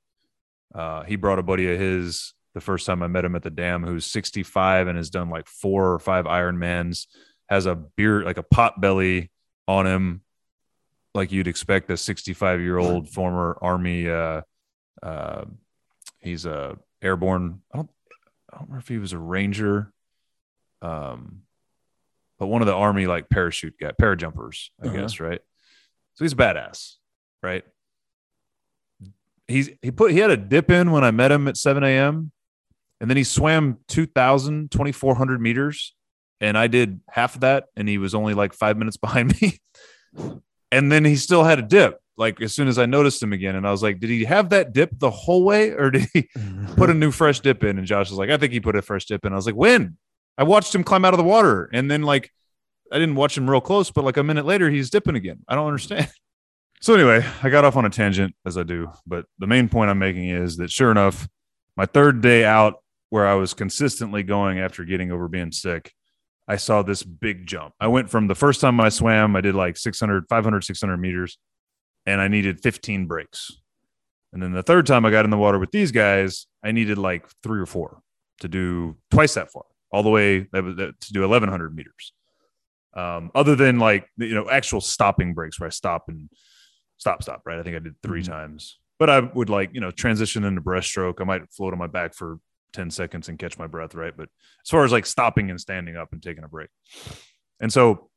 Uh, 0.74 1.02
he 1.04 1.16
brought 1.16 1.38
a 1.38 1.42
buddy 1.42 1.72
of 1.72 1.78
his 1.78 2.34
the 2.54 2.60
first 2.60 2.86
time 2.86 3.02
I 3.02 3.08
met 3.08 3.24
him 3.24 3.34
at 3.34 3.42
the 3.42 3.50
dam, 3.50 3.84
who's 3.84 4.06
65 4.06 4.86
and 4.86 4.96
has 4.96 5.10
done 5.10 5.28
like 5.28 5.48
four 5.48 5.92
or 5.92 5.98
five 5.98 6.24
Ironmans, 6.24 7.06
has 7.48 7.66
a 7.66 7.74
beer, 7.74 8.22
like 8.22 8.38
a 8.38 8.44
pot 8.44 8.80
belly 8.80 9.30
on 9.66 9.86
him, 9.86 10.22
like 11.14 11.30
you'd 11.32 11.48
expect 11.48 11.90
a 11.90 11.96
65 11.96 12.60
year 12.60 12.76
old 12.78 13.08
former 13.08 13.56
Army. 13.60 14.08
Uh, 14.10 14.42
uh, 15.02 15.44
he's 16.20 16.44
a 16.46 16.76
airborne. 17.02 17.60
I 17.72 17.76
don't, 17.78 17.90
I 18.52 18.56
don't 18.56 18.62
remember 18.68 18.80
if 18.80 18.88
he 18.88 18.98
was 18.98 19.12
a 19.12 19.18
Ranger. 19.18 19.92
Um, 20.82 21.42
but 22.38 22.46
one 22.48 22.62
of 22.62 22.66
the 22.66 22.74
army 22.74 23.06
like 23.06 23.28
parachute 23.30 23.76
guy, 23.80 23.92
parajumpers, 23.92 24.70
I 24.82 24.86
Uh-huh. 24.86 24.96
guess, 24.96 25.20
right? 25.20 25.40
So 26.14 26.24
he's 26.24 26.32
a 26.32 26.36
badass, 26.36 26.96
right? 27.42 27.64
He's 29.46 29.70
he 29.82 29.90
put 29.90 30.10
he 30.12 30.18
had 30.18 30.30
a 30.30 30.36
dip 30.36 30.70
in 30.70 30.90
when 30.90 31.04
I 31.04 31.10
met 31.10 31.30
him 31.30 31.48
at 31.48 31.56
7 31.56 31.82
a.m. 31.84 32.32
and 33.00 33.10
then 33.10 33.16
he 33.16 33.24
swam 33.24 33.78
2,000, 33.88 34.70
2,400 34.70 35.40
meters, 35.40 35.94
and 36.40 36.56
I 36.56 36.66
did 36.66 37.00
half 37.10 37.34
of 37.34 37.42
that, 37.42 37.64
and 37.76 37.88
he 37.88 37.98
was 37.98 38.14
only 38.14 38.32
like 38.34 38.52
five 38.54 38.76
minutes 38.78 38.96
behind 39.06 39.38
me. 39.40 39.58
And 40.74 40.90
then 40.90 41.04
he 41.04 41.14
still 41.14 41.44
had 41.44 41.60
a 41.60 41.62
dip, 41.62 42.00
like 42.16 42.42
as 42.42 42.52
soon 42.52 42.66
as 42.66 42.78
I 42.78 42.86
noticed 42.86 43.22
him 43.22 43.32
again, 43.32 43.54
and 43.54 43.66
I 43.66 43.70
was 43.70 43.82
like, 43.82 44.00
did 44.00 44.10
he 44.10 44.24
have 44.24 44.50
that 44.50 44.72
dip 44.72 44.90
the 44.98 45.10
whole 45.10 45.44
way, 45.44 45.70
or 45.70 45.90
did 45.90 46.08
he 46.12 46.28
put 46.76 46.90
a 46.90 46.94
new 46.94 47.12
fresh 47.12 47.40
dip 47.40 47.62
in? 47.62 47.78
And 47.78 47.86
Josh 47.86 48.10
was 48.10 48.18
like, 48.18 48.30
I 48.30 48.36
think 48.36 48.52
he 48.52 48.60
put 48.60 48.76
a 48.76 48.82
fresh 48.82 49.04
dip 49.06 49.24
in. 49.24 49.32
I 49.32 49.36
was 49.36 49.46
like, 49.46 49.54
when? 49.54 49.96
I 50.36 50.42
watched 50.42 50.74
him 50.74 50.82
climb 50.82 51.04
out 51.04 51.14
of 51.14 51.18
the 51.18 51.24
water, 51.24 51.70
and 51.72 51.88
then 51.88 52.02
like 52.02 52.32
I 52.92 52.98
didn't 52.98 53.14
watch 53.14 53.36
him 53.36 53.48
real 53.48 53.60
close, 53.60 53.90
but 53.90 54.04
like 54.04 54.16
a 54.16 54.24
minute 54.24 54.44
later, 54.44 54.68
he's 54.68 54.90
dipping 54.90 55.16
again. 55.16 55.40
I 55.48 55.54
don't 55.54 55.66
understand. 55.66 56.10
So 56.80 56.92
anyway, 56.92 57.24
I 57.42 57.48
got 57.48 57.64
off 57.64 57.76
on 57.76 57.86
a 57.86 57.88
tangent 57.88 58.34
as 58.44 58.58
I 58.58 58.62
do, 58.62 58.90
but 59.06 59.24
the 59.38 59.46
main 59.46 59.70
point 59.70 59.88
I'm 59.88 59.98
making 59.98 60.28
is 60.28 60.58
that 60.58 60.70
sure 60.70 60.90
enough, 60.90 61.26
my 61.78 61.86
third 61.86 62.20
day 62.20 62.44
out 62.44 62.74
where 63.08 63.26
I 63.26 63.36
was 63.36 63.54
consistently 63.54 64.22
going 64.22 64.58
after 64.58 64.84
getting 64.84 65.10
over 65.10 65.26
being 65.26 65.50
sick, 65.50 65.94
I 66.46 66.56
saw 66.56 66.82
this 66.82 67.02
big 67.02 67.46
jump. 67.46 67.74
I 67.80 67.86
went 67.86 68.10
from 68.10 68.26
the 68.26 68.34
first 68.34 68.60
time 68.60 68.80
I 68.80 68.88
swam, 68.90 69.34
I 69.36 69.40
did 69.40 69.54
like 69.54 69.76
600, 69.76 70.26
500, 70.28 70.62
600 70.64 70.96
meters, 70.98 71.38
and 72.06 72.20
I 72.20 72.28
needed 72.28 72.60
15 72.60 73.06
breaks. 73.06 73.50
And 74.32 74.42
then 74.42 74.52
the 74.52 74.62
third 74.62 74.86
time 74.86 75.06
I 75.06 75.10
got 75.10 75.24
in 75.24 75.30
the 75.30 75.38
water 75.38 75.58
with 75.58 75.70
these 75.70 75.92
guys, 75.92 76.46
I 76.62 76.72
needed 76.72 76.98
like 76.98 77.26
three 77.42 77.60
or 77.60 77.66
four 77.66 78.00
to 78.40 78.48
do 78.48 78.96
twice 79.10 79.34
that 79.34 79.50
far, 79.52 79.62
all 79.92 80.02
the 80.02 80.10
way 80.10 80.40
that 80.52 80.64
was, 80.64 80.76
that, 80.76 81.00
to 81.00 81.12
do 81.12 81.20
1100 81.20 81.74
meters. 81.74 82.12
Um, 82.94 83.30
other 83.34 83.56
than 83.56 83.78
like 83.78 84.08
you 84.16 84.34
know 84.34 84.48
actual 84.50 84.80
stopping 84.80 85.34
breaks 85.34 85.58
where 85.58 85.66
I 85.66 85.70
stop 85.70 86.04
and 86.08 86.28
stop, 86.98 87.22
stop. 87.22 87.42
Right, 87.44 87.58
I 87.58 87.62
think 87.62 87.74
I 87.76 87.80
did 87.80 87.94
3 88.02 88.22
Mhm. 88.22 88.26
times, 88.26 88.78
but 88.98 89.08
I 89.10 89.20
would 89.20 89.50
like 89.50 89.70
you 89.72 89.80
know 89.80 89.90
transition 89.90 90.44
into 90.44 90.60
breaststroke. 90.60 91.20
I 91.20 91.24
might 91.24 91.50
float 91.52 91.72
on 91.72 91.78
my 91.78 91.86
back 91.88 92.14
for 92.14 92.38
10 92.74 92.90
seconds 92.90 93.28
and 93.28 93.38
catch 93.38 93.58
my 93.58 93.66
breath. 93.66 93.94
Right, 93.94 94.16
but 94.16 94.28
as 94.64 94.70
far 94.70 94.84
as 94.84 94.92
like 94.92 95.06
stopping 95.06 95.50
and 95.50 95.60
standing 95.60 95.96
up 95.96 96.12
and 96.12 96.22
taking 96.22 96.44
a 96.44 96.48
break, 96.48 96.68
and 97.60 97.72
so 97.72 98.10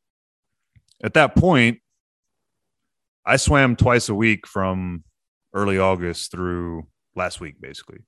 at 1.03 1.13
that 1.13 1.35
point, 1.35 1.79
I 3.25 3.37
swam 3.37 3.75
twice 3.75 4.09
a 4.09 4.15
week 4.15 4.47
from 4.47 5.03
early 5.53 5.77
August 5.77 6.31
through 6.31 6.87
last 7.15 7.39
week, 7.39 7.59
basically. 7.59 7.99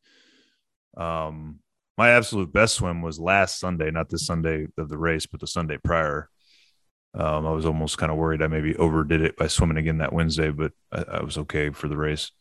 Um, 0.97 1.59
my 1.97 2.11
absolute 2.11 2.53
best 2.53 2.75
swim 2.75 3.01
was 3.01 3.19
last 3.19 3.59
Sunday, 3.59 3.91
not 3.91 4.09
this 4.09 4.25
Sunday 4.25 4.67
of 4.77 4.87
the 4.87 4.97
race, 4.97 5.25
but 5.25 5.41
the 5.41 5.47
Sunday 5.47 5.77
prior. 5.83 6.29
Um, 7.13 7.45
I 7.45 7.51
was 7.51 7.65
almost 7.65 7.97
kind 7.97 8.11
of 8.11 8.17
worried 8.17 8.41
I 8.41 8.47
maybe 8.47 8.75
overdid 8.75 9.21
it 9.21 9.35
by 9.35 9.47
swimming 9.47 9.77
again 9.77 9.97
that 9.97 10.13
Wednesday, 10.13 10.51
but 10.51 10.71
I, 10.91 11.03
I 11.17 11.23
was 11.23 11.37
okay 11.39 11.71
for 11.71 11.87
the 11.87 11.97
race. 11.97 12.31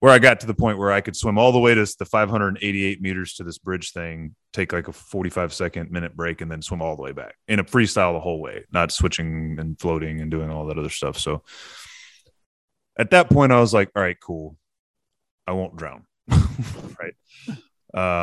Where 0.00 0.12
I 0.12 0.18
got 0.18 0.40
to 0.40 0.46
the 0.46 0.54
point 0.54 0.78
where 0.78 0.90
I 0.90 1.02
could 1.02 1.14
swim 1.14 1.36
all 1.36 1.52
the 1.52 1.58
way 1.58 1.74
to 1.74 1.84
the 1.98 2.06
588 2.06 3.02
meters 3.02 3.34
to 3.34 3.44
this 3.44 3.58
bridge 3.58 3.92
thing, 3.92 4.34
take 4.52 4.72
like 4.72 4.88
a 4.88 4.92
45 4.92 5.52
second 5.52 5.90
minute 5.90 6.16
break, 6.16 6.40
and 6.40 6.50
then 6.50 6.62
swim 6.62 6.80
all 6.80 6.96
the 6.96 7.02
way 7.02 7.12
back 7.12 7.34
in 7.48 7.58
a 7.58 7.64
freestyle 7.64 8.14
the 8.14 8.20
whole 8.20 8.40
way, 8.40 8.64
not 8.72 8.92
switching 8.92 9.58
and 9.58 9.78
floating 9.78 10.20
and 10.22 10.30
doing 10.30 10.48
all 10.50 10.66
that 10.66 10.78
other 10.78 10.88
stuff. 10.88 11.18
So 11.18 11.42
at 12.98 13.10
that 13.10 13.28
point, 13.28 13.52
I 13.52 13.60
was 13.60 13.74
like, 13.74 13.90
all 13.94 14.02
right, 14.02 14.16
cool. 14.18 14.56
I 15.46 15.52
won't 15.52 15.76
drown. 15.76 16.06
right. 16.30 17.14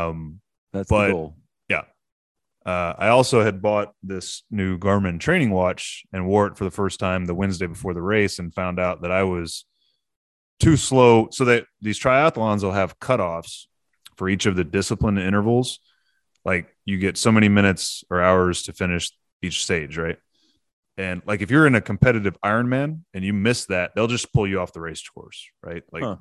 Um, 0.09 0.41
That's 0.73 0.89
But- 0.89 1.07
the 1.07 1.13
goal. 1.13 1.35
uh, 2.65 2.93
I 2.97 3.07
also 3.07 3.43
had 3.43 3.61
bought 3.61 3.93
this 4.03 4.43
new 4.51 4.77
Garmin 4.77 5.21
training 5.21 5.51
watch 5.51 6.03
and 6.11 6.27
wore 6.27 6.47
it 6.47 6.57
for 6.57 6.65
the 6.65 6.71
first 6.71 6.99
time 6.99 7.23
the 7.25 7.33
Wednesday 7.33 7.65
before 7.67 7.93
the 7.93 8.01
race 8.01 8.39
and 8.39 8.53
found 8.53 8.77
out 8.77 9.03
that 9.03 9.11
I 9.11 9.23
was 9.23 9.65
too 10.59 10.77
slow. 10.77 11.29
So 11.31 11.45
that 11.45 11.65
these 11.81 11.99
triathlons 11.99 12.63
will 12.63 12.71
have 12.71 12.99
cutoffs 12.99 13.65
for 14.15 14.29
each 14.29 14.45
of 14.45 14.55
the 14.55 14.63
discipline 14.63 15.17
intervals. 15.17 15.79
Like 16.45 16.75
you 16.85 16.97
get 16.97 17.17
so 17.17 17.31
many 17.31 17.49
minutes 17.49 18.03
or 18.09 18.21
hours 18.21 18.63
to 18.63 18.73
finish 18.73 19.11
each 19.41 19.63
stage, 19.63 19.97
right? 19.97 20.17
And 20.97 21.21
like 21.25 21.41
if 21.41 21.51
you're 21.51 21.67
in 21.67 21.75
a 21.75 21.81
competitive 21.81 22.37
Ironman 22.43 23.01
and 23.13 23.23
you 23.23 23.33
miss 23.33 23.65
that, 23.65 23.91
they'll 23.95 24.07
just 24.07 24.33
pull 24.33 24.47
you 24.47 24.59
off 24.59 24.73
the 24.73 24.81
race 24.81 25.07
course, 25.07 25.47
right? 25.61 25.83
Like 25.91 26.03
Huh. 26.03 26.15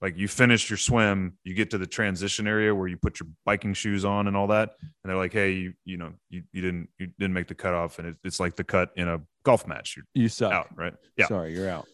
like 0.00 0.16
you 0.16 0.28
finished 0.28 0.70
your 0.70 0.76
swim, 0.78 1.36
you 1.44 1.54
get 1.54 1.70
to 1.70 1.78
the 1.78 1.86
transition 1.86 2.46
area 2.46 2.74
where 2.74 2.88
you 2.88 2.96
put 2.96 3.20
your 3.20 3.28
biking 3.44 3.74
shoes 3.74 4.04
on 4.04 4.26
and 4.28 4.36
all 4.36 4.46
that, 4.46 4.70
and 4.80 4.90
they're 5.10 5.16
like, 5.16 5.32
"Hey, 5.32 5.52
you 5.52 5.72
you 5.84 5.96
know 5.98 6.12
you, 6.30 6.42
you 6.52 6.62
didn't 6.62 6.88
you 6.98 7.08
didn't 7.18 7.34
make 7.34 7.48
the 7.48 7.54
cutoff," 7.54 7.98
and 7.98 8.08
it, 8.08 8.16
it's 8.24 8.40
like 8.40 8.56
the 8.56 8.64
cut 8.64 8.90
in 8.96 9.08
a 9.08 9.20
golf 9.44 9.66
match. 9.66 9.96
You're 9.96 10.06
You 10.14 10.28
suck. 10.28 10.52
out, 10.52 10.68
right? 10.76 10.94
Yeah. 11.16 11.26
Sorry, 11.26 11.52
you're 11.54 11.68
out. 11.68 11.86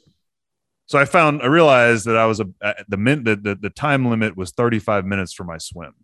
So 0.90 0.98
I 0.98 1.04
found 1.04 1.40
I 1.40 1.46
realized 1.46 2.06
that 2.06 2.16
I 2.16 2.26
was 2.26 2.40
a 2.40 2.46
uh, 2.60 2.72
the 2.88 2.96
min 2.96 3.22
the, 3.22 3.36
the 3.36 3.54
the 3.54 3.70
time 3.70 4.06
limit 4.06 4.36
was 4.36 4.50
35 4.50 5.06
minutes 5.06 5.32
for 5.32 5.44
my 5.44 5.56
swim, 5.56 5.94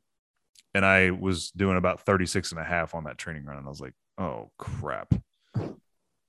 and 0.74 0.86
I 0.86 1.10
was 1.10 1.50
doing 1.50 1.76
about 1.76 2.02
36 2.02 2.52
and 2.52 2.60
a 2.60 2.64
half 2.64 2.94
on 2.94 3.02
that 3.02 3.18
training 3.18 3.44
run, 3.46 3.56
and 3.56 3.66
I 3.66 3.68
was 3.68 3.80
like, 3.80 3.94
"Oh 4.16 4.52
crap." 4.58 5.12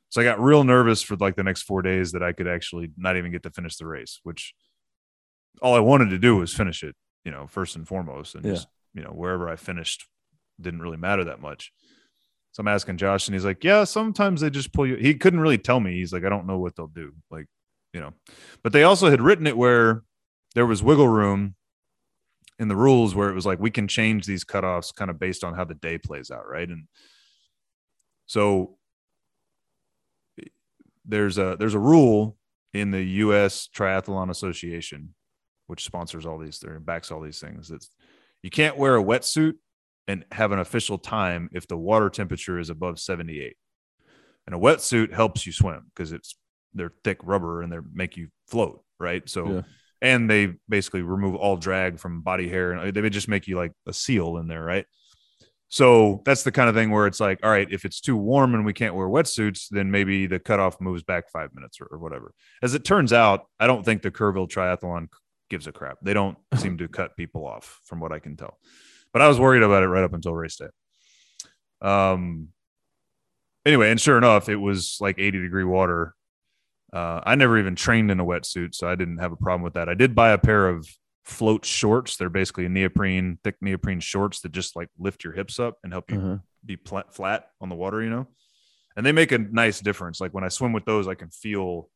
So 0.09 0.21
I 0.21 0.23
got 0.23 0.41
real 0.41 0.63
nervous 0.63 1.03
for 1.03 1.15
like 1.17 1.35
the 1.35 1.43
next 1.43 1.63
four 1.63 1.83
days 1.83 2.13
that 2.13 2.23
I 2.23 2.31
could 2.31 2.47
actually 2.47 2.89
not 2.97 3.15
even 3.15 3.31
get 3.31 3.43
to 3.43 3.51
finish 3.51 3.77
the 3.77 3.85
race, 3.85 4.21
which 4.23 4.55
all 5.61 5.75
I 5.75 5.79
wanted 5.79 6.09
to 6.09 6.17
do 6.17 6.37
was 6.37 6.51
finish 6.51 6.81
it, 6.81 6.95
you 7.23 7.31
know, 7.31 7.45
first 7.45 7.75
and 7.75 7.87
foremost. 7.87 8.33
And 8.33 8.43
Yeah. 8.43 8.53
just, 8.53 8.69
you 8.95 9.03
know, 9.03 9.11
wherever 9.11 9.47
I 9.47 9.55
finished 9.55 10.07
didn't 10.59 10.81
really 10.81 10.97
matter 10.97 11.23
that 11.25 11.41
much. 11.41 11.71
So 12.53 12.61
I'm 12.61 12.67
asking 12.69 12.97
Josh, 12.97 13.27
and 13.27 13.35
he's 13.35 13.45
like, 13.45 13.63
Yeah, 13.63 13.83
sometimes 13.83 14.41
they 14.41 14.49
just 14.49 14.73
pull 14.73 14.87
you. 14.87 14.95
He 14.95 15.13
couldn't 15.13 15.41
really 15.41 15.59
tell 15.59 15.79
me. 15.79 15.93
He's 15.93 16.11
like, 16.11 16.23
I 16.23 16.29
don't 16.29 16.47
know 16.47 16.57
what 16.57 16.75
they'll 16.75 16.87
do. 16.87 17.13
Like, 17.29 17.45
you 17.97 18.03
know, 18.03 18.13
but 18.61 18.73
they 18.73 18.83
also 18.83 19.09
had 19.09 19.23
written 19.23 19.47
it 19.47 19.57
where 19.57 20.03
there 20.53 20.67
was 20.67 20.83
wiggle 20.83 21.07
room 21.07 21.55
in 22.59 22.67
the 22.67 22.75
rules 22.75 23.15
where 23.15 23.27
it 23.27 23.33
was 23.33 23.45
like 23.45 23.59
we 23.59 23.71
can 23.71 23.87
change 23.87 24.27
these 24.27 24.45
cutoffs 24.45 24.93
kind 24.93 25.09
of 25.09 25.17
based 25.17 25.43
on 25.43 25.55
how 25.55 25.63
the 25.63 25.73
day 25.73 25.97
plays 25.97 26.29
out, 26.29 26.47
right? 26.47 26.69
And 26.69 26.87
so 28.27 28.77
there's 31.05 31.39
a 31.39 31.57
there's 31.59 31.73
a 31.73 31.79
rule 31.79 32.37
in 32.71 32.91
the 32.91 33.01
U.S. 33.01 33.67
Triathlon 33.75 34.29
Association, 34.29 35.15
which 35.65 35.83
sponsors 35.83 36.27
all 36.27 36.37
these, 36.37 36.63
or 36.63 36.79
backs 36.79 37.09
all 37.09 37.21
these 37.21 37.39
things. 37.39 37.69
That 37.69 37.83
you 38.43 38.51
can't 38.51 38.77
wear 38.77 38.95
a 38.95 39.03
wetsuit 39.03 39.55
and 40.07 40.23
have 40.31 40.51
an 40.51 40.59
official 40.59 40.99
time 40.99 41.49
if 41.51 41.67
the 41.67 41.77
water 41.77 42.11
temperature 42.11 42.59
is 42.59 42.69
above 42.69 42.99
78. 42.99 43.57
And 44.45 44.55
a 44.55 44.59
wetsuit 44.59 45.11
helps 45.11 45.47
you 45.47 45.51
swim 45.51 45.87
because 45.95 46.11
it's 46.11 46.37
they're 46.77 46.93
thick 47.03 47.17
rubber 47.23 47.61
and 47.61 47.71
they 47.71 47.77
make 47.93 48.17
you 48.17 48.29
float, 48.47 48.83
right? 48.99 49.27
So 49.29 49.55
Yeah. 49.55 49.61
and 50.01 50.29
they 50.29 50.53
basically 50.69 51.01
remove 51.01 51.35
all 51.35 51.57
drag 51.57 51.99
from 51.99 52.21
body 52.21 52.47
hair 52.47 52.71
and 52.71 52.93
they 52.93 53.01
would 53.01 53.13
just 53.13 53.27
make 53.27 53.47
you 53.47 53.55
like 53.57 53.73
a 53.87 53.93
seal 53.93 54.37
in 54.37 54.47
there, 54.47 54.63
right? 54.63 54.85
So 55.69 56.21
that's 56.23 56.43
the 56.43 56.51
kind 56.51 56.69
of 56.69 56.75
thing 56.75 56.91
where 56.91 57.07
it's 57.07 57.19
like, 57.19 57.39
all 57.43 57.49
right, 57.49 57.67
if 57.69 57.83
it's 57.83 57.99
too 57.99 58.15
warm 58.15 58.55
and 58.55 58.65
we 58.65 58.71
can't 58.71 58.95
wear 58.95 59.07
wetsuits, 59.07 59.67
then 59.69 59.91
maybe 59.91 60.25
the 60.25 60.39
cutoff 60.39 60.79
moves 60.79 61.03
back 61.03 61.29
five 61.29 61.53
minutes 61.53 61.81
or, 61.81 61.87
or 61.91 61.97
whatever. 61.97 62.33
As 62.63 62.73
it 62.73 62.85
turns 62.85 63.11
out, 63.11 63.47
I 63.59 63.67
don't 63.67 63.83
think 63.83 64.01
the 64.01 64.09
Kerrville 64.11 64.47
Triathlon 64.49 65.07
gives 65.49 65.67
a 65.67 65.73
crap. 65.73 65.97
They 66.01 66.13
don't 66.13 66.37
seem 66.57 66.77
to 66.77 66.87
cut 66.87 67.17
people 67.17 67.45
off, 67.45 67.81
from 67.83 67.99
what 67.99 68.13
I 68.13 68.19
can 68.19 68.37
tell. 68.37 68.57
But 69.11 69.21
I 69.21 69.27
was 69.27 69.39
worried 69.41 69.63
about 69.63 69.83
it 69.83 69.87
right 69.87 70.03
up 70.05 70.13
until 70.13 70.33
race 70.33 70.55
day. 70.55 70.67
Um. 71.81 72.49
Anyway, 73.65 73.91
and 73.91 73.99
sure 73.99 74.17
enough, 74.17 74.47
it 74.47 74.55
was 74.55 74.97
like 75.01 75.19
80 75.19 75.41
degree 75.41 75.65
water. 75.65 76.15
Uh, 76.93 77.21
I 77.25 77.35
never 77.35 77.57
even 77.57 77.75
trained 77.75 78.11
in 78.11 78.19
a 78.19 78.25
wetsuit, 78.25 78.73
so 78.73 78.87
I 78.87 78.95
didn't 78.95 79.17
have 79.17 79.31
a 79.31 79.35
problem 79.37 79.61
with 79.63 79.73
that. 79.73 79.89
I 79.89 79.93
did 79.93 80.15
buy 80.15 80.31
a 80.31 80.37
pair 80.37 80.69
of 80.69 80.87
float 81.25 81.65
shorts. 81.65 82.15
They're 82.15 82.29
basically 82.29 82.67
neoprene, 82.69 83.37
thick 83.43 83.55
neoprene 83.61 83.99
shorts 83.99 84.39
that 84.41 84.53
just 84.53 84.75
like 84.75 84.87
lift 84.97 85.23
your 85.25 85.33
hips 85.33 85.59
up 85.59 85.77
and 85.83 85.91
help 85.91 86.09
you 86.11 86.17
Uh-huh. 86.19 86.37
be 86.65 86.77
pl- 86.77 87.03
flat 87.11 87.49
on 87.59 87.67
the 87.69 87.75
water, 87.75 88.01
you 88.01 88.09
know? 88.09 88.27
And 88.95 89.05
they 89.05 89.11
make 89.11 89.31
a 89.33 89.37
nice 89.37 89.81
difference. 89.81 90.21
Like 90.21 90.33
when 90.33 90.45
I 90.45 90.47
swim 90.47 90.71
with 90.73 90.85
those, 90.85 91.07
I 91.07 91.15
can 91.15 91.29
feel 91.29 91.89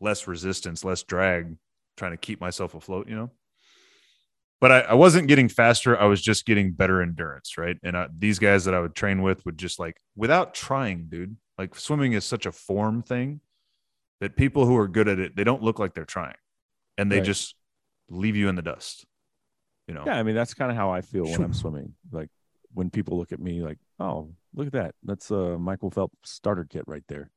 less 0.00 0.28
resistance, 0.28 0.84
less 0.84 1.02
drag, 1.02 1.56
trying 1.96 2.12
to 2.12 2.16
keep 2.16 2.40
myself 2.40 2.74
afloat, 2.74 3.08
you 3.08 3.16
know? 3.16 3.30
But 4.60 4.72
I, 4.72 4.80
I 4.80 4.94
wasn't 4.94 5.28
getting 5.28 5.48
faster. 5.48 5.98
I 6.00 6.06
was 6.06 6.22
just 6.22 6.46
getting 6.46 6.72
better 6.72 7.02
endurance, 7.02 7.58
right? 7.58 7.76
And 7.82 7.96
I, 7.96 8.08
these 8.16 8.38
guys 8.38 8.64
that 8.64 8.74
I 8.74 8.80
would 8.80 8.94
train 8.94 9.22
with 9.22 9.44
would 9.44 9.58
just 9.58 9.78
like, 9.78 9.96
without 10.16 10.54
trying, 10.54 11.06
dude, 11.08 11.36
like 11.58 11.74
swimming 11.74 12.12
is 12.12 12.24
such 12.24 12.46
a 12.46 12.52
form 12.52 13.02
thing 13.02 13.40
that 14.20 14.36
people 14.36 14.66
who 14.66 14.76
are 14.76 14.88
good 14.88 15.08
at 15.08 15.18
it, 15.18 15.36
they 15.36 15.44
don't 15.44 15.62
look 15.62 15.78
like 15.78 15.94
they're 15.94 16.04
trying 16.04 16.36
and 16.96 17.10
they 17.10 17.16
Right. 17.18 17.24
just 17.26 17.54
leave 18.08 18.36
you 18.36 18.48
in 18.48 18.54
the 18.56 18.62
dust, 18.62 19.04
you 19.86 19.94
know? 19.94 20.02
Yeah, 20.06 20.18
I 20.18 20.22
mean 20.22 20.34
that's 20.34 20.54
kind 20.54 20.70
of 20.70 20.76
how 20.76 20.90
I 20.90 21.00
feel 21.02 21.24
when 21.24 21.42
I'm 21.42 21.52
swimming. 21.54 21.94
Like 22.10 22.30
when 22.72 22.90
people 22.90 23.16
look 23.18 23.32
at 23.32 23.40
me, 23.40 23.62
like, 23.62 23.78
"Oh, 23.98 24.34
look 24.54 24.66
at 24.66 24.72
that! 24.74 24.94
That's 25.02 25.30
a 25.30 25.58
Michael 25.58 25.90
Phelps 25.90 26.14
starter 26.30 26.64
kit 26.68 26.84
right 26.86 27.04
there." 27.08 27.30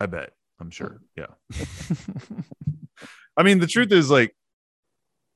I 0.00 0.06
bet. 0.06 0.32
I'm 0.60 0.70
sure. 0.70 1.00
Yeah. 1.16 1.26
I 3.36 3.42
mean, 3.42 3.60
the 3.60 3.66
truth 3.66 3.92
is 3.92 4.10
like 4.10 4.34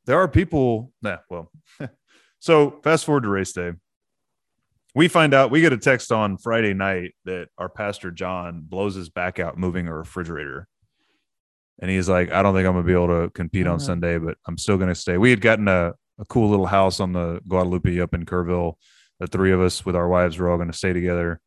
there 0.07 0.19
are 0.19 0.29
people. 0.29 0.93
Nah, 1.03 1.19
well, 1.31 1.51
so 2.41 2.81
fast 2.83 3.05
forward 3.05 3.23
to 3.25 3.29
race 3.29 3.53
day. 3.53 3.73
We 4.95 5.09
find 5.09 5.33
out 5.35 5.51
we 5.51 5.61
get 5.61 5.73
a 5.73 5.79
text 5.79 6.13
on 6.13 6.37
Friday 6.37 6.75
night 6.75 7.13
that 7.25 7.49
our 7.59 7.69
pastor 7.69 8.11
John 8.11 8.63
blows 8.67 8.95
his 8.95 9.09
back 9.09 9.39
out 9.39 9.57
moving 9.59 9.89
a 9.89 9.95
refrigerator. 9.97 10.69
And 11.81 11.91
he's 11.91 12.09
like, 12.09 12.31
I 12.31 12.43
don't 12.43 12.55
think 12.55 12.67
I'm 12.67 12.75
gonna 12.75 12.87
be 12.87 12.93
able 12.93 13.09
to 13.09 13.31
compete 13.31 13.67
on 13.67 13.79
Mhm. 13.79 13.83
Sunday, 13.83 14.19
but 14.19 14.37
I'm 14.47 14.59
still 14.59 14.77
gonna 14.79 14.95
stay. 14.95 15.17
We 15.19 15.31
had 15.31 15.41
gotten 15.41 15.67
a, 15.69 15.95
a 16.19 16.25
cool 16.27 16.49
little 16.51 16.67
house 16.67 17.01
on 17.01 17.13
the 17.13 17.41
Guadalupe 17.49 18.01
up 18.01 18.15
in 18.15 18.25
Kerrville. 18.27 18.75
The 19.19 19.27
three 19.27 19.53
of 19.53 19.61
us 19.61 19.85
with 19.85 19.97
our 19.97 20.09
wives 20.09 20.39
were 20.39 20.51
all 20.51 20.59
gonna 20.59 20.73
stay 20.73 20.93
together. 20.93 21.41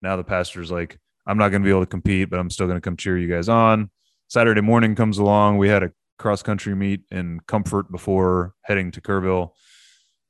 Now 0.00 0.16
the 0.16 0.24
pastor's 0.24 0.70
like, 0.70 0.98
I'm 1.26 1.36
not 1.38 1.48
gonna 1.50 1.64
be 1.64 1.70
able 1.70 1.80
to 1.80 1.86
compete, 1.86 2.30
but 2.30 2.38
I'm 2.38 2.50
still 2.50 2.66
gonna 2.68 2.80
come 2.80 2.96
cheer 2.96 3.18
you 3.18 3.28
guys 3.28 3.48
on. 3.48 3.90
Saturday 4.28 4.60
morning 4.62 4.94
comes 4.94 5.18
along. 5.18 5.58
We 5.58 5.68
had 5.68 5.82
a 5.82 5.92
cross 6.18 6.42
country 6.42 6.74
meet 6.74 7.02
in 7.10 7.40
Comfort 7.48 7.90
before 7.90 8.54
heading 8.62 8.92
to 8.92 9.00
Kerrville 9.00 9.50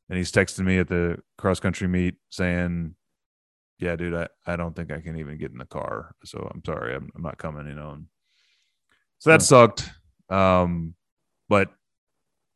and 0.09 0.17
he's 0.19 0.33
texting 0.33 0.65
me 0.65 0.79
at 0.79 0.89
the 0.89 1.19
cross 1.43 1.61
country 1.61 1.89
meet 1.89 2.15
saying, 2.31 2.95
"Yeah, 3.79 3.97
dude, 3.97 4.15
I, 4.15 4.29
I 4.47 4.57
don't 4.57 4.75
think 4.75 4.91
I 4.91 5.01
can 5.01 5.19
even 5.19 5.37
get 5.37 5.51
in 5.51 5.59
the 5.59 5.67
car, 5.67 6.15
so 6.25 6.51
I'm 6.55 6.63
sorry, 6.65 6.95
I'm, 6.95 7.11
I'm 7.15 7.23
not 7.23 7.37
coming." 7.37 7.67
You 7.67 7.75
know, 7.75 7.99
so 9.19 9.31
that 9.31 9.43
sucked. 9.43 9.91
Um, 10.31 10.95
but 11.49 11.69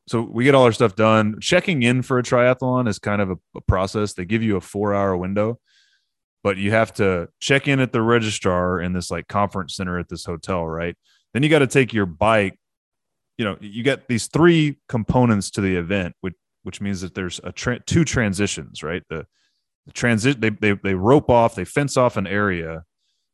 so 0.09 0.23
we 0.23 0.45
get 0.45 0.55
all 0.55 0.65
our 0.65 0.73
stuff 0.73 0.95
done. 0.95 1.41
Checking 1.41 1.83
in 1.83 2.01
for 2.03 2.19
a 2.19 2.23
triathlon 2.23 2.89
is 2.89 2.99
kind 2.99 3.21
of 3.21 3.31
a, 3.33 3.37
a 3.57 3.61
process. 3.61 4.15
They 4.15 4.25
give 4.25 4.43
you 4.43 4.57
a 4.57 4.61
four 4.61 4.95
hour 4.95 5.17
window, 5.17 5.59
but 6.45 6.57
you 6.57 6.71
have 6.71 6.95
to 6.95 7.29
check 7.41 7.67
in 7.67 7.81
at 7.81 7.93
the 7.93 8.01
registrar 8.01 8.81
in 8.81 8.93
this 8.93 9.11
like 9.11 9.27
conference 9.27 9.75
center 9.75 9.99
at 9.99 10.09
this 10.09 10.25
hotel, 10.25 10.65
right? 10.65 10.97
Then 11.35 11.43
you 11.43 11.49
got 11.49 11.59
to 11.59 11.67
take 11.67 11.93
your 11.93 12.07
bike. 12.07 12.59
You 13.37 13.45
know, 13.45 13.57
you 13.61 13.83
get 13.83 14.09
these 14.09 14.29
three 14.29 14.79
components 14.89 15.51
to 15.51 15.61
the 15.61 15.77
event, 15.77 16.15
which 16.21 16.35
which 16.67 16.81
means 16.81 17.01
that 17.01 17.15
there's 17.15 17.41
a 17.45 17.53
tra- 17.53 17.79
two 17.87 18.05
transitions, 18.05 18.83
right? 18.83 19.05
The, 19.09 19.25
the 19.87 19.93
transit 19.93 20.41
they, 20.41 20.51
they 20.51 20.73
they 20.83 20.95
rope 20.95 21.31
off, 21.31 21.55
they 21.55 21.65
fence 21.65 21.97
off 21.97 22.17
an 22.17 22.27
area 22.27 22.83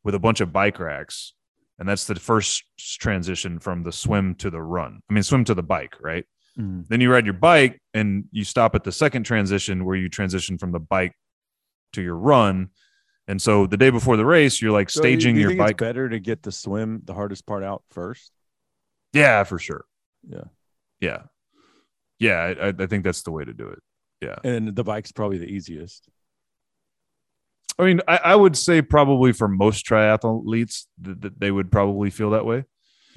with 0.03 0.13
a 0.13 0.19
bunch 0.19 0.39
of 0.39 0.53
bike 0.53 0.79
racks, 0.79 1.33
and 1.79 1.89
that's 1.89 2.05
the 2.05 2.13
first 2.13 2.63
transition 2.77 3.57
from 3.59 3.81
the 3.81 3.91
swim 3.91 4.35
to 4.35 4.51
the 4.51 4.61
run. 4.61 5.01
I 5.09 5.13
mean, 5.13 5.23
swim 5.23 5.45
to 5.45 5.55
the 5.55 5.63
bike, 5.63 5.95
right? 5.99 6.25
Mhm. 6.59 6.87
Then 6.87 7.01
you 7.01 7.11
ride 7.11 7.25
your 7.25 7.33
bike 7.33 7.81
and 7.95 8.25
you 8.31 8.43
stop 8.43 8.75
at 8.75 8.83
the 8.83 8.91
second 8.91 9.23
transition 9.23 9.83
where 9.83 9.95
you 9.95 10.09
transition 10.09 10.59
from 10.59 10.71
the 10.71 10.79
bike 10.79 11.13
to 11.93 12.01
your 12.03 12.15
run. 12.15 12.67
And 13.27 13.41
so 13.41 13.65
the 13.65 13.77
day 13.77 13.89
before 13.89 14.15
the 14.17 14.25
race, 14.25 14.61
you're 14.61 14.71
like 14.71 14.91
So 14.91 14.99
staging 15.01 15.35
you 15.37 15.49
your 15.49 15.55
bike. 15.57 15.77
better 15.77 16.07
to 16.07 16.19
get 16.19 16.43
the 16.43 16.51
swim, 16.51 17.01
the 17.05 17.15
hardest 17.15 17.47
part 17.47 17.63
out 17.63 17.81
first. 17.89 18.31
Yeah, 19.13 19.43
for 19.45 19.57
sure. 19.57 19.85
Yeah. 20.27 20.43
Yeah. 20.99 21.23
Yeah. 22.23 22.53
I, 22.61 22.83
I- 22.83 22.87
think 22.87 23.03
that's 23.03 23.23
the 23.23 23.31
way 23.31 23.43
to 23.45 23.53
do 23.53 23.67
it. 23.67 23.79
Yeah. 24.21 24.35
And 24.43 24.75
the 24.75 24.83
bike's 24.83 25.11
probably 25.11 25.37
the 25.37 25.47
easiest. 25.47 26.07
I 27.77 27.83
mean, 27.83 28.01
I, 28.07 28.17
I 28.17 28.35
would 28.35 28.55
say 28.55 28.81
probably 28.81 29.33
for 29.33 29.47
most 29.47 29.85
triathletes 29.85 30.85
that, 31.01 31.21
that 31.21 31.39
they 31.39 31.51
would 31.51 31.71
probably 31.71 32.09
feel 32.09 32.29
that 32.31 32.45
way. 32.45 32.65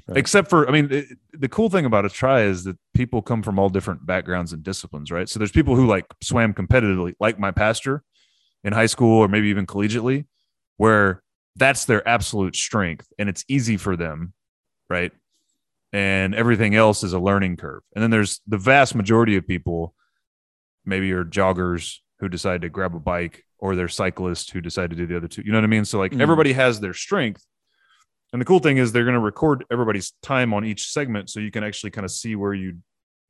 Right. 0.09 0.19
Except 0.19 0.49
for, 0.49 0.69
I 0.69 0.73
mean, 0.73 0.89
it, 0.91 1.07
the 1.33 1.49
cool 1.49 1.69
thing 1.69 1.85
about 1.85 2.07
a 2.07 2.09
tri 2.09 2.43
is 2.43 2.65
that 2.65 2.77
people 2.95 3.23
come 3.23 3.43
from 3.43 3.59
all 3.59 3.69
different 3.69 4.07
backgrounds 4.07 4.53
and 4.53 4.63
disciplines, 4.63 5.11
right? 5.11 5.29
So 5.29 5.39
there's 5.39 5.53
people 5.53 5.77
who 5.77 5.87
like 5.87 6.07
swam 6.23 6.55
competitively, 6.55 7.15
like 7.21 7.39
my 7.39 7.51
pastor 7.51 8.03
in 8.65 8.73
high 8.73 8.87
school 8.87 9.19
or 9.19 9.29
maybe 9.29 9.49
even 9.49 9.67
collegiately, 9.67 10.27
where 10.77 11.23
that's 11.57 11.85
their 11.85 12.07
absolute 12.09 12.57
strength 12.57 13.07
and 13.19 13.29
it's 13.29 13.45
easy 13.49 13.77
for 13.77 13.97
them, 13.97 14.33
right? 14.89 15.13
And 15.93 16.35
everything 16.35 16.75
else 16.75 17.03
is 17.05 17.13
a 17.13 17.19
learning 17.19 17.57
curve. 17.57 17.83
And 17.95 18.03
then 18.03 18.11
there's 18.11 18.41
the 18.47 18.59
vast 18.59 18.95
majority 18.95 19.37
of 19.37 19.47
people, 19.47 19.95
maybe 20.85 21.13
are 21.13 21.25
joggers 21.25 21.97
who 22.19 22.29
decide 22.29 22.63
to 22.63 22.69
grab 22.69 22.95
a 22.95 22.99
bike 23.01 23.45
or 23.59 23.75
they're 23.77 23.89
cyclists 23.89 24.51
who 24.51 24.61
decide 24.61 24.91
to 24.91 24.97
do 24.97 25.07
the 25.07 25.17
other 25.17 25.29
two. 25.29 25.43
You 25.45 25.53
know 25.53 25.59
what 25.59 25.65
I 25.65 25.69
mean? 25.69 25.85
So 25.85 25.99
like 25.99 26.13
Mhm. 26.13 26.21
everybody 26.21 26.53
has 26.53 26.81
their 26.81 26.93
strength. 26.95 27.45
And 28.33 28.41
the 28.43 28.47
cool 28.47 28.59
thing 28.59 28.77
is 28.77 28.93
they're 28.93 29.05
going 29.05 29.15
to 29.15 29.21
record 29.21 29.65
everybody's 29.71 30.13
time 30.23 30.53
on 30.53 30.65
each 30.65 30.89
segment 30.91 31.31
so 31.31 31.41
you 31.41 31.51
can 31.51 31.65
actually 31.65 31.91
kind 31.93 32.05
of 32.05 32.11
see 32.11 32.37
where 32.37 32.53
you 32.53 32.79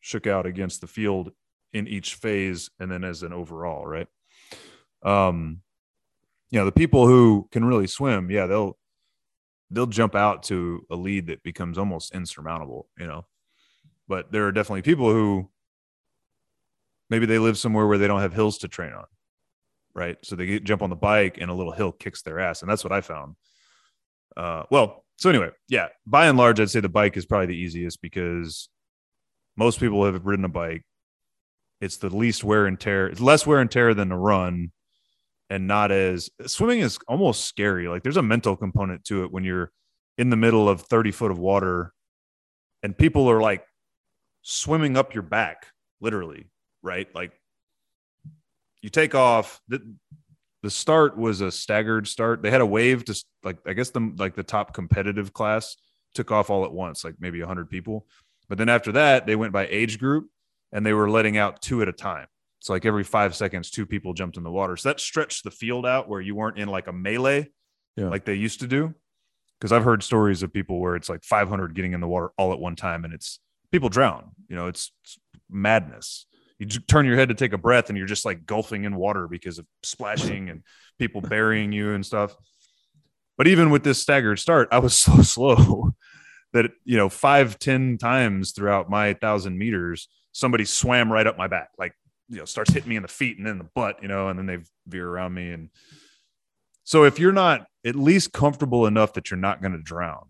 shook 0.01 0.27
out 0.27 0.47
against 0.47 0.81
the 0.81 0.87
field 0.87 1.33
in 1.73 1.87
each 1.87 2.15
phase 2.15 2.71
and 2.81 2.91
then 2.91 3.05
as 3.05 3.23
an 3.23 3.33
overall, 3.33 3.87
right? 3.87 4.09
Um 5.03 5.61
you 6.51 6.61
know, 6.61 6.65
the 6.65 6.73
people 6.73 7.07
who 7.09 7.49
can 7.51 7.65
really 7.65 7.89
swim, 7.89 8.31
yeah, 8.31 8.47
they'll 8.47 8.79
they'll 9.71 9.87
jump 9.87 10.15
out 10.15 10.45
to 10.45 10.85
a 10.91 10.97
lead 10.97 11.27
that 11.27 11.43
becomes 11.43 11.79
almost 11.79 12.15
insurmountable, 12.15 12.89
you 12.99 13.07
know. 13.07 13.27
But 14.09 14.31
there 14.31 14.47
are 14.47 14.53
definitely 14.53 14.83
people 14.83 15.11
who 15.11 15.51
maybe 17.11 17.27
they 17.27 17.39
live 17.39 17.59
somewhere 17.59 17.87
where 17.87 17.99
they 17.99 18.07
don't 18.07 18.21
have 18.21 18.33
hills 18.33 18.59
to 18.59 18.69
train 18.69 18.93
on, 18.93 19.05
right? 19.95 20.17
So 20.23 20.37
they 20.37 20.47
get, 20.47 20.65
jump 20.65 20.83
on 20.83 20.91
the 20.91 20.97
bike 20.97 21.39
and 21.41 21.51
a 21.51 21.55
little 21.55 21.73
hill 21.73 21.93
kicks 21.93 22.23
their 22.23 22.39
ass, 22.39 22.63
and 22.63 22.71
that's 22.71 22.85
what 22.85 22.93
I 22.93 23.01
found. 23.01 23.37
Uh, 24.37 24.65
well, 24.71 25.05
so 25.17 25.31
anyway, 25.31 25.51
yeah, 25.69 25.89
by 26.07 26.27
and 26.27 26.37
large, 26.37 26.61
I'd 26.61 26.71
say 26.71 26.81
the 26.81 26.89
bike 26.89 27.17
is 27.17 27.27
probably 27.27 27.47
the 27.47 27.57
easiest 27.57 28.03
because 28.03 28.69
most 29.57 29.81
people 29.81 30.05
have 30.05 30.27
ridden 30.27 30.45
a 30.45 30.49
bike. 30.49 30.83
It's 31.81 31.97
the 31.97 32.15
least 32.15 32.45
wear 32.45 32.67
and 32.67 32.79
tear. 32.79 33.07
It's 33.07 33.21
less 33.21 33.47
wear 33.47 33.61
and 33.61 33.71
tear 33.71 33.95
than 33.95 34.13
a 34.13 34.19
run, 34.19 34.73
and 35.51 35.67
not 35.67 35.93
as 35.93 36.31
swimming 36.47 36.81
is 36.81 36.99
almost 37.09 37.45
scary. 37.45 37.89
Like 37.89 38.03
there's 38.03 38.17
a 38.17 38.23
mental 38.23 38.57
component 38.57 39.05
to 39.05 39.25
it 39.25 39.33
when 39.33 39.45
you're 39.45 39.71
in 40.19 40.31
the 40.31 40.37
middle 40.37 40.69
of 40.69 40.83
30 40.83 41.13
foot 41.13 41.31
of 41.31 41.39
water, 41.39 41.93
and 42.83 42.97
people 42.97 43.31
are 43.31 43.41
like 43.41 43.65
swimming 44.43 44.97
up 44.97 45.15
your 45.15 45.23
back, 45.23 45.67
literally, 46.01 46.51
right? 46.83 47.13
Like 47.15 47.33
you 48.83 48.91
take 48.91 49.15
off. 49.15 49.61
The, 49.69 49.95
the 50.63 50.71
start 50.71 51.17
was 51.17 51.43
a 51.43 51.53
staggered 51.53 52.09
start. 52.09 52.43
They 52.43 52.51
had 52.51 52.61
a 52.61 52.67
wave 52.67 53.05
to 53.05 53.25
like 53.45 53.59
I 53.67 53.73
guess 53.73 53.91
the 53.91 54.13
like 54.17 54.35
the 54.35 54.43
top 54.43 54.75
competitive 54.75 55.33
class 55.33 55.77
took 56.15 56.33
off 56.33 56.51
all 56.51 56.65
at 56.65 56.73
once, 56.73 57.05
like 57.05 57.15
maybe 57.21 57.39
100 57.41 57.71
people. 57.71 58.07
But 58.49 58.59
then 58.59 58.69
after 58.69 58.93
that, 58.93 59.27
they 59.27 59.37
went 59.37 59.53
by 59.53 59.67
age 59.67 59.99
group 59.99 60.29
and 60.73 60.85
they 60.85 60.93
were 60.93 61.11
letting 61.11 61.37
out 61.37 61.63
two 61.63 61.83
at 61.83 61.89
a 61.89 61.93
time. 61.93 62.27
So 62.61 62.73
like 62.73 62.85
every 62.87 63.05
5 63.05 63.35
seconds 63.35 63.71
two 63.71 63.87
people 63.87 64.15
jumped 64.15 64.37
in 64.37 64.43
the 64.43 64.51
water. 64.51 64.77
So 64.77 64.89
that 64.89 65.01
stretched 65.01 65.45
the 65.45 65.51
field 65.51 65.87
out 65.87 66.09
where 66.09 66.21
you 66.21 66.35
weren't 66.35 66.59
in 66.59 66.69
like 66.69 66.87
a 66.89 66.93
melee 66.93 67.49
Yeah. 67.97 68.09
like 68.09 68.25
they 68.25 68.35
used 68.35 68.61
to 68.61 68.67
do. 68.67 68.95
Cuz 69.61 69.73
I've 69.73 69.85
heard 69.85 70.03
stories 70.03 70.43
of 70.43 70.53
people 70.53 70.81
where 70.81 70.97
it's 70.97 71.09
like 71.09 71.23
500 71.25 71.75
getting 71.75 71.93
in 71.93 72.01
the 72.01 72.09
water 72.09 72.31
all 72.37 72.53
at 72.53 72.59
one 72.59 72.77
time 72.77 73.05
and 73.05 73.15
it's 73.15 73.41
people 73.73 73.89
drown. 73.89 74.31
You 74.49 74.57
know, 74.57 74.67
it's, 74.67 74.93
it's 75.05 75.19
madness 75.49 76.27
you 76.59 76.67
turn 76.67 77.05
your 77.05 77.17
head 77.17 77.29
to 77.29 77.35
take 77.35 77.53
a 77.53 77.59
breath 77.59 77.89
and 77.91 77.99
you're 77.99 78.07
just 78.07 78.25
like 78.25 78.47
gulping 78.47 78.85
in 78.85 78.97
water 78.97 79.29
because 79.29 79.59
of 79.59 79.67
splashing 79.83 80.49
and 80.49 80.63
people 80.99 81.21
burying 81.21 81.71
you 81.73 81.93
and 81.93 82.05
stuff. 82.05 82.35
But 83.37 83.47
even 83.47 83.69
with 83.71 83.85
this 83.85 84.01
staggered 84.01 84.39
start, 84.39 84.69
I 84.73 84.79
was 84.79 84.95
so 85.01 85.21
slow 85.23 85.95
that, 86.53 86.71
you 86.85 86.97
know, 86.97 87.09
five, 87.11 87.59
ten 87.59 87.99
times 87.99 88.53
throughout 88.53 88.89
my 88.89 89.13
thousand 89.13 89.59
meters, 89.59 90.09
somebody 90.33 90.65
swam 90.65 91.13
right 91.13 91.27
up 91.27 91.37
my 91.37 91.47
back, 91.49 91.69
like, 91.79 91.93
you 92.29 92.39
know, 92.39 92.45
starts 92.45 92.73
hitting 92.73 92.89
me 92.89 92.97
in 92.97 93.03
the 93.03 93.09
feet 93.09 93.39
and 93.39 93.47
then 93.47 93.59
the 93.59 93.69
butt, 93.75 94.03
you 94.03 94.09
know, 94.09 94.29
and 94.29 94.39
then 94.39 94.47
they 94.47 94.59
veer 94.87 95.09
around 95.09 95.35
me. 95.35 95.51
And 95.51 95.71
so 96.85 97.05
if 97.05 97.19
you're 97.19 97.33
not 97.33 97.67
at 97.85 97.95
least 97.95 98.33
comfortable 98.33 98.87
enough 98.87 99.13
that 99.15 99.31
you're 99.31 99.39
not 99.39 99.61
going 99.61 99.73
to 99.73 99.83
drown, 99.83 100.27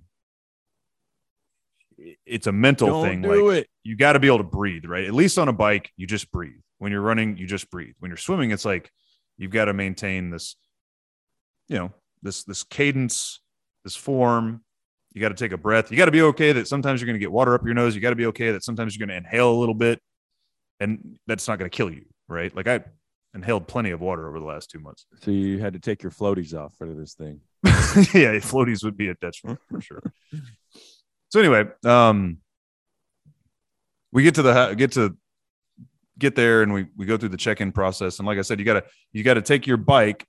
it's 2.27 2.47
a 2.47 2.53
mental 2.53 2.89
Don't 2.89 3.05
thing. 3.05 3.23
like, 3.23 3.59
it. 3.59 3.69
you 3.83 3.97
got 3.97 4.13
to 4.13 4.19
be 4.19 4.27
able 4.27 4.39
to 4.39 4.45
breathe, 4.45 4.85
right? 4.85 5.05
At 5.05 5.15
least 5.15 5.39
on 5.39 5.49
a 5.49 5.53
bike, 5.53 5.91
you 5.97 6.07
just 6.07 6.31
breathe. 6.31 6.61
When 6.79 6.93
you're 6.93 7.01
running, 7.01 7.39
you 7.39 7.47
just 7.47 7.71
breathe. 7.71 7.95
When 8.01 8.11
you're 8.11 8.19
swimming, 8.19 8.51
it's 8.51 8.67
like 8.67 8.91
you've 9.39 9.51
got 9.51 9.67
to 9.67 9.73
maintain 9.73 10.31
this, 10.31 10.57
you 11.69 11.77
know, 11.77 11.93
this 12.23 12.45
this 12.45 12.65
cadence, 12.65 13.41
this 13.83 13.97
form. 13.97 14.63
You 15.15 15.23
got 15.23 15.31
to 15.31 15.35
take 15.35 15.53
a 15.53 15.57
breath. 15.57 15.91
You 15.91 15.97
got 15.97 16.05
to 16.05 16.11
be 16.11 16.21
okay 16.21 16.53
that 16.53 16.69
sometimes 16.69 17.01
you're 17.01 17.07
going 17.07 17.15
to 17.15 17.21
get 17.21 17.33
water 17.33 17.55
up 17.55 17.65
your 17.65 17.73
nose. 17.73 17.95
You 17.95 18.03
got 18.03 18.11
to 18.11 18.17
be 18.17 18.27
okay 18.27 18.51
that 18.53 18.63
sometimes 18.63 18.95
you're 18.95 19.07
going 19.07 19.15
to 19.15 19.27
inhale 19.27 19.51
a 19.51 19.57
little 19.59 19.75
bit, 19.75 19.99
and 20.81 21.19
that's 21.27 21.49
not 21.49 21.59
going 21.59 21.71
to 21.71 21.77
kill 21.77 21.91
you, 21.91 22.05
right? 22.29 22.55
Like 22.55 22.67
I 22.67 22.85
inhaled 23.35 23.67
plenty 23.69 23.91
of 23.91 24.01
water 24.01 24.29
over 24.29 24.39
the 24.39 24.45
last 24.45 24.71
two 24.71 24.79
months. 24.79 25.07
So 25.21 25.31
you 25.31 25.59
had 25.59 25.75
to 25.75 25.79
take 25.79 26.03
your 26.03 26.13
floaties 26.13 26.55
off 26.55 26.75
for 26.77 26.87
this 26.87 27.15
thing. 27.15 27.41
yeah, 27.65 28.35
floaties 28.41 28.85
would 28.85 28.97
be 28.97 29.09
a 29.09 29.15
detriment 29.15 29.61
for 29.71 29.81
sure. 29.81 30.03
So 31.29 31.41
anyway, 31.41 31.65
um, 31.85 32.39
we 34.13 34.23
get 34.23 34.37
to 34.37 34.43
the 34.43 34.75
get 34.75 34.93
to 34.93 35.17
get 36.19 36.35
there 36.35 36.63
and 36.63 36.73
we 36.73 36.87
we 36.97 37.05
go 37.05 37.17
through 37.17 37.29
the 37.29 37.37
check-in 37.37 37.73
process 37.73 38.19
and 38.19 38.27
like 38.27 38.39
I 38.39 38.43
said, 38.43 38.59
you 38.59 38.65
gotta 38.65 38.85
you 39.13 39.23
gotta 39.23 39.43
take 39.43 39.67
your 39.67 39.77
bike 39.77 40.27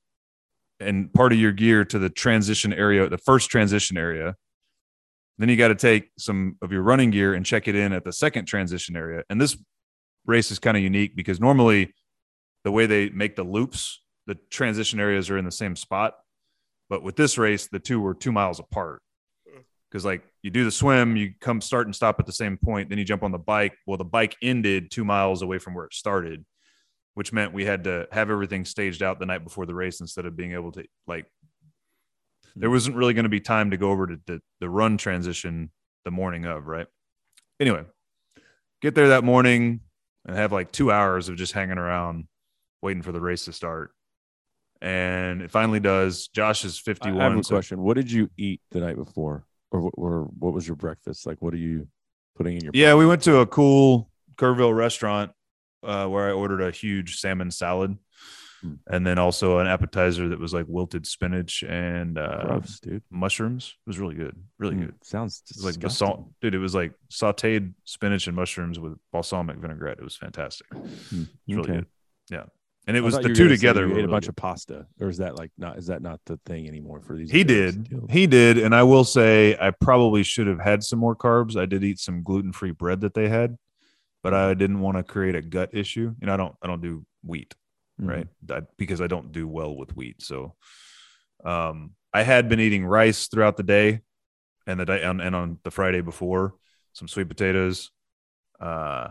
and 0.80 1.12
part 1.14 1.34
of 1.34 1.40
your 1.40 1.52
gear 1.52 1.86
to 1.86 2.00
the 2.00 2.10
transition 2.10 2.74
area, 2.74 3.08
the 3.10 3.18
first 3.18 3.50
transition 3.50 3.98
area. 3.98 4.36
Then 5.38 5.50
you 5.50 5.56
got 5.56 5.68
to 5.68 5.76
take 5.76 6.10
some 6.18 6.58
of 6.62 6.72
your 6.72 6.82
running 6.82 7.12
gear 7.12 7.34
and 7.34 7.46
check 7.46 7.68
it 7.68 7.76
in 7.76 7.94
at 7.94 8.04
the 8.04 8.12
second 8.12 8.46
transition 8.46 8.96
area. 8.96 9.24
And 9.30 9.40
this 9.40 9.58
race 10.28 10.52
is 10.52 10.60
kind 10.60 10.78
of 10.78 10.84
unique 10.84 11.16
because 11.16 11.40
normally 11.40 11.94
the 12.64 12.72
way 12.72 12.86
they 12.86 13.10
make 13.10 13.36
the 13.36 13.44
loops, 13.44 14.02
the 14.28 14.36
transition 14.52 15.00
areas 15.00 15.30
are 15.30 15.38
in 15.38 15.46
the 15.46 15.52
same 15.52 15.76
spot. 15.76 16.16
But 16.90 17.02
with 17.02 17.16
this 17.16 17.38
race, 17.38 17.68
the 17.68 17.80
two 17.80 18.00
were 18.00 18.14
two 18.14 18.32
miles 18.32 18.60
apart. 18.60 19.02
Because 19.90 20.06
like 20.06 20.22
you 20.42 20.52
do 20.52 20.66
the 20.66 20.72
swim, 20.72 21.16
you 21.16 21.34
come 21.40 21.62
start 21.62 21.88
and 21.88 21.96
stop 21.96 22.20
at 22.20 22.26
the 22.26 22.34
same 22.34 22.58
point, 22.58 22.90
then 22.90 22.98
you 22.98 23.06
jump 23.06 23.24
on 23.24 23.32
the 23.32 23.40
bike. 23.40 23.78
Well, 23.86 23.98
the 23.98 24.04
bike 24.04 24.36
ended 24.42 24.92
two 24.92 25.06
miles 25.06 25.42
away 25.42 25.60
from 25.60 25.74
where 25.74 25.86
it 25.86 25.94
started. 25.94 26.46
which 27.18 27.34
meant 27.34 27.52
we 27.52 27.66
had 27.66 27.86
to 27.86 28.08
have 28.12 28.30
everything 28.30 28.64
staged 28.64 29.02
out 29.02 29.18
the 29.18 29.26
night 29.26 29.44
before 29.44 29.66
the 29.66 29.74
race 29.74 30.02
instead 30.02 30.28
of 30.28 30.38
being 30.38 30.54
able 30.54 30.72
to 30.72 30.86
like. 31.08 31.26
There 32.56 32.70
wasn't 32.70 32.96
really 32.96 33.16
going 33.16 33.24
to 33.24 33.30
be 33.30 33.40
time 33.40 33.72
to 33.72 33.78
go 33.78 33.90
over 33.90 34.06
to 34.06 34.20
the, 34.28 34.40
the 34.60 34.70
run 34.70 34.98
transition 34.98 35.72
the 36.06 36.12
morning 36.12 36.46
of, 36.46 36.68
right? 36.68 36.86
Anyway, 37.60 37.86
get 38.84 38.94
there 38.94 39.08
that 39.08 39.24
morning 39.24 39.80
and 40.28 40.36
have 40.36 40.52
like 40.52 40.72
two 40.72 40.92
hours 40.92 41.30
of 41.30 41.38
just 41.38 41.54
hanging 41.54 41.78
around 41.78 42.28
waiting 42.82 43.02
for 43.02 43.12
the 43.12 43.22
race 43.22 43.46
to 43.46 43.54
start. 43.54 43.92
And 44.82 45.42
it 45.42 45.50
finally 45.50 45.80
does. 45.80 46.28
Josh 46.28 46.64
is 46.64 46.78
51. 46.78 47.14
I 47.14 47.16
51. 47.16 47.32
have 47.32 47.40
a 47.40 47.44
so- 47.44 47.56
question. 47.56 47.82
What 47.82 47.96
did 47.96 48.12
you 48.12 48.30
eat 48.38 48.62
the 48.72 48.82
night 48.82 48.98
before, 48.98 49.46
or 49.72 49.82
what, 49.82 49.94
or 49.98 50.24
what 50.38 50.54
was 50.54 50.68
your 50.68 50.76
breakfast? 50.76 51.26
Like, 51.26 51.42
what 51.42 51.54
are 51.54 51.58
you 51.58 51.88
putting 52.36 52.58
in 52.58 52.64
your? 52.64 52.72
Yeah, 52.76 52.94
we 52.94 53.08
went 53.08 53.24
to 53.24 53.38
a 53.38 53.48
cool 53.48 54.12
Kerrville 54.36 54.76
restaurant 54.76 55.32
uh, 55.84 56.06
where 56.06 56.30
I 56.30 56.32
ordered 56.32 56.62
a 56.62 56.70
huge 56.70 57.20
salmon 57.20 57.50
salad, 57.50 57.98
Hmm. 58.62 58.74
and 58.88 59.06
then 59.06 59.20
also 59.20 59.60
an 59.60 59.68
appetizer 59.68 60.30
that 60.30 60.40
was 60.40 60.52
like 60.54 60.66
wilted 60.68 61.06
spinach 61.06 61.64
and 61.64 62.18
uh, 62.18 62.44
Gross, 62.46 62.80
dude. 62.80 63.04
mushrooms. 63.12 63.76
It 63.86 63.90
was 63.90 64.00
really 64.00 64.16
good, 64.16 64.36
really 64.58 64.76
Mm, 64.76 64.86
good. 64.88 64.96
Sounds 65.04 65.44
like 65.64 65.76
disgusting. 65.76 66.08
balsam, 66.08 66.26
dude. 66.42 66.56
It 66.56 66.60
was 66.60 66.74
like 66.74 66.94
sautéed 67.12 67.74
spinach 67.84 68.26
and 68.26 68.36
mushrooms 68.36 68.80
with 68.80 68.98
balsamic 69.12 69.58
vinaigrette. 69.58 70.00
It 70.00 70.04
was 70.04 70.18
fantastic. 70.18 70.66
Hmm, 70.74 71.24
really 71.48 71.68
good. 71.68 71.86
Yeah, 72.32 72.46
and 72.88 72.98
it 72.98 73.02
I 73.02 73.04
was 73.04 73.20
the 73.20 73.32
two 73.34 73.48
together. 73.48 73.88
You 73.88 73.98
ate 74.00 74.06
a 74.06 74.08
bunch 74.08 74.24
good. 74.26 74.30
of 74.30 74.36
pasta, 74.38 74.88
or 75.00 75.08
is 75.10 75.18
that 75.20 75.38
like 75.38 75.52
not? 75.60 75.78
Is 75.78 75.86
that 75.88 76.02
not 76.02 76.20
the 76.26 76.38
thing 76.48 76.68
anymore 76.68 77.02
for 77.02 77.16
these? 77.16 77.30
He 77.30 77.44
did. 77.44 77.88
deals? 77.90 78.06
He 78.10 78.26
did. 78.26 78.58
And 78.58 78.74
I 78.74 78.82
will 78.84 79.04
say, 79.04 79.56
I 79.62 79.70
probably 79.70 80.24
should 80.24 80.48
have 80.48 80.60
had 80.60 80.84
some 80.84 80.98
more 80.98 81.16
carbs. 81.16 81.56
I 81.56 81.68
did 81.68 81.84
eat 81.84 82.00
some 82.00 82.24
gluten 82.24 82.52
free 82.54 82.72
bread 82.72 83.02
that 83.02 83.14
they 83.14 83.30
had, 83.30 83.56
but 84.24 84.34
I 84.34 84.56
didn't 84.56 84.80
want 84.80 84.98
to 84.98 85.04
create 85.04 85.36
a 85.36 85.42
gut 85.44 85.70
issue. 85.74 86.16
You 86.20 86.26
know, 86.28 86.34
I 86.34 86.38
don't, 86.38 86.56
I 86.64 86.68
don't 86.68 86.82
do 86.82 87.06
wheat, 87.24 87.54
Mhm. 88.02 88.08
right? 88.10 88.28
I, 88.52 88.62
because 88.78 89.02
I 89.02 89.08
don't 89.08 89.32
do 89.32 89.48
well 89.48 89.76
with 89.76 89.96
wheat. 89.96 90.22
So, 90.22 90.56
um, 91.44 91.96
I 92.14 92.24
had 92.24 92.50
been 92.50 92.60
eating 92.60 92.86
rice 92.86 93.28
throughout 93.28 93.58
the 93.58 93.64
day 93.64 94.02
and 94.66 94.80
the 94.80 94.86
day 94.86 95.04
and, 95.04 95.22
and 95.22 95.36
on 95.36 95.60
the 95.64 95.72
Friday 95.72 96.02
before 96.02 96.56
some 96.94 97.08
sweet 97.08 97.28
potatoes. 97.28 97.92
Uh, 98.60 99.10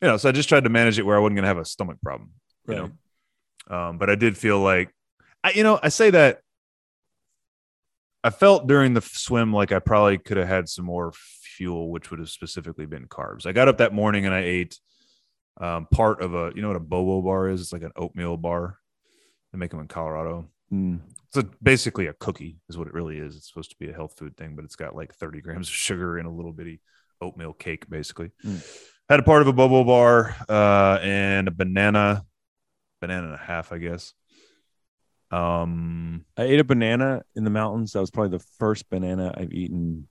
you 0.00 0.08
know, 0.08 0.16
so 0.16 0.28
I 0.28 0.32
just 0.32 0.48
tried 0.48 0.64
to 0.64 0.70
manage 0.70 0.98
it 0.98 1.02
where 1.06 1.16
I 1.16 1.20
wasn't 1.20 1.36
going 1.36 1.42
to 1.44 1.48
have 1.48 1.58
a 1.58 1.64
stomach 1.64 1.98
problem, 2.02 2.30
you 2.68 2.74
Right. 2.74 2.90
know? 3.70 3.76
Um, 3.76 3.98
but 3.98 4.08
I 4.10 4.14
did 4.14 4.36
feel 4.38 4.60
like, 4.60 4.90
I, 5.42 5.50
you 5.52 5.62
know, 5.62 5.78
I 5.82 5.88
say 5.88 6.10
that 6.10 6.40
I 8.22 8.30
felt 8.30 8.66
during 8.66 8.94
the 8.94 9.00
swim 9.00 9.52
like 9.52 9.72
I 9.72 9.78
probably 9.78 10.18
could 10.18 10.36
have 10.36 10.48
had 10.48 10.68
some 10.68 10.84
more 10.84 11.12
fuel, 11.14 11.90
which 11.90 12.10
would 12.10 12.20
have 12.20 12.28
specifically 12.30 12.86
been 12.86 13.06
carbs. 13.08 13.46
I 13.46 13.52
got 13.52 13.68
up 13.68 13.78
that 13.78 13.92
morning 13.92 14.24
and 14.26 14.34
I 14.34 14.40
ate 14.40 14.78
um, 15.58 15.86
part 15.86 16.20
of 16.20 16.34
a, 16.34 16.52
you 16.54 16.62
know 16.62 16.68
what 16.68 16.76
a 16.76 16.80
bobo 16.80 17.22
bar 17.22 17.48
is? 17.48 17.60
It's 17.60 17.72
like 17.72 17.82
an 17.82 17.92
oatmeal 17.96 18.36
bar. 18.36 18.78
They 19.52 19.58
make 19.58 19.70
them 19.70 19.80
in 19.80 19.88
Colorado. 19.88 20.48
Mm. 20.72 21.00
It's 21.28 21.36
a, 21.36 21.44
basically 21.62 22.06
a 22.06 22.12
cookie, 22.12 22.58
is 22.68 22.76
what 22.76 22.88
it 22.88 22.94
really 22.94 23.18
is. 23.18 23.36
It's 23.36 23.48
supposed 23.48 23.70
to 23.70 23.76
be 23.78 23.88
a 23.88 23.94
health 23.94 24.14
food 24.18 24.36
thing, 24.36 24.56
but 24.56 24.64
it's 24.64 24.76
got 24.76 24.94
like 24.94 25.14
30 25.14 25.40
grams 25.40 25.68
of 25.68 25.74
sugar 25.74 26.18
in 26.18 26.26
a 26.26 26.32
little 26.32 26.52
bitty 26.52 26.80
oatmeal 27.20 27.52
cake, 27.52 27.88
basically. 27.88 28.30
Mm. 28.44 28.64
Had 29.08 29.20
a 29.20 29.22
part 29.22 29.42
of 29.42 29.48
a 29.48 29.52
bobo 29.52 29.84
bar 29.84 30.36
uh, 30.48 30.98
and 31.00 31.48
a 31.48 31.52
banana, 31.52 32.24
banana 33.00 33.26
and 33.26 33.34
a 33.34 33.38
half, 33.38 33.72
I 33.72 33.78
guess. 33.78 34.12
Um, 35.30 36.24
I 36.36 36.44
ate 36.44 36.60
a 36.60 36.64
banana 36.64 37.22
in 37.34 37.44
the 37.44 37.50
mountains. 37.50 37.92
That 37.92 38.00
was 38.00 38.10
probably 38.10 38.36
the 38.36 38.44
first 38.58 38.88
banana 38.90 39.34
I've 39.36 39.52
eaten 39.52 40.08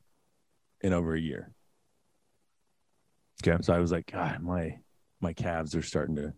in 0.81 0.93
over 0.93 1.13
a 1.13 1.19
year. 1.19 1.53
Okay. 3.45 3.61
So 3.63 3.73
I 3.73 3.79
was 3.79 3.91
like, 3.91 4.11
God, 4.11 4.41
my 4.41 4.77
my 5.25 5.33
calves 5.33 5.75
are 5.75 5.81
starting 5.81 6.15
to. 6.17 6.33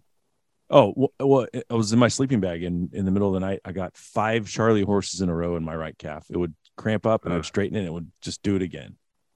Oh 0.70 0.94
well, 1.20 1.48
I 1.70 1.74
was 1.74 1.94
in 1.94 2.00
my 2.00 2.08
sleeping 2.10 2.40
bag 2.42 2.64
in 2.64 2.90
in 2.94 3.06
the 3.06 3.12
middle 3.12 3.28
of 3.30 3.34
the 3.34 3.40
night. 3.46 3.60
I 3.64 3.72
got 3.72 3.96
five 3.96 4.50
Charlie 4.50 4.84
horses 4.84 5.22
in 5.22 5.30
a 5.30 5.36
row 5.36 5.56
in 5.56 5.64
my 5.64 5.76
right 5.76 5.98
calf. 5.98 6.26
It 6.30 6.38
would 6.38 6.54
cramp 6.78 7.06
up 7.06 7.26
and 7.26 7.34
I'd 7.34 7.46
straighten 7.46 7.76
it. 7.78 7.80
and 7.82 7.88
It 7.88 7.94
would 7.94 8.12
just 8.22 8.42
do 8.44 8.56
it 8.56 8.62
again. 8.62 8.96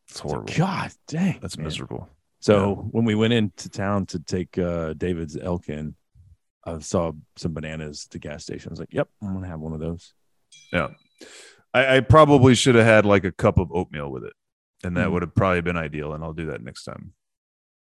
it's 0.10 0.24
was 0.24 0.34
like, 0.34 0.50
horrible. 0.50 0.54
God 0.58 0.92
dang, 1.08 1.40
That's 1.42 1.58
man. 1.58 1.66
miserable. 1.66 2.10
So 2.40 2.88
when 2.92 3.06
we 3.06 3.16
went 3.16 3.34
into 3.34 3.70
town 3.70 4.06
to 4.08 4.20
take 4.20 4.58
uh, 4.58 4.94
David's 4.94 5.38
elk 5.38 5.70
in, 5.70 5.96
I 6.66 6.80
saw 6.80 7.12
some 7.38 7.54
bananas 7.54 8.06
at 8.08 8.12
the 8.12 8.20
gas 8.20 8.44
station. 8.44 8.70
I 8.70 8.74
was 8.74 8.80
like, 8.80 8.94
"Yep, 8.94 9.08
I'm 9.22 9.34
gonna 9.34 9.48
have 9.48 9.60
one 9.60 9.74
of 9.74 9.80
those." 9.80 10.14
Yeah. 10.74 10.90
I, 11.74 11.98
I 11.98 12.00
probably 12.02 12.56
should 12.56 12.76
have 12.76 12.86
had 12.86 13.06
like 13.06 13.24
a 13.24 13.32
cup 13.32 13.58
of 13.58 13.72
oatmeal 13.72 14.10
with 14.12 14.24
it, 14.26 14.34
and 14.84 14.98
that 14.98 15.08
Mm. 15.08 15.12
would 15.14 15.22
have 15.22 15.34
probably 15.36 15.62
been 15.62 15.78
ideal. 15.78 16.14
And 16.14 16.24
I'll 16.24 16.34
do 16.34 16.48
that 16.48 16.62
next 16.62 16.84
time. 16.84 17.14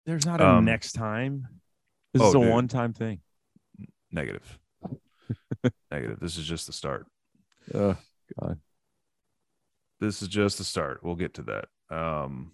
There's 0.07 0.27
not 0.27 0.41
a 0.41 0.47
Um, 0.49 0.65
next 0.65 0.93
time. 0.93 1.47
This 2.13 2.23
oh, 2.23 2.29
is 2.29 2.35
a 2.35 2.39
dude. 2.39 2.51
one-time 2.51 2.93
thing. 2.93 3.21
Negative. 4.11 4.59
Negative. 5.91 6.19
This 6.21 6.37
is 6.39 6.47
just 6.47 6.67
the 6.67 6.73
start. 6.73 7.07
Oh 7.75 7.97
God. 8.41 8.59
This 10.01 10.23
is 10.23 10.29
just 10.29 10.59
the 10.59 10.65
start. 10.65 11.01
We'll 11.03 11.17
get 11.17 11.35
to 11.35 11.43
that. 11.43 11.95
Um, 11.95 12.53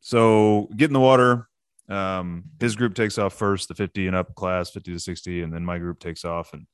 so 0.00 0.68
get 0.76 0.90
in 0.90 0.94
the 0.94 1.00
water. 1.00 1.48
Um, 1.88 2.44
his 2.60 2.76
group 2.76 2.94
takes 2.94 3.18
off 3.18 3.34
first, 3.34 3.68
the 3.68 3.74
50 3.74 4.06
and 4.06 4.16
up 4.16 4.34
class, 4.34 4.70
50 4.70 4.92
to 4.92 5.00
60, 5.00 5.42
and 5.42 5.52
then 5.52 5.64
my 5.64 5.78
group 5.78 5.98
takes 5.98 6.24
off. 6.24 6.52
And 6.52 6.66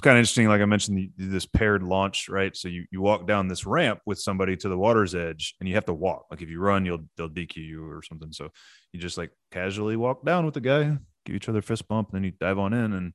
it's 0.00 0.04
kind 0.06 0.16
of 0.16 0.20
interesting. 0.20 0.48
Like 0.48 0.62
I 0.62 0.64
mentioned, 0.64 1.10
this 1.18 1.44
paired 1.44 1.82
launch, 1.82 2.30
right? 2.30 2.56
So 2.56 2.68
you, 2.68 2.86
you 2.90 3.02
walk 3.02 3.26
down 3.26 3.48
this 3.48 3.66
ramp 3.66 4.00
with 4.06 4.18
somebody 4.18 4.56
to 4.56 4.68
the 4.70 4.78
water's 4.78 5.14
edge, 5.14 5.54
and 5.60 5.68
you 5.68 5.74
have 5.74 5.84
to 5.84 5.92
walk. 5.92 6.24
Like 6.30 6.40
if 6.40 6.48
you 6.48 6.58
run, 6.58 6.86
you'll 6.86 7.04
they'll 7.18 7.28
DQ 7.28 7.56
you 7.56 7.86
or 7.86 8.02
something. 8.02 8.32
So 8.32 8.48
you 8.94 8.98
just 8.98 9.18
like 9.18 9.30
casually 9.52 9.96
walk 9.96 10.24
down 10.24 10.46
with 10.46 10.54
the 10.54 10.62
guy, 10.62 10.96
give 11.26 11.36
each 11.36 11.50
other 11.50 11.60
fist 11.60 11.86
bump, 11.86 12.08
and 12.08 12.16
then 12.16 12.24
you 12.24 12.30
dive 12.30 12.58
on 12.58 12.72
in. 12.72 12.94
And 12.94 13.12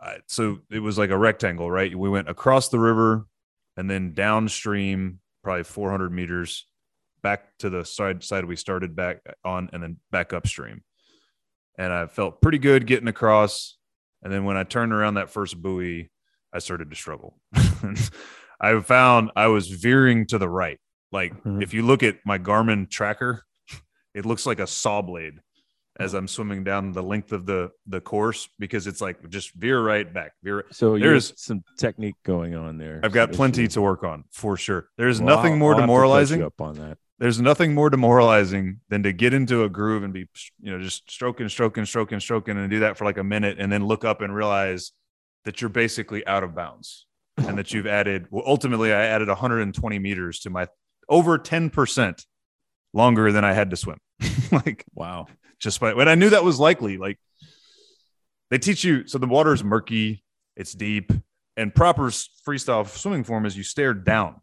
I, 0.00 0.16
so 0.26 0.58
it 0.68 0.80
was 0.80 0.98
like 0.98 1.10
a 1.10 1.16
rectangle, 1.16 1.70
right? 1.70 1.96
We 1.96 2.08
went 2.08 2.28
across 2.28 2.68
the 2.68 2.80
river 2.80 3.28
and 3.76 3.88
then 3.88 4.14
downstream, 4.14 5.20
probably 5.44 5.62
400 5.62 6.10
meters 6.10 6.66
back 7.22 7.56
to 7.60 7.70
the 7.70 7.84
side 7.84 8.24
side 8.24 8.46
we 8.46 8.56
started 8.56 8.96
back 8.96 9.18
on, 9.44 9.70
and 9.72 9.80
then 9.80 9.98
back 10.10 10.32
upstream. 10.32 10.82
And 11.78 11.92
I 11.92 12.06
felt 12.08 12.42
pretty 12.42 12.58
good 12.58 12.84
getting 12.84 13.06
across. 13.06 13.76
And 14.22 14.32
then 14.32 14.44
when 14.44 14.56
I 14.56 14.64
turned 14.64 14.92
around 14.92 15.14
that 15.14 15.30
first 15.30 15.60
buoy, 15.60 16.10
I 16.52 16.58
started 16.58 16.90
to 16.90 16.96
struggle. 16.96 17.38
I 18.60 18.80
found 18.80 19.30
I 19.36 19.48
was 19.48 19.68
veering 19.68 20.26
to 20.28 20.38
the 20.38 20.48
right. 20.48 20.78
Like 21.12 21.42
Mhm. 21.44 21.62
if 21.62 21.74
you 21.74 21.82
look 21.82 22.02
at 22.02 22.16
my 22.24 22.38
Garmin 22.38 22.90
tracker, 22.90 23.42
it 24.14 24.24
looks 24.24 24.46
like 24.46 24.58
a 24.60 24.66
saw 24.66 25.02
blade 25.02 25.34
as 25.98 26.14
I'm 26.14 26.28
swimming 26.28 26.64
down 26.64 26.92
the 26.92 27.02
length 27.02 27.32
of 27.32 27.46
the 27.46 27.70
the 27.86 28.00
course 28.00 28.48
because 28.58 28.86
it's 28.86 29.00
like 29.00 29.28
just 29.28 29.54
veer 29.54 29.80
right 29.82 30.12
back. 30.12 30.32
Veer. 30.42 30.64
So 30.70 30.98
There's- 30.98 31.32
some 31.36 31.62
technique 31.78 32.16
going 32.24 32.54
on 32.54 32.78
there. 32.78 33.00
I've 33.02 33.12
got 33.12 33.30
So 33.32 33.36
plenty 33.36 33.68
to 33.68 33.80
work 33.82 34.02
on 34.04 34.24
for 34.32 34.56
sure. 34.56 34.88
There's 34.98 35.20
Well, 35.20 35.36
nothing 35.36 35.52
I'll- 35.54 35.58
more 35.58 35.74
I'll 35.74 35.80
have 35.80 35.86
to 35.86 35.92
coach 35.92 35.96
demoralizing. 35.96 36.42
up 36.42 36.60
on 36.60 36.74
that. 36.76 36.98
There's 37.18 37.40
nothing 37.40 37.72
more 37.74 37.88
demoralizing 37.88 38.80
than 38.90 39.02
to 39.04 39.12
get 39.12 39.32
into 39.32 39.64
a 39.64 39.70
groove 39.70 40.02
and 40.02 40.12
be, 40.12 40.28
you 40.60 40.70
know, 40.70 40.78
just 40.82 41.10
stroking, 41.10 41.48
stroking, 41.48 41.86
stroking, 41.86 42.20
stroking, 42.20 42.58
and 42.58 42.70
do 42.70 42.80
that 42.80 42.98
for 42.98 43.04
like 43.06 43.16
a 43.16 43.24
minute, 43.24 43.56
and 43.58 43.72
then 43.72 43.86
look 43.86 44.04
up 44.04 44.20
and 44.20 44.34
realize 44.34 44.92
that 45.44 45.60
you're 45.60 45.70
basically 45.70 46.26
out 46.26 46.44
of 46.44 46.54
bounds, 46.54 47.06
and 47.38 47.56
that 47.56 47.72
you've 47.72 47.86
added. 47.86 48.26
Well, 48.30 48.44
ultimately, 48.46 48.92
I 48.92 49.04
added 49.06 49.28
120 49.28 49.98
meters 49.98 50.40
to 50.40 50.50
my 50.50 50.68
over 51.08 51.38
10 51.38 51.70
percent 51.70 52.26
longer 52.92 53.32
than 53.32 53.44
I 53.44 53.52
had 53.54 53.70
to 53.70 53.76
swim. 53.76 53.98
like 54.52 54.84
Wow. 54.94 55.26
just 55.58 55.80
by 55.80 55.94
when 55.94 56.08
I 56.08 56.14
knew 56.16 56.30
that 56.30 56.44
was 56.44 56.58
likely. 56.60 56.98
Like 56.98 57.18
they 58.50 58.58
teach 58.58 58.84
you, 58.84 59.06
so 59.06 59.18
the 59.18 59.26
water 59.26 59.52
is 59.54 59.64
murky, 59.64 60.22
it's 60.56 60.72
deep, 60.72 61.12
and 61.56 61.74
proper 61.74 62.08
freestyle 62.46 62.86
swimming 62.86 63.24
form 63.24 63.46
is 63.46 63.56
you 63.56 63.62
stare 63.62 63.94
down, 63.94 64.40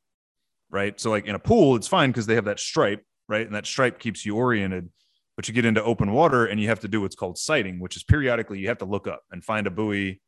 right? 0.74 1.00
So 1.00 1.12
like 1.12 1.28
in 1.28 1.36
a 1.36 1.40
pool, 1.40 1.76
it's 1.76 1.88
fine 1.88 2.10
because 2.10 2.26
they 2.26 2.36
have 2.36 2.46
that 2.46 2.60
stripe, 2.60 3.06
right? 3.30 3.46
And 3.46 3.56
that 3.56 3.68
stripe 3.68 4.00
keeps 4.00 4.26
you 4.26 4.36
oriented. 4.36 4.90
But 5.38 5.48
you 5.48 5.54
get 5.54 5.66
into 5.66 5.84
open 5.84 6.12
water 6.12 6.46
and 6.46 6.60
you 6.60 6.68
have 6.68 6.82
to 6.82 6.88
do 6.88 7.02
what's 7.02 7.16
called 7.16 7.38
sighting, 7.38 7.80
which 7.80 7.96
is 7.96 8.04
periodically 8.04 8.60
you 8.60 8.68
have 8.68 8.80
to 8.80 8.86
look 8.86 9.08
up 9.08 9.22
and 9.32 9.44
find 9.44 9.66
a 9.66 9.72
buoy 9.72 10.20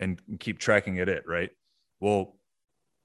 and 0.00 0.20
keep 0.40 0.58
tracking 0.58 0.98
at 1.00 1.08
it, 1.08 1.24
right? 1.26 1.50
Well, 2.00 2.36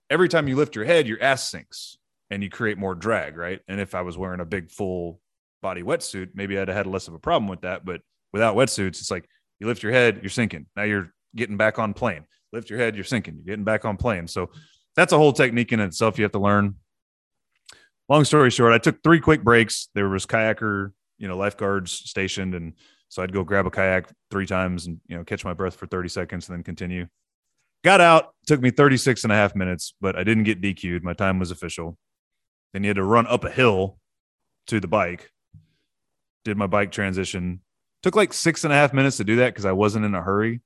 every 0.09 0.29
time 0.29 0.47
you 0.47 0.55
lift 0.55 0.75
your 0.75 0.85
head, 0.85 1.07
your 1.07 1.21
ass 1.21 1.49
sinks 1.49 1.97
and 2.29 2.43
you 2.43 2.49
create 2.49 2.77
more 2.77 2.95
drag, 2.95 3.37
right? 3.37 3.59
And 3.67 3.79
if 3.79 3.93
I 3.93 4.01
was 4.01 4.17
wearing 4.17 4.39
a 4.39 4.45
big 4.45 4.71
full 4.71 5.19
body 5.61 5.83
wetsuit, 5.83 6.29
maybe 6.33 6.57
I'd 6.57 6.67
have 6.67 6.77
had 6.77 6.87
less 6.87 7.07
of 7.07 7.13
a 7.13 7.19
problem 7.19 7.47
with 7.47 7.61
that. 7.61 7.85
But 7.85 8.01
without 8.31 8.55
wetsuits, 8.55 8.99
it's 8.99 9.11
like 9.11 9.27
you 9.59 9.67
lift 9.67 9.83
your 9.83 9.91
head, 9.91 10.19
you're 10.21 10.29
sinking. 10.29 10.67
Now 10.75 10.83
you're 10.83 11.11
getting 11.35 11.57
back 11.57 11.79
on 11.79 11.93
plane. 11.93 12.25
Lift 12.51 12.69
your 12.69 12.79
head, 12.79 12.95
you're 12.95 13.03
sinking. 13.03 13.35
You're 13.35 13.53
getting 13.55 13.63
back 13.63 13.85
on 13.85 13.97
plane. 13.97 14.27
So 14.27 14.49
that's 14.95 15.13
a 15.13 15.17
whole 15.17 15.33
technique 15.33 15.71
in 15.71 15.79
itself 15.79 16.17
you 16.17 16.23
have 16.23 16.31
to 16.33 16.39
learn. 16.39 16.75
Long 18.09 18.25
story 18.25 18.49
short, 18.49 18.73
I 18.73 18.77
took 18.77 19.01
three 19.03 19.19
quick 19.19 19.43
breaks. 19.43 19.89
There 19.95 20.09
was 20.09 20.25
kayaker, 20.25 20.91
you 21.17 21.27
know, 21.27 21.37
lifeguards 21.37 21.91
stationed. 21.91 22.53
And 22.53 22.73
so 23.09 23.23
I'd 23.23 23.33
go 23.33 23.43
grab 23.43 23.65
a 23.65 23.71
kayak 23.71 24.11
three 24.29 24.45
times 24.45 24.87
and, 24.87 24.99
you 25.07 25.17
know, 25.17 25.23
catch 25.23 25.45
my 25.45 25.53
breath 25.53 25.75
for 25.75 25.87
30 25.87 26.09
seconds 26.09 26.49
and 26.49 26.57
then 26.57 26.63
continue. 26.63 27.07
Got 27.83 28.01
out, 28.01 28.33
took 28.45 28.61
me 28.61 28.71
36 28.71 29.23
and 29.23 29.31
a 29.31 29.35
half 29.35 29.55
minutes, 29.55 29.93
but 29.99 30.17
I 30.17 30.23
didn't 30.23 30.43
get 30.43 30.61
DQ'd. 30.61 31.03
My 31.03 31.13
time 31.13 31.39
was 31.39 31.51
official. 31.51 31.97
Then 32.73 32.83
you 32.83 32.89
had 32.89 32.97
to 32.97 33.03
run 33.03 33.27
up 33.27 33.43
a 33.43 33.51
hill 33.51 33.99
to 34.67 34.79
the 34.79 34.87
bike. 34.87 35.31
Did 36.45 36.57
my 36.57 36.67
bike 36.67 36.91
transition, 36.91 37.61
Took 38.03 38.17
like 38.17 38.33
six 38.33 38.65
and 38.65 38.73
a 38.73 38.75
half 38.75 38.93
minutes 38.93 39.17
to 39.17 39.23
do 39.23 39.37
that 39.37 39.53
because 39.53 39.65
I 39.65 39.71
wasn't 39.71 40.03
in 40.03 40.13
a 40.13 40.21
hurry. 40.21 40.61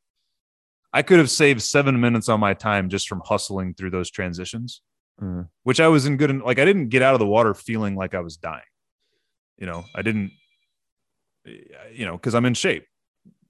I 0.91 1.03
could 1.03 1.19
have 1.19 1.30
saved 1.30 1.61
seven 1.61 1.99
minutes 2.01 2.30
on 2.30 2.39
my 2.39 2.55
time 2.55 2.89
just 2.89 3.07
from 3.07 3.22
hustling 3.23 3.76
through 3.76 3.91
those 3.91 4.09
transitions, 4.09 4.81
Mm. 5.22 5.48
which 5.64 5.80
I 5.80 5.88
was 5.88 6.06
in 6.06 6.18
good. 6.18 6.41
Like 6.41 6.60
I 6.60 6.65
didn't 6.65 6.89
get 6.89 7.02
out 7.02 7.15
of 7.15 7.19
the 7.19 7.26
water 7.26 7.56
feeling 7.56 7.95
like 7.95 8.14
I 8.14 8.19
was 8.19 8.38
dying. 8.38 8.61
You 9.57 9.65
know, 9.65 9.84
I 9.95 10.03
didn't. 10.03 10.31
You 11.45 12.06
know, 12.06 12.14
because 12.14 12.35
I'm 12.35 12.45
in 12.45 12.53
shape. 12.53 12.85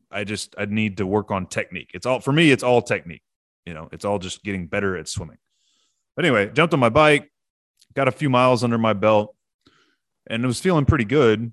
I 0.10 0.24
just 0.24 0.56
I 0.58 0.66
need 0.66 0.98
to 0.98 1.06
work 1.06 1.30
on 1.30 1.48
technique. 1.48 1.92
It's 1.94 2.06
all 2.06 2.22
for 2.22 2.32
me. 2.32 2.52
It's 2.52 2.64
all 2.64 2.82
technique. 2.82 3.24
You 3.66 3.74
know, 3.74 3.90
it's 3.92 4.06
all 4.06 4.18
just 4.18 4.44
getting 4.44 4.68
better 4.68 4.96
at 4.96 5.10
swimming. 5.10 5.40
But 6.16 6.24
anyway, 6.24 6.50
jumped 6.54 6.74
on 6.74 6.80
my 6.80 6.90
bike, 6.90 7.30
got 7.94 8.08
a 8.08 8.14
few 8.14 8.30
miles 8.30 8.64
under 8.64 8.78
my 8.78 8.94
belt, 8.94 9.36
and 10.28 10.44
it 10.44 10.48
was 10.48 10.62
feeling 10.62 10.86
pretty 10.86 11.06
good. 11.06 11.52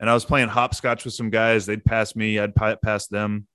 And 0.00 0.10
I 0.10 0.14
was 0.14 0.24
playing 0.24 0.48
hopscotch 0.48 1.04
with 1.04 1.12
some 1.14 1.28
guys. 1.28 1.66
They'd 1.66 1.84
pass 1.84 2.16
me, 2.16 2.38
I'd 2.38 2.54
pass 2.54 3.06
them. 3.06 3.46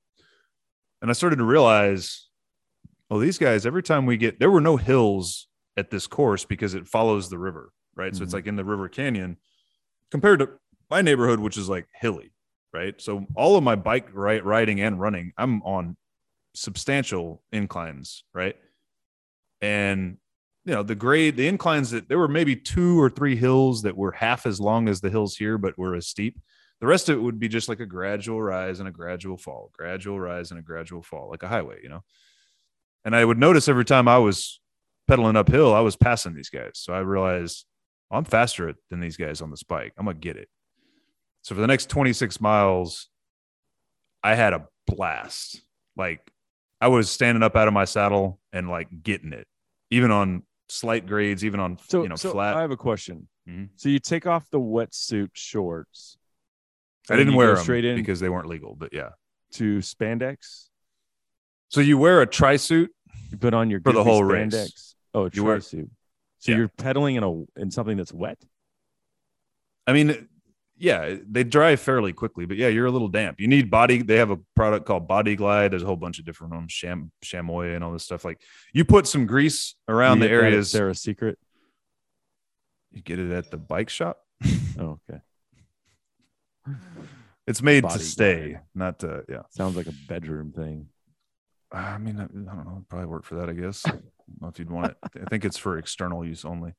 And 1.02 1.10
I 1.10 1.14
started 1.14 1.38
to 1.38 1.44
realize, 1.44 2.28
oh, 3.10 3.20
these 3.20 3.40
guys, 3.40 3.66
every 3.66 3.82
time 3.84 4.06
we 4.06 4.18
get, 4.18 4.40
there 4.40 4.52
were 4.52 4.62
no 4.62 4.78
hills 4.78 5.48
at 5.78 5.90
this 5.90 6.08
course 6.08 6.46
because 6.46 6.74
it 6.74 6.88
follows 6.88 7.30
the 7.30 7.38
river, 7.38 7.72
right? 7.96 8.16
So 8.16 8.24
it's 8.24 8.32
Mhm. 8.32 8.36
like 8.36 8.48
in 8.48 8.56
the 8.56 8.66
river 8.66 8.90
canyon 8.90 9.38
compared 10.10 10.40
to 10.40 10.50
my 10.90 11.02
neighborhood, 11.02 11.40
which 11.40 11.58
is 11.58 11.70
like 11.70 11.88
hilly, 11.94 12.34
right? 12.74 13.00
So 13.02 13.26
all 13.36 13.56
of 13.56 13.64
my 13.64 13.76
bike 13.76 14.10
right, 14.14 14.44
riding 14.44 14.82
and 14.82 15.00
running, 15.00 15.34
I'm 15.38 15.62
on 15.64 15.96
substantial 16.54 17.44
inclines, 17.52 18.24
right? 18.34 18.58
And 19.62 20.18
you 20.66 20.74
know, 20.76 20.84
the 20.84 20.96
grade, 20.96 21.38
the 21.38 21.48
inclines 21.48 21.90
that 21.90 22.08
there 22.08 22.20
were 22.20 22.28
maybe 22.28 22.56
two 22.56 23.02
or 23.02 23.10
three 23.10 23.36
hills 23.36 23.82
that 23.82 23.98
were 23.98 24.12
half 24.12 24.46
as 24.46 24.60
long 24.60 24.88
as 24.88 25.02
the 25.02 25.10
hills 25.10 25.36
here, 25.36 25.58
but 25.58 25.76
were 25.78 25.96
as 25.96 26.08
steep. 26.08 26.40
The 26.82 26.88
rest 26.88 27.10
of 27.10 27.18
it 27.18 27.22
would 27.22 27.40
be 27.40 27.48
just 27.48 27.68
like 27.68 27.80
a 27.80 27.86
gradual 27.86 28.42
rise 28.42 28.80
and 28.80 28.88
a 28.88 28.92
gradual 28.92 29.38
fall, 29.38 29.72
gradual 29.74 30.20
rise 30.20 30.52
and 30.52 30.60
a 30.60 30.64
gradual 30.64 31.02
fall, 31.02 31.30
like 31.32 31.42
a 31.42 31.48
highway, 31.48 31.80
you 31.82 31.90
know. 31.90 32.04
And 33.04 33.16
I 33.16 33.26
would 33.26 33.40
notice 33.40 33.68
every 33.68 33.86
time 33.86 34.08
I 34.08 34.20
was 34.20 34.60
pedaling 35.12 35.36
uphill, 35.36 35.74
I 35.74 35.82
was 35.82 35.98
passing 35.98 36.34
these 36.34 36.50
guys. 36.50 36.72
So 36.76 36.94
I 36.94 37.00
realized 37.00 37.66
well, 38.10 38.20
I'm 38.20 38.24
faster 38.24 38.74
than 38.90 39.02
these 39.02 39.18
guys 39.18 39.42
on 39.42 39.52
this 39.52 39.64
bike. 39.64 39.92
I'm 39.98 40.06
gonna 40.06 40.18
get 40.18 40.38
it. 40.38 40.48
So 41.42 41.54
for 41.54 41.60
the 41.60 41.68
next 41.68 41.90
26 41.90 42.40
miles, 42.40 43.10
I 44.24 44.36
had 44.36 44.54
a 44.54 44.68
blast. 44.88 45.62
Like 45.98 46.32
I 46.80 46.88
was 46.88 47.10
standing 47.12 47.44
up 47.44 47.58
out 47.58 47.68
of 47.68 47.74
my 47.74 47.84
saddle 47.84 48.40
and 48.54 48.70
like 48.70 48.88
getting 49.04 49.34
it, 49.34 49.48
even 49.90 50.12
on 50.12 50.44
slight 50.70 51.06
grades, 51.08 51.44
even 51.44 51.60
on 51.60 51.78
So, 51.90 52.04
you 52.04 52.10
know 52.10 52.16
so 52.16 52.32
flat. 52.32 52.56
I 52.56 52.62
have 52.62 52.72
a 52.72 52.78
question. 52.78 53.28
Mhm. 53.50 53.70
So 53.76 53.90
you 53.90 54.00
take 54.00 54.26
off 54.26 54.50
the 54.50 54.62
wetsuit 54.62 55.32
shorts. 55.34 56.18
I 57.10 57.18
didn't 57.18 57.36
wear 57.36 57.56
them 57.56 57.64
straight 57.64 57.84
in 57.84 57.98
because 57.98 58.22
they 58.22 58.30
weren't 58.30 58.48
legal, 58.48 58.76
but 58.76 58.94
yeah. 58.94 59.10
to 59.54 59.80
spandex. 59.80 60.70
So 61.68 61.82
you 61.82 61.98
wear 61.98 62.22
a 62.22 62.28
tri 62.28 62.56
suit. 62.56 62.94
You 63.30 63.38
put 63.38 63.54
on 63.54 63.70
your 63.70 63.82
For 63.82 63.92
the 63.92 64.04
whole 64.04 64.24
race. 64.24 64.91
Oh, 65.14 65.26
a 65.26 65.30
You 65.34 65.60
suit. 65.62 65.90
So 66.40 66.52
Yeah. 66.52 66.58
you're 66.60 66.68
pedaling 66.70 67.16
in 67.16 67.24
a 67.24 67.60
in 67.60 67.70
something 67.72 67.98
that's 67.98 68.14
wet. 68.14 68.38
I 69.88 69.94
mean, 69.94 70.28
yeah, 70.78 71.18
they 71.30 71.44
dry 71.44 71.76
fairly 71.76 72.14
quickly, 72.14 72.46
but 72.46 72.58
yeah, 72.58 72.68
you're 72.70 72.86
a 72.88 72.92
little 72.92 73.08
damp. 73.08 73.40
You 73.40 73.48
need 73.48 73.70
body. 73.70 74.02
They 74.02 74.16
have 74.18 74.32
a 74.32 74.38
product 74.56 74.86
called 74.86 75.08
Body 75.08 75.36
Glide. 75.36 75.72
There's 75.72 75.84
a 75.84 75.86
whole 75.86 75.96
bunch 75.96 76.18
of 76.20 76.26
different 76.26 76.54
ones, 76.54 76.72
Sham 76.72 77.12
Chamoy 77.24 77.76
and 77.76 77.84
all 77.84 77.92
this 77.92 78.04
stuff. 78.04 78.26
Like 78.26 78.42
you 78.74 78.86
put 78.86 79.06
some 79.08 79.26
grease 79.28 79.76
around 79.88 80.18
You 80.18 80.24
the 80.24 80.30
get 80.30 80.36
that 80.38 80.44
at 80.48 80.52
areas. 80.54 80.72
Sarah's 80.72 81.02
Secret. 81.02 81.38
You 82.92 83.02
get 83.02 83.20
it 83.20 83.32
at 83.32 83.52
the 83.52 83.58
bike 83.58 83.90
shop. 83.90 84.18
Oh, 84.80 85.00
okay. 85.10 85.22
It's 87.46 87.62
made 87.62 87.84
Body 87.84 88.00
to 88.00 88.00
stay, 88.06 88.50
Glide. 88.52 88.62
not 88.74 89.00
to. 89.00 89.24
Yeah. 89.28 89.42
Sounds 89.50 89.76
like 89.76 89.88
a 89.88 89.94
bedroom 90.08 90.52
thing. 90.54 90.88
I 91.72 91.98
mean, 91.98 92.20
I, 92.20 92.24
I 92.24 92.28
don't 92.56 92.66
know. 92.66 92.86
Probably 92.90 93.08
work 93.08 93.26
for 93.26 93.36
that, 93.36 93.50
I 93.50 93.54
guess. 93.54 93.86
I 94.32 94.40
don't 94.40 94.42
know 94.42 94.48
if 94.50 94.60
you'd 94.60 94.70
want 94.70 94.88
it. 94.88 94.98
I 95.04 95.30
think 95.30 95.46
it's 95.46 95.58
for 95.58 95.78
external 95.78 96.26
use 96.26 96.46
only. 96.46 96.74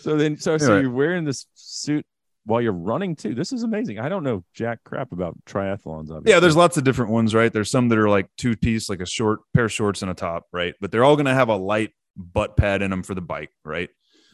So 0.00 0.16
then, 0.16 0.38
so 0.38 0.58
so 0.58 0.78
you're 0.78 0.90
wearing 0.90 1.24
this 1.24 1.46
suit 1.54 2.04
while 2.44 2.60
you're 2.60 2.72
running 2.72 3.16
too. 3.16 3.34
This 3.34 3.52
is 3.52 3.62
amazing. 3.62 3.98
I 3.98 4.08
don't 4.08 4.22
know 4.22 4.44
jack 4.54 4.78
crap 4.84 5.12
about 5.12 5.36
triathlons. 5.44 6.10
Obviously. 6.10 6.32
Yeah, 6.32 6.40
there's 6.40 6.56
lots 6.56 6.76
of 6.76 6.84
different 6.84 7.10
ones, 7.10 7.34
right? 7.34 7.52
There's 7.52 7.70
some 7.70 7.88
that 7.88 7.98
are 7.98 8.08
like 8.08 8.28
two 8.36 8.56
piece, 8.56 8.88
like 8.88 9.00
a 9.00 9.06
short 9.06 9.40
pair 9.52 9.66
of 9.66 9.72
shorts 9.72 10.02
and 10.02 10.10
a 10.10 10.14
top, 10.14 10.46
right? 10.52 10.74
But 10.80 10.92
they're 10.92 11.04
all 11.04 11.16
going 11.16 11.26
to 11.26 11.34
have 11.34 11.48
a 11.48 11.56
light 11.56 11.92
butt 12.16 12.56
pad 12.56 12.82
in 12.82 12.90
them 12.90 13.02
for 13.02 13.14
the 13.14 13.20
bike, 13.20 13.50
right? 13.64 13.90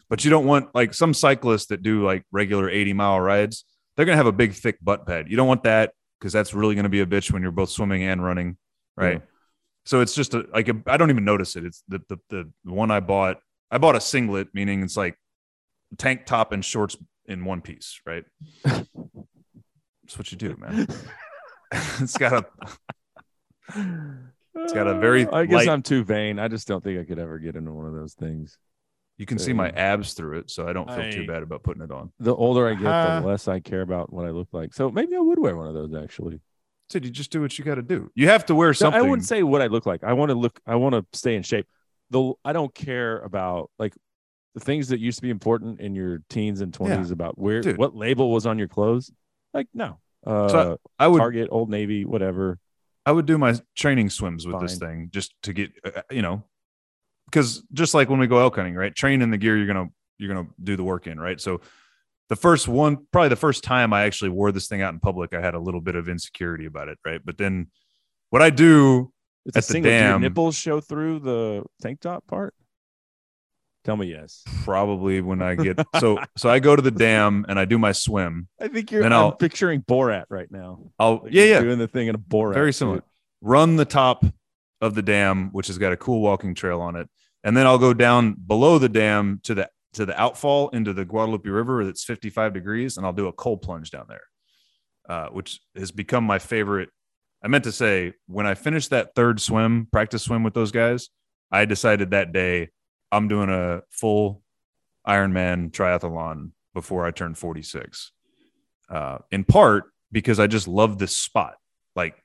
But 0.09 0.25
you 0.25 0.31
don't 0.31 0.47
want 0.47 0.75
like 0.75 0.95
some 0.95 1.15
cyclists 1.15 1.67
that 1.67 1.83
do 1.83 2.05
like 2.05 2.25
regular 2.31 2.69
80 2.69 2.93
mile 2.93 3.21
rides, 3.21 3.65
they're 3.97 4.05
going 4.07 4.15
to 4.15 4.19
have 4.19 4.27
a 4.27 4.33
big, 4.33 4.53
thick 4.53 4.77
butt 4.83 5.07
pad. 5.07 5.27
You 5.29 5.37
don't 5.37 5.49
want 5.49 5.65
that 5.65 5.93
because 6.21 6.33
that's 6.33 6.55
really 6.55 6.75
going 6.75 6.85
to 6.85 6.91
be 6.91 7.01
a 7.01 7.07
bitch 7.07 7.33
when 7.33 7.43
you're 7.43 7.51
both 7.51 7.71
swimming 7.71 8.03
and 8.03 8.23
running, 8.23 8.57
right? 8.97 9.21
Yeah. 9.21 9.27
So 9.85 10.01
it's 10.01 10.15
just 10.15 10.35
a, 10.35 10.47
like, 10.53 10.69
a, 10.69 10.75
I 10.87 10.97
don't 10.97 11.11
even 11.11 11.25
notice 11.25 11.57
it. 11.57 11.65
It's 11.65 11.83
the, 11.89 12.01
the, 12.09 12.19
the 12.31 12.51
one 12.65 12.91
I 12.91 13.01
bought. 13.01 13.39
I 13.71 13.79
bought 13.79 13.97
a 13.97 14.01
singlet, 14.01 14.49
meaning 14.55 14.83
it's 14.83 14.97
like 14.97 15.17
tank 15.99 16.27
top 16.27 16.53
and 16.53 16.65
shorts 16.65 16.97
in 17.27 17.45
one 17.45 17.63
piece, 17.63 18.01
right? 18.07 18.25
That's 18.65 18.87
what 20.19 20.31
you 20.31 20.39
do, 20.39 20.57
man. 20.59 20.87
it's 21.73 22.17
got 22.19 22.33
a 22.33 22.47
It's 24.55 24.73
got 24.73 24.87
a 24.87 24.99
very 24.99 25.27
I 25.27 25.47
guess 25.47 25.67
light- 25.67 25.69
I'm 25.69 25.83
too 25.83 26.05
vain. 26.05 26.39
I 26.39 26.49
just 26.49 26.69
don't 26.69 26.83
think 26.85 27.01
I 27.01 27.05
could 27.05 27.19
ever 27.19 27.39
get 27.39 27.57
into 27.57 27.73
one 27.73 27.87
of 27.87 27.95
those 27.95 28.15
things. 28.15 28.59
You 29.19 29.27
can 29.27 29.39
see 29.39 29.53
my 29.53 29.69
abs 29.71 30.15
through 30.15 30.39
it, 30.39 30.51
so 30.51 30.67
I 30.67 30.73
don't 30.73 30.89
feel 30.91 31.11
too 31.11 31.27
bad 31.27 31.43
about 31.43 31.63
putting 31.63 31.83
it 31.83 31.91
on. 31.93 32.13
The 32.19 32.35
older 32.35 32.69
I 32.69 32.75
get, 32.75 32.87
Uh-huh. 32.87 33.21
the 33.21 33.27
less 33.27 33.47
I 33.47 33.61
care 33.61 33.83
about 33.83 34.13
what 34.13 34.27
I 34.27 34.31
look 34.31 34.49
like. 34.53 34.75
So 34.75 34.91
maybe 34.91 35.15
I 35.17 35.21
would 35.21 35.39
wear 35.39 35.57
one 35.57 35.69
of 35.69 35.75
those 35.75 35.95
actually. 35.95 36.41
Dude, 36.93 37.07
you 37.07 37.11
just 37.11 37.31
do 37.31 37.41
what 37.41 37.59
you 37.59 37.65
got 37.65 37.77
to 37.77 37.83
do. 37.83 38.11
You 38.15 38.29
have 38.29 38.45
to 38.47 38.55
wear 38.55 38.75
something. 38.75 39.01
I 39.01 39.03
wouldn't 39.03 39.27
say 39.27 39.43
what 39.43 39.63
I 39.63 39.69
look 39.69 39.87
like. 39.87 40.05
I 40.05 40.13
want 40.13 40.29
to 40.29 40.35
look. 40.35 40.61
I 40.67 40.75
want 40.75 40.95
to 40.95 41.07
stay 41.17 41.35
in 41.35 41.43
shape. 41.43 41.67
Though 42.11 42.39
I 42.45 42.53
don't 42.53 42.75
care 42.75 43.19
about 43.21 43.71
like 43.79 43.95
the 44.55 44.61
things 44.61 44.89
that 44.89 45.01
used 45.01 45.17
to 45.17 45.23
be 45.23 45.31
important 45.31 45.81
in 45.81 45.95
your 45.95 46.21
teens 46.29 46.61
and 46.61 46.75
twenties 46.75 47.11
about 47.11 47.39
where 47.39 47.63
Dude. 47.63 47.79
what 47.79 47.97
label 47.97 48.31
was 48.31 48.45
on 48.45 48.59
your 48.59 48.69
clothes. 48.69 49.11
Like 49.55 49.69
no, 49.73 50.01
uh, 50.27 50.49
So 50.49 50.81
I 50.99 51.09
would 51.09 51.19
Target, 51.19 51.49
Old 51.51 51.71
Navy, 51.71 52.05
whatever. 52.05 52.59
I 53.07 53.13
would 53.13 53.25
do 53.25 53.39
my 53.39 53.59
training 53.75 54.11
swims 54.11 54.47
with 54.47 54.61
this 54.61 54.77
thing 54.77 55.09
just 55.11 55.33
to 55.45 55.55
get 55.55 55.73
uh, 55.83 56.03
you 56.11 56.21
know 56.21 56.45
because 57.25 57.63
just 57.73 57.95
like 57.95 58.11
when 58.11 58.21
we 58.21 58.27
go 58.27 58.39
elk 58.39 58.57
hunting, 58.57 58.75
right? 58.75 58.95
Train 58.95 59.23
in 59.23 59.31
the 59.31 59.39
gear 59.39 59.57
you're 59.57 59.67
gonna 59.67 59.89
you're 60.19 60.33
gonna 60.33 60.49
do 60.63 60.77
the 60.77 60.85
work 60.85 61.07
in, 61.07 61.19
right? 61.19 61.41
So 61.41 61.63
the 62.33 62.37
first 62.37 62.67
one, 62.67 62.97
probably 63.13 63.29
the 63.29 63.37
first 63.37 63.63
time 63.63 63.93
I 63.93 64.05
actually 64.05 64.31
wore 64.31 64.53
this 64.53 64.67
thing 64.67 64.81
out 64.81 64.95
in 64.95 65.01
public, 65.01 65.35
I 65.35 65.41
had 65.43 65.53
a 65.53 65.59
little 65.59 65.83
bit 65.83 65.97
of 65.97 66.09
insecurity 66.09 66.65
about 66.65 66.89
it, 66.89 66.97
right? 67.05 67.21
But 67.23 67.37
then 67.37 67.67
what 68.31 68.41
I 68.41 68.49
do 68.49 69.13
It's 69.45 69.55
At 69.55 69.65
a 69.65 69.67
the 69.67 69.73
single. 69.75 69.91
Do 69.93 69.99
dam- 69.99 70.21
nipples 70.23 70.55
show 70.57 70.81
through 70.81 71.19
the 71.19 71.63
tank 71.83 72.01
top 72.01 72.27
part? 72.27 72.55
Tell 73.85 73.99
me 73.99 74.07
yes. 74.07 74.45
probably 74.65 75.21
when 75.21 75.43
I 75.43 75.57
get 75.57 75.79
so 76.01 76.21
so 76.39 76.49
I 76.49 76.59
go 76.59 76.75
to 76.75 76.81
the 76.81 76.91
dam 77.07 77.45
and 77.51 77.59
I 77.59 77.67
do 77.67 77.77
my 77.79 77.93
swim. 77.93 78.49
I 78.59 78.69
think 78.69 78.91
you're. 78.91 79.05
I'm 79.05 79.33
picturing 79.37 79.83
Borat 79.83 80.25
right 80.31 80.51
now. 80.51 80.91
I'll 80.99 81.21
Like 81.25 81.35
yeah 81.35 81.45
yeah 81.45 81.61
doing 81.61 81.79
the 81.81 81.89
thing 81.89 82.07
in 82.09 82.15
a 82.15 82.19
Borat. 82.19 82.55
very 82.55 82.73
suit. 82.73 82.79
similar. 82.79 83.03
Run 83.43 83.77
the 83.77 83.85
top 83.85 84.25
of 84.81 84.95
the 84.95 85.03
dam, 85.03 85.51
which 85.53 85.67
has 85.67 85.77
got 85.77 85.93
a 85.93 85.99
cool 85.99 86.23
walking 86.23 86.55
trail 86.55 86.81
on 86.81 86.97
it, 86.97 87.11
and 87.45 87.55
then 87.55 87.67
I'll 87.67 87.79
go 87.79 87.93
down 87.93 88.33
below 88.35 88.79
the 88.79 88.89
dam 88.89 89.41
to 89.43 89.55
the 89.55 89.69
to 89.95 90.07
the 90.07 90.21
outfall 90.21 90.71
into 90.71 90.93
the 90.93 91.05
Guadalupe 91.05 91.49
River 91.49 91.85
that's 91.85 92.05
55 92.05 92.55
degrees, 92.55 92.97
and 92.97 93.07
I'll 93.07 93.13
do 93.13 93.29
a 93.29 93.33
cold 93.33 93.63
plunge 93.63 93.91
down 93.91 94.07
there, 94.09 94.25
uh, 95.09 95.29
which 95.29 95.61
has 95.77 95.91
become 95.91 96.25
my 96.25 96.39
favorite. 96.39 96.89
I 97.45 97.49
meant 97.49 97.65
to 97.65 97.73
say 97.73 98.15
when 98.27 98.47
I 98.47 98.55
finished 98.55 98.91
that 98.91 99.15
third 99.15 99.41
swim, 99.41 99.89
practice 99.91 100.23
swim 100.23 100.43
with 100.43 100.55
those 100.55 100.73
guys, 100.73 101.11
I 101.51 101.65
decided 101.65 102.11
that 102.11 102.33
day 102.33 102.71
I'm 103.11 103.29
doing 103.29 103.51
a 103.51 103.83
full 103.91 104.43
Ironman 105.07 105.71
triathlon 105.71 106.53
before 106.75 107.05
I 107.05 107.11
turn 107.11 107.35
46. 107.35 108.13
Uh, 108.89 109.19
in 109.31 109.45
part 109.45 109.85
because 110.11 110.39
I 110.39 110.47
just 110.47 110.69
love 110.69 110.99
this 110.99 111.17
spot. 111.17 111.55
Like 111.97 112.23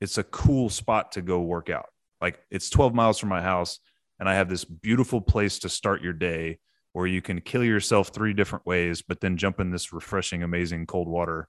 it's 0.00 0.18
a 0.18 0.22
cool 0.24 0.70
spot 0.70 1.12
to 1.12 1.22
go 1.22 1.40
work 1.40 1.68
out. 1.68 1.86
Like 2.20 2.40
it's 2.50 2.70
12 2.70 2.94
miles 2.94 3.18
from 3.18 3.28
my 3.28 3.42
house, 3.42 3.78
and 4.18 4.28
I 4.28 4.34
have 4.34 4.48
this 4.48 4.64
beautiful 4.64 5.20
place 5.20 5.60
to 5.60 5.68
start 5.68 6.02
your 6.02 6.12
day 6.12 6.58
where 6.92 7.06
you 7.06 7.22
can 7.22 7.40
kill 7.40 7.64
yourself 7.64 8.08
three 8.08 8.32
different 8.32 8.66
ways, 8.66 9.02
but 9.02 9.20
then 9.20 9.36
jump 9.36 9.60
in 9.60 9.70
this 9.70 9.92
refreshing, 9.92 10.42
amazing 10.42 10.86
cold 10.86 11.08
water. 11.08 11.48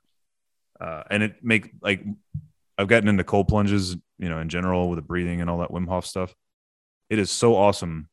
Uh, 0.80 1.04
and 1.10 1.24
it 1.24 1.36
make 1.44 1.72
like 1.82 2.04
I've 2.78 2.88
gotten 2.88 3.10
into 3.10 3.24
cold 3.24 3.48
plunges, 3.48 3.96
you 4.18 4.30
know, 4.30 4.40
in 4.40 4.50
general 4.50 4.90
with 4.90 4.98
the 4.98 5.04
breathing 5.04 5.42
and 5.42 5.50
all 5.50 5.60
that 5.60 5.70
Wim 5.70 5.88
Hof 5.88 6.06
stuff. 6.06 6.34
It 7.10 7.20
is 7.20 7.30
so 7.30 7.56
awesome 7.56 8.10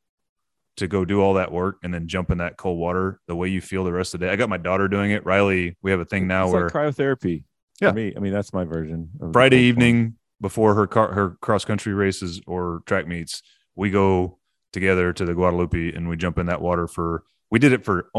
to 0.76 0.86
go 0.86 1.05
do 1.05 1.20
all 1.20 1.34
that 1.34 1.50
work 1.50 1.76
and 1.82 1.92
then 1.92 2.06
jump 2.06 2.30
in 2.30 2.38
that 2.38 2.56
cold 2.56 2.78
water 2.78 3.20
the 3.26 3.34
way 3.34 3.48
you 3.48 3.60
feel 3.60 3.84
the 3.84 3.92
rest 3.92 4.14
of 4.14 4.20
the 4.20 4.26
day. 4.26 4.32
I 4.32 4.36
got 4.36 4.48
my 4.48 4.56
daughter 4.56 4.88
doing 4.88 5.10
it. 5.10 5.24
Riley, 5.24 5.76
we 5.82 5.90
have 5.90 6.00
a 6.00 6.05
thing 6.05 6.26
now 6.26 6.44
It's 6.44 6.52
where 6.52 6.64
like 6.64 6.72
cryotherapy. 6.72 7.44
Yeah. 7.80 7.90
For 7.90 7.94
me, 7.94 8.12
I 8.16 8.20
mean 8.20 8.32
that's 8.32 8.52
my 8.52 8.64
version. 8.64 9.10
of 9.20 9.32
Friday 9.32 9.56
cold 9.56 9.76
plunge. 9.76 9.84
evening 9.92 10.14
before 10.40 10.74
her 10.74 10.86
car, 10.86 11.12
her 11.12 11.30
cross 11.40 11.64
country 11.64 11.94
races 11.94 12.40
or 12.46 12.82
track 12.86 13.06
meets, 13.06 13.42
we 13.74 13.90
go 13.90 14.38
together 14.73 15.12
to 15.12 15.24
the 15.24 15.35
Guadalupe 15.35 15.93
and 15.95 16.09
we 16.09 16.16
jump 16.16 16.39
in 16.39 16.47
that 16.47 16.61
water 16.61 16.86
for. 16.86 17.23
We 17.51 17.59
did 17.59 17.73
it 17.73 17.85
for 17.85 18.11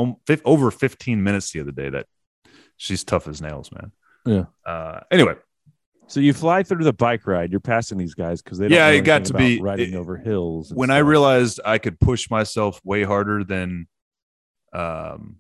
over 0.44 0.72
15 0.72 1.24
minutes 1.24 1.52
the 1.52 1.60
other 1.60 1.72
day. 1.72 1.90
That 1.90 2.08
she's 2.78 3.04
tough 3.04 3.28
as 3.28 3.42
nails, 3.42 3.72
man. 3.72 3.92
Yeah. 4.26 4.46
Uh, 4.66 5.02
anyway, 5.12 5.36
So 6.08 6.20
you 6.20 6.34
fly 6.34 6.64
through 6.64 6.84
the 6.84 6.94
bike 6.94 7.28
ride. 7.28 7.52
You're 7.52 7.60
passing 7.60 7.98
these 8.00 8.16
guys 8.16 8.42
because 8.42 8.58
they 8.58 8.68
don't 8.68 8.76
Yeah, 8.76 8.88
it 8.88 9.02
got 9.02 9.26
to 9.26 9.34
be- 9.36 9.62
riding 9.62 9.94
it- 9.94 9.98
over 9.98 10.18
hills. 10.18 10.72
when 10.74 10.90
I 10.90 10.98
realized 11.00 11.60
I 11.64 11.78
could 11.78 12.00
push 12.00 12.30
myself 12.32 12.82
way 12.84 13.04
harder 13.04 13.44
than 13.44 13.88
um 14.74 15.38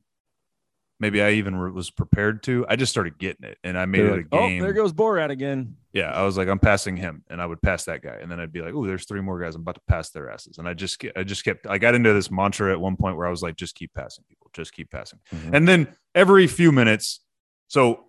maybe 0.99 1.21
I 1.21 1.31
even 1.31 1.73
was 1.73 1.89
prepared 1.91 2.43
to, 2.43 2.65
I 2.67 2.75
just 2.75 2.91
started 2.91 3.17
getting 3.17 3.45
it 3.49 3.57
and 3.63 3.77
I 3.77 3.85
made 3.85 4.01
They're 4.01 4.07
it 4.07 4.17
like, 4.17 4.25
a 4.43 4.47
game. 4.47 4.61
Oh, 4.61 4.65
there 4.65 4.73
goes 4.73 4.91
Borat 4.93 5.29
again. 5.31 5.77
Yeah, 5.93 6.11
I 6.11 6.23
was 6.23 6.37
like, 6.37 6.47
I'm 6.47 6.59
passing 6.59 6.95
him, 6.97 7.23
and 7.29 7.41
I 7.41 7.45
would 7.45 7.61
pass 7.61 7.85
that 7.85 8.01
guy, 8.03 8.17
and 8.21 8.31
then 8.31 8.39
I'd 8.39 8.51
be 8.53 8.61
like, 8.61 8.73
oh, 8.75 8.85
there's 8.85 9.05
three 9.05 9.21
more 9.21 9.39
guys. 9.39 9.55
I'm 9.55 9.61
about 9.61 9.75
to 9.75 9.81
pass 9.87 10.11
their 10.11 10.29
asses, 10.29 10.57
and 10.57 10.67
I 10.67 10.73
just, 10.73 11.03
I 11.15 11.23
just 11.23 11.43
kept. 11.43 11.65
I 11.67 11.77
got 11.77 11.95
into 11.95 12.13
this 12.13 12.29
mantra 12.29 12.71
at 12.71 12.79
one 12.79 12.95
point 12.95 13.17
where 13.17 13.25
I 13.27 13.31
was 13.31 13.41
like, 13.41 13.55
just 13.55 13.75
keep 13.75 13.93
passing 13.93 14.23
people, 14.29 14.49
just 14.53 14.73
keep 14.73 14.91
passing, 14.91 15.19
Mhm. 15.33 15.53
and 15.55 15.67
then 15.67 15.87
every 16.15 16.45
few 16.47 16.71
minutes, 16.71 17.21
so 17.67 18.05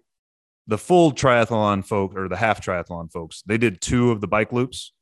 the 0.66 0.78
full 0.78 1.12
triathlon 1.12 1.84
folk 1.84 2.14
or 2.16 2.28
the 2.28 2.36
half 2.36 2.60
triathlon 2.64 3.10
folks, 3.10 3.42
they 3.46 3.58
did 3.58 3.80
two 3.80 4.10
of 4.10 4.20
the 4.20 4.28
bike 4.28 4.52
loops, 4.52 4.92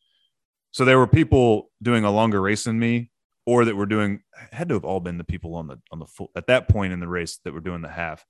so 0.71 0.85
there 0.85 0.99
were 0.99 1.07
people 1.09 1.71
doing 1.83 2.05
a 2.05 2.11
longer 2.11 2.41
race 2.41 2.65
than 2.65 2.79
me, 2.79 3.11
or 3.45 3.65
that 3.65 3.75
were 3.77 3.87
doing 3.87 4.21
had 4.53 4.69
to 4.69 4.75
have 4.75 4.85
all 4.85 5.01
been 5.01 5.19
the 5.19 5.25
people 5.25 5.55
on 5.57 5.67
the 5.67 5.79
on 5.91 5.99
the 5.99 6.07
full 6.07 6.31
at 6.37 6.47
that 6.47 6.69
point 6.69 6.93
in 6.93 7.01
the 7.01 7.09
race 7.09 7.39
that 7.45 7.53
were 7.53 7.61
doing 7.61 7.83
the 7.83 7.89
half. 7.89 8.25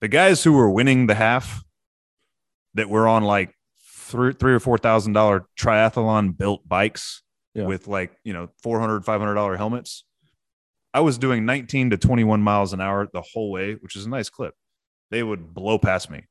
The 0.00 0.08
guys 0.08 0.44
who 0.44 0.52
were 0.52 0.70
winning 0.70 1.06
the 1.08 1.14
half 1.14 1.64
that 2.74 2.88
were 2.88 3.06
on 3.08 3.22
like 3.24 3.54
three, 4.12 4.32
three 4.34 4.52
or 4.54 4.60
four 4.60 4.78
thousand 4.78 5.14
dollar 5.14 5.46
triathlon 5.58 6.36
built 6.36 6.66
bikes 6.68 7.22
Yeah. 7.54 7.66
with 7.66 7.88
like 7.88 8.12
you 8.24 8.32
know 8.32 8.48
400 8.62 9.04
500 9.04 9.34
dollar 9.34 9.56
helmets. 9.56 10.04
I 10.94 11.00
was 11.00 11.16
doing 11.18 11.46
19 11.46 11.90
to 11.90 11.96
21 11.96 12.42
miles 12.42 12.72
an 12.74 12.80
hour 12.80 13.08
the 13.12 13.22
whole 13.22 13.50
way 13.50 13.74
which 13.74 13.96
is 13.96 14.06
a 14.06 14.10
nice 14.10 14.28
clip. 14.30 14.54
They 15.10 15.22
would 15.22 15.52
blow 15.54 15.78
past 15.78 16.10
me. 16.10 16.24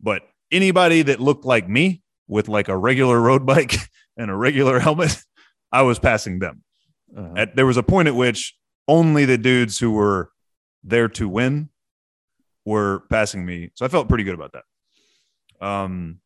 But 0.00 0.22
anybody 0.50 1.02
that 1.02 1.20
looked 1.20 1.44
like 1.44 1.68
me 1.68 2.02
with 2.28 2.48
like 2.48 2.68
a 2.68 2.76
regular 2.76 3.20
road 3.20 3.44
bike 3.44 3.74
and 4.16 4.30
a 4.30 4.36
regular 4.36 4.78
helmet 4.80 5.16
i 5.72 5.82
was 5.82 5.98
passing 5.98 6.38
them. 6.38 6.62
Uh-huh. 7.16 7.34
at 7.36 7.56
there 7.56 7.66
was 7.66 7.76
a 7.76 7.82
point 7.82 8.06
at 8.08 8.14
which 8.14 8.54
only 8.86 9.24
the 9.24 9.38
dudes 9.38 9.78
who 9.78 9.90
were 9.92 10.30
there 10.84 11.08
to 11.08 11.28
win 11.28 11.68
were 12.64 13.02
passing 13.10 13.44
me. 13.46 13.70
So 13.74 13.84
i 13.84 13.88
felt 13.88 14.08
pretty 14.08 14.24
good 14.24 14.34
about 14.34 14.52
that. 14.52 15.66
Um 15.66 16.20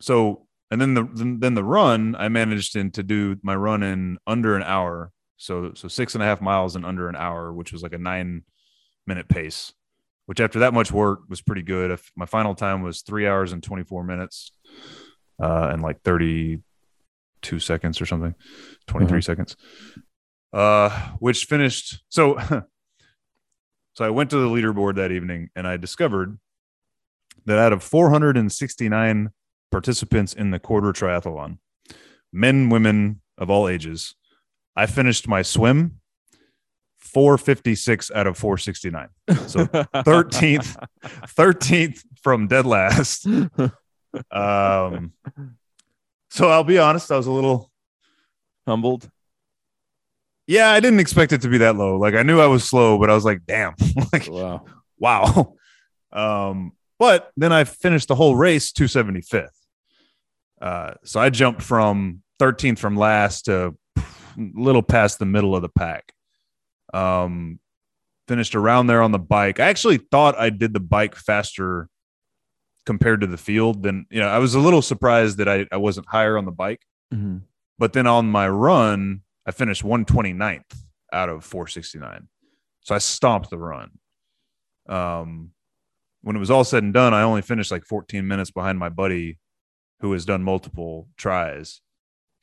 so 0.00 0.46
and 0.70 0.80
then 0.80 0.94
the 0.94 1.36
then, 1.40 1.54
the 1.54 1.64
run 1.64 2.16
i 2.16 2.28
managed 2.28 2.76
in, 2.76 2.90
to 2.92 3.02
do 3.02 3.36
my 3.42 3.54
run 3.54 3.82
in 3.82 4.18
under 4.26 4.56
an 4.56 4.62
hour. 4.62 5.12
So 5.36 5.72
so 5.74 5.88
six 5.88 6.14
and 6.14 6.22
a 6.22 6.26
half 6.26 6.40
miles 6.40 6.76
in 6.76 6.84
under 6.84 7.08
an 7.08 7.16
hour 7.16 7.52
which 7.52 7.72
was 7.72 7.82
like 7.82 7.92
a 7.92 7.98
nine 7.98 8.42
minute 9.06 9.28
pace 9.28 9.72
which 10.26 10.40
after 10.40 10.58
that 10.58 10.74
much 10.74 10.90
work 10.90 11.20
was 11.28 11.40
pretty 11.40 11.62
good. 11.62 11.92
If 11.92 12.10
my 12.16 12.26
final 12.26 12.54
time 12.54 12.82
was 12.82 13.02
three 13.02 13.28
hours 13.28 13.52
and 13.52 13.62
24 13.62 14.02
minutes 14.02 14.50
uh 15.42 15.68
and 15.72 15.82
like 15.82 16.02
32 16.02 16.62
seconds 17.58 18.00
or 18.00 18.06
something 18.06 18.34
23 18.86 19.20
seconds 19.20 19.56
uh 20.52 20.88
which 21.18 21.44
finished 21.44 22.02
so 22.08 22.38
so 23.94 24.04
i 24.04 24.10
went 24.10 24.30
to 24.30 24.38
the 24.38 24.48
leaderboard 24.48 24.96
that 24.96 25.12
evening 25.12 25.50
and 25.54 25.66
i 25.66 25.76
discovered 25.76 26.38
that 27.44 27.58
out 27.58 27.72
of 27.72 27.82
469 27.82 29.30
participants 29.72 30.32
in 30.32 30.50
the 30.50 30.58
quarter 30.58 30.92
triathlon 30.92 31.58
men 32.32 32.68
women 32.68 33.20
of 33.38 33.50
all 33.50 33.68
ages 33.68 34.14
i 34.76 34.86
finished 34.86 35.26
my 35.28 35.42
swim 35.42 36.00
456 36.98 38.10
out 38.14 38.26
of 38.26 38.36
469 38.36 39.08
so 39.48 39.64
13th 39.66 40.76
13th 41.04 42.00
from 42.22 42.48
dead 42.48 42.66
last. 42.66 43.26
Um 44.30 45.12
so 46.30 46.48
i'll 46.48 46.64
be 46.64 46.78
honest 46.78 47.10
i 47.12 47.16
was 47.16 47.26
a 47.26 47.32
little 47.32 47.70
Humbled. 48.66 49.08
yeah 50.46 50.70
i 50.70 50.80
didn't 50.80 51.00
expect 51.00 51.32
it 51.32 51.42
to 51.42 51.48
be 51.48 51.58
that 51.58 51.76
low. 51.76 51.98
Like 51.98 52.14
i 52.14 52.22
knew 52.22 52.40
i 52.40 52.46
was 52.46 52.64
slow 52.64 52.98
but 52.98 53.10
i 53.10 53.14
was 53.14 53.24
like 53.24 53.42
damn. 53.46 53.74
Like 54.12 54.28
Wow. 54.30 54.64
wow. 54.98 55.54
Um 56.12 56.72
but 56.98 57.30
then 57.36 57.52
i 57.52 57.64
finished 57.64 58.08
the 58.08 58.14
whole 58.14 58.36
race 58.36 58.72
275th 58.72 59.50
uh 60.60 60.94
so 61.04 61.20
i 61.20 61.28
jumped 61.30 61.62
from 61.62 62.22
13th 62.40 62.78
from 62.78 62.96
last 62.96 63.44
to 63.46 63.74
a 63.96 64.02
little 64.54 64.82
past 64.82 65.18
the 65.18 65.26
middle 65.26 65.54
of 65.56 65.62
the 65.62 65.68
pack 65.68 66.12
um 66.94 67.58
finished 68.28 68.54
around 68.54 68.86
there 68.86 69.02
on 69.02 69.12
the 69.12 69.18
bike 69.18 69.60
i 69.60 69.66
actually 69.68 69.98
thought 69.98 70.36
i 70.38 70.50
did 70.50 70.72
the 70.72 70.80
bike 70.80 71.14
faster 71.14 71.88
compared 72.86 73.20
to 73.20 73.26
the 73.26 73.36
field 73.36 73.82
than 73.82 74.06
you 74.10 74.20
know 74.20 74.28
i 74.28 74.38
was 74.38 74.54
a 74.54 74.60
little 74.60 74.82
surprised 74.82 75.38
that 75.38 75.48
i, 75.48 75.66
I 75.72 75.76
wasn't 75.76 76.08
higher 76.08 76.36
on 76.38 76.44
the 76.44 76.52
bike 76.52 76.82
Mhm. 77.14 77.42
but 77.78 77.92
then 77.92 78.08
on 78.08 78.26
my 78.28 78.48
run, 78.48 79.20
I 79.46 79.52
finished 79.52 79.84
129th 79.84 80.64
out 81.12 81.28
of 81.28 81.44
469. 81.44 82.26
So 82.80 82.96
I 82.96 82.98
stomped 82.98 83.48
the 83.48 83.58
run. 83.58 83.92
Um, 84.88 85.52
when 86.22 86.34
it 86.34 86.40
was 86.40 86.50
all 86.50 86.64
said 86.64 86.82
and 86.82 86.92
done, 86.92 87.14
I 87.14 87.22
only 87.22 87.42
finished 87.42 87.70
like 87.70 87.84
14 87.84 88.26
minutes 88.26 88.50
behind 88.50 88.80
my 88.80 88.88
buddy 88.88 89.38
who 90.00 90.12
has 90.12 90.24
done 90.24 90.42
multiple 90.42 91.08
tris, 91.16 91.80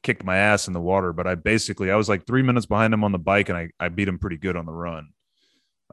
kicked 0.01 0.23
my 0.23 0.37
ass 0.37 0.67
in 0.67 0.73
the 0.73 0.81
water. 0.81 1.13
But 1.13 1.27
I 1.27 1.35
basically, 1.35 1.91
I 1.91 1.95
was 1.95 2.09
like 2.09 2.25
three 2.25 2.43
minutes 2.43 2.65
behind 2.65 2.93
him 2.93 3.03
on 3.03 3.11
the 3.11 3.19
bike 3.19 3.49
and 3.49 3.57
I, 3.57 3.69
I 3.79 3.89
beat 3.89 4.07
him 4.07 4.19
pretty 4.19 4.37
good 4.37 4.55
on 4.55 4.65
the 4.65 4.71
run. 4.71 5.09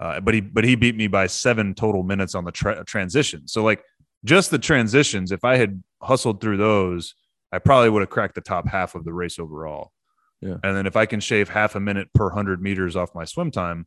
Uh, 0.01 0.21
but 0.21 0.35
he, 0.35 0.41
but 0.41 0.65
he 0.65 0.77
beat 0.77 0.97
me 0.97 1.09
by 1.09 1.27
seven 1.27 1.75
total 1.75 2.03
minutes 2.03 2.35
on 2.35 2.45
the 2.45 2.53
tra- 2.53 2.85
transition. 2.85 3.47
So 3.47 3.63
like 3.63 3.83
just 4.25 4.51
the 4.51 4.59
transitions, 4.59 5.33
if 5.33 5.45
I 5.45 5.57
had 5.57 5.83
hustled 6.03 6.41
through 6.41 6.57
those, 6.57 7.15
I 7.53 7.59
probably 7.59 7.91
would 7.91 8.01
have 8.01 8.11
cracked 8.11 8.35
the 8.35 8.41
top 8.41 8.67
half 8.69 8.95
of 8.95 9.05
the 9.05 9.13
race 9.13 9.39
overall. 9.39 9.93
Yeah. 10.41 10.57
And 10.63 10.75
then 10.77 10.87
if 10.87 10.97
I 10.97 11.05
can 11.05 11.21
shave 11.21 11.49
half 11.49 11.75
a 11.75 11.81
minute 11.81 12.09
per 12.15 12.31
hundred 12.31 12.63
meters 12.63 12.97
off 12.97 13.15
my 13.15 13.25
swim 13.25 13.51
time, 13.51 13.87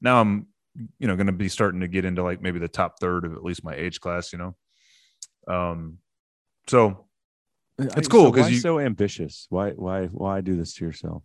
now 0.00 0.20
I'm, 0.20 0.48
you 0.98 1.08
know, 1.08 1.16
going 1.16 1.28
to 1.28 1.32
be 1.32 1.48
starting 1.48 1.80
to 1.80 1.88
get 1.88 2.04
into 2.04 2.22
like 2.22 2.42
maybe 2.42 2.58
the 2.58 2.68
top 2.68 3.00
third 3.00 3.24
of 3.24 3.32
at 3.32 3.42
least 3.42 3.64
my 3.64 3.74
age 3.74 4.00
class, 4.00 4.32
you 4.32 4.38
know? 4.38 4.56
Um, 5.52 5.98
so 6.68 7.06
It's 7.78 8.08
cool 8.08 8.30
because 8.30 8.46
why 8.46 8.50
you- 8.50 8.60
so 8.60 8.78
ambitious. 8.78 9.46
Why 9.50 9.70
why 9.70 10.06
why 10.06 10.40
do 10.40 10.56
this 10.56 10.74
to 10.74 10.84
yourself? 10.84 11.22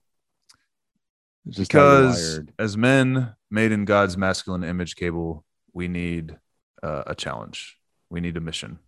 It's 1.45 1.57
just 1.57 1.71
because 1.71 2.39
as 2.57 2.77
men 2.77 3.35
made 3.51 3.71
in 3.71 3.85
God's 3.85 4.17
masculine 4.17 4.63
image 4.63 4.95
cable, 4.95 5.43
we 5.73 5.87
need 5.87 6.37
uh, 6.81 7.03
a 7.07 7.15
challenge. 7.15 7.77
We 8.09 8.21
need 8.21 8.37
a 8.37 8.41
mission. 8.41 8.79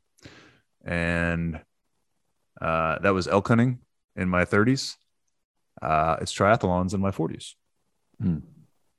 And 0.85 1.61
uh, 2.61 2.99
that 2.99 3.13
was 3.13 3.27
elk 3.27 3.47
hunting 3.47 3.79
in 4.15 4.29
my 4.29 4.45
30s. 4.45 4.95
Uh, 5.81 6.17
it's 6.21 6.33
triathlons 6.33 6.93
in 6.93 7.01
my 7.01 7.11
40s. 7.11 7.55
Hmm. 8.21 8.37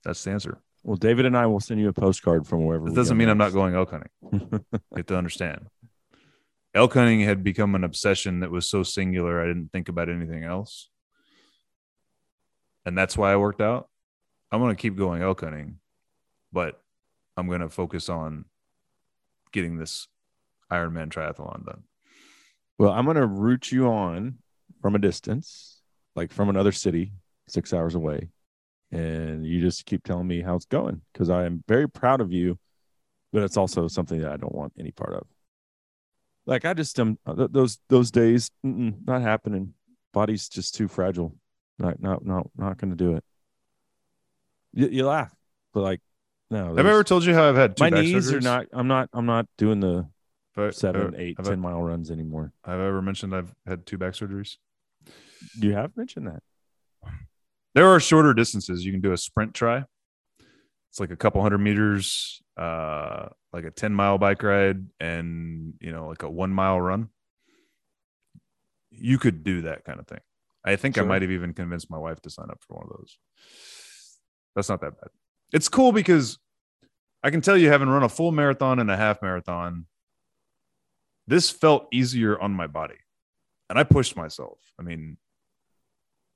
That's 0.05 0.23
the 0.25 0.33
answer. 0.33 0.61
Well, 0.83 0.97
David 0.97 1.25
and 1.27 1.37
I 1.37 1.47
will 1.47 1.61
send 1.61 1.81
you 1.81 1.89
a 1.89 1.93
postcard 1.93 2.47
from 2.47 2.65
wherever. 2.65 2.89
It 2.89 2.95
doesn't 2.95 3.17
mean 3.17 3.29
I'm 3.29 3.39
not 3.39 3.53
going 3.53 3.75
elk 3.75 3.91
hunting. 3.91 4.11
You 4.73 4.97
have 4.99 5.07
to 5.07 5.17
understand. 5.17 5.67
Elk 6.77 6.93
hunting 6.93 7.21
had 7.21 7.43
become 7.43 7.75
an 7.75 7.85
obsession 7.85 8.41
that 8.41 8.51
was 8.51 8.69
so 8.69 8.83
singular, 8.83 9.43
I 9.43 9.47
didn't 9.47 9.73
think 9.73 9.89
about 9.89 10.11
anything 10.11 10.45
else. 10.45 10.91
And 12.85 12.97
that's 12.97 13.17
why 13.17 13.33
I 13.33 13.37
worked 13.37 13.63
out. 13.63 13.89
I'm 14.53 14.61
going 14.61 14.77
to 14.77 14.81
keep 14.81 14.95
going 14.95 15.23
elk 15.23 15.41
hunting, 15.41 15.79
but 16.53 16.79
I'm 17.35 17.49
going 17.49 17.63
to 17.63 17.71
focus 17.71 18.11
on 18.11 18.45
getting 19.53 19.79
this 19.79 20.07
Ironman 20.71 21.09
triathlon 21.09 21.65
done. 21.65 21.85
Well, 22.79 22.93
I'm 22.93 23.07
going 23.07 23.17
to 23.17 23.27
root 23.27 23.73
you 23.73 23.89
on 23.89 24.37
from 24.83 24.95
a 24.95 24.99
distance, 24.99 25.81
like 26.15 26.31
from 26.31 26.51
another 26.51 26.73
city, 26.73 27.13
six 27.49 27.73
hours 27.73 27.95
away. 27.95 28.29
And 28.93 29.47
you 29.47 29.63
just 29.63 29.87
keep 29.87 30.05
telling 30.05 30.27
me 30.27 30.43
how 30.43 30.57
it's 30.57 30.67
going 30.67 31.01
because 31.13 31.31
I 31.31 31.47
am 31.47 31.65
very 31.67 31.89
proud 31.89 32.21
of 32.21 32.33
you, 32.33 32.59
but 33.33 33.45
it's 33.45 33.57
also 33.57 33.89
something 33.89 34.21
that 34.21 34.31
I 34.31 34.37
don't 34.37 34.55
want 34.55 34.75
any 34.79 34.91
part 34.91 35.15
of. 35.15 35.27
Like 36.47 36.65
I 36.65 36.75
just 36.75 36.99
um 37.01 37.19
those 37.27 37.79
those 37.89 38.11
days 38.11 38.51
not 38.63 39.23
happening. 39.23 39.75
Body's 40.13 40.49
just 40.49 40.75
too 40.75 40.89
fragile. 40.89 41.35
Not 41.79 42.01
not 42.01 42.25
not 42.25 42.49
not 42.57 42.79
going 42.79 42.91
to 42.91 42.97
do 42.97 43.17
it. 43.17 43.25
You, 44.73 44.89
you 44.89 45.07
laugh, 45.07 45.35
but 45.75 45.81
like 45.81 46.01
no. 46.51 46.59
Have 46.59 46.67
I 46.71 46.75
there's- 46.83 46.89
ever 46.95 47.05
told 47.05 47.25
you 47.25 47.35
how 47.35 47.49
I've 47.49 47.57
had 47.57 47.77
two 47.77 47.85
my 47.85 47.91
back 47.91 48.05
knees 48.05 48.33
are 48.33 48.41
not. 48.41 48.67
I'm 48.73 48.87
not. 48.89 49.09
I'm 49.13 49.27
not 49.27 49.47
doing 49.59 49.81
the 49.81 50.07
I- 50.57 50.71
seven, 50.71 51.03
have- 51.13 51.15
eight, 51.21 51.37
have 51.39 51.47
I- 51.47 51.51
ten 51.51 51.61
mile 51.61 51.83
runs 51.83 52.11
anymore. 52.11 52.53
I've 52.65 52.81
ever 52.81 53.03
mentioned 53.03 53.35
I've 53.35 53.53
had 53.67 53.85
two 53.85 53.99
back 53.99 54.13
surgeries? 54.15 54.57
You 55.59 55.73
have 55.73 55.97
mentioned 55.97 56.29
that. 56.29 56.43
There 57.75 57.87
are 57.89 58.01
shorter 58.01 58.33
distances. 58.33 58.85
You 58.85 58.93
can 58.93 59.01
do 59.03 59.13
a 59.13 59.19
sprint 59.19 59.53
tri. 59.53 59.85
It's 60.91 60.99
like 61.01 61.11
a 61.11 61.17
couple 61.17 61.43
hundred 61.43 61.59
meters, 61.59 62.41
uh, 62.57 63.29
like 63.57 63.65
a 63.65 63.71
10 63.71 63.95
mile 63.95 64.19
bike 64.19 64.43
ride 64.43 64.85
and, 65.01 65.75
you 65.81 65.91
know, 65.91 66.09
like 66.09 66.23
a 66.23 66.31
one 66.31 66.51
mile 66.51 66.79
run. 66.79 67.09
You 68.91 69.19
could 69.19 69.45
do 69.45 69.63
that 69.63 69.85
kind 69.85 69.99
of 69.99 70.07
thing. 70.07 70.21
I 70.63 70.77
think 70.77 70.99
I 70.99 71.03
might 71.03 71.23
have 71.23 71.31
even 71.31 71.55
convinced 71.55 71.91
my 71.91 71.97
wife 71.97 72.21
to 72.23 72.31
sign 72.31 72.51
up 72.51 72.59
for 72.67 72.75
one 72.75 72.87
of 72.91 72.97
those. 72.99 73.19
That's 74.55 74.69
not 74.69 74.81
that 74.83 75.01
bad. 75.01 75.09
It's 75.53 75.69
cool 75.69 75.93
because 75.93 76.39
I 77.23 77.31
can 77.31 77.41
tell 77.41 77.57
you, 77.57 77.69
having 77.69 77.89
run 77.89 78.03
a 78.03 78.09
full 78.09 78.31
marathon 78.31 78.79
and 78.79 78.91
a 78.91 78.97
half 78.97 79.23
marathon, 79.23 79.87
this 81.27 81.51
felt 81.51 81.87
easier 81.93 82.39
on 82.39 82.53
my 82.53 82.67
body. 82.67 82.99
And 83.71 83.79
I 83.79 83.85
pushed 83.85 84.17
myself. 84.17 84.59
I 84.79 84.83
mean, 84.83 85.17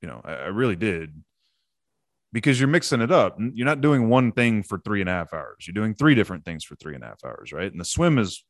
you 0.01 0.09
know, 0.09 0.23
I, 0.25 0.33
I 0.33 0.47
really 0.47 0.77
did 0.77 1.23
because 2.33 2.61
you're 2.61 2.69
mixing 2.69 3.01
it 3.01 3.11
up. 3.11 3.37
You're 3.39 3.67
not 3.67 3.81
doing 3.81 4.09
one 4.09 4.33
thing 4.33 4.63
for 4.63 4.79
three 4.79 5.01
and 5.01 5.11
a 5.11 5.13
half 5.13 5.35
hours. 5.35 5.67
You're 5.67 5.75
doing 5.75 5.95
three 5.95 6.15
different 6.15 6.45
things 6.45 6.65
for 6.65 6.77
three 6.77 6.95
and 6.95 7.03
a 7.03 7.09
half 7.09 7.25
hours, 7.25 7.53
right? 7.53 7.71
And 7.71 7.81
the 7.81 7.85
swim 7.85 8.19
is 8.19 8.45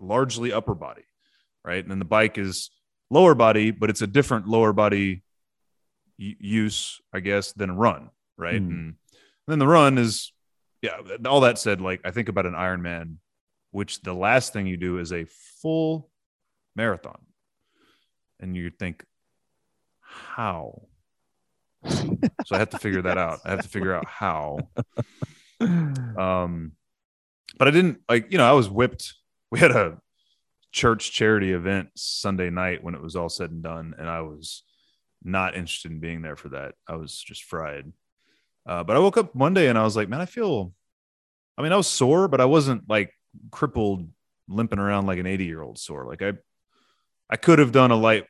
largely 0.00 0.52
upper 0.52 0.74
body, 0.74 1.04
right? 1.64 1.82
And 1.82 1.90
then 1.90 1.98
the 1.98 2.04
bike 2.04 2.38
is 2.38 2.70
lower 3.10 3.34
body, 3.34 3.70
but 3.70 3.90
it's 3.90 4.02
a 4.02 4.06
different 4.06 4.46
lower 4.46 4.72
body 4.72 5.22
use, 6.18 7.00
I 7.12 7.20
guess, 7.20 7.52
than 7.52 7.76
run, 7.76 8.10
right? 8.36 8.62
Mm. 8.62 8.68
And 8.68 8.96
then 9.46 9.58
the 9.58 9.66
run 9.66 9.98
is, 9.98 10.32
yeah. 10.82 10.98
All 11.26 11.40
that 11.40 11.58
said, 11.58 11.80
like 11.80 12.00
I 12.04 12.10
think 12.10 12.28
about 12.28 12.46
an 12.46 12.54
Ironman, 12.54 13.16
which 13.70 14.02
the 14.02 14.14
last 14.14 14.52
thing 14.52 14.66
you 14.66 14.76
do 14.76 14.98
is 14.98 15.12
a 15.12 15.26
full 15.60 16.10
marathon, 16.74 17.18
and 18.40 18.56
you 18.56 18.70
think, 18.70 19.04
how? 20.00 20.82
So 21.88 22.54
I 22.54 22.58
have 22.58 22.70
to 22.70 22.78
figure 22.78 23.02
that 23.02 23.18
out. 23.18 23.40
I 23.44 23.50
have 23.50 23.62
to 23.62 23.68
figure 23.68 23.94
out 23.94 24.06
how. 24.06 24.58
Um, 25.58 26.72
but 27.58 27.66
I 27.66 27.70
didn't 27.70 28.00
like, 28.10 28.30
you 28.30 28.36
know, 28.36 28.46
I 28.46 28.52
was 28.52 28.68
whipped. 28.68 29.14
We 29.50 29.58
had 29.58 29.70
a 29.70 29.98
church 30.70 31.12
charity 31.12 31.52
event 31.52 31.88
Sunday 31.96 32.50
night 32.50 32.84
when 32.84 32.94
it 32.94 33.00
was 33.00 33.16
all 33.16 33.30
said 33.30 33.50
and 33.50 33.62
done, 33.62 33.94
and 33.98 34.06
I 34.06 34.20
was 34.20 34.62
not 35.24 35.56
interested 35.56 35.90
in 35.90 36.00
being 36.00 36.22
there 36.22 36.36
for 36.36 36.50
that. 36.50 36.74
I 36.86 36.96
was 36.96 37.18
just 37.18 37.44
fried. 37.44 37.92
Uh, 38.66 38.84
but 38.84 38.96
I 38.96 38.98
woke 38.98 39.16
up 39.16 39.34
Monday 39.34 39.68
and 39.68 39.78
I 39.78 39.84
was 39.84 39.96
like, 39.96 40.08
man, 40.08 40.20
I 40.20 40.26
feel. 40.26 40.72
I 41.56 41.62
mean, 41.62 41.72
I 41.72 41.76
was 41.76 41.86
sore, 41.86 42.28
but 42.28 42.40
I 42.40 42.44
wasn't 42.44 42.88
like 42.88 43.12
crippled, 43.50 44.08
limping 44.48 44.78
around 44.78 45.06
like 45.06 45.18
an 45.18 45.26
80 45.26 45.44
year 45.44 45.62
old 45.62 45.78
sore. 45.78 46.04
Like 46.04 46.20
I, 46.20 46.34
I 47.30 47.36
could 47.36 47.58
have 47.58 47.72
done 47.72 47.90
a 47.90 47.96
light, 47.96 48.26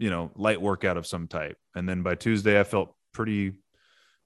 you 0.00 0.10
know, 0.10 0.32
light 0.34 0.60
workout 0.60 0.96
of 0.96 1.06
some 1.06 1.28
type, 1.28 1.56
and 1.76 1.88
then 1.88 2.02
by 2.02 2.16
Tuesday 2.16 2.58
I 2.58 2.64
felt 2.64 2.94
pretty 3.12 3.52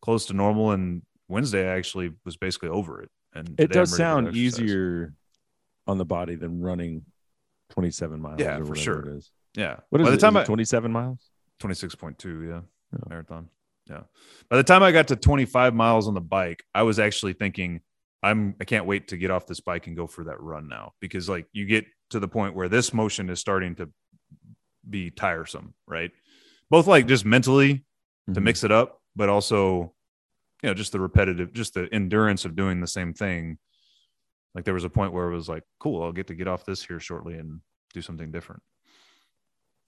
close 0.01 0.27
to 0.27 0.33
normal, 0.33 0.71
and 0.71 1.03
Wednesday 1.29 1.69
I 1.71 1.77
actually 1.77 2.13
was 2.25 2.37
basically 2.37 2.71
over 2.71 3.03
it. 3.03 3.11
And 3.35 3.55
it 3.59 3.73
does 3.73 3.95
sound 3.95 4.37
easier 4.37 5.13
on 5.87 5.99
the 5.99 6.05
body 6.05 6.37
than 6.37 6.61
running 6.61 7.03
27 7.71 8.21
miles. 8.21 8.41
Yeah, 8.41 8.63
for 8.65 8.77
sure. 8.77 9.01
It 9.09 9.17
is. 9.17 9.31
Yeah. 9.57 9.77
What 9.91 10.01
is 10.01 10.07
By 10.07 10.11
the 10.13 10.17
time 10.17 10.37
I, 10.37 10.45
27 10.45 10.93
miles? 10.93 11.31
26.2. 11.61 12.49
Yeah. 12.49 12.61
Oh. 12.95 12.99
Marathon. 13.09 13.49
Yeah. 13.89 14.03
By 14.49 14.57
the 14.57 14.65
time 14.65 14.83
I 14.83 14.93
got 14.93 15.09
to 15.09 15.17
25 15.17 15.75
miles 15.75 16.09
on 16.09 16.15
the 16.15 16.21
bike, 16.21 16.63
I 16.75 16.83
was 16.83 16.99
actually 16.99 17.35
thinking, 17.35 17.81
I'm, 18.23 18.55
I 18.61 18.65
can't 18.65 18.87
wait 18.87 19.09
to 19.09 19.17
get 19.17 19.31
off 19.31 19.47
this 19.47 19.61
bike 19.61 19.87
and 19.87 19.97
go 19.97 20.07
for 20.07 20.25
that 20.25 20.41
run 20.41 20.69
now 20.69 20.93
because 21.01 21.29
like 21.29 21.47
you 21.53 21.67
get 21.67 21.85
to 22.11 22.21
the 22.21 22.29
point 22.29 22.55
where 22.55 22.69
this 22.69 22.95
motion 22.95 23.29
is 23.29 23.41
starting 23.41 23.75
to 23.77 23.91
be 24.89 25.11
tiresome, 25.11 25.75
right? 25.87 26.11
Both 26.71 26.87
like 26.87 27.07
just 27.07 27.25
mentally 27.25 27.75
mm-hmm. 27.75 28.35
to 28.35 28.41
mix 28.41 28.65
it 28.65 28.73
up, 28.73 29.01
but 29.17 29.29
also, 29.29 29.93
you 30.63 30.69
know, 30.71 30.75
just 30.75 30.93
the 30.93 31.01
repetitive, 31.01 31.53
just 31.53 31.75
the 31.75 31.89
endurance 31.93 32.45
of 32.45 32.57
doing 32.57 32.81
the 32.81 32.87
same 32.87 33.15
thing 33.15 33.59
like 34.55 34.65
there 34.65 34.75
was 34.75 34.85
a 34.85 34.91
point 34.91 35.13
where 35.13 35.31
it 35.31 35.35
was 35.35 35.49
like, 35.49 35.65
cool, 35.81 36.03
I'll 36.03 36.13
get 36.13 36.29
to 36.29 36.35
get 36.35 36.49
off 36.49 36.65
this 36.65 36.85
here 36.85 37.01
shortly 37.01 37.35
and 37.35 37.61
do 37.93 38.01
something 38.01 38.31
different. 38.31 38.63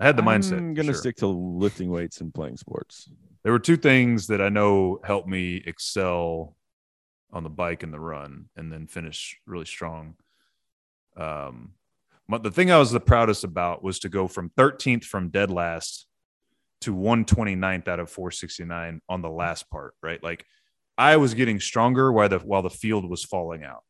I 0.01 0.07
had 0.07 0.17
the 0.17 0.23
mindset. 0.23 0.59
I'm 0.59 0.75
gonna 0.75 0.93
sure. 0.93 1.01
stick 1.01 1.17
to 1.19 1.27
lifting 1.27 1.89
weights 1.89 2.21
and 2.21 2.35
playing 2.35 2.59
sports. 2.59 3.09
There 3.43 3.53
were 3.53 3.59
two 3.59 3.77
things 3.77 4.27
that 4.27 4.43
I 4.43 4.51
know 4.51 5.01
helped 5.05 5.29
me 5.29 5.63
excel 5.65 6.57
on 7.33 7.45
the 7.45 7.51
bike 7.51 7.83
and 7.83 7.95
the 7.95 8.01
run, 8.01 8.47
and 8.57 8.71
then 8.71 8.89
finish 8.89 9.39
really 9.47 9.65
strong. 9.65 10.17
Um, 11.17 11.73
but 12.29 12.43
the 12.43 12.51
thing 12.51 12.71
I 12.71 12.79
was 12.79 12.91
the 12.91 13.01
proudest 13.01 13.45
about 13.45 13.83
was 13.83 13.99
to 14.01 14.09
go 14.09 14.29
from 14.29 14.51
13th 14.51 15.05
from 15.05 15.29
dead 15.29 15.51
last 15.51 16.07
to 16.83 16.95
129th 16.95 17.89
out 17.89 18.01
of 18.01 18.11
469 18.11 19.01
on 19.09 19.23
the 19.23 19.31
last 19.31 19.71
part. 19.71 19.95
Right, 20.03 20.23
like 20.23 20.45
I 20.99 21.17
was 21.17 21.35
getting 21.35 21.61
stronger 21.61 22.13
while 22.13 22.29
the 22.29 22.39
while 22.39 22.63
the 22.63 22.71
field 22.71 23.09
was 23.09 23.25
falling 23.25 23.65
out 23.65 23.83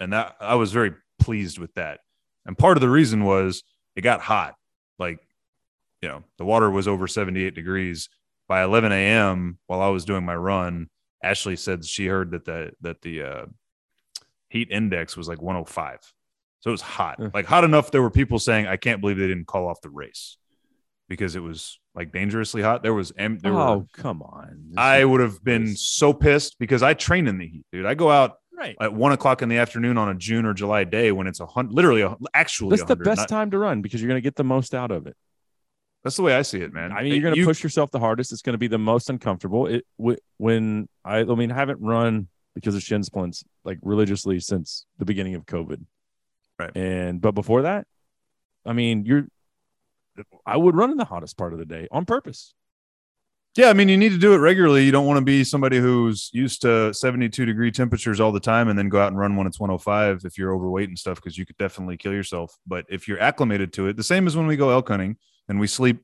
and 0.00 0.12
that 0.12 0.36
I 0.40 0.54
was 0.56 0.72
very 0.72 0.92
pleased 1.18 1.58
with 1.58 1.74
that. 1.74 2.00
And 2.44 2.56
part 2.56 2.76
of 2.76 2.80
the 2.80 2.90
reason 2.90 3.24
was 3.24 3.62
it 3.94 4.02
got 4.02 4.20
hot, 4.20 4.54
like 4.98 5.18
you 6.02 6.08
know 6.08 6.24
the 6.38 6.44
water 6.44 6.70
was 6.70 6.86
over 6.86 7.06
78 7.06 7.54
degrees 7.54 8.08
by 8.48 8.62
11 8.62 8.92
a.m. 8.92 9.58
while 9.66 9.80
I 9.80 9.88
was 9.88 10.04
doing 10.04 10.24
my 10.24 10.36
run. 10.36 10.88
Ashley 11.22 11.56
said 11.56 11.84
she 11.84 12.06
heard 12.06 12.32
that 12.32 12.44
the 12.44 12.72
that 12.82 13.02
the 13.02 13.22
uh, 13.22 13.46
heat 14.48 14.68
index 14.70 15.16
was 15.16 15.28
like 15.28 15.42
105, 15.42 15.98
so 16.66 16.70
it 16.70 16.72
was 16.72 16.82
hot, 16.82 17.20
like 17.32 17.46
hot 17.46 17.64
enough. 17.64 17.92
There 17.92 18.02
were 18.02 18.10
people 18.10 18.38
saying, 18.38 18.66
"I 18.66 18.76
can't 18.76 19.00
believe 19.00 19.16
they 19.16 19.28
didn't 19.28 19.46
call 19.46 19.68
off 19.68 19.80
the 19.80 19.90
race." 19.90 20.36
because 21.08 21.36
it 21.36 21.40
was 21.40 21.78
like 21.94 22.12
dangerously 22.12 22.62
hot. 22.62 22.82
There 22.82 22.94
was 22.94 23.12
there 23.16 23.30
oh 23.44 23.78
were, 23.78 23.84
come 23.92 24.22
on! 24.22 24.66
This 24.70 24.78
I 24.78 25.04
would 25.04 25.20
have 25.20 25.42
been 25.42 25.76
so 25.76 26.12
pissed 26.12 26.58
because 26.58 26.82
I 26.82 26.94
train 26.94 27.26
in 27.26 27.38
the 27.38 27.46
heat, 27.46 27.64
dude. 27.72 27.86
I 27.86 27.94
go 27.94 28.10
out 28.10 28.38
right 28.56 28.76
at 28.80 28.92
one 28.92 29.12
o'clock 29.12 29.42
in 29.42 29.48
the 29.48 29.58
afternoon 29.58 29.98
on 29.98 30.08
a 30.08 30.14
June 30.14 30.46
or 30.46 30.54
July 30.54 30.84
day 30.84 31.12
when 31.12 31.26
it's 31.26 31.40
a 31.40 31.46
hundred, 31.46 31.74
literally 31.74 32.02
a, 32.02 32.16
actually. 32.34 32.70
That's 32.70 32.88
the 32.88 32.96
best 32.96 33.20
not, 33.20 33.28
time 33.28 33.50
to 33.52 33.58
run 33.58 33.82
because 33.82 34.00
you're 34.00 34.08
going 34.08 34.20
to 34.20 34.26
get 34.26 34.36
the 34.36 34.44
most 34.44 34.74
out 34.74 34.90
of 34.90 35.06
it. 35.06 35.16
That's 36.04 36.16
the 36.16 36.22
way 36.22 36.34
I 36.34 36.42
see 36.42 36.60
it, 36.60 36.72
man. 36.72 36.92
I 36.92 37.02
mean, 37.02 37.12
you're 37.12 37.22
going 37.22 37.34
to 37.34 37.44
push 37.44 37.64
yourself 37.64 37.90
the 37.90 37.98
hardest. 37.98 38.30
It's 38.30 38.42
going 38.42 38.54
to 38.54 38.58
be 38.58 38.68
the 38.68 38.78
most 38.78 39.10
uncomfortable. 39.10 39.66
It 39.66 39.84
when 40.36 40.88
I, 41.04 41.18
I 41.18 41.24
mean, 41.24 41.50
I 41.50 41.54
haven't 41.54 41.80
run 41.80 42.28
because 42.54 42.74
of 42.74 42.82
shin 42.82 43.02
splints 43.02 43.44
like 43.64 43.78
religiously 43.82 44.40
since 44.40 44.86
the 44.98 45.04
beginning 45.04 45.34
of 45.34 45.46
COVID. 45.46 45.84
Right. 46.58 46.74
And 46.76 47.20
but 47.20 47.32
before 47.32 47.62
that, 47.62 47.86
I 48.64 48.72
mean, 48.72 49.04
you're. 49.04 49.26
I 50.46 50.56
would 50.56 50.74
run 50.74 50.90
in 50.90 50.96
the 50.96 51.04
hottest 51.04 51.36
part 51.36 51.52
of 51.52 51.58
the 51.58 51.66
day 51.66 51.88
on 51.90 52.06
purpose. 52.06 52.54
Yeah, 53.56 53.70
I 53.70 53.72
mean, 53.72 53.88
you 53.88 53.96
need 53.96 54.12
to 54.12 54.18
do 54.18 54.34
it 54.34 54.38
regularly. 54.38 54.84
You 54.84 54.92
don't 54.92 55.06
want 55.06 55.18
to 55.18 55.24
be 55.24 55.42
somebody 55.42 55.78
who's 55.78 56.28
used 56.34 56.60
to 56.62 56.92
72 56.92 57.46
degree 57.46 57.70
temperatures 57.70 58.20
all 58.20 58.30
the 58.30 58.40
time 58.40 58.68
and 58.68 58.78
then 58.78 58.90
go 58.90 59.00
out 59.00 59.08
and 59.08 59.18
run 59.18 59.34
when 59.34 59.46
it's 59.46 59.58
105 59.58 60.22
if 60.24 60.36
you're 60.36 60.54
overweight 60.54 60.88
and 60.88 60.98
stuff, 60.98 61.16
because 61.16 61.38
you 61.38 61.46
could 61.46 61.56
definitely 61.56 61.96
kill 61.96 62.12
yourself. 62.12 62.54
But 62.66 62.84
if 62.90 63.08
you're 63.08 63.20
acclimated 63.20 63.72
to 63.74 63.88
it, 63.88 63.96
the 63.96 64.02
same 64.02 64.26
as 64.26 64.36
when 64.36 64.46
we 64.46 64.56
go 64.56 64.70
elk 64.70 64.88
hunting 64.88 65.16
and 65.48 65.58
we 65.58 65.66
sleep 65.66 66.02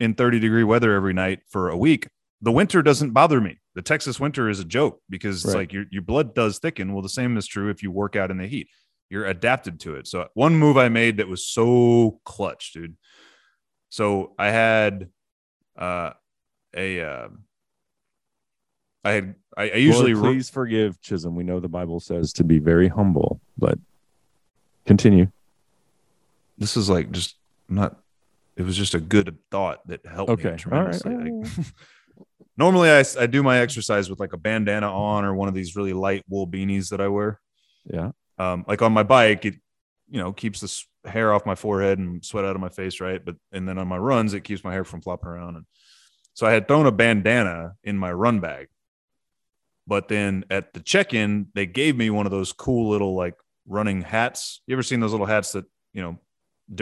in 0.00 0.14
30 0.14 0.40
degree 0.40 0.64
weather 0.64 0.94
every 0.94 1.12
night 1.12 1.40
for 1.50 1.68
a 1.68 1.76
week, 1.76 2.08
the 2.40 2.52
winter 2.52 2.82
doesn't 2.82 3.10
bother 3.10 3.40
me. 3.40 3.58
The 3.74 3.82
Texas 3.82 4.18
winter 4.18 4.48
is 4.48 4.60
a 4.60 4.64
joke 4.64 5.00
because 5.10 5.44
right. 5.44 5.50
it's 5.50 5.56
like 5.56 5.72
your, 5.74 5.84
your 5.90 6.02
blood 6.02 6.34
does 6.34 6.58
thicken. 6.58 6.94
Well, 6.94 7.02
the 7.02 7.08
same 7.10 7.36
is 7.36 7.46
true 7.46 7.68
if 7.68 7.82
you 7.82 7.90
work 7.90 8.16
out 8.16 8.30
in 8.30 8.38
the 8.38 8.46
heat. 8.46 8.68
You're 9.10 9.26
adapted 9.26 9.80
to 9.80 9.96
it. 9.96 10.06
So, 10.06 10.28
one 10.34 10.56
move 10.56 10.76
I 10.76 10.88
made 10.88 11.18
that 11.18 11.28
was 11.28 11.46
so 11.46 12.20
clutch, 12.24 12.72
dude. 12.72 12.96
So, 13.90 14.32
I 14.38 14.50
had, 14.50 15.08
uh, 15.76 16.10
a 16.76 17.00
uh, 17.00 17.28
I 19.04 19.12
had 19.12 19.34
I, 19.56 19.70
I 19.70 19.76
usually 19.76 20.14
Lord, 20.14 20.34
please 20.34 20.50
forgive 20.50 21.00
Chisholm. 21.00 21.36
We 21.36 21.44
know 21.44 21.60
the 21.60 21.68
Bible 21.68 22.00
says 22.00 22.32
to 22.34 22.44
be 22.44 22.58
very 22.58 22.88
humble, 22.88 23.40
but 23.56 23.78
continue. 24.86 25.28
This 26.58 26.76
is 26.76 26.88
like 26.88 27.10
just 27.10 27.36
not. 27.68 27.96
It 28.56 28.62
was 28.62 28.76
just 28.76 28.94
a 28.94 29.00
good 29.00 29.36
thought 29.50 29.86
that 29.88 30.06
helped 30.06 30.30
okay. 30.30 30.52
me 30.52 30.56
tremendously. 30.56 31.14
Like, 31.14 31.66
normally, 32.56 32.90
I 32.90 33.04
I 33.18 33.26
do 33.26 33.42
my 33.42 33.58
exercise 33.58 34.08
with 34.08 34.20
like 34.20 34.32
a 34.32 34.38
bandana 34.38 34.90
on 34.90 35.24
or 35.24 35.34
one 35.34 35.48
of 35.48 35.54
these 35.54 35.76
really 35.76 35.92
light 35.92 36.24
wool 36.28 36.46
beanies 36.46 36.90
that 36.90 37.00
I 37.00 37.08
wear. 37.08 37.40
Yeah. 37.84 38.12
Um, 38.38 38.64
like 38.66 38.82
on 38.82 38.92
my 38.92 39.02
bike, 39.02 39.44
it 39.44 39.54
you 40.08 40.18
know 40.18 40.32
keeps 40.32 40.60
the 40.60 41.08
hair 41.08 41.32
off 41.32 41.46
my 41.46 41.54
forehead 41.54 41.98
and 41.98 42.24
sweat 42.24 42.44
out 42.44 42.56
of 42.56 42.60
my 42.60 42.68
face, 42.68 43.00
right? 43.00 43.24
But 43.24 43.36
and 43.52 43.68
then 43.68 43.78
on 43.78 43.88
my 43.88 43.98
runs, 43.98 44.34
it 44.34 44.42
keeps 44.42 44.64
my 44.64 44.72
hair 44.72 44.84
from 44.84 45.00
flopping 45.00 45.28
around 45.28 45.56
and 45.56 45.66
so 46.34 46.46
I 46.46 46.52
had 46.52 46.68
thrown 46.68 46.86
a 46.86 46.92
bandana 46.92 47.74
in 47.84 47.96
my 47.96 48.12
run 48.12 48.40
bag. 48.40 48.66
But 49.86 50.08
then 50.08 50.44
at 50.50 50.74
the 50.74 50.80
check-in, 50.80 51.46
they 51.54 51.66
gave 51.66 51.96
me 51.96 52.10
one 52.10 52.26
of 52.26 52.32
those 52.32 52.52
cool 52.52 52.90
little 52.90 53.14
like 53.14 53.34
running 53.66 54.02
hats. 54.02 54.60
You 54.66 54.74
ever 54.74 54.82
seen 54.82 55.00
those 55.00 55.12
little 55.12 55.26
hats 55.26 55.52
that, 55.52 55.64
you 55.92 56.02
know, 56.02 56.18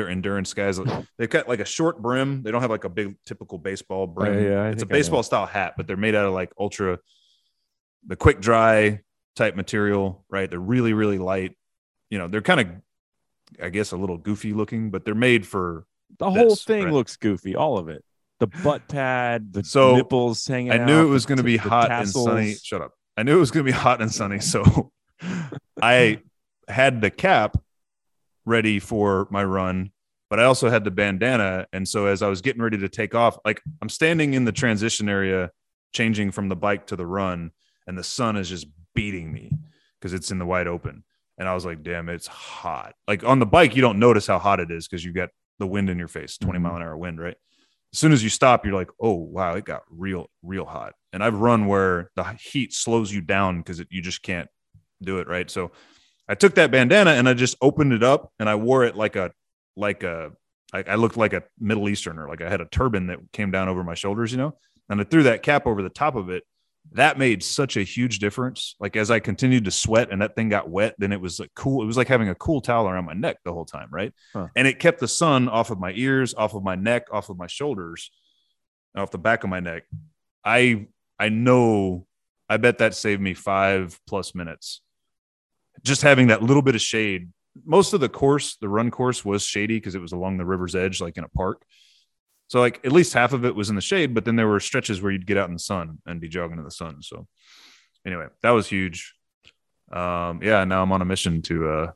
endurance 0.08 0.54
guys 0.54 0.78
they've 1.18 1.28
got 1.28 1.48
like 1.48 1.58
a 1.60 1.64
short 1.64 2.00
brim. 2.00 2.42
They 2.42 2.50
don't 2.50 2.62
have 2.62 2.70
like 2.70 2.84
a 2.84 2.88
big 2.88 3.16
typical 3.26 3.58
baseball 3.58 4.06
brim. 4.06 4.38
Uh, 4.38 4.40
yeah, 4.40 4.68
it's 4.68 4.84
a 4.84 4.86
baseball 4.86 5.22
style 5.22 5.46
hat, 5.46 5.74
but 5.76 5.86
they're 5.86 5.96
made 5.96 6.14
out 6.14 6.24
of 6.24 6.32
like 6.32 6.52
ultra 6.58 7.00
the 8.06 8.16
quick 8.16 8.40
dry 8.40 9.00
type 9.36 9.56
material, 9.56 10.24
right? 10.28 10.48
They're 10.48 10.60
really, 10.60 10.92
really 10.92 11.18
light. 11.18 11.56
You 12.10 12.18
know, 12.18 12.28
they're 12.28 12.42
kind 12.42 12.60
of 12.60 12.66
I 13.62 13.68
guess 13.68 13.92
a 13.92 13.96
little 13.96 14.18
goofy 14.18 14.52
looking, 14.52 14.90
but 14.90 15.04
they're 15.04 15.14
made 15.14 15.46
for 15.46 15.84
the 16.18 16.30
this, 16.30 16.38
whole 16.38 16.56
thing 16.56 16.84
right? 16.84 16.92
looks 16.92 17.16
goofy, 17.16 17.56
all 17.56 17.78
of 17.78 17.88
it 17.88 18.04
the 18.42 18.48
butt 18.64 18.88
pad, 18.88 19.52
the 19.52 19.62
so 19.62 19.94
nipples 19.94 20.44
hanging. 20.44 20.72
Out. 20.72 20.80
I 20.80 20.84
knew 20.84 20.98
out, 20.98 21.04
it 21.04 21.10
was 21.10 21.26
going 21.26 21.38
to 21.38 21.44
be 21.44 21.56
hot 21.56 21.86
tassels. 21.86 22.26
and 22.26 22.34
sunny. 22.34 22.54
Shut 22.60 22.82
up. 22.82 22.92
I 23.16 23.22
knew 23.22 23.36
it 23.36 23.40
was 23.40 23.52
going 23.52 23.64
to 23.64 23.72
be 23.72 23.78
hot 23.78 24.02
and 24.02 24.10
sunny, 24.10 24.40
so 24.40 24.90
I 25.80 26.18
had 26.66 27.00
the 27.00 27.10
cap 27.10 27.56
ready 28.44 28.80
for 28.80 29.28
my 29.30 29.44
run, 29.44 29.92
but 30.28 30.40
I 30.40 30.44
also 30.44 30.68
had 30.70 30.82
the 30.82 30.90
bandana. 30.90 31.68
And 31.72 31.86
so 31.86 32.06
as 32.06 32.20
I 32.20 32.26
was 32.26 32.40
getting 32.40 32.60
ready 32.60 32.78
to 32.78 32.88
take 32.88 33.14
off, 33.14 33.38
like 33.44 33.62
I'm 33.80 33.88
standing 33.88 34.34
in 34.34 34.44
the 34.44 34.50
transition 34.50 35.08
area, 35.08 35.52
changing 35.92 36.32
from 36.32 36.48
the 36.48 36.56
bike 36.56 36.88
to 36.88 36.96
the 36.96 37.06
run, 37.06 37.52
and 37.86 37.96
the 37.96 38.02
sun 38.02 38.36
is 38.36 38.48
just 38.48 38.66
beating 38.94 39.32
me 39.32 39.52
because 40.00 40.12
it's 40.12 40.30
in 40.30 40.38
the 40.38 40.46
wide 40.46 40.66
open. 40.66 41.04
and 41.38 41.48
I 41.48 41.54
was 41.54 41.64
like, 41.64 41.82
damn, 41.82 42.08
it's 42.10 42.26
hot. 42.26 42.94
Like 43.08 43.24
on 43.24 43.38
the 43.38 43.46
bike, 43.46 43.74
you 43.74 43.80
don't 43.82 43.98
notice 43.98 44.26
how 44.26 44.38
hot 44.38 44.60
it 44.60 44.70
is 44.70 44.86
because 44.86 45.04
you 45.04 45.12
got 45.12 45.30
the 45.58 45.66
wind 45.66 45.88
in 45.90 45.98
your 45.98 46.06
face, 46.06 46.36
20 46.36 46.58
Mhm. 46.58 46.62
mile 46.62 46.76
an 46.76 46.82
hour 46.82 46.96
wind, 46.96 47.18
right? 47.20 47.36
As 47.92 47.98
soon 47.98 48.12
as 48.12 48.22
you 48.22 48.28
stop, 48.28 48.64
you're 48.64 48.74
like, 48.74 48.90
oh 49.00 49.14
wow, 49.14 49.54
it 49.54 49.64
got 49.64 49.82
real, 49.90 50.26
real 50.42 50.66
hot. 50.66 50.92
And 51.12 51.24
I've 51.24 51.34
run 51.40 51.66
where 51.66 52.10
the 52.16 52.24
heat 52.40 52.72
slows 52.74 53.12
you 53.12 53.22
down 53.22 53.58
because 53.58 53.82
you 53.90 54.02
just 54.02 54.22
can't 54.22 54.48
do 55.02 55.18
it, 55.18 55.26
right? 55.26 55.50
So 55.50 55.72
I 56.28 56.34
took 56.34 56.54
that 56.56 56.70
bandana 56.70 57.12
and 57.12 57.28
I 57.28 57.34
just 57.34 57.56
opened 57.60 57.92
it 57.94 58.02
up 58.02 58.30
and 58.38 58.48
I 58.48 58.54
wore 58.54 58.84
it 58.84 58.94
like 58.94 59.16
a 59.16 59.32
like 59.74 60.02
a 60.04 60.32
I, 60.72 60.84
I 60.86 60.94
looked 60.96 61.16
like 61.16 61.32
a 61.32 61.42
Middle 61.58 61.88
Easterner, 61.88 62.28
like 62.28 62.40
I 62.42 62.48
had 62.50 62.60
a 62.60 62.66
turban 62.66 63.06
that 63.08 63.18
came 63.32 63.50
down 63.50 63.68
over 63.68 63.82
my 63.82 63.94
shoulders, 63.94 64.32
you 64.32 64.38
know, 64.38 64.56
and 64.88 65.00
I 65.00 65.04
threw 65.04 65.22
that 65.24 65.42
cap 65.42 65.66
over 65.66 65.82
the 65.82 65.90
top 65.90 66.14
of 66.14 66.28
it. 66.30 66.44
That 66.92 67.18
made 67.18 67.42
such 67.42 67.76
a 67.76 67.82
huge 67.82 68.18
difference. 68.18 68.74
Like 68.78 68.96
as 68.96 69.10
I 69.10 69.20
continued 69.20 69.64
to 69.64 69.70
sweat 69.70 70.10
and 70.10 70.20
that 70.20 70.34
thing 70.34 70.48
got 70.48 70.68
wet, 70.68 70.94
then 70.98 71.12
it 71.12 71.20
was 71.20 71.40
like 71.40 71.50
cool. 71.54 71.82
It 71.82 71.86
was 71.86 71.96
like 71.96 72.08
having 72.08 72.28
a 72.28 72.34
cool 72.34 72.60
towel 72.60 72.88
around 72.88 73.06
my 73.06 73.14
neck 73.14 73.38
the 73.44 73.52
whole 73.52 73.64
time, 73.64 73.88
right? 73.90 74.12
Huh. 74.32 74.48
And 74.56 74.66
it 74.66 74.78
kept 74.78 75.00
the 75.00 75.08
sun 75.08 75.48
off 75.48 75.70
of 75.70 75.78
my 75.78 75.92
ears, 75.94 76.34
off 76.34 76.54
of 76.54 76.62
my 76.62 76.74
neck, 76.74 77.06
off 77.10 77.30
of 77.30 77.38
my 77.38 77.46
shoulders, 77.46 78.10
off 78.96 79.10
the 79.10 79.18
back 79.18 79.44
of 79.44 79.50
my 79.50 79.60
neck. 79.60 79.84
I 80.44 80.88
I 81.18 81.28
know 81.30 82.06
I 82.48 82.58
bet 82.58 82.78
that 82.78 82.94
saved 82.94 83.22
me 83.22 83.32
five 83.32 83.98
plus 84.06 84.34
minutes. 84.34 84.82
Just 85.82 86.02
having 86.02 86.26
that 86.26 86.42
little 86.42 86.62
bit 86.62 86.74
of 86.74 86.82
shade 86.82 87.30
most 87.64 87.92
of 87.92 88.00
the 88.00 88.08
course, 88.08 88.56
the 88.56 88.68
run 88.68 88.90
course 88.90 89.24
was 89.24 89.44
shady 89.44 89.76
because 89.76 89.94
it 89.94 90.00
was 90.00 90.12
along 90.12 90.38
the 90.38 90.44
river's 90.44 90.74
edge, 90.74 91.00
like 91.00 91.16
in 91.16 91.24
a 91.24 91.28
park. 91.28 91.62
So 92.52 92.60
like 92.60 92.84
at 92.84 92.92
least 92.92 93.14
half 93.14 93.32
of 93.32 93.46
it 93.46 93.54
was 93.54 93.70
in 93.70 93.76
the 93.76 93.80
shade, 93.80 94.12
but 94.12 94.26
then 94.26 94.36
there 94.36 94.46
were 94.46 94.60
stretches 94.60 95.00
where 95.00 95.10
you'd 95.10 95.26
get 95.26 95.38
out 95.38 95.48
in 95.48 95.54
the 95.54 95.58
sun 95.58 95.96
and 96.04 96.20
be 96.20 96.28
jogging 96.28 96.58
in 96.58 96.64
the 96.64 96.70
sun. 96.70 97.00
So 97.00 97.26
anyway, 98.06 98.26
that 98.42 98.50
was 98.50 98.66
huge. 98.66 99.14
Um, 99.90 100.40
yeah, 100.42 100.62
now 100.64 100.82
I'm 100.82 100.92
on 100.92 101.00
a 101.00 101.06
mission 101.06 101.40
to 101.44 101.68
uh, 101.70 101.92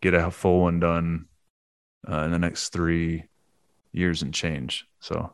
get 0.00 0.12
a 0.12 0.32
full 0.32 0.62
one 0.62 0.80
done 0.80 1.26
uh, 2.10 2.22
in 2.22 2.32
the 2.32 2.40
next 2.40 2.70
three 2.70 3.26
years 3.92 4.22
and 4.22 4.34
change. 4.34 4.88
So 4.98 5.32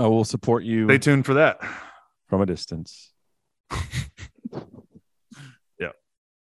I 0.00 0.08
will 0.08 0.24
support 0.24 0.64
you 0.64 0.88
stay 0.88 0.98
tuned 0.98 1.26
for 1.26 1.34
that. 1.34 1.60
from 2.26 2.40
a 2.40 2.46
distance. 2.46 3.12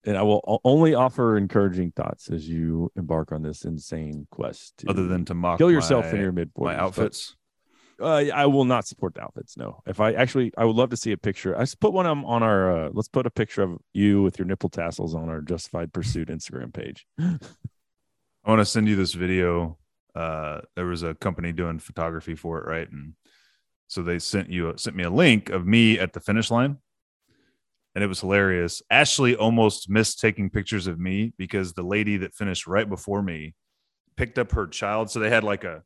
And 0.06 0.18
I 0.18 0.22
will 0.22 0.61
only 0.64 0.94
offer 0.94 1.36
encouraging 1.36 1.91
thoughts 1.91 2.30
as 2.30 2.48
you 2.48 2.91
embark 2.95 3.32
on 3.32 3.41
this 3.41 3.65
insane 3.65 4.27
quest. 4.30 4.77
To 4.77 4.90
Other 4.90 5.07
than 5.07 5.26
to 5.26 5.34
mock 5.34 5.57
kill 5.57 5.72
yourself 5.72 6.06
my, 6.06 6.11
in 6.11 6.22
your 6.22 6.32
mid 6.32 6.52
my 6.57 6.76
outfits. 6.76 7.36
Uh, 7.99 8.26
I 8.34 8.45
will 8.45 8.65
not 8.65 8.86
support 8.86 9.15
the 9.15 9.23
outfits. 9.23 9.57
No. 9.57 9.82
If 9.88 9.99
I 9.99 10.14
actually, 10.14 10.52
I 10.57 10.65
would 10.65 10.76
love 10.76 10.90
to 10.90 10.98
see 10.98 11.11
a 11.11 11.18
picture. 11.18 11.56
I 11.57 11.61
just 11.61 11.80
put 11.80 11.94
one 11.94 12.06
on, 12.06 12.26
on 12.26 12.44
our. 12.44 12.86
Uh, 12.86 12.90
let's 12.94 13.07
put 13.07 13.26
a 13.26 13.32
picture 13.32 13.64
of 13.64 13.77
you 13.94 14.22
with 14.22 14.38
your 14.38 14.45
nipple 14.45 14.69
tassels 14.69 15.15
on 15.15 15.30
our 15.30 15.41
Justified 15.41 15.94
Pursuit 15.94 16.27
Instagram 16.27 16.73
page. 16.73 17.06
I 17.19 17.40
want 18.49 18.60
to 18.60 18.65
send 18.65 18.88
you 18.88 18.95
this 18.95 19.14
video. 19.14 19.77
Uh, 20.14 20.61
there 20.76 20.86
was 20.86 21.03
a 21.03 21.15
company 21.15 21.52
doing 21.52 21.80
photography 21.80 22.36
for 22.36 22.60
it, 22.60 22.68
right? 22.68 22.90
And 22.91 23.14
so 23.88 24.03
they 24.03 24.19
sent 24.19 24.49
you 24.49 24.73
sent 24.77 24.95
me 24.95 25.03
a 25.03 25.10
link 25.10 25.49
of 25.49 25.65
me 25.65 25.98
at 25.98 26.14
the 26.14 26.19
finish 26.19 26.52
line, 26.52 26.77
and 27.96 28.04
it 28.04 28.08
was 28.08 28.20
hilarious. 28.20 28.82
Ashley 28.92 29.36
almost 29.36 29.90
missed 29.90 30.20
taking 30.20 30.50
pictures 30.50 30.86
of 30.86 31.00
me 31.00 31.34
because 31.38 31.74
the 31.74 31.84
lady 31.84 32.18
that 32.18 32.36
finished 32.36 32.68
right 32.68 32.88
before 32.88 33.24
me 33.24 33.56
picked 34.18 34.38
up 34.38 34.52
her 34.52 34.68
child. 34.68 35.10
So 35.10 35.20
they 35.20 35.30
had 35.30 35.44
like 35.44 35.64
a 35.64 35.84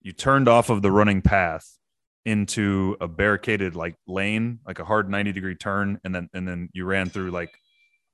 you 0.00 0.12
turned 0.12 0.48
off 0.48 0.70
of 0.70 0.82
the 0.82 0.90
running 0.90 1.22
path 1.22 1.78
into 2.24 2.96
a 3.00 3.06
barricaded 3.06 3.76
like 3.76 3.94
lane, 4.06 4.58
like 4.66 4.78
a 4.78 4.84
hard 4.84 5.08
90 5.08 5.32
degree 5.32 5.54
turn, 5.54 6.00
and 6.02 6.14
then 6.14 6.28
and 6.32 6.48
then 6.48 6.70
you 6.72 6.84
ran 6.84 7.08
through 7.08 7.30
like 7.30 7.50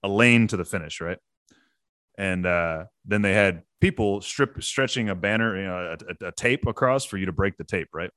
a 0.02 0.08
lane 0.08 0.46
to 0.48 0.56
the 0.56 0.64
finish, 0.64 1.00
right? 1.00 1.18
and 2.18 2.44
uh, 2.44 2.84
then 3.06 3.22
they 3.22 3.32
had 3.32 3.62
people 3.80 4.20
strip 4.20 4.60
stretching 4.62 5.08
a 5.08 5.14
banner, 5.14 5.56
you 5.56 5.66
know, 5.66 5.96
a, 6.20 6.26
a, 6.26 6.28
a 6.28 6.32
tape 6.32 6.66
across 6.66 7.04
for 7.04 7.16
you 7.16 7.26
to 7.26 7.32
break 7.32 7.56
the 7.56 7.64
tape, 7.64 7.88
right? 7.94 8.10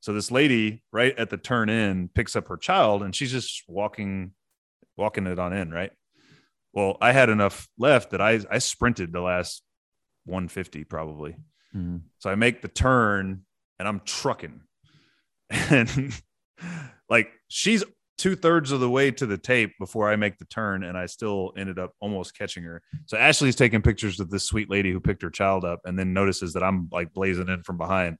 So 0.00 0.12
this 0.12 0.30
lady, 0.30 0.82
right 0.92 1.16
at 1.18 1.30
the 1.30 1.36
turn 1.36 1.68
in, 1.68 2.08
picks 2.08 2.36
up 2.36 2.48
her 2.48 2.56
child, 2.56 3.02
and 3.02 3.14
she's 3.14 3.32
just 3.32 3.64
walking, 3.66 4.32
walking 4.96 5.26
it 5.26 5.38
on 5.38 5.52
in, 5.52 5.70
right? 5.70 5.90
Well, 6.72 6.96
I 7.00 7.12
had 7.12 7.28
enough 7.28 7.68
left 7.78 8.10
that 8.10 8.20
I 8.20 8.40
I 8.50 8.58
sprinted 8.58 9.12
the 9.12 9.20
last 9.20 9.62
150 10.26 10.84
probably. 10.84 11.36
Mhm. 11.74 12.02
So 12.18 12.30
I 12.30 12.34
make 12.36 12.62
the 12.62 12.68
turn, 12.68 13.44
and 13.78 13.88
I'm 13.88 14.00
trucking, 14.04 14.60
and 15.50 16.12
like 17.08 17.30
she's 17.48 17.84
two 18.18 18.34
thirds 18.34 18.72
of 18.72 18.80
the 18.80 18.90
way 18.90 19.10
to 19.12 19.26
the 19.26 19.38
tape 19.38 19.72
before 19.78 20.10
I 20.10 20.16
make 20.16 20.38
the 20.38 20.44
turn, 20.44 20.82
and 20.84 20.98
I 20.98 21.06
still 21.06 21.52
ended 21.56 21.78
up 21.78 21.92
almost 22.00 22.36
catching 22.36 22.64
her. 22.64 22.82
So 23.06 23.16
Ashley's 23.16 23.54
taking 23.56 23.80
pictures 23.80 24.18
of 24.20 24.28
this 24.28 24.44
sweet 24.44 24.68
lady 24.68 24.92
who 24.92 25.00
picked 25.00 25.22
her 25.22 25.30
child 25.30 25.64
up, 25.64 25.80
and 25.84 25.98
then 25.98 26.12
notices 26.12 26.52
that 26.52 26.62
I'm 26.62 26.88
like 26.92 27.12
blazing 27.12 27.48
in 27.48 27.62
from 27.62 27.78
behind. 27.78 28.18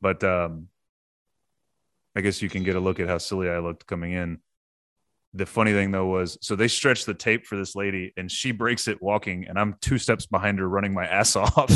But 0.00 0.22
um, 0.24 0.68
I 2.16 2.22
guess 2.22 2.40
you 2.40 2.48
can 2.48 2.62
get 2.64 2.74
a 2.76 2.80
look 2.80 2.98
at 2.98 3.08
how 3.08 3.18
silly 3.18 3.48
I 3.50 3.58
looked 3.58 3.86
coming 3.86 4.12
in. 4.12 4.38
The 5.34 5.44
funny 5.44 5.72
thing 5.72 5.90
though 5.90 6.06
was, 6.06 6.38
so 6.40 6.56
they 6.56 6.68
stretched 6.68 7.04
the 7.04 7.12
tape 7.12 7.44
for 7.46 7.56
this 7.56 7.76
lady, 7.76 8.14
and 8.16 8.30
she 8.32 8.52
breaks 8.52 8.88
it 8.88 9.02
walking, 9.02 9.46
and 9.46 9.58
I'm 9.58 9.76
two 9.82 9.98
steps 9.98 10.24
behind 10.24 10.58
her, 10.58 10.66
running 10.68 10.94
my 10.94 11.04
ass 11.20 11.36
off, 11.36 11.70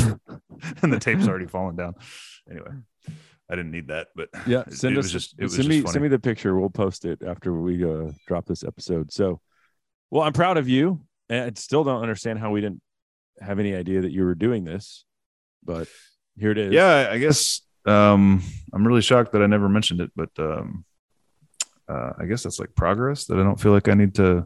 and 0.81 0.91
the 0.91 0.99
tape's 0.99 1.27
already 1.27 1.45
falling 1.45 1.75
down. 1.75 1.93
Anyway, 2.49 2.71
I 3.49 3.55
didn't 3.55 3.69
need 3.71 3.89
that, 3.89 4.07
but 4.15 4.29
Yeah, 4.47 4.63
send 4.69 4.95
it 4.95 4.99
us. 4.99 5.11
just 5.11 5.35
it 5.37 5.43
was 5.43 5.51
send 5.53 5.63
just 5.65 5.69
me 5.69 5.81
funny. 5.81 5.91
send 5.93 6.03
me 6.03 6.09
the 6.09 6.17
picture. 6.19 6.59
We'll 6.59 6.71
post 6.71 7.05
it 7.05 7.21
after 7.21 7.53
we 7.53 7.83
uh, 7.85 8.11
drop 8.27 8.47
this 8.47 8.63
episode. 8.63 9.11
So, 9.13 9.41
well, 10.09 10.23
I'm 10.23 10.33
proud 10.33 10.57
of 10.57 10.67
you, 10.67 11.01
and 11.29 11.45
I 11.45 11.51
still 11.59 11.83
don't 11.83 12.01
understand 12.01 12.39
how 12.39 12.49
we 12.49 12.61
didn't 12.61 12.81
have 13.39 13.59
any 13.59 13.75
idea 13.75 14.01
that 14.01 14.11
you 14.11 14.23
were 14.23 14.35
doing 14.35 14.63
this, 14.63 15.05
but 15.63 15.87
here 16.39 16.51
it 16.51 16.57
is. 16.57 16.73
yeah 16.73 17.09
i 17.11 17.17
guess 17.17 17.61
um 17.85 18.41
i'm 18.73 18.85
really 18.85 19.01
shocked 19.01 19.31
that 19.31 19.41
i 19.41 19.47
never 19.47 19.67
mentioned 19.69 20.01
it 20.01 20.11
but 20.15 20.29
um 20.39 20.85
uh, 21.89 22.13
i 22.19 22.25
guess 22.25 22.43
that's 22.43 22.59
like 22.59 22.73
progress 22.75 23.25
that 23.25 23.39
i 23.39 23.43
don't 23.43 23.59
feel 23.59 23.71
like 23.71 23.87
i 23.89 23.93
need 23.93 24.13
to 24.15 24.45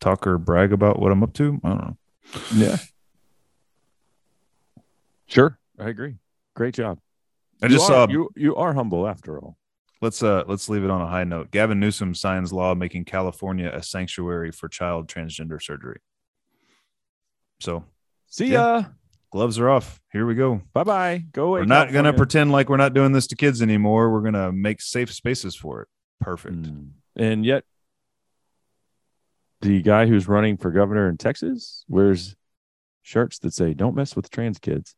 talk 0.00 0.26
or 0.26 0.38
brag 0.38 0.72
about 0.72 0.98
what 1.00 1.10
i'm 1.12 1.22
up 1.22 1.32
to 1.32 1.60
i 1.64 1.68
don't 1.68 1.80
know 1.80 1.96
yeah, 2.54 2.76
sure. 5.26 5.58
I 5.78 5.88
agree. 5.88 6.16
Great 6.54 6.74
job. 6.74 6.98
i 7.62 7.66
You 7.66 7.72
just 7.72 7.90
are- 7.90 8.06
saw 8.06 8.12
you. 8.12 8.30
You 8.36 8.54
are 8.56 8.72
humble 8.74 9.06
after 9.08 9.38
all. 9.38 9.56
let's 10.00 10.22
uh 10.22 10.44
let's 10.46 10.68
leave 10.68 10.84
it 10.84 10.90
on 10.90 11.00
a 11.02 11.06
high 11.06 11.24
note 11.24 11.50
gavin 11.50 11.78
newsom 11.80 12.14
signs 12.14 12.52
law 12.52 12.74
making 12.74 13.04
california 13.04 13.70
a 13.72 13.82
sanctuary 13.82 14.50
for 14.52 14.68
child 14.68 15.08
transgender 15.08 15.60
surgery 15.62 15.98
so 17.60 17.84
See 18.28 18.46
Yeah. 18.46 18.78
ya. 18.78 18.84
Gloves 19.32 19.58
are 19.58 19.68
off 19.70 20.00
here 20.12 20.26
we 20.26 20.34
go 20.34 20.60
Bye 20.72 20.84
bye. 20.84 21.24
Go 21.32 21.46
away. 21.48 21.60
we're 21.60 21.66
not 21.66 21.90
going 21.92 22.04
to 22.04 22.12
pretend 22.12 22.52
like 22.52 22.68
we're 22.68 22.76
not 22.76 22.94
doing 22.94 23.12
this 23.12 23.26
to 23.28 23.36
kids 23.36 23.60
anymore 23.62 24.10
we're 24.12 24.20
going 24.20 24.34
to 24.34 24.52
make 24.52 24.80
safe 24.80 25.12
spaces 25.12 25.54
for 25.56 25.82
it 25.82 25.88
perfect 26.20 26.62
Mm. 26.62 26.90
And 27.16 27.44
yet, 27.44 27.64
the 29.60 29.82
guy 29.82 30.06
who's 30.06 30.26
running 30.26 30.56
for 30.56 30.70
governor 30.70 31.08
in 31.08 31.16
Texas 31.18 31.84
wears 31.88 32.34
shirts 33.02 33.38
that 33.40 33.52
say, 33.52 33.74
Don't 33.74 33.94
mess 33.94 34.16
with 34.16 34.30
trans 34.30 34.58
kids. 34.58 34.94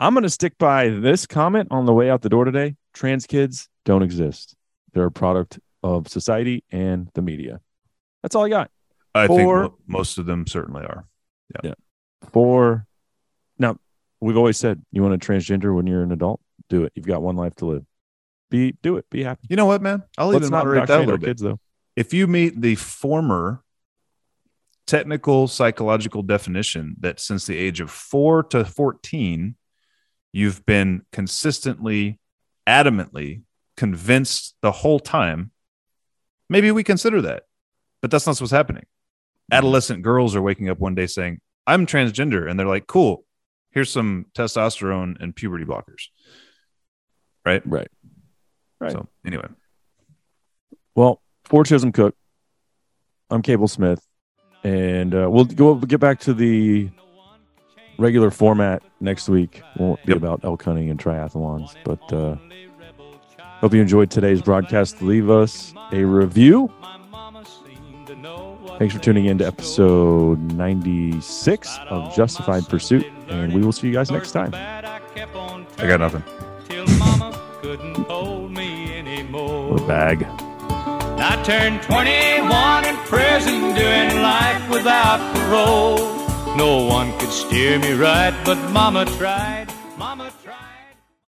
I'm 0.00 0.14
going 0.14 0.24
to 0.24 0.30
stick 0.30 0.58
by 0.58 0.88
this 0.88 1.26
comment 1.26 1.68
on 1.70 1.86
the 1.86 1.92
way 1.92 2.10
out 2.10 2.22
the 2.22 2.28
door 2.28 2.44
today. 2.44 2.74
Trans 2.92 3.26
kids 3.26 3.68
don't 3.84 4.02
exist, 4.02 4.56
they're 4.92 5.06
a 5.06 5.10
product 5.12 5.60
of 5.82 6.08
society 6.08 6.64
and 6.70 7.08
the 7.14 7.22
media. 7.22 7.60
That's 8.22 8.34
all 8.34 8.44
I 8.44 8.48
got. 8.48 8.70
i 9.14 9.26
think 9.26 9.42
For- 9.42 9.62
mo- 9.62 9.78
most 9.86 10.18
of 10.18 10.26
them 10.26 10.46
certainly 10.46 10.82
are 10.82 11.06
For 12.32 12.74
now, 12.74 12.84
we've 14.22 14.36
always 14.36 14.56
said 14.56 14.80
you 14.92 15.02
want 15.02 15.20
to 15.20 15.26
transgender 15.26 15.74
when 15.74 15.86
you're 15.86 16.02
an 16.02 16.12
adult, 16.12 16.40
do 16.68 16.84
it. 16.84 16.92
You've 16.94 17.06
got 17.06 17.22
one 17.22 17.36
life 17.36 17.54
to 17.56 17.66
live. 17.66 17.84
Be 18.50 18.72
do 18.82 18.96
it. 18.96 19.10
Be 19.10 19.24
happy. 19.24 19.46
You 19.48 19.56
know 19.56 19.66
what, 19.66 19.82
man? 19.82 20.02
I'll 20.16 20.28
Let's 20.28 20.42
even 20.42 20.50
moderate 20.50 20.86
that 20.86 20.98
a 20.98 21.00
little 21.00 21.18
bit. 21.18 21.26
kids 21.26 21.42
though. 21.42 21.58
If 21.96 22.14
you 22.14 22.26
meet 22.26 22.60
the 22.60 22.76
former 22.76 23.62
technical 24.86 25.48
psychological 25.48 26.22
definition 26.22 26.96
that 27.00 27.20
since 27.20 27.46
the 27.46 27.56
age 27.56 27.80
of 27.80 27.90
four 27.90 28.42
to 28.44 28.64
14, 28.64 29.56
you've 30.32 30.64
been 30.66 31.02
consistently, 31.12 32.18
adamantly 32.66 33.42
convinced 33.76 34.54
the 34.62 34.72
whole 34.72 35.00
time, 35.00 35.50
maybe 36.48 36.70
we 36.70 36.84
consider 36.84 37.20
that. 37.22 37.44
But 38.00 38.10
that's 38.10 38.26
not 38.26 38.40
what's 38.40 38.52
happening. 38.52 38.82
Mm-hmm. 38.82 39.58
Adolescent 39.58 40.02
girls 40.02 40.36
are 40.36 40.42
waking 40.42 40.68
up 40.68 40.78
one 40.78 40.94
day 40.94 41.06
saying, 41.06 41.40
I'm 41.66 41.86
transgender. 41.86 42.50
And 42.50 42.58
they're 42.58 42.66
like, 42.66 42.86
cool, 42.86 43.24
here's 43.72 43.90
some 43.90 44.26
testosterone 44.34 45.20
and 45.20 45.34
puberty 45.34 45.64
blockers. 45.64 46.08
Right. 47.44 47.62
Right. 47.66 47.88
Right. 48.80 48.92
So, 48.92 49.08
anyway. 49.26 49.48
Well, 50.94 51.20
for 51.44 51.64
Chisholm 51.64 51.92
Cook, 51.92 52.14
I'm 53.30 53.42
Cable 53.42 53.68
Smith, 53.68 54.04
and 54.62 55.14
uh, 55.14 55.28
we'll 55.30 55.44
go 55.46 55.72
we'll 55.72 55.80
get 55.80 56.00
back 56.00 56.20
to 56.20 56.34
the 56.34 56.90
regular 57.98 58.30
format 58.30 58.82
next 59.00 59.28
week. 59.28 59.62
Won't 59.76 60.04
be 60.04 60.12
Yep. 60.12 60.16
about 60.18 60.44
elk 60.44 60.62
hunting 60.62 60.90
and 60.90 60.98
triathlons, 61.00 61.74
but 61.84 62.12
uh, 62.12 62.36
hope 63.60 63.72
you 63.72 63.80
enjoyed 63.80 64.10
today's 64.10 64.42
broadcast. 64.42 65.00
Leave 65.00 65.30
us 65.30 65.72
a 65.92 66.04
review 66.04 66.70
Thanks 68.82 68.96
for 68.96 69.00
tuning 69.00 69.26
in 69.26 69.38
to 69.38 69.46
episode 69.46 70.40
96 70.54 71.78
of 71.88 72.12
Justified 72.16 72.68
Pursuit, 72.68 73.06
and 73.28 73.54
we 73.54 73.62
will 73.62 73.70
see 73.70 73.86
you 73.86 73.92
guys 73.92 74.10
next 74.10 74.32
time. 74.32 74.52
I 74.52 75.00
got 75.86 76.00
nothing. 76.00 76.22
What 79.70 79.80
a 79.80 79.86
bag. 79.86 80.24
I 80.24 81.40
turned 81.44 81.80
21 81.82 82.84
in 82.86 82.96
prison 83.06 83.60
doing 83.76 84.20
life 84.20 84.68
without 84.68 85.20
parole. 85.36 85.98
No 86.56 86.84
one 86.84 87.16
could 87.20 87.30
steer 87.30 87.78
me 87.78 87.92
right, 87.92 88.34
but 88.44 88.56
Mama 88.72 89.04
tried. 89.04 89.12
Mama 89.12 89.68
tried. 89.68 89.71